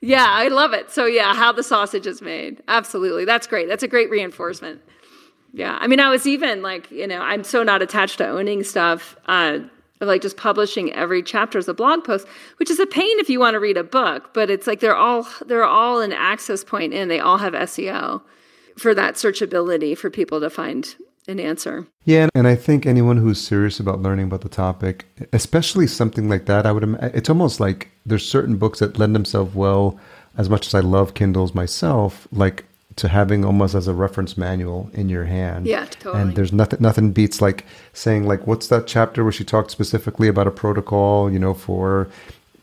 yeah, 0.00 0.26
I 0.28 0.48
love 0.48 0.74
it. 0.74 0.90
So 0.90 1.06
yeah, 1.06 1.34
how 1.34 1.50
the 1.50 1.62
sausage 1.62 2.06
is 2.06 2.22
made. 2.22 2.62
Absolutely, 2.68 3.24
that's 3.24 3.46
great. 3.46 3.68
That's 3.68 3.82
a 3.82 3.88
great 3.88 4.10
reinforcement. 4.10 4.80
Yeah, 5.52 5.76
I 5.80 5.86
mean, 5.86 5.98
I 5.98 6.10
was 6.10 6.26
even 6.26 6.62
like, 6.62 6.90
you 6.90 7.06
know, 7.06 7.20
I'm 7.20 7.42
so 7.42 7.62
not 7.62 7.82
attached 7.82 8.18
to 8.18 8.28
owning 8.28 8.62
stuff. 8.62 9.16
Uh, 9.26 9.60
like 10.00 10.22
just 10.22 10.36
publishing 10.36 10.92
every 10.92 11.22
chapter 11.22 11.58
as 11.58 11.66
a 11.66 11.74
blog 11.74 12.04
post, 12.04 12.26
which 12.58 12.70
is 12.70 12.78
a 12.78 12.86
pain 12.86 13.18
if 13.18 13.28
you 13.28 13.40
want 13.40 13.54
to 13.54 13.60
read 13.60 13.76
a 13.76 13.82
book. 13.82 14.32
But 14.32 14.50
it's 14.50 14.66
like 14.66 14.80
they're 14.80 14.96
all 14.96 15.26
they're 15.46 15.64
all 15.64 16.00
an 16.00 16.12
access 16.12 16.62
point 16.62 16.92
in. 16.92 17.08
They 17.08 17.18
all 17.18 17.38
have 17.38 17.54
SEO 17.54 18.22
for 18.78 18.94
that 18.94 19.14
searchability 19.14 19.96
for 19.96 20.10
people 20.10 20.40
to 20.40 20.50
find 20.50 20.94
an 21.26 21.38
answer. 21.38 21.86
Yeah, 22.04 22.28
and 22.34 22.48
I 22.48 22.54
think 22.54 22.86
anyone 22.86 23.18
who's 23.18 23.40
serious 23.40 23.78
about 23.78 24.00
learning 24.00 24.26
about 24.26 24.40
the 24.40 24.48
topic, 24.48 25.06
especially 25.32 25.86
something 25.86 26.28
like 26.28 26.46
that, 26.46 26.64
I 26.64 26.72
would 26.72 26.84
it's 27.14 27.28
almost 27.28 27.60
like 27.60 27.90
there's 28.06 28.26
certain 28.26 28.56
books 28.56 28.78
that 28.78 28.98
lend 28.98 29.14
themselves 29.14 29.54
well 29.54 29.98
as 30.38 30.48
much 30.48 30.66
as 30.66 30.74
I 30.74 30.80
love 30.80 31.14
Kindles 31.14 31.54
myself, 31.54 32.26
like 32.32 32.64
to 32.96 33.08
having 33.08 33.44
almost 33.44 33.74
as 33.74 33.86
a 33.86 33.94
reference 33.94 34.36
manual 34.36 34.90
in 34.92 35.08
your 35.08 35.24
hand. 35.24 35.66
Yeah, 35.66 35.84
totally. 35.84 36.22
And 36.22 36.34
there's 36.34 36.52
nothing 36.52 36.78
nothing 36.80 37.12
beats 37.12 37.40
like 37.40 37.64
saying 37.92 38.26
like 38.26 38.46
what's 38.46 38.68
that 38.68 38.86
chapter 38.86 39.22
where 39.22 39.32
she 39.32 39.44
talked 39.44 39.70
specifically 39.70 40.28
about 40.28 40.46
a 40.46 40.50
protocol, 40.50 41.30
you 41.30 41.38
know, 41.38 41.54
for 41.54 42.08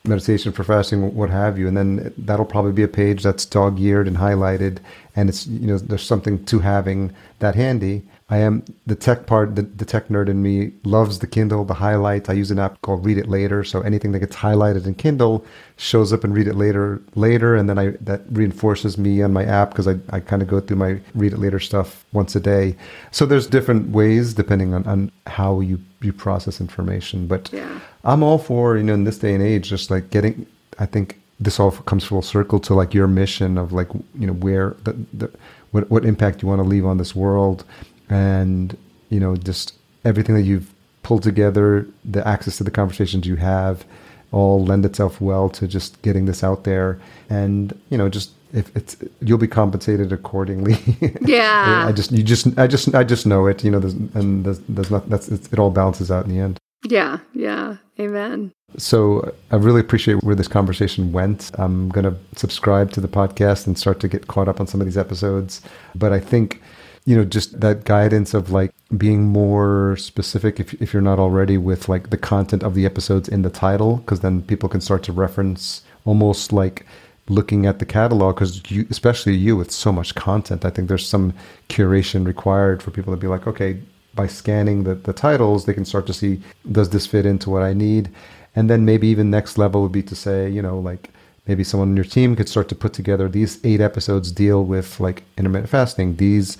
meditation 0.07 0.51
for 0.51 0.63
fasting, 0.63 1.15
what 1.15 1.29
have 1.29 1.57
you. 1.57 1.67
And 1.67 1.75
then 1.75 2.13
that'll 2.17 2.45
probably 2.45 2.73
be 2.73 2.83
a 2.83 2.87
page 2.87 3.23
that's 3.23 3.45
dog 3.45 3.79
eared 3.79 4.07
and 4.07 4.17
highlighted. 4.17 4.79
And 5.15 5.29
it's, 5.29 5.47
you 5.47 5.67
know, 5.67 5.77
there's 5.77 6.03
something 6.03 6.43
to 6.45 6.59
having 6.59 7.13
that 7.39 7.55
handy 7.55 8.03
I 8.27 8.37
am 8.37 8.65
the 8.87 8.95
tech 8.95 9.27
part, 9.27 9.55
the, 9.55 9.61
the 9.61 9.85
tech 9.85 10.07
nerd 10.07 10.29
in 10.29 10.41
me 10.41 10.71
loves 10.83 11.19
the 11.19 11.27
Kindle, 11.27 11.63
the 11.63 11.75
highlights. 11.75 12.27
I 12.27 12.33
use 12.33 12.49
an 12.49 12.57
app 12.57 12.81
called 12.81 13.05
Read 13.05 13.19
It 13.19 13.29
Later, 13.29 13.63
so 13.63 13.81
anything 13.81 14.13
that 14.13 14.19
gets 14.19 14.35
highlighted 14.35 14.87
in 14.87 14.95
Kindle 14.95 15.45
shows 15.77 16.11
up 16.11 16.23
in 16.25 16.33
Read 16.33 16.47
It 16.47 16.55
Later 16.55 17.03
later, 17.13 17.55
and 17.55 17.69
then 17.69 17.77
I 17.77 17.89
that 18.01 18.21
reinforces 18.31 18.97
me 18.97 19.21
on 19.21 19.31
my 19.31 19.45
app 19.45 19.69
because 19.69 19.87
I, 19.87 19.97
I 20.09 20.21
kind 20.21 20.41
of 20.41 20.47
go 20.47 20.59
through 20.59 20.77
my 20.77 20.99
Read 21.13 21.33
It 21.33 21.37
Later 21.39 21.59
stuff 21.59 22.03
once 22.13 22.35
a 22.35 22.39
day. 22.39 22.75
So 23.11 23.27
there's 23.27 23.45
different 23.45 23.91
ways 23.91 24.33
depending 24.33 24.73
on, 24.73 24.87
on 24.87 25.11
how 25.27 25.59
you 25.59 25.79
you 26.01 26.11
process 26.11 26.59
information. 26.59 27.27
But 27.27 27.51
Yeah. 27.53 27.79
I'm 28.03 28.23
all 28.23 28.39
for 28.39 28.75
you 28.75 28.83
know 28.83 28.95
in 28.95 29.03
this 29.03 29.19
day 29.19 29.35
and 29.35 29.43
age, 29.43 29.69
just 29.69 29.91
like 29.91 30.09
getting. 30.09 30.47
I 30.79 30.87
think 30.87 31.21
this 31.39 31.59
all 31.59 31.71
comes 31.71 32.05
full 32.05 32.23
circle 32.23 32.59
to 32.61 32.73
like 32.73 32.95
your 32.95 33.07
mission 33.07 33.59
of 33.59 33.71
like 33.71 33.89
you 34.17 34.25
know 34.25 34.33
where 34.33 34.75
the, 34.83 34.93
the 35.13 35.31
what 35.69 35.91
what 35.91 36.05
impact 36.05 36.41
you 36.41 36.47
want 36.47 36.59
to 36.59 36.67
leave 36.67 36.87
on 36.87 36.97
this 36.97 37.15
world, 37.15 37.65
and 38.09 38.77
you 39.09 39.19
know 39.19 39.35
just 39.35 39.73
everything 40.03 40.35
that 40.35 40.43
you've 40.43 40.71
pulled 41.03 41.23
together, 41.23 41.87
the 42.03 42.27
access 42.27 42.57
to 42.57 42.63
the 42.63 42.71
conversations 42.71 43.27
you 43.27 43.35
have, 43.35 43.85
all 44.31 44.63
lend 44.63 44.85
itself 44.85 45.21
well 45.21 45.49
to 45.49 45.67
just 45.67 46.01
getting 46.01 46.25
this 46.25 46.43
out 46.43 46.63
there, 46.63 46.99
and 47.29 47.79
you 47.89 47.97
know 47.97 48.09
just 48.09 48.31
if 48.53 48.73
it's 48.75 48.97
you'll 49.21 49.37
be 49.37 49.47
compensated 49.47 50.11
accordingly. 50.11 50.77
Yeah. 51.21 51.85
I 51.87 51.91
just 51.91 52.11
you 52.11 52.23
just 52.23 52.57
I 52.57 52.67
just 52.67 52.93
I 52.93 53.03
just 53.03 53.25
know 53.25 53.47
it. 53.47 53.63
You 53.63 53.71
know, 53.71 53.79
there's, 53.79 53.93
and 53.93 54.45
there's, 54.45 54.59
there's 54.69 54.91
not 54.91 55.09
that's 55.09 55.27
it's, 55.27 55.51
it 55.51 55.59
all 55.59 55.71
balances 55.71 56.11
out 56.11 56.25
in 56.25 56.31
the 56.31 56.39
end. 56.39 56.59
Yeah. 56.85 57.19
Yeah. 57.33 57.77
Amen. 57.99 58.51
So 58.77 59.33
I 59.51 59.55
really 59.55 59.81
appreciate 59.81 60.23
where 60.23 60.35
this 60.35 60.47
conversation 60.47 61.11
went. 61.11 61.51
I'm 61.55 61.89
going 61.89 62.03
to 62.03 62.15
subscribe 62.35 62.91
to 62.91 63.01
the 63.01 63.07
podcast 63.07 63.67
and 63.67 63.77
start 63.77 63.99
to 64.01 64.07
get 64.07 64.27
caught 64.27 64.47
up 64.47 64.59
on 64.59 64.67
some 64.67 64.81
of 64.81 64.87
these 64.87 64.97
episodes. 64.97 65.61
But 65.95 66.11
I 66.11 66.19
think, 66.19 66.61
you 67.05 67.15
know, 67.15 67.23
just 67.23 67.59
that 67.61 67.85
guidance 67.85 68.33
of 68.33 68.51
like 68.51 68.73
being 68.97 69.27
more 69.27 69.95
specific 69.97 70.59
if, 70.59 70.73
if 70.81 70.91
you're 70.91 71.01
not 71.01 71.19
already 71.19 71.57
with 71.57 71.87
like 71.87 72.09
the 72.09 72.17
content 72.17 72.63
of 72.63 72.73
the 72.73 72.85
episodes 72.85 73.29
in 73.29 73.43
the 73.43 73.49
title, 73.49 73.97
because 73.97 74.21
then 74.21 74.41
people 74.41 74.67
can 74.67 74.81
start 74.81 75.03
to 75.03 75.11
reference 75.11 75.83
almost 76.05 76.51
like 76.51 76.85
looking 77.27 77.65
at 77.65 77.79
the 77.79 77.85
catalog 77.85 78.35
because 78.35 78.69
you 78.69 78.85
especially 78.89 79.35
you 79.35 79.57
with 79.57 79.71
so 79.71 79.91
much 79.91 80.13
content 80.13 80.63
i 80.63 80.69
think 80.69 80.87
there's 80.87 81.07
some 81.07 81.33
curation 81.69 82.23
required 82.23 82.83
for 82.83 82.91
people 82.91 83.11
to 83.11 83.19
be 83.19 83.25
like 83.25 83.47
okay 83.47 83.81
by 84.13 84.27
scanning 84.27 84.83
the, 84.83 84.93
the 84.93 85.11
titles 85.11 85.65
they 85.65 85.73
can 85.73 85.85
start 85.85 86.05
to 86.05 86.13
see 86.13 86.39
does 86.71 86.91
this 86.91 87.07
fit 87.07 87.25
into 87.25 87.49
what 87.49 87.63
i 87.63 87.73
need? 87.73 88.09
And 88.57 88.69
then 88.69 88.85
maybe 88.85 89.07
even 89.07 89.29
next 89.29 89.57
level 89.57 89.81
would 89.81 89.91
be 89.91 90.03
to 90.03 90.15
say 90.15 90.49
you 90.49 90.61
know 90.61 90.79
like 90.79 91.09
maybe 91.47 91.63
someone 91.63 91.89
on 91.89 91.95
your 91.95 92.05
team 92.05 92.35
could 92.35 92.49
start 92.49 92.69
to 92.69 92.75
put 92.75 92.93
together 92.93 93.27
these 93.27 93.59
eight 93.63 93.81
episodes 93.81 94.31
deal 94.31 94.63
with 94.63 94.99
like 94.99 95.23
intermittent 95.37 95.69
fasting. 95.69 96.15
These 96.15 96.57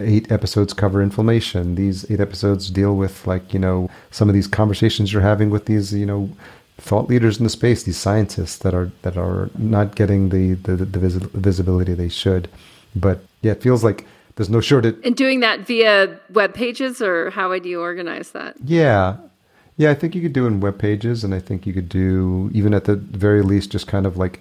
eight 0.00 0.30
episodes 0.32 0.72
cover 0.72 1.02
inflammation 1.02 1.74
these 1.74 2.10
eight 2.10 2.20
episodes 2.20 2.70
deal 2.70 2.96
with 2.96 3.26
like 3.26 3.52
you 3.52 3.58
know 3.58 3.88
some 4.10 4.28
of 4.28 4.34
these 4.34 4.46
conversations 4.46 5.12
you're 5.12 5.22
having 5.22 5.50
with 5.50 5.66
these 5.66 5.92
you 5.92 6.06
know 6.06 6.30
thought 6.80 7.08
leaders 7.08 7.38
in 7.38 7.44
the 7.44 7.50
space, 7.50 7.82
these 7.82 7.96
scientists 7.96 8.58
that 8.58 8.74
are 8.74 8.90
that 9.02 9.16
are 9.16 9.50
not 9.58 9.94
getting 9.94 10.30
the 10.30 10.54
the, 10.54 10.76
the 10.76 10.98
visi- 10.98 11.30
visibility 11.34 11.94
they 11.94 12.08
should. 12.08 12.48
But 12.96 13.24
yeah, 13.42 13.52
it 13.52 13.62
feels 13.62 13.84
like 13.84 14.06
there's 14.36 14.50
no 14.50 14.60
shortage. 14.60 14.96
And 15.04 15.14
doing 15.14 15.40
that 15.40 15.60
via 15.60 16.18
web 16.30 16.54
pages, 16.54 17.00
or 17.00 17.30
how 17.30 17.50
would 17.50 17.64
you 17.66 17.80
organize 17.80 18.32
that? 18.32 18.56
Yeah, 18.64 19.18
yeah, 19.76 19.90
I 19.90 19.94
think 19.94 20.14
you 20.14 20.22
could 20.22 20.32
do 20.32 20.46
in 20.46 20.60
web 20.60 20.78
pages, 20.78 21.22
and 21.22 21.34
I 21.34 21.38
think 21.38 21.66
you 21.66 21.72
could 21.72 21.88
do 21.88 22.50
even 22.52 22.74
at 22.74 22.84
the 22.84 22.96
very 22.96 23.42
least 23.42 23.70
just 23.70 23.86
kind 23.86 24.06
of 24.06 24.16
like 24.16 24.40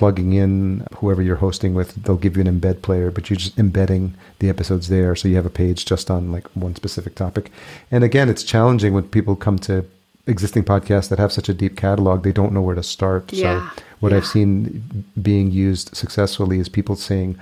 plugging 0.00 0.32
in 0.32 0.86
whoever 0.96 1.20
you're 1.20 1.36
hosting 1.36 1.74
with. 1.74 1.94
They'll 2.02 2.16
give 2.16 2.34
you 2.34 2.42
an 2.42 2.60
embed 2.60 2.80
player, 2.80 3.10
but 3.10 3.28
you're 3.28 3.36
just 3.36 3.58
embedding 3.58 4.14
the 4.38 4.48
episodes 4.48 4.88
there, 4.88 5.14
so 5.14 5.28
you 5.28 5.36
have 5.36 5.44
a 5.44 5.50
page 5.50 5.84
just 5.84 6.10
on 6.10 6.32
like 6.32 6.46
one 6.56 6.74
specific 6.74 7.14
topic. 7.14 7.52
And 7.90 8.02
again, 8.02 8.30
it's 8.30 8.42
challenging 8.42 8.94
when 8.94 9.06
people 9.08 9.36
come 9.36 9.58
to 9.58 9.84
existing 10.26 10.64
podcasts 10.64 11.10
that 11.10 11.18
have 11.18 11.32
such 11.32 11.50
a 11.50 11.52
deep 11.52 11.76
catalog, 11.76 12.22
they 12.22 12.32
don't 12.32 12.54
know 12.54 12.62
where 12.62 12.74
to 12.74 12.82
start. 12.82 13.30
Yeah, 13.30 13.68
So 13.76 13.82
what 14.00 14.12
yeah. 14.12 14.16
I've 14.16 14.26
seen 14.26 15.04
being 15.20 15.50
used 15.50 15.94
successfully 15.94 16.58
is 16.60 16.70
people 16.70 16.96
saying, 16.96 17.38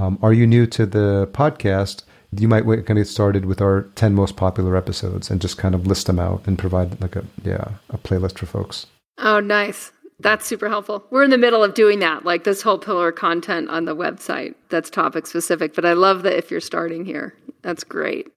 um, 0.00 0.18
"Are 0.22 0.32
you 0.32 0.44
new 0.44 0.66
to 0.66 0.84
the 0.86 1.28
podcast? 1.32 2.02
You 2.36 2.48
might 2.48 2.66
want 2.66 2.84
to 2.84 2.94
get 2.94 3.06
started 3.06 3.44
with 3.44 3.60
our 3.60 3.82
ten 3.94 4.12
most 4.12 4.34
popular 4.34 4.76
episodes 4.76 5.30
and 5.30 5.40
just 5.40 5.56
kind 5.56 5.74
of 5.76 5.86
list 5.86 6.08
them 6.08 6.18
out 6.18 6.42
and 6.48 6.58
provide 6.58 7.00
like 7.00 7.14
a 7.14 7.24
yeah 7.44 7.66
a 7.90 7.98
playlist 7.98 8.38
for 8.40 8.46
folks." 8.46 8.86
Oh, 9.18 9.38
nice. 9.38 9.92
That's 10.22 10.46
super 10.46 10.68
helpful. 10.68 11.04
We're 11.10 11.24
in 11.24 11.30
the 11.30 11.38
middle 11.38 11.62
of 11.64 11.74
doing 11.74 11.98
that, 12.00 12.24
like 12.24 12.44
this 12.44 12.62
whole 12.62 12.78
pillar 12.78 13.08
of 13.08 13.16
content 13.16 13.68
on 13.68 13.84
the 13.84 13.96
website 13.96 14.54
that's 14.68 14.88
topic 14.88 15.26
specific. 15.26 15.74
But 15.74 15.84
I 15.84 15.92
love 15.92 16.22
that 16.22 16.36
if 16.36 16.50
you're 16.50 16.60
starting 16.60 17.04
here, 17.04 17.34
that's 17.62 17.84
great. 17.84 18.28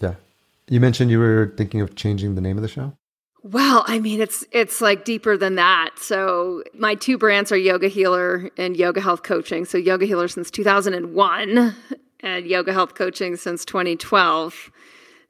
Yeah. 0.00 0.14
You 0.68 0.80
mentioned 0.80 1.10
you 1.10 1.18
were 1.18 1.54
thinking 1.56 1.80
of 1.80 1.94
changing 1.94 2.34
the 2.34 2.40
name 2.40 2.56
of 2.56 2.62
the 2.62 2.68
show. 2.68 2.92
Well, 3.42 3.84
I 3.86 4.00
mean, 4.00 4.20
it's 4.20 4.44
it's 4.52 4.80
like 4.80 5.04
deeper 5.04 5.36
than 5.36 5.54
that. 5.54 5.90
So 5.98 6.62
my 6.74 6.94
two 6.94 7.16
brands 7.16 7.50
are 7.50 7.56
Yoga 7.56 7.88
Healer 7.88 8.50
and 8.58 8.76
Yoga 8.76 9.00
Health 9.00 9.22
Coaching. 9.22 9.64
So 9.64 9.78
Yoga 9.78 10.04
Healer 10.04 10.28
since 10.28 10.50
2001 10.50 11.74
and 12.20 12.46
Yoga 12.46 12.72
Health 12.72 12.94
Coaching 12.94 13.36
since 13.36 13.64
2012. 13.64 14.70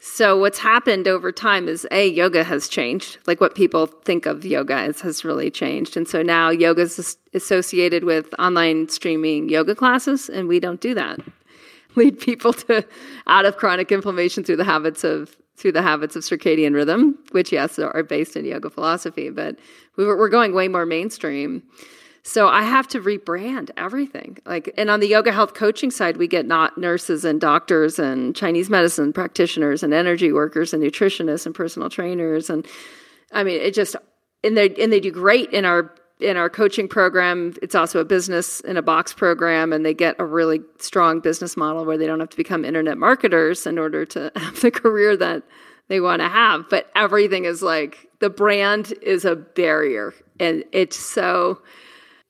So 0.02 0.34
what's 0.38 0.58
happened 0.58 1.06
over 1.06 1.30
time 1.30 1.68
is 1.68 1.86
a 1.90 2.08
yoga 2.08 2.42
has 2.42 2.68
changed. 2.68 3.18
Like 3.26 3.38
what 3.38 3.54
people 3.54 3.84
think 3.86 4.24
of 4.24 4.46
yoga 4.46 4.84
is, 4.84 5.02
has 5.02 5.26
really 5.26 5.50
changed, 5.50 5.94
and 5.94 6.08
so 6.08 6.22
now 6.22 6.48
yoga 6.48 6.82
is 6.82 7.18
associated 7.34 8.04
with 8.04 8.34
online 8.38 8.88
streaming 8.88 9.50
yoga 9.50 9.74
classes, 9.74 10.30
and 10.30 10.48
we 10.48 10.58
don't 10.58 10.80
do 10.80 10.94
that. 10.94 11.20
Lead 11.96 12.18
people 12.18 12.54
to 12.54 12.82
out 13.26 13.44
of 13.44 13.58
chronic 13.58 13.92
inflammation 13.92 14.42
through 14.42 14.56
the 14.56 14.64
habits 14.64 15.04
of 15.04 15.36
through 15.58 15.72
the 15.72 15.82
habits 15.82 16.16
of 16.16 16.22
circadian 16.22 16.74
rhythm, 16.74 17.18
which 17.32 17.52
yes 17.52 17.78
are 17.78 18.02
based 18.02 18.36
in 18.36 18.46
yoga 18.46 18.70
philosophy, 18.70 19.28
but 19.28 19.58
we 19.96 20.06
were, 20.06 20.16
we're 20.16 20.30
going 20.30 20.54
way 20.54 20.66
more 20.68 20.86
mainstream. 20.86 21.62
So 22.22 22.48
I 22.48 22.62
have 22.62 22.86
to 22.88 23.00
rebrand 23.00 23.70
everything. 23.76 24.38
Like, 24.44 24.72
and 24.76 24.90
on 24.90 25.00
the 25.00 25.08
yoga 25.08 25.32
health 25.32 25.54
coaching 25.54 25.90
side, 25.90 26.18
we 26.18 26.28
get 26.28 26.46
not 26.46 26.76
nurses 26.76 27.24
and 27.24 27.40
doctors 27.40 27.98
and 27.98 28.36
Chinese 28.36 28.68
medicine 28.68 29.12
practitioners 29.12 29.82
and 29.82 29.94
energy 29.94 30.30
workers 30.30 30.74
and 30.74 30.82
nutritionists 30.82 31.46
and 31.46 31.54
personal 31.54 31.88
trainers. 31.88 32.50
And 32.50 32.66
I 33.32 33.42
mean, 33.42 33.60
it 33.60 33.72
just, 33.72 33.96
and 34.44 34.56
they, 34.56 34.68
and 34.74 34.92
they 34.92 35.00
do 35.00 35.10
great 35.10 35.50
in 35.52 35.64
our, 35.64 35.94
in 36.20 36.36
our 36.36 36.50
coaching 36.50 36.88
program. 36.88 37.54
It's 37.62 37.74
also 37.74 38.00
a 38.00 38.04
business 38.04 38.60
in 38.60 38.76
a 38.76 38.82
box 38.82 39.14
program 39.14 39.72
and 39.72 39.84
they 39.84 39.94
get 39.94 40.16
a 40.18 40.24
really 40.24 40.60
strong 40.78 41.20
business 41.20 41.56
model 41.56 41.86
where 41.86 41.96
they 41.96 42.06
don't 42.06 42.20
have 42.20 42.30
to 42.30 42.36
become 42.36 42.66
internet 42.66 42.98
marketers 42.98 43.66
in 43.66 43.78
order 43.78 44.04
to 44.04 44.30
have 44.36 44.60
the 44.60 44.70
career 44.70 45.16
that 45.16 45.42
they 45.88 46.00
want 46.00 46.20
to 46.20 46.28
have. 46.28 46.68
But 46.68 46.90
everything 46.94 47.46
is 47.46 47.62
like, 47.62 48.08
the 48.20 48.30
brand 48.30 48.92
is 49.00 49.24
a 49.24 49.34
barrier 49.34 50.12
and 50.38 50.64
it's 50.72 50.98
so, 50.98 51.62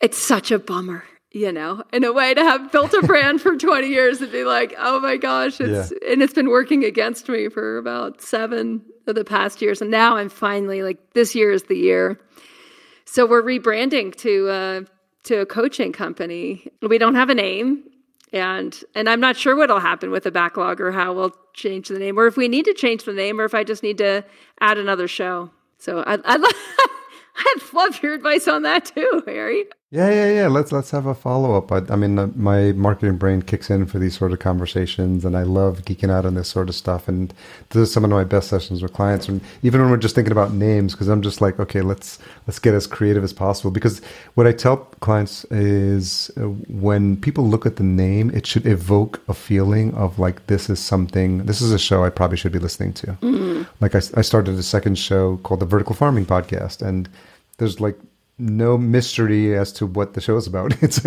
it's 0.01 0.19
such 0.19 0.51
a 0.51 0.59
bummer, 0.59 1.05
you 1.31 1.53
know, 1.53 1.83
in 1.93 2.05
a 2.05 2.13
way 2.13 2.35
to 2.35 2.43
have 2.43 2.73
built 2.73 2.93
a 2.95 3.03
brand 3.03 3.41
for 3.41 3.57
20 3.59 3.87
years 3.89 4.21
and 4.21 4.33
be 4.33 4.45
like, 4.45 4.75
oh 4.79 5.01
my 5.01 5.17
gosh, 5.17 5.61
it's 5.61 5.93
and 6.07 6.23
it's 6.23 6.33
been 6.33 6.49
working 6.49 6.85
against 6.85 7.29
me 7.29 7.49
for 7.49 7.79
about 7.79 8.21
seven 8.23 8.83
of 9.07 9.15
the 9.15 9.25
past 9.25 9.61
years. 9.63 9.81
And 9.81 9.91
now 9.91 10.17
I'm 10.17 10.29
finally 10.29 10.83
like 10.83 11.13
this 11.15 11.35
year 11.35 11.51
is 11.53 11.65
the 11.65 11.77
year. 11.77 12.21
So 13.05 13.27
we're 13.27 13.43
rebranding 13.43 14.15
to 14.19 14.49
uh 14.49 14.81
to 15.25 15.41
a 15.41 15.47
coaching 15.47 15.93
company. 15.93 16.67
We 16.83 16.99
don't 16.99 17.15
have 17.15 17.31
a 17.31 17.35
name. 17.35 17.85
And 18.33 18.81
and 18.95 19.09
I'm 19.09 19.21
not 19.21 19.37
sure 19.37 19.57
what'll 19.57 19.81
happen 19.81 20.11
with 20.11 20.23
the 20.23 20.31
backlog 20.31 20.81
or 20.81 20.93
how 20.93 21.13
we'll 21.13 21.35
change 21.53 21.89
the 21.89 21.99
name, 21.99 22.19
or 22.19 22.27
if 22.27 22.37
we 22.37 22.47
need 22.49 22.65
to 22.67 22.75
change 22.75 23.03
the 23.03 23.13
name, 23.13 23.41
or 23.41 23.45
if 23.45 23.55
I 23.55 23.65
just 23.65 23.83
need 23.83 23.99
to 23.99 24.25
add 24.61 24.79
another 24.79 25.09
show. 25.09 25.51
So 25.79 26.05
I, 26.07 26.15
I'd, 26.15 26.41
I'd 27.37 27.61
love 27.73 28.01
your 28.03 28.15
advice 28.15 28.47
on 28.47 28.63
that 28.63 28.85
too, 28.85 29.25
Harry. 29.27 29.65
Yeah, 29.93 30.09
yeah, 30.09 30.31
yeah. 30.31 30.47
Let's 30.47 30.71
let's 30.71 30.93
have 30.93 31.07
a 31.07 31.17
follow 31.17 31.57
up. 31.57 31.73
I, 31.73 31.83
I 31.93 31.97
mean, 31.97 32.17
uh, 32.17 32.29
my 32.37 32.71
marketing 32.73 33.17
brain 33.17 33.43
kicks 33.43 33.71
in 33.71 33.87
for 33.87 33.99
these 33.99 34.17
sort 34.17 34.31
of 34.31 34.39
conversations, 34.39 35.25
and 35.25 35.37
I 35.37 35.43
love 35.43 35.83
geeking 35.83 36.13
out 36.13 36.25
on 36.25 36.35
this 36.35 36.49
sort 36.49 36.69
of 36.69 36.77
stuff. 36.77 37.09
And 37.09 37.35
this 37.71 37.89
is 37.89 37.93
some 37.93 38.05
of 38.05 38.11
my 38.11 38.23
best 38.23 38.49
sessions 38.49 38.83
with 38.83 38.93
clients, 38.93 39.29
and 39.29 39.41
even 39.65 39.81
when 39.81 39.91
we're 39.91 39.97
just 39.97 40.15
thinking 40.15 40.31
about 40.31 40.53
names, 40.53 40.93
because 40.95 41.09
I'm 41.09 41.23
just 41.23 41.41
like, 41.41 41.59
okay, 41.59 41.81
let's 41.81 42.21
let's 42.47 42.61
get 42.61 42.73
as 42.73 42.87
creative 42.87 43.25
as 43.25 43.33
possible. 43.33 43.73
Because 43.73 44.01
what 44.35 44.47
I 44.47 44.53
tell 44.53 44.77
clients 45.01 45.45
is, 45.47 46.31
uh, 46.37 46.43
when 46.69 47.17
people 47.17 47.49
look 47.49 47.67
at 47.67 47.75
the 47.75 47.83
name, 47.83 48.31
it 48.31 48.47
should 48.47 48.67
evoke 48.67 49.21
a 49.27 49.35
feeling 49.35 49.93
of 49.95 50.21
like 50.21 50.47
this 50.47 50.71
is 50.71 50.79
something. 50.79 51.47
This 51.47 51.61
is 51.61 51.73
a 51.73 51.81
show 51.81 52.05
I 52.05 52.11
probably 52.11 52.37
should 52.37 52.53
be 52.53 52.61
listening 52.61 52.93
to. 52.93 53.17
Like 53.81 53.97
I, 53.97 53.99
I 54.15 54.23
started 54.23 54.55
a 54.55 54.63
second 54.63 54.99
show 55.01 55.39
called 55.39 55.59
the 55.59 55.67
Vertical 55.67 55.97
Farming 55.97 56.27
Podcast, 56.27 56.81
and 56.81 57.09
there's 57.59 57.81
like 57.81 57.99
no 58.41 58.79
mystery 58.79 59.57
as 59.57 59.73
to 59.75 59.87
what 59.87 60.15
the 60.15 60.21
show 60.21 60.37
is 60.37 60.47
about. 60.47 60.75
It's 60.83 61.05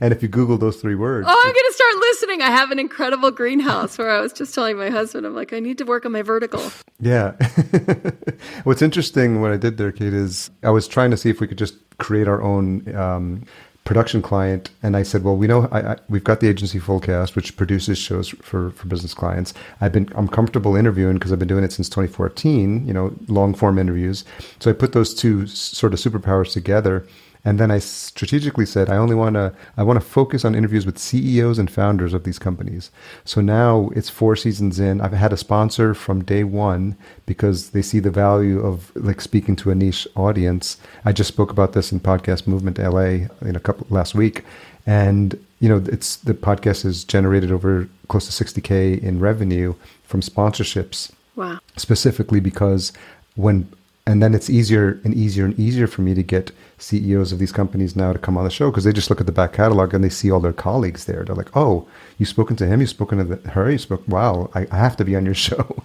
and 0.00 0.12
if 0.12 0.22
you 0.22 0.28
Google 0.28 0.58
those 0.58 0.76
three 0.80 0.94
words, 0.94 1.26
Oh, 1.28 1.42
I'm 1.44 1.52
going 1.52 1.64
to 1.66 1.72
start 1.72 1.94
listening. 2.00 2.42
I 2.42 2.50
have 2.50 2.70
an 2.70 2.78
incredible 2.78 3.30
greenhouse 3.30 3.96
where 3.96 4.10
I 4.10 4.20
was 4.20 4.32
just 4.32 4.54
telling 4.54 4.76
my 4.76 4.90
husband, 4.90 5.24
I'm 5.26 5.34
like, 5.34 5.52
I 5.52 5.60
need 5.60 5.78
to 5.78 5.84
work 5.84 6.04
on 6.04 6.12
my 6.12 6.22
vertical. 6.22 6.60
yeah. 7.00 7.32
What's 8.64 8.82
interesting, 8.82 9.40
what 9.40 9.52
I 9.52 9.56
did 9.56 9.78
there, 9.78 9.92
Cate, 9.92 10.12
is 10.14 10.50
I 10.62 10.70
was 10.70 10.86
trying 10.88 11.10
to 11.12 11.16
see 11.16 11.30
if 11.30 11.40
we 11.40 11.46
could 11.46 11.58
just 11.58 11.74
create 11.98 12.28
our 12.28 12.42
own 12.42 12.94
um, 12.94 13.44
production 13.88 14.20
client, 14.20 14.68
and 14.82 14.98
I 14.98 15.02
said, 15.02 15.24
"Well, 15.24 15.34
we 15.34 15.46
know 15.46 15.66
I, 15.72 15.92
I, 15.92 15.96
we've 16.10 16.22
got 16.22 16.40
the 16.40 16.48
agency 16.48 16.78
Fullcast, 16.78 17.34
which 17.34 17.56
produces 17.56 17.96
shows 17.96 18.28
for 18.28 18.70
for 18.72 18.86
business 18.86 19.14
clients. 19.14 19.54
I've 19.80 19.92
been 19.92 20.12
I'm 20.14 20.28
comfortable 20.28 20.76
interviewing 20.76 21.14
because 21.14 21.32
I've 21.32 21.38
been 21.38 21.48
doing 21.48 21.64
it 21.64 21.72
since 21.72 21.88
2014. 21.88 22.86
You 22.86 22.92
know, 22.92 23.14
long 23.28 23.54
form 23.54 23.78
interviews. 23.78 24.26
So 24.60 24.70
I 24.70 24.74
put 24.74 24.92
those 24.92 25.14
two 25.14 25.46
sort 25.46 25.94
of 25.94 25.98
superpowers 25.98 26.52
together." 26.52 27.06
And 27.44 27.58
then 27.58 27.70
I 27.70 27.78
strategically 27.78 28.66
said, 28.66 28.90
I 28.90 28.96
only 28.96 29.14
want 29.14 29.34
to, 29.34 29.54
I 29.76 29.82
want 29.82 30.00
to 30.00 30.04
focus 30.04 30.44
on 30.44 30.54
interviews 30.54 30.84
with 30.84 30.98
CEOs 30.98 31.58
and 31.58 31.70
founders 31.70 32.12
of 32.12 32.24
these 32.24 32.38
companies. 32.38 32.90
So 33.24 33.40
now 33.40 33.90
it's 33.94 34.10
four 34.10 34.36
seasons 34.36 34.80
in. 34.80 35.00
I've 35.00 35.12
had 35.12 35.32
a 35.32 35.36
sponsor 35.36 35.94
from 35.94 36.24
day 36.24 36.44
one 36.44 36.96
because 37.26 37.70
they 37.70 37.82
see 37.82 38.00
the 38.00 38.10
value 38.10 38.60
of 38.60 38.92
like 38.96 39.20
speaking 39.20 39.56
to 39.56 39.70
a 39.70 39.74
niche 39.74 40.06
audience. 40.16 40.76
I 41.04 41.12
just 41.12 41.28
spoke 41.28 41.50
about 41.50 41.72
this 41.72 41.92
in 41.92 42.00
podcast 42.00 42.46
movement 42.46 42.78
LA 42.78 43.28
in 43.42 43.56
a 43.56 43.60
couple 43.60 43.86
last 43.90 44.14
week. 44.14 44.44
And, 44.86 45.38
you 45.60 45.68
know, 45.68 45.82
it's 45.86 46.16
the 46.16 46.34
podcast 46.34 46.82
has 46.82 47.04
generated 47.04 47.52
over 47.52 47.88
close 48.08 48.26
to 48.26 48.44
60K 48.44 49.02
in 49.02 49.20
revenue 49.20 49.74
from 50.04 50.22
sponsorships. 50.22 51.12
Wow. 51.36 51.60
Specifically 51.76 52.40
because 52.40 52.92
when 53.36 53.70
and 54.08 54.22
then 54.22 54.34
it's 54.34 54.48
easier 54.48 54.98
and 55.04 55.12
easier 55.12 55.44
and 55.44 55.58
easier 55.60 55.86
for 55.86 56.00
me 56.00 56.14
to 56.14 56.22
get 56.22 56.50
CEOs 56.78 57.30
of 57.30 57.38
these 57.38 57.52
companies 57.52 57.94
now 57.94 58.10
to 58.10 58.18
come 58.18 58.38
on 58.38 58.44
the 58.44 58.50
show 58.50 58.70
because 58.70 58.84
they 58.84 58.92
just 58.92 59.10
look 59.10 59.20
at 59.20 59.26
the 59.26 59.32
back 59.32 59.52
catalog 59.52 59.92
and 59.92 60.02
they 60.02 60.08
see 60.08 60.30
all 60.30 60.40
their 60.40 60.54
colleagues 60.54 61.04
there. 61.04 61.24
They're 61.24 61.36
like, 61.36 61.54
"Oh, 61.54 61.86
you've 62.16 62.30
spoken 62.30 62.56
to 62.56 62.66
him, 62.66 62.80
you've 62.80 62.88
spoken 62.88 63.18
to 63.18 63.24
the, 63.24 63.50
her, 63.50 63.70
you 63.70 63.76
spoke. 63.76 64.02
Wow, 64.08 64.50
I, 64.54 64.66
I 64.70 64.78
have 64.78 64.96
to 64.96 65.04
be 65.04 65.14
on 65.14 65.26
your 65.26 65.34
show." 65.48 65.82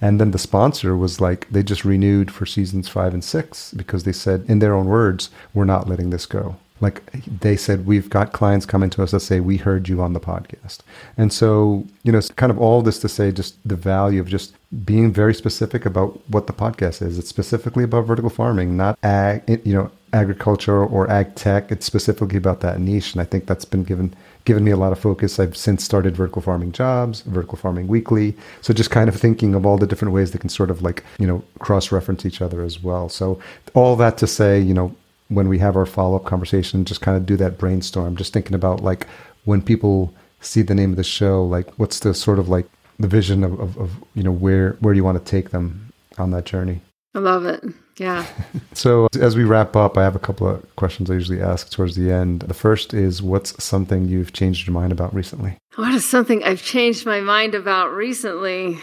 And 0.00 0.18
then 0.18 0.30
the 0.30 0.38
sponsor 0.38 0.96
was 0.96 1.20
like, 1.20 1.50
they 1.50 1.62
just 1.62 1.84
renewed 1.84 2.30
for 2.30 2.46
seasons 2.46 2.88
five 2.88 3.12
and 3.12 3.22
six 3.22 3.74
because 3.74 4.04
they 4.04 4.12
said, 4.12 4.46
in 4.48 4.60
their 4.60 4.74
own 4.74 4.86
words, 4.86 5.28
"We're 5.52 5.66
not 5.66 5.86
letting 5.86 6.08
this 6.08 6.24
go." 6.24 6.56
Like 6.80 7.02
they 7.40 7.56
said 7.56 7.86
we've 7.86 8.10
got 8.10 8.32
clients 8.32 8.66
coming 8.66 8.90
to 8.90 9.02
us 9.02 9.10
that 9.12 9.20
say 9.20 9.40
we 9.40 9.56
heard 9.56 9.88
you 9.88 10.02
on 10.02 10.12
the 10.12 10.20
podcast 10.20 10.78
and 11.16 11.32
so 11.32 11.84
you 12.02 12.12
know 12.12 12.18
it's 12.18 12.30
kind 12.30 12.50
of 12.50 12.58
all 12.58 12.82
this 12.82 12.98
to 12.98 13.08
say 13.08 13.32
just 13.32 13.56
the 13.66 13.76
value 13.76 14.20
of 14.20 14.28
just 14.28 14.54
being 14.84 15.12
very 15.12 15.32
specific 15.32 15.86
about 15.86 16.20
what 16.28 16.48
the 16.48 16.52
podcast 16.52 17.00
is. 17.00 17.18
It's 17.18 17.28
specifically 17.28 17.84
about 17.84 18.06
vertical 18.06 18.30
farming 18.30 18.76
not 18.76 18.98
ag 19.02 19.60
you 19.64 19.74
know 19.74 19.90
agriculture 20.12 20.84
or 20.84 21.10
ag 21.10 21.34
tech. 21.34 21.70
It's 21.70 21.86
specifically 21.86 22.36
about 22.36 22.60
that 22.60 22.80
niche 22.80 23.12
and 23.12 23.22
i 23.22 23.24
think 23.24 23.46
that's 23.46 23.64
been 23.64 23.84
given 23.84 24.14
given 24.44 24.62
me 24.62 24.70
a 24.70 24.76
lot 24.76 24.92
of 24.92 24.98
focus. 24.98 25.40
I've 25.40 25.56
since 25.56 25.84
started 25.84 26.16
vertical 26.16 26.42
farming 26.42 26.72
jobs 26.72 27.22
vertical 27.22 27.58
farming 27.58 27.86
weekly. 27.88 28.36
So 28.60 28.74
just 28.74 28.90
kind 28.90 29.08
of 29.08 29.16
thinking 29.16 29.54
of 29.54 29.64
all 29.64 29.78
the 29.78 29.86
different 29.86 30.12
ways 30.12 30.32
they 30.32 30.38
can 30.38 30.50
sort 30.50 30.70
of 30.70 30.82
like 30.82 31.04
you 31.18 31.26
know 31.26 31.42
cross 31.58 31.92
reference 31.92 32.26
each 32.26 32.42
other 32.42 32.62
as 32.62 32.82
well. 32.82 33.08
So 33.08 33.40
all 33.74 33.96
that 33.96 34.18
to 34.18 34.26
say 34.26 34.60
you 34.60 34.74
know 34.74 34.94
when 35.28 35.48
we 35.48 35.58
have 35.58 35.76
our 35.76 35.86
follow 35.86 36.16
up 36.16 36.24
conversation, 36.24 36.84
just 36.84 37.00
kind 37.00 37.16
of 37.16 37.26
do 37.26 37.36
that 37.36 37.58
brainstorm, 37.58 38.16
just 38.16 38.32
thinking 38.32 38.54
about 38.54 38.82
like 38.82 39.06
when 39.44 39.62
people 39.62 40.14
see 40.40 40.62
the 40.62 40.74
name 40.74 40.90
of 40.90 40.96
the 40.96 41.04
show, 41.04 41.44
like 41.44 41.70
what's 41.78 42.00
the 42.00 42.14
sort 42.14 42.38
of 42.38 42.48
like 42.48 42.66
the 42.98 43.08
vision 43.08 43.44
of, 43.44 43.58
of, 43.58 43.76
of 43.76 43.90
you 44.14 44.22
know, 44.22 44.32
where, 44.32 44.72
where 44.80 44.94
do 44.94 44.98
you 44.98 45.04
want 45.04 45.22
to 45.22 45.30
take 45.30 45.50
them 45.50 45.92
on 46.18 46.30
that 46.30 46.44
journey? 46.44 46.80
I 47.14 47.18
love 47.18 47.46
it. 47.46 47.64
Yeah. 47.96 48.26
so 48.74 49.08
as 49.18 49.36
we 49.36 49.44
wrap 49.44 49.74
up, 49.74 49.96
I 49.96 50.04
have 50.04 50.16
a 50.16 50.20
couple 50.20 50.48
of 50.48 50.76
questions 50.76 51.10
I 51.10 51.14
usually 51.14 51.40
ask 51.40 51.70
towards 51.70 51.96
the 51.96 52.12
end. 52.12 52.42
The 52.42 52.54
first 52.54 52.92
is 52.92 53.22
what's 53.22 53.62
something 53.62 54.06
you've 54.06 54.32
changed 54.32 54.66
your 54.66 54.74
mind 54.74 54.92
about 54.92 55.14
recently? 55.14 55.56
What 55.76 55.94
is 55.94 56.04
something 56.04 56.44
I've 56.44 56.62
changed 56.62 57.06
my 57.06 57.20
mind 57.20 57.54
about 57.54 57.92
recently? 57.92 58.78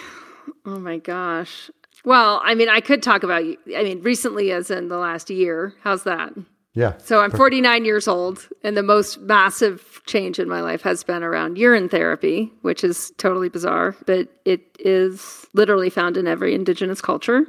Oh 0.66 0.80
my 0.80 0.98
gosh. 0.98 1.70
Well, 2.06 2.42
I 2.44 2.56
mean, 2.56 2.70
I 2.70 2.82
could 2.82 3.02
talk 3.02 3.24
about, 3.24 3.46
you. 3.46 3.58
I 3.76 3.84
mean, 3.84 4.02
recently 4.02 4.52
as 4.52 4.70
in 4.70 4.90
the 4.90 4.98
last 4.98 5.30
year. 5.30 5.74
How's 5.84 6.04
that? 6.04 6.34
Yeah. 6.74 6.98
So 6.98 7.22
I'm 7.22 7.30
49 7.30 7.86
years 7.86 8.08
old, 8.08 8.50
and 8.64 8.76
the 8.76 8.84
most 8.84 9.20
massive 9.20 10.02
change 10.08 10.40
in 10.40 10.50
my 10.50 10.62
life 10.62 10.82
has 10.82 11.04
been 11.04 11.22
around 11.22 11.58
urine 11.58 11.88
therapy, 11.88 12.52
which 12.64 12.84
is 12.84 13.12
totally 13.18 13.48
bizarre, 13.48 13.96
but 14.08 14.28
it 14.44 14.76
is 14.80 15.46
literally 15.54 15.92
found 15.92 16.18
in 16.18 16.26
every 16.26 16.56
indigenous 16.56 17.00
culture. 17.00 17.46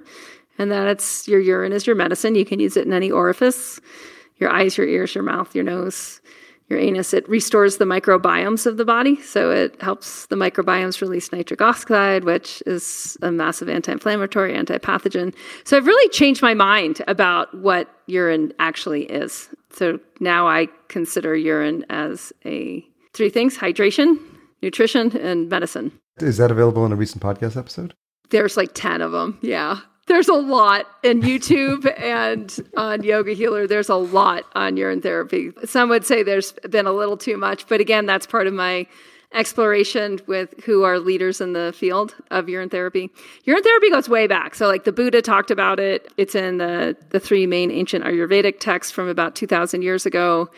And 0.58 0.70
that 0.70 0.86
it's 0.86 1.26
your 1.26 1.40
urine 1.40 1.72
is 1.72 1.86
your 1.86 1.96
medicine. 1.96 2.34
You 2.34 2.44
can 2.44 2.60
use 2.60 2.76
it 2.76 2.86
in 2.86 2.92
any 2.92 3.10
orifice 3.10 3.80
your 4.38 4.50
eyes, 4.50 4.76
your 4.76 4.86
ears, 4.86 5.14
your 5.14 5.24
mouth, 5.24 5.54
your 5.54 5.64
nose 5.64 6.20
your 6.68 6.78
anus, 6.78 7.12
it 7.12 7.28
restores 7.28 7.76
the 7.76 7.84
microbiomes 7.84 8.66
of 8.66 8.78
the 8.78 8.84
body. 8.84 9.20
So 9.20 9.50
it 9.50 9.80
helps 9.82 10.26
the 10.26 10.36
microbiomes 10.36 11.00
release 11.00 11.30
nitric 11.30 11.60
oxide, 11.60 12.24
which 12.24 12.62
is 12.66 13.18
a 13.22 13.30
massive 13.30 13.68
anti 13.68 13.92
inflammatory, 13.92 14.54
anti 14.54 14.78
pathogen. 14.78 15.34
So 15.64 15.76
I've 15.76 15.86
really 15.86 16.08
changed 16.10 16.42
my 16.42 16.54
mind 16.54 17.02
about 17.06 17.54
what 17.58 17.90
urine 18.06 18.52
actually 18.58 19.04
is. 19.04 19.48
So 19.70 19.98
now 20.20 20.48
I 20.48 20.68
consider 20.88 21.36
urine 21.36 21.84
as 21.90 22.32
a 22.44 22.84
three 23.12 23.30
things 23.30 23.58
hydration, 23.58 24.18
nutrition, 24.62 25.16
and 25.16 25.48
medicine. 25.48 25.92
Is 26.18 26.38
that 26.38 26.50
available 26.50 26.86
in 26.86 26.92
a 26.92 26.96
recent 26.96 27.22
podcast 27.22 27.56
episode? 27.56 27.92
There's 28.30 28.56
like 28.56 28.70
10 28.72 29.02
of 29.02 29.12
them. 29.12 29.38
Yeah 29.42 29.80
there's 30.06 30.28
a 30.28 30.34
lot 30.34 30.86
in 31.02 31.22
YouTube 31.22 31.92
and 32.00 32.56
on 32.76 33.02
Yoga 33.02 33.32
Healer. 33.32 33.66
There's 33.66 33.88
a 33.88 33.94
lot 33.94 34.44
on 34.54 34.76
urine 34.76 35.00
therapy. 35.00 35.50
Some 35.64 35.88
would 35.88 36.04
say 36.04 36.22
there's 36.22 36.52
been 36.68 36.86
a 36.86 36.92
little 36.92 37.16
too 37.16 37.36
much, 37.36 37.66
but 37.66 37.80
again, 37.80 38.06
that's 38.06 38.26
part 38.26 38.46
of 38.46 38.52
my 38.52 38.86
exploration 39.32 40.20
with 40.26 40.54
who 40.64 40.84
are 40.84 40.98
leaders 40.98 41.40
in 41.40 41.54
the 41.54 41.74
field 41.76 42.14
of 42.30 42.48
urine 42.48 42.68
therapy. 42.68 43.10
Urine 43.44 43.62
therapy 43.62 43.90
goes 43.90 44.08
way 44.08 44.26
back. 44.26 44.54
So 44.54 44.68
like 44.68 44.84
the 44.84 44.92
Buddha 44.92 45.20
talked 45.22 45.50
about 45.50 45.80
it. 45.80 46.12
It's 46.16 46.34
in 46.34 46.58
the 46.58 46.96
the 47.10 47.18
three 47.18 47.46
main 47.46 47.70
ancient 47.70 48.04
Ayurvedic 48.04 48.60
texts 48.60 48.92
from 48.92 49.08
about 49.08 49.34
2000 49.34 49.82
years 49.82 50.06
ago. 50.06 50.50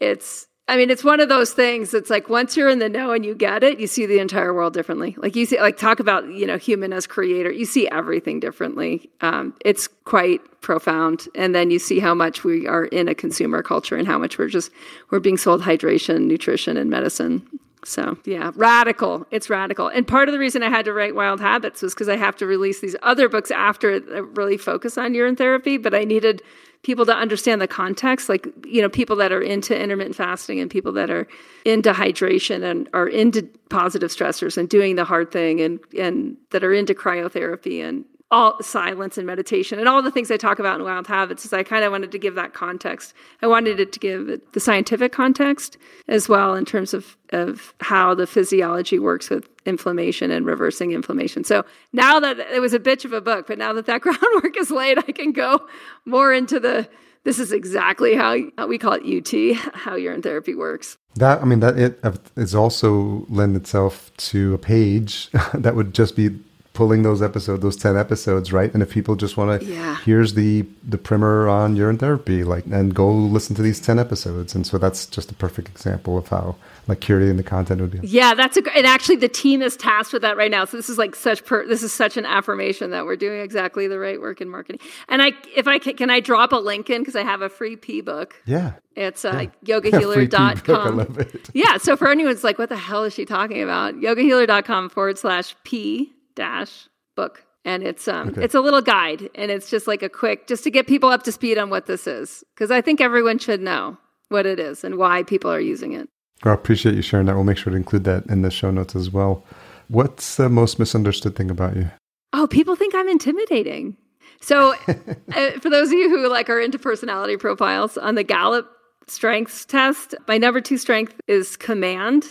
It's 0.00 0.47
I 0.68 0.76
mean, 0.76 0.90
it's 0.90 1.02
one 1.02 1.18
of 1.18 1.30
those 1.30 1.54
things. 1.54 1.94
It's 1.94 2.10
like 2.10 2.28
once 2.28 2.54
you're 2.54 2.68
in 2.68 2.78
the 2.78 2.90
know 2.90 3.12
and 3.12 3.24
you 3.24 3.34
get 3.34 3.64
it, 3.64 3.80
you 3.80 3.86
see 3.86 4.04
the 4.04 4.18
entire 4.18 4.52
world 4.52 4.74
differently. 4.74 5.16
Like 5.16 5.34
you 5.34 5.46
see, 5.46 5.58
like 5.58 5.78
talk 5.78 5.98
about 5.98 6.28
you 6.28 6.46
know 6.46 6.58
human 6.58 6.92
as 6.92 7.06
creator. 7.06 7.50
You 7.50 7.64
see 7.64 7.88
everything 7.88 8.38
differently. 8.38 9.08
Um, 9.22 9.54
it's 9.64 9.88
quite 10.04 10.42
profound, 10.60 11.26
and 11.34 11.54
then 11.54 11.70
you 11.70 11.78
see 11.78 12.00
how 12.00 12.14
much 12.14 12.44
we 12.44 12.66
are 12.66 12.84
in 12.84 13.08
a 13.08 13.14
consumer 13.14 13.62
culture 13.62 13.96
and 13.96 14.06
how 14.06 14.18
much 14.18 14.36
we're 14.36 14.48
just 14.48 14.70
we're 15.10 15.20
being 15.20 15.38
sold 15.38 15.62
hydration, 15.62 16.26
nutrition, 16.26 16.76
and 16.76 16.90
medicine. 16.90 17.46
So 17.84 18.18
yeah, 18.24 18.52
radical. 18.54 19.26
It's 19.30 19.48
radical. 19.48 19.88
And 19.88 20.06
part 20.06 20.28
of 20.28 20.32
the 20.32 20.38
reason 20.38 20.62
I 20.62 20.70
had 20.70 20.84
to 20.86 20.92
write 20.92 21.14
Wild 21.14 21.40
Habits 21.40 21.82
was 21.82 21.94
because 21.94 22.08
I 22.08 22.16
have 22.16 22.36
to 22.36 22.46
release 22.46 22.80
these 22.80 22.96
other 23.02 23.28
books 23.28 23.50
after 23.50 24.00
that 24.00 24.22
really 24.36 24.56
focus 24.56 24.98
on 24.98 25.14
urine 25.14 25.36
therapy, 25.36 25.78
but 25.78 25.94
I 25.94 26.04
needed 26.04 26.42
people 26.82 27.04
to 27.06 27.14
understand 27.14 27.60
the 27.60 27.68
context 27.68 28.28
like 28.28 28.46
you 28.64 28.80
know 28.80 28.88
people 28.88 29.16
that 29.16 29.32
are 29.32 29.42
into 29.42 29.76
intermittent 29.76 30.14
fasting 30.14 30.60
and 30.60 30.70
people 30.70 30.92
that 30.92 31.10
are 31.10 31.26
into 31.64 31.92
hydration 31.92 32.62
and 32.62 32.88
are 32.94 33.08
into 33.08 33.42
positive 33.68 34.10
stressors 34.10 34.56
and 34.56 34.68
doing 34.68 34.94
the 34.94 35.04
hard 35.04 35.30
thing 35.30 35.60
and 35.60 35.80
and 35.98 36.36
that 36.50 36.62
are 36.62 36.72
into 36.72 36.94
cryotherapy 36.94 37.82
and 37.82 38.04
all 38.30 38.62
silence 38.62 39.16
and 39.16 39.26
meditation 39.26 39.78
and 39.78 39.88
all 39.88 40.02
the 40.02 40.10
things 40.10 40.30
I 40.30 40.36
talk 40.36 40.58
about 40.58 40.78
in 40.78 40.84
Wild 40.84 41.06
Habits 41.06 41.46
is 41.46 41.52
I 41.52 41.62
kind 41.62 41.82
of 41.82 41.92
wanted 41.92 42.12
to 42.12 42.18
give 42.18 42.34
that 42.34 42.52
context. 42.52 43.14
I 43.40 43.46
wanted 43.46 43.80
it 43.80 43.92
to 43.92 43.98
give 43.98 44.40
the 44.52 44.60
scientific 44.60 45.12
context 45.12 45.78
as 46.08 46.28
well 46.28 46.54
in 46.54 46.66
terms 46.66 46.92
of, 46.92 47.16
of 47.32 47.74
how 47.80 48.14
the 48.14 48.26
physiology 48.26 48.98
works 48.98 49.30
with 49.30 49.48
inflammation 49.64 50.30
and 50.30 50.44
reversing 50.44 50.92
inflammation. 50.92 51.42
So 51.42 51.64
now 51.92 52.20
that 52.20 52.38
it 52.38 52.60
was 52.60 52.74
a 52.74 52.78
bitch 52.78 53.06
of 53.06 53.14
a 53.14 53.20
book, 53.20 53.46
but 53.46 53.56
now 53.56 53.72
that 53.72 53.86
that 53.86 54.00
groundwork 54.02 54.56
is 54.58 54.70
laid, 54.70 54.98
I 54.98 55.12
can 55.12 55.32
go 55.32 55.66
more 56.04 56.32
into 56.32 56.60
the 56.60 56.88
this 57.24 57.38
is 57.38 57.52
exactly 57.52 58.14
how, 58.14 58.36
we 58.66 58.78
call 58.78 58.94
it 58.94 59.02
UT, 59.04 59.56
how 59.74 59.96
urine 59.96 60.22
therapy 60.22 60.54
works. 60.54 60.96
That 61.16 61.42
I 61.42 61.44
mean 61.44 61.60
that 61.60 61.78
it 61.78 61.98
uh, 62.02 62.12
is 62.36 62.54
also 62.54 63.26
lend 63.28 63.56
itself 63.56 64.10
to 64.18 64.54
a 64.54 64.58
page 64.58 65.30
that 65.54 65.74
would 65.74 65.92
just 65.92 66.16
be 66.16 66.38
pulling 66.78 67.02
those 67.02 67.20
episodes, 67.20 67.60
those 67.60 67.74
10 67.74 67.96
episodes, 67.96 68.52
right? 68.52 68.72
And 68.72 68.84
if 68.84 68.90
people 68.90 69.16
just 69.16 69.36
want 69.36 69.60
to, 69.60 69.66
yeah. 69.66 69.96
here's 70.04 70.34
the, 70.34 70.64
the 70.84 70.96
primer 70.96 71.48
on 71.48 71.74
urine 71.74 71.98
therapy, 71.98 72.44
like, 72.44 72.66
and 72.66 72.94
go 72.94 73.12
listen 73.12 73.56
to 73.56 73.62
these 73.62 73.80
10 73.80 73.98
episodes. 73.98 74.54
And 74.54 74.64
so 74.64 74.78
that's 74.78 75.04
just 75.06 75.28
a 75.32 75.34
perfect 75.34 75.66
example 75.68 76.16
of 76.16 76.28
how 76.28 76.54
like 76.86 77.00
curating 77.00 77.36
the 77.36 77.42
content 77.42 77.80
would 77.80 77.90
be. 77.90 78.06
Yeah, 78.06 78.34
that's 78.34 78.56
a, 78.56 78.76
and 78.76 78.86
actually 78.86 79.16
the 79.16 79.28
team 79.28 79.60
is 79.60 79.76
tasked 79.76 80.12
with 80.12 80.22
that 80.22 80.36
right 80.36 80.52
now. 80.52 80.66
So 80.66 80.76
this 80.76 80.88
is 80.88 80.98
like 80.98 81.16
such, 81.16 81.44
per, 81.44 81.66
this 81.66 81.82
is 81.82 81.92
such 81.92 82.16
an 82.16 82.24
affirmation 82.24 82.92
that 82.92 83.06
we're 83.06 83.16
doing 83.16 83.40
exactly 83.40 83.88
the 83.88 83.98
right 83.98 84.20
work 84.20 84.40
in 84.40 84.48
marketing. 84.48 84.80
And 85.08 85.20
I, 85.20 85.32
if 85.56 85.66
I 85.66 85.80
can, 85.80 85.96
can 85.96 86.10
I 86.10 86.20
drop 86.20 86.52
a 86.52 86.58
link 86.58 86.90
in? 86.90 87.04
Cause 87.04 87.16
I 87.16 87.24
have 87.24 87.42
a 87.42 87.48
free 87.48 87.74
P 87.74 88.02
book. 88.02 88.40
Yeah. 88.46 88.74
It's 88.94 89.24
uh, 89.24 89.46
yeah. 89.62 89.80
yogahealer.com. 89.80 91.00
It. 91.00 91.50
yeah. 91.54 91.78
So 91.78 91.96
for 91.96 92.08
anyone's 92.08 92.44
like, 92.44 92.56
what 92.56 92.68
the 92.68 92.76
hell 92.76 93.02
is 93.02 93.14
she 93.14 93.24
talking 93.24 93.64
about? 93.64 93.96
Yogahealer.com 93.96 94.90
forward 94.90 95.18
slash 95.18 95.56
P 95.64 96.14
dash 96.38 96.88
book 97.16 97.44
and 97.64 97.82
it's 97.82 98.08
um 98.08 98.28
okay. 98.28 98.44
it's 98.44 98.54
a 98.54 98.60
little 98.60 98.80
guide 98.80 99.28
and 99.34 99.50
it's 99.50 99.68
just 99.70 99.86
like 99.86 100.02
a 100.02 100.08
quick 100.08 100.46
just 100.46 100.64
to 100.64 100.70
get 100.70 100.86
people 100.86 101.08
up 101.08 101.22
to 101.24 101.32
speed 101.32 101.58
on 101.58 101.68
what 101.70 101.86
this 101.86 102.06
is 102.06 102.44
because 102.54 102.70
i 102.70 102.80
think 102.80 103.00
everyone 103.00 103.38
should 103.38 103.60
know 103.60 103.96
what 104.28 104.46
it 104.46 104.58
is 104.60 104.84
and 104.84 104.96
why 104.96 105.22
people 105.22 105.50
are 105.50 105.60
using 105.60 105.92
it 105.92 106.08
well, 106.44 106.52
i 106.52 106.54
appreciate 106.54 106.94
you 106.94 107.02
sharing 107.02 107.26
that 107.26 107.34
we'll 107.34 107.44
make 107.44 107.58
sure 107.58 107.70
to 107.70 107.76
include 107.76 108.04
that 108.04 108.24
in 108.26 108.42
the 108.42 108.50
show 108.50 108.70
notes 108.70 108.94
as 108.96 109.10
well 109.10 109.44
what's 109.88 110.36
the 110.36 110.48
most 110.48 110.78
misunderstood 110.78 111.36
thing 111.36 111.50
about 111.50 111.76
you 111.76 111.90
oh 112.32 112.46
people 112.46 112.76
think 112.76 112.94
i'm 112.94 113.08
intimidating 113.08 113.96
so 114.40 114.74
uh, 115.34 115.50
for 115.60 115.68
those 115.68 115.88
of 115.88 115.94
you 115.94 116.08
who 116.08 116.28
like 116.28 116.48
are 116.48 116.60
into 116.60 116.78
personality 116.78 117.36
profiles 117.36 117.98
on 117.98 118.14
the 118.14 118.24
gallup 118.24 118.70
strengths 119.10 119.64
test. 119.64 120.14
My 120.26 120.38
number 120.38 120.60
two 120.60 120.78
strength 120.78 121.20
is 121.26 121.56
command. 121.56 122.24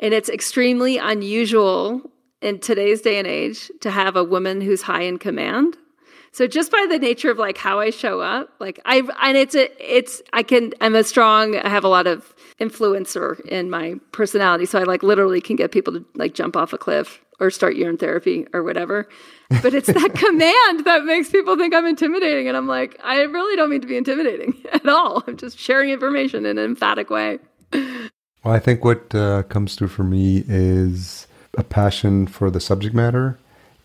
And 0.00 0.12
it's 0.12 0.28
extremely 0.28 0.98
unusual 0.98 2.10
in 2.42 2.58
today's 2.58 3.00
day 3.00 3.18
and 3.18 3.26
age 3.26 3.70
to 3.80 3.90
have 3.90 4.16
a 4.16 4.24
woman 4.24 4.60
who's 4.60 4.82
high 4.82 5.02
in 5.02 5.18
command. 5.18 5.76
So 6.32 6.46
just 6.46 6.70
by 6.70 6.86
the 6.90 6.98
nature 6.98 7.30
of 7.30 7.38
like 7.38 7.56
how 7.56 7.80
I 7.80 7.88
show 7.88 8.20
up, 8.20 8.50
like 8.60 8.78
I 8.84 9.02
and 9.22 9.38
it's 9.38 9.54
a 9.54 9.70
it's 9.80 10.20
I 10.34 10.42
can 10.42 10.74
I'm 10.82 10.94
a 10.94 11.02
strong 11.02 11.56
I 11.56 11.70
have 11.70 11.82
a 11.82 11.88
lot 11.88 12.06
of 12.06 12.34
influencer 12.60 13.40
in 13.46 13.70
my 13.70 13.94
personality, 14.12 14.66
so 14.66 14.78
I 14.78 14.82
like 14.82 15.02
literally 15.02 15.40
can 15.40 15.56
get 15.56 15.72
people 15.72 15.94
to 15.94 16.04
like 16.14 16.34
jump 16.34 16.54
off 16.54 16.74
a 16.74 16.78
cliff 16.78 17.22
or 17.40 17.50
start 17.50 17.76
urine 17.76 17.96
therapy 17.96 18.46
or 18.52 18.62
whatever. 18.62 19.08
But 19.62 19.72
it's 19.72 19.86
that 19.86 20.14
command 20.14 20.84
that 20.84 21.04
makes 21.06 21.30
people 21.30 21.56
think 21.56 21.74
I'm 21.74 21.86
intimidating, 21.86 22.48
and 22.48 22.56
I'm 22.56 22.66
like 22.66 23.00
I 23.02 23.22
really 23.22 23.56
don't 23.56 23.70
mean 23.70 23.80
to 23.80 23.86
be 23.86 23.96
intimidating 23.96 24.62
at 24.74 24.86
all. 24.86 25.24
I'm 25.26 25.38
just 25.38 25.58
sharing 25.58 25.88
information 25.88 26.44
in 26.44 26.58
an 26.58 26.64
emphatic 26.66 27.08
way. 27.08 27.38
Well, 27.72 28.52
I 28.54 28.58
think 28.58 28.84
what 28.84 29.14
uh, 29.14 29.42
comes 29.44 29.74
through 29.74 29.88
for 29.88 30.04
me 30.04 30.44
is 30.46 31.26
a 31.56 31.62
passion 31.62 32.26
for 32.26 32.50
the 32.50 32.60
subject 32.60 32.94
matter 32.94 33.38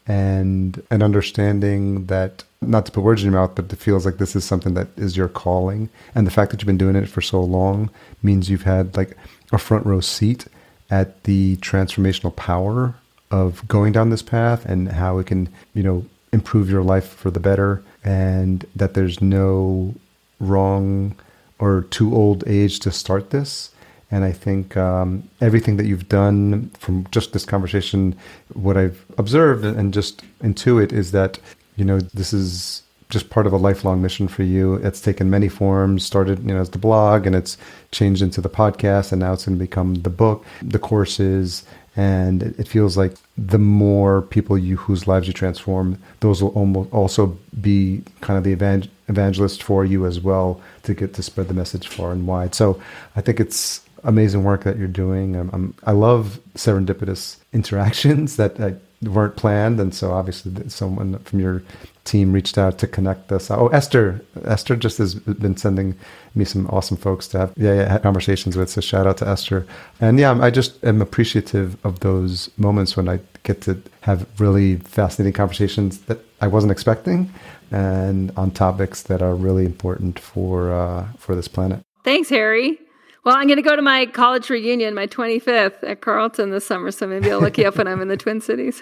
and 0.07 0.81
an 0.89 1.01
understanding 1.01 2.05
that 2.07 2.43
not 2.61 2.85
to 2.85 2.91
put 2.91 3.03
words 3.03 3.23
in 3.23 3.31
your 3.31 3.39
mouth, 3.39 3.55
but 3.55 3.71
it 3.71 3.75
feels 3.77 4.05
like 4.05 4.17
this 4.17 4.35
is 4.35 4.43
something 4.43 4.73
that 4.73 4.87
is 4.97 5.17
your 5.17 5.27
calling. 5.27 5.89
And 6.13 6.27
the 6.27 6.31
fact 6.31 6.51
that 6.51 6.61
you've 6.61 6.67
been 6.67 6.77
doing 6.77 6.95
it 6.95 7.09
for 7.09 7.21
so 7.21 7.41
long 7.41 7.89
means 8.21 8.49
you've 8.49 8.63
had 8.63 8.95
like 8.95 9.17
a 9.51 9.57
front 9.57 9.85
row 9.85 9.99
seat 9.99 10.47
at 10.89 11.23
the 11.23 11.57
transformational 11.57 12.35
power 12.35 12.95
of 13.31 13.67
going 13.67 13.93
down 13.93 14.09
this 14.09 14.21
path 14.21 14.65
and 14.65 14.89
how 14.89 15.17
it 15.17 15.27
can, 15.27 15.49
you 15.73 15.83
know, 15.83 16.05
improve 16.33 16.69
your 16.69 16.83
life 16.83 17.07
for 17.07 17.31
the 17.31 17.39
better 17.39 17.83
and 18.03 18.65
that 18.75 18.93
there's 18.93 19.21
no 19.21 19.93
wrong 20.39 21.15
or 21.59 21.83
too 21.83 22.15
old 22.15 22.43
age 22.47 22.79
to 22.79 22.91
start 22.91 23.29
this 23.29 23.71
and 24.11 24.25
I 24.25 24.33
think 24.33 24.75
um, 24.75 25.27
everything 25.39 25.77
that 25.77 25.85
you've 25.85 26.09
done 26.09 26.69
from 26.77 27.07
just 27.11 27.31
this 27.31 27.45
conversation, 27.45 28.13
what 28.53 28.75
I've 28.75 29.03
observed 29.17 29.63
and 29.63 29.93
just 29.93 30.21
intuit 30.41 30.91
is 30.91 31.11
that, 31.11 31.39
you 31.77 31.85
know, 31.85 31.99
this 31.99 32.33
is 32.33 32.83
just 33.09 33.29
part 33.29 33.47
of 33.47 33.53
a 33.53 33.57
lifelong 33.57 34.01
mission 34.01 34.27
for 34.27 34.43
you. 34.43 34.75
It's 34.75 35.01
taken 35.01 35.29
many 35.29 35.47
forms, 35.47 36.05
started, 36.05 36.39
you 36.39 36.53
know, 36.53 36.59
as 36.59 36.71
the 36.71 36.77
blog 36.77 37.25
and 37.25 37.35
it's 37.35 37.57
changed 37.91 38.21
into 38.21 38.41
the 38.41 38.49
podcast 38.49 39.11
and 39.11 39.21
now 39.21 39.33
it's 39.33 39.45
going 39.45 39.57
to 39.57 39.63
become 39.63 39.95
the 39.95 40.09
book, 40.09 40.45
the 40.61 40.79
courses. 40.79 41.63
And 41.95 42.43
it 42.43 42.67
feels 42.67 42.97
like 42.97 43.13
the 43.37 43.59
more 43.59 44.21
people 44.21 44.57
you 44.57 44.77
whose 44.77 45.07
lives 45.07 45.27
you 45.27 45.33
transform, 45.33 46.01
those 46.21 46.41
will 46.41 46.51
almost 46.51 46.91
also 46.93 47.37
be 47.59 48.01
kind 48.21 48.37
of 48.37 48.43
the 48.45 48.51
evangel- 48.51 48.91
evangelist 49.09 49.61
for 49.61 49.83
you 49.83 50.05
as 50.05 50.19
well 50.19 50.61
to 50.83 50.93
get 50.93 51.13
to 51.15 51.23
spread 51.23 51.49
the 51.49 51.53
message 51.53 51.87
far 51.87 52.13
and 52.13 52.27
wide. 52.27 52.55
So 52.55 52.81
I 53.17 53.21
think 53.21 53.41
it's 53.41 53.81
amazing 54.03 54.43
work 54.43 54.63
that 54.63 54.77
you're 54.77 54.87
doing. 54.87 55.35
I'm, 55.35 55.49
I'm, 55.53 55.73
i 55.83 55.91
love 55.91 56.39
serendipitous 56.55 57.37
interactions 57.53 58.35
that, 58.37 58.55
that, 58.55 58.79
weren't 59.03 59.35
planned, 59.35 59.79
and 59.79 59.93
so 59.95 60.11
obviously 60.11 60.51
someone 60.69 61.17
from 61.19 61.39
your 61.39 61.63
team 62.03 62.33
reached 62.33 62.57
out 62.57 62.77
to 62.79 62.87
connect 62.87 63.31
us. 63.31 63.49
Oh, 63.49 63.67
Esther, 63.69 64.23
Esther 64.45 64.75
just 64.75 64.97
has 64.99 65.15
been 65.15 65.57
sending 65.57 65.95
me 66.35 66.45
some 66.45 66.67
awesome 66.67 66.97
folks 66.97 67.27
to 67.29 67.39
have 67.39 67.53
yeah, 67.57 67.73
yeah 67.73 67.97
conversations 67.99 68.55
with. 68.55 68.69
So 68.69 68.81
shout 68.81 69.07
out 69.07 69.17
to 69.17 69.27
Esther, 69.27 69.65
and 69.99 70.19
yeah, 70.19 70.37
I 70.39 70.51
just 70.51 70.83
am 70.83 71.01
appreciative 71.01 71.83
of 71.83 72.01
those 72.01 72.49
moments 72.57 72.95
when 72.95 73.09
I 73.09 73.19
get 73.43 73.61
to 73.61 73.81
have 74.01 74.27
really 74.39 74.75
fascinating 74.77 75.33
conversations 75.33 75.99
that 76.01 76.19
I 76.39 76.47
wasn't 76.47 76.71
expecting, 76.71 77.31
and 77.71 78.31
on 78.37 78.51
topics 78.51 79.03
that 79.03 79.21
are 79.21 79.35
really 79.35 79.65
important 79.65 80.19
for 80.19 80.71
uh, 80.71 81.07
for 81.17 81.35
this 81.35 81.47
planet. 81.47 81.81
Thanks, 82.03 82.29
Harry. 82.29 82.77
Well, 83.23 83.35
I'm 83.35 83.45
going 83.45 83.57
to 83.57 83.63
go 83.63 83.75
to 83.75 83.81
my 83.81 84.07
college 84.07 84.49
reunion, 84.49 84.95
my 84.95 85.05
25th 85.05 85.83
at 85.83 86.01
Carleton 86.01 86.49
this 86.49 86.65
summer, 86.65 86.89
so 86.89 87.05
maybe 87.05 87.31
I'll 87.31 87.39
look 87.39 87.57
you 87.57 87.67
up 87.67 87.77
when 87.77 87.87
I'm 87.87 88.01
in 88.01 88.07
the 88.07 88.17
Twin 88.17 88.41
Cities. 88.41 88.81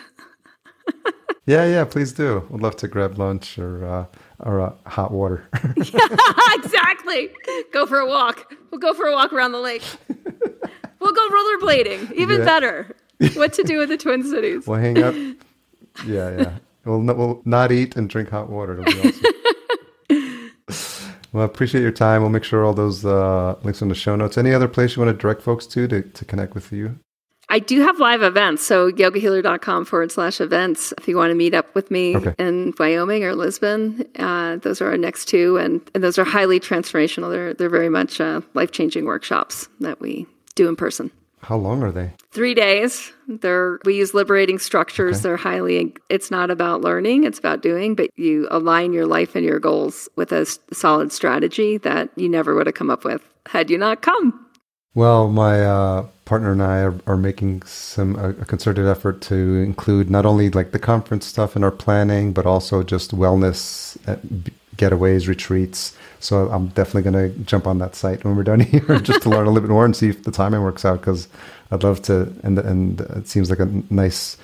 yeah, 1.46 1.66
yeah, 1.66 1.84
please 1.84 2.14
do. 2.14 2.48
Would 2.50 2.62
love 2.62 2.78
to 2.78 2.88
grab 2.88 3.18
lunch 3.18 3.60
or 3.60 3.86
uh, 3.86 4.06
or 4.40 4.62
uh, 4.62 4.74
hot 4.86 5.12
water. 5.12 5.46
yeah, 5.76 6.00
exactly. 6.54 7.30
Go 7.74 7.86
for 7.86 8.00
a 8.00 8.08
walk. 8.08 8.54
We'll 8.72 8.80
go 8.80 8.94
for 8.94 9.08
a 9.08 9.12
walk 9.12 9.34
around 9.34 9.52
the 9.52 9.60
lake. 9.60 9.84
We'll 11.00 11.14
go 11.14 11.30
rollerblading. 11.30 12.14
Even 12.14 12.40
yeah. 12.40 12.46
better. 12.46 12.96
What 13.34 13.52
to 13.54 13.64
do 13.64 13.80
with 13.80 13.90
the 13.90 13.98
Twin 13.98 14.24
Cities? 14.24 14.66
We'll 14.66 14.80
hang 14.80 15.04
up. 15.04 15.16
Yeah, 16.06 16.38
yeah. 16.38 16.58
We'll, 16.86 17.02
we'll 17.02 17.42
not 17.44 17.74
eat 17.74 17.98
and 17.98 18.10
drink 18.10 18.30
hot 18.30 18.50
water. 18.50 18.80
It'll 18.80 18.86
be 18.86 19.14
awesome. 20.70 20.99
Well, 21.32 21.44
I 21.44 21.46
appreciate 21.46 21.82
your 21.82 21.92
time. 21.92 22.22
We'll 22.22 22.32
make 22.32 22.44
sure 22.44 22.66
all 22.66 22.74
those 22.74 23.06
uh, 23.06 23.56
links 23.64 23.82
in 23.82 23.90
the 23.90 23.96
show 23.96 24.16
notes. 24.16 24.38
Any 24.38 24.54
other 24.54 24.68
place 24.68 24.96
you 24.96 25.04
want 25.04 25.16
to 25.16 25.22
direct 25.22 25.42
folks 25.42 25.66
to, 25.68 25.88
to 25.88 26.02
to 26.02 26.26
connect 26.26 26.56
with 26.56 26.72
you? 26.72 27.00
I 27.52 27.58
do 27.60 27.82
have 27.82 28.00
live 28.00 28.22
events. 28.22 28.64
So 28.64 28.92
yogahealer.com 28.92 29.86
forward 29.86 30.12
slash 30.12 30.40
events. 30.40 30.94
If 31.00 31.08
you 31.08 31.18
want 31.18 31.32
to 31.32 31.36
meet 31.36 31.56
up 31.56 31.74
with 31.74 31.90
me 31.90 32.16
okay. 32.16 32.36
in 32.38 32.74
Wyoming 32.78 33.24
or 33.24 33.34
Lisbon, 33.34 34.08
uh, 34.18 34.58
those 34.58 34.82
are 34.82 34.90
our 34.90 34.98
next 34.98 35.26
two. 35.26 35.58
And, 35.58 35.82
and, 35.96 36.04
those 36.04 36.20
are 36.20 36.24
highly 36.24 36.60
transformational. 36.60 37.32
They're, 37.32 37.56
they're 37.56 37.70
very 37.70 37.90
much 37.90 38.22
uh, 38.22 38.42
life 38.54 38.72
changing 38.72 39.06
workshops 39.06 39.68
that 39.80 40.00
we 40.00 40.28
do 40.54 40.70
in 40.70 40.76
person. 40.76 41.10
How 41.42 41.58
long 41.58 41.82
are 41.82 41.92
they? 41.92 42.12
Three 42.32 42.54
days. 42.54 43.12
They're 43.30 43.80
we 43.86 43.96
use 43.96 44.14
liberating 44.16 44.58
structures. 44.58 45.18
Okay. 45.18 45.24
They're 45.24 45.38
highly. 45.38 45.96
It's 46.10 46.32
not 46.32 46.50
about 46.50 46.82
learning; 46.82 47.26
it's 47.26 47.38
about 47.38 47.62
doing. 47.62 47.94
But 47.94 48.10
you 48.16 48.48
align 48.50 48.92
your 48.92 49.06
life 49.06 49.36
and 49.36 49.46
your 49.46 49.60
goals 49.60 50.10
with 50.16 50.32
a 50.32 50.46
solid 50.74 51.12
strategy 51.12 51.78
that 51.78 52.10
you 52.16 52.28
never 52.28 52.56
would 52.56 52.66
have 52.66 52.76
come 52.76 52.90
up 52.90 53.06
with 53.06 53.22
had 53.46 53.70
you 53.70 53.78
not 53.78 54.02
come. 54.02 54.46
Well, 54.96 55.30
my 55.30 55.64
uh, 55.64 56.08
partner 56.26 56.52
and 56.52 56.64
I 56.64 56.80
are, 56.80 56.96
are 57.06 57.18
making 57.18 57.62
some 57.64 58.16
a, 58.16 58.34
concerted 58.34 58.88
effort 58.88 59.22
to 59.22 59.36
include 59.36 60.10
not 60.10 60.26
only 60.26 60.50
like 60.50 60.72
the 60.72 60.80
conference 60.80 61.26
stuff 61.26 61.56
in 61.56 61.64
our 61.64 61.72
planning, 61.72 62.34
but 62.34 62.46
also 62.46 62.82
just 62.84 63.16
wellness 63.16 63.98
uh, 64.08 64.18
getaways, 64.76 65.28
retreats. 65.28 65.96
So 66.20 66.50
I'm 66.50 66.68
definitely 66.70 67.12
going 67.12 67.32
to 67.32 67.40
jump 67.40 67.68
on 67.68 67.78
that 67.80 67.96
site 67.96 68.24
when 68.24 68.36
we're 68.36 68.44
done 68.44 68.60
here, 68.72 69.00
just 69.00 69.22
to 69.24 69.30
learn 69.30 69.46
a 69.46 69.52
little 69.52 69.68
bit 69.68 69.72
more 69.72 69.86
and 69.86 69.96
see 69.96 70.10
if 70.10 70.24
the 70.24 70.32
timing 70.32 70.64
works 70.64 70.86
out. 70.86 71.02
Because 71.02 71.28
I'd 71.72 71.84
love 71.84 72.02
to, 72.04 72.34
and 72.44 72.58
and 72.60 73.02
it 73.02 73.28
seems 73.28 73.50
like 73.50 73.60
a 73.60 73.70
nice 73.90 74.38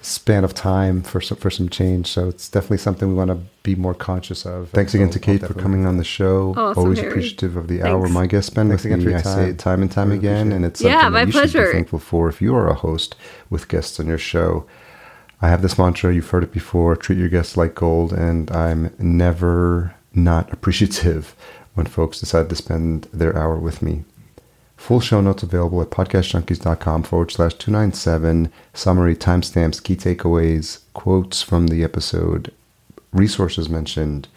span 0.00 0.44
of 0.44 0.54
time 0.54 1.02
for 1.02 1.20
some, 1.20 1.36
for 1.36 1.50
some 1.50 1.68
change. 1.68 2.06
So 2.06 2.28
it's 2.28 2.48
definitely 2.48 2.78
something 2.78 3.08
we 3.08 3.14
want 3.14 3.30
to 3.30 3.40
be 3.64 3.74
more 3.74 3.94
conscious 3.94 4.46
of. 4.46 4.70
Thanks 4.70 4.94
again 4.94 5.10
to 5.10 5.18
Cate 5.18 5.40
for 5.44 5.54
coming 5.54 5.86
on 5.86 5.96
the 5.96 6.04
show. 6.04 6.54
Awesome, 6.56 6.84
Always 6.84 6.98
Harry. 6.98 7.10
appreciative 7.10 7.56
of 7.56 7.66
the 7.66 7.78
Thanks. 7.78 7.88
hour 7.88 8.08
my 8.08 8.26
guest 8.26 8.46
spend 8.46 8.68
Thanks 8.70 8.84
again 8.84 9.02
for 9.02 9.10
your 9.10 9.20
time. 9.20 9.38
I 9.38 9.44
say 9.44 9.50
it 9.50 9.58
time 9.58 9.82
and 9.82 9.90
time 9.90 10.08
really 10.08 10.20
again, 10.20 10.52
and 10.52 10.64
it's 10.64 10.80
yeah, 10.80 11.02
something 11.02 11.12
my 11.12 11.20
that 11.24 11.26
you 11.26 11.32
pleasure. 11.32 11.58
should 11.64 11.66
be 11.66 11.72
thankful 11.72 11.98
for 11.98 12.28
if 12.28 12.40
you 12.40 12.54
are 12.54 12.68
a 12.68 12.74
host 12.74 13.16
with 13.50 13.68
guests 13.68 13.98
on 13.98 14.06
your 14.06 14.18
show. 14.18 14.66
I 15.40 15.48
have 15.48 15.62
this 15.62 15.78
mantra, 15.78 16.12
you've 16.14 16.30
heard 16.30 16.42
it 16.44 16.52
before 16.52 16.96
treat 16.96 17.18
your 17.18 17.28
guests 17.28 17.56
like 17.56 17.74
gold, 17.74 18.12
and 18.12 18.50
I'm 18.50 18.94
never 18.98 19.94
not 20.14 20.52
appreciative 20.52 21.34
when 21.74 21.86
folks 21.86 22.18
decide 22.20 22.48
to 22.48 22.56
spend 22.56 23.08
their 23.12 23.36
hour 23.36 23.56
with 23.56 23.82
me. 23.82 24.04
Full 24.78 25.00
show 25.00 25.20
notes 25.20 25.42
available 25.42 25.82
at 25.82 25.90
podcastjunkies.com 25.90 27.02
forward 27.02 27.32
slash 27.32 27.54
297. 27.54 28.50
Summary, 28.72 29.14
timestamps, 29.16 29.82
key 29.82 29.96
takeaways, 29.96 30.80
quotes 30.94 31.42
from 31.42 31.66
the 31.66 31.84
episode, 31.84 32.52
resources 33.12 33.68
mentioned, 33.68 34.28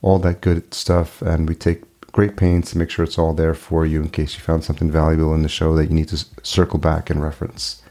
all 0.00 0.18
that 0.18 0.40
good 0.40 0.74
stuff. 0.74 1.22
And 1.22 1.48
we 1.48 1.54
take 1.54 1.82
great 2.10 2.36
pains 2.36 2.70
to 2.70 2.78
make 2.78 2.90
sure 2.90 3.04
it's 3.04 3.18
all 3.18 3.34
there 3.34 3.54
for 3.54 3.86
you 3.86 4.02
in 4.02 4.08
case 4.08 4.34
you 4.34 4.40
found 4.40 4.64
something 4.64 4.90
valuable 4.90 5.34
in 5.34 5.42
the 5.42 5.48
show 5.48 5.76
that 5.76 5.86
you 5.86 5.94
need 5.94 6.08
to 6.08 6.24
circle 6.42 6.80
back 6.80 7.10
and 7.10 7.22
reference. 7.22 7.82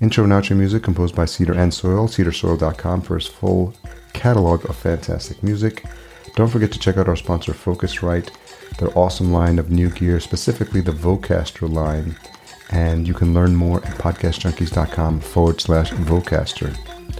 Intro 0.00 0.24
and 0.24 0.32
outro 0.32 0.56
music 0.56 0.82
composed 0.82 1.14
by 1.14 1.26
Cedar 1.26 1.54
and 1.54 1.72
Soil, 1.72 2.08
cedarsoil.com 2.08 3.02
for 3.02 3.16
his 3.16 3.28
full 3.28 3.74
catalog 4.12 4.68
of 4.68 4.76
fantastic 4.76 5.42
music. 5.42 5.84
Don't 6.36 6.48
forget 6.48 6.72
to 6.72 6.78
check 6.78 6.96
out 6.96 7.08
our 7.08 7.16
sponsor 7.16 7.52
Focusrite, 7.52 8.30
their 8.78 8.96
awesome 8.98 9.32
line 9.32 9.58
of 9.58 9.70
new 9.70 9.90
gear, 9.90 10.20
specifically 10.20 10.80
the 10.80 10.92
Vocaster 10.92 11.70
line. 11.70 12.16
And 12.70 13.06
you 13.06 13.14
can 13.14 13.34
learn 13.34 13.54
more 13.54 13.84
at 13.84 13.94
podcastjunkies.com 13.98 15.20
forward 15.20 15.60
slash 15.60 15.92
Vocaster. 15.92 16.74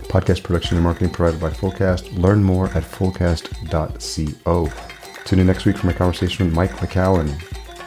Podcast 0.09 0.43
production 0.43 0.77
and 0.77 0.85
marketing 0.85 1.11
provided 1.11 1.41
by 1.41 1.51
Fullcast. 1.51 2.17
Learn 2.19 2.43
more 2.43 2.67
at 2.69 2.83
fullcast.co. 2.83 4.73
Tune 5.25 5.39
in 5.39 5.47
next 5.47 5.65
week 5.65 5.79
for 5.79 5.87
my 5.87 5.93
conversation 5.93 6.47
with 6.47 6.55
Mike 6.55 6.73
McCowan. 6.73 7.31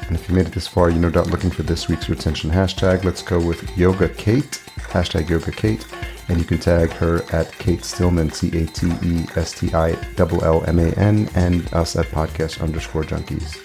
And 0.07 0.15
if 0.15 0.27
you 0.29 0.35
made 0.35 0.47
it 0.47 0.53
this 0.53 0.67
far, 0.67 0.89
you're 0.89 0.99
no 0.99 1.09
doubt 1.09 1.29
looking 1.31 1.49
for 1.49 1.63
this 1.63 1.89
week's 1.89 2.09
retention 2.09 2.49
hashtag. 2.49 3.03
Let's 3.03 3.21
go 3.21 3.39
with 3.45 3.77
Yoga 3.77 4.09
Cate, 4.09 4.63
hashtag 4.97 5.29
Yoga 5.29 5.51
Cate 5.51 5.85
and 6.29 6.39
you 6.39 6.45
can 6.45 6.57
tag 6.57 6.89
her 6.91 7.23
at 7.31 7.51
Cate 7.53 7.85
Stillman, 7.85 8.31
C 8.31 8.47
A 8.47 8.65
T 8.65 8.87
E 9.03 9.25
S 9.35 9.57
T 9.57 9.73
I 9.73 9.91
L 10.17 10.43
L 10.43 10.63
M 10.67 10.79
A 10.79 10.89
N, 10.93 11.29
and 11.35 11.71
us 11.73 11.95
at 11.95 12.05
podcast 12.07 12.61
underscore 12.61 13.03
junkies. 13.03 13.55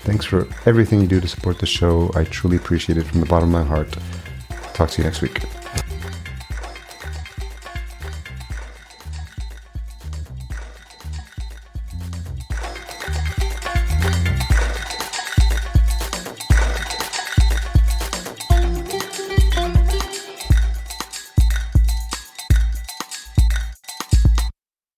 Thanks 0.00 0.24
for 0.24 0.48
everything 0.64 1.00
you 1.00 1.06
do 1.06 1.20
to 1.20 1.28
support 1.28 1.58
the 1.58 1.66
show. 1.66 2.10
I 2.14 2.24
truly 2.24 2.56
appreciate 2.56 2.96
it 2.96 3.04
from 3.04 3.20
the 3.20 3.26
bottom 3.26 3.54
of 3.54 3.60
my 3.60 3.66
heart. 3.66 3.94
Talk 4.72 4.90
to 4.90 5.02
you 5.02 5.04
next 5.04 5.20
week. 5.20 5.59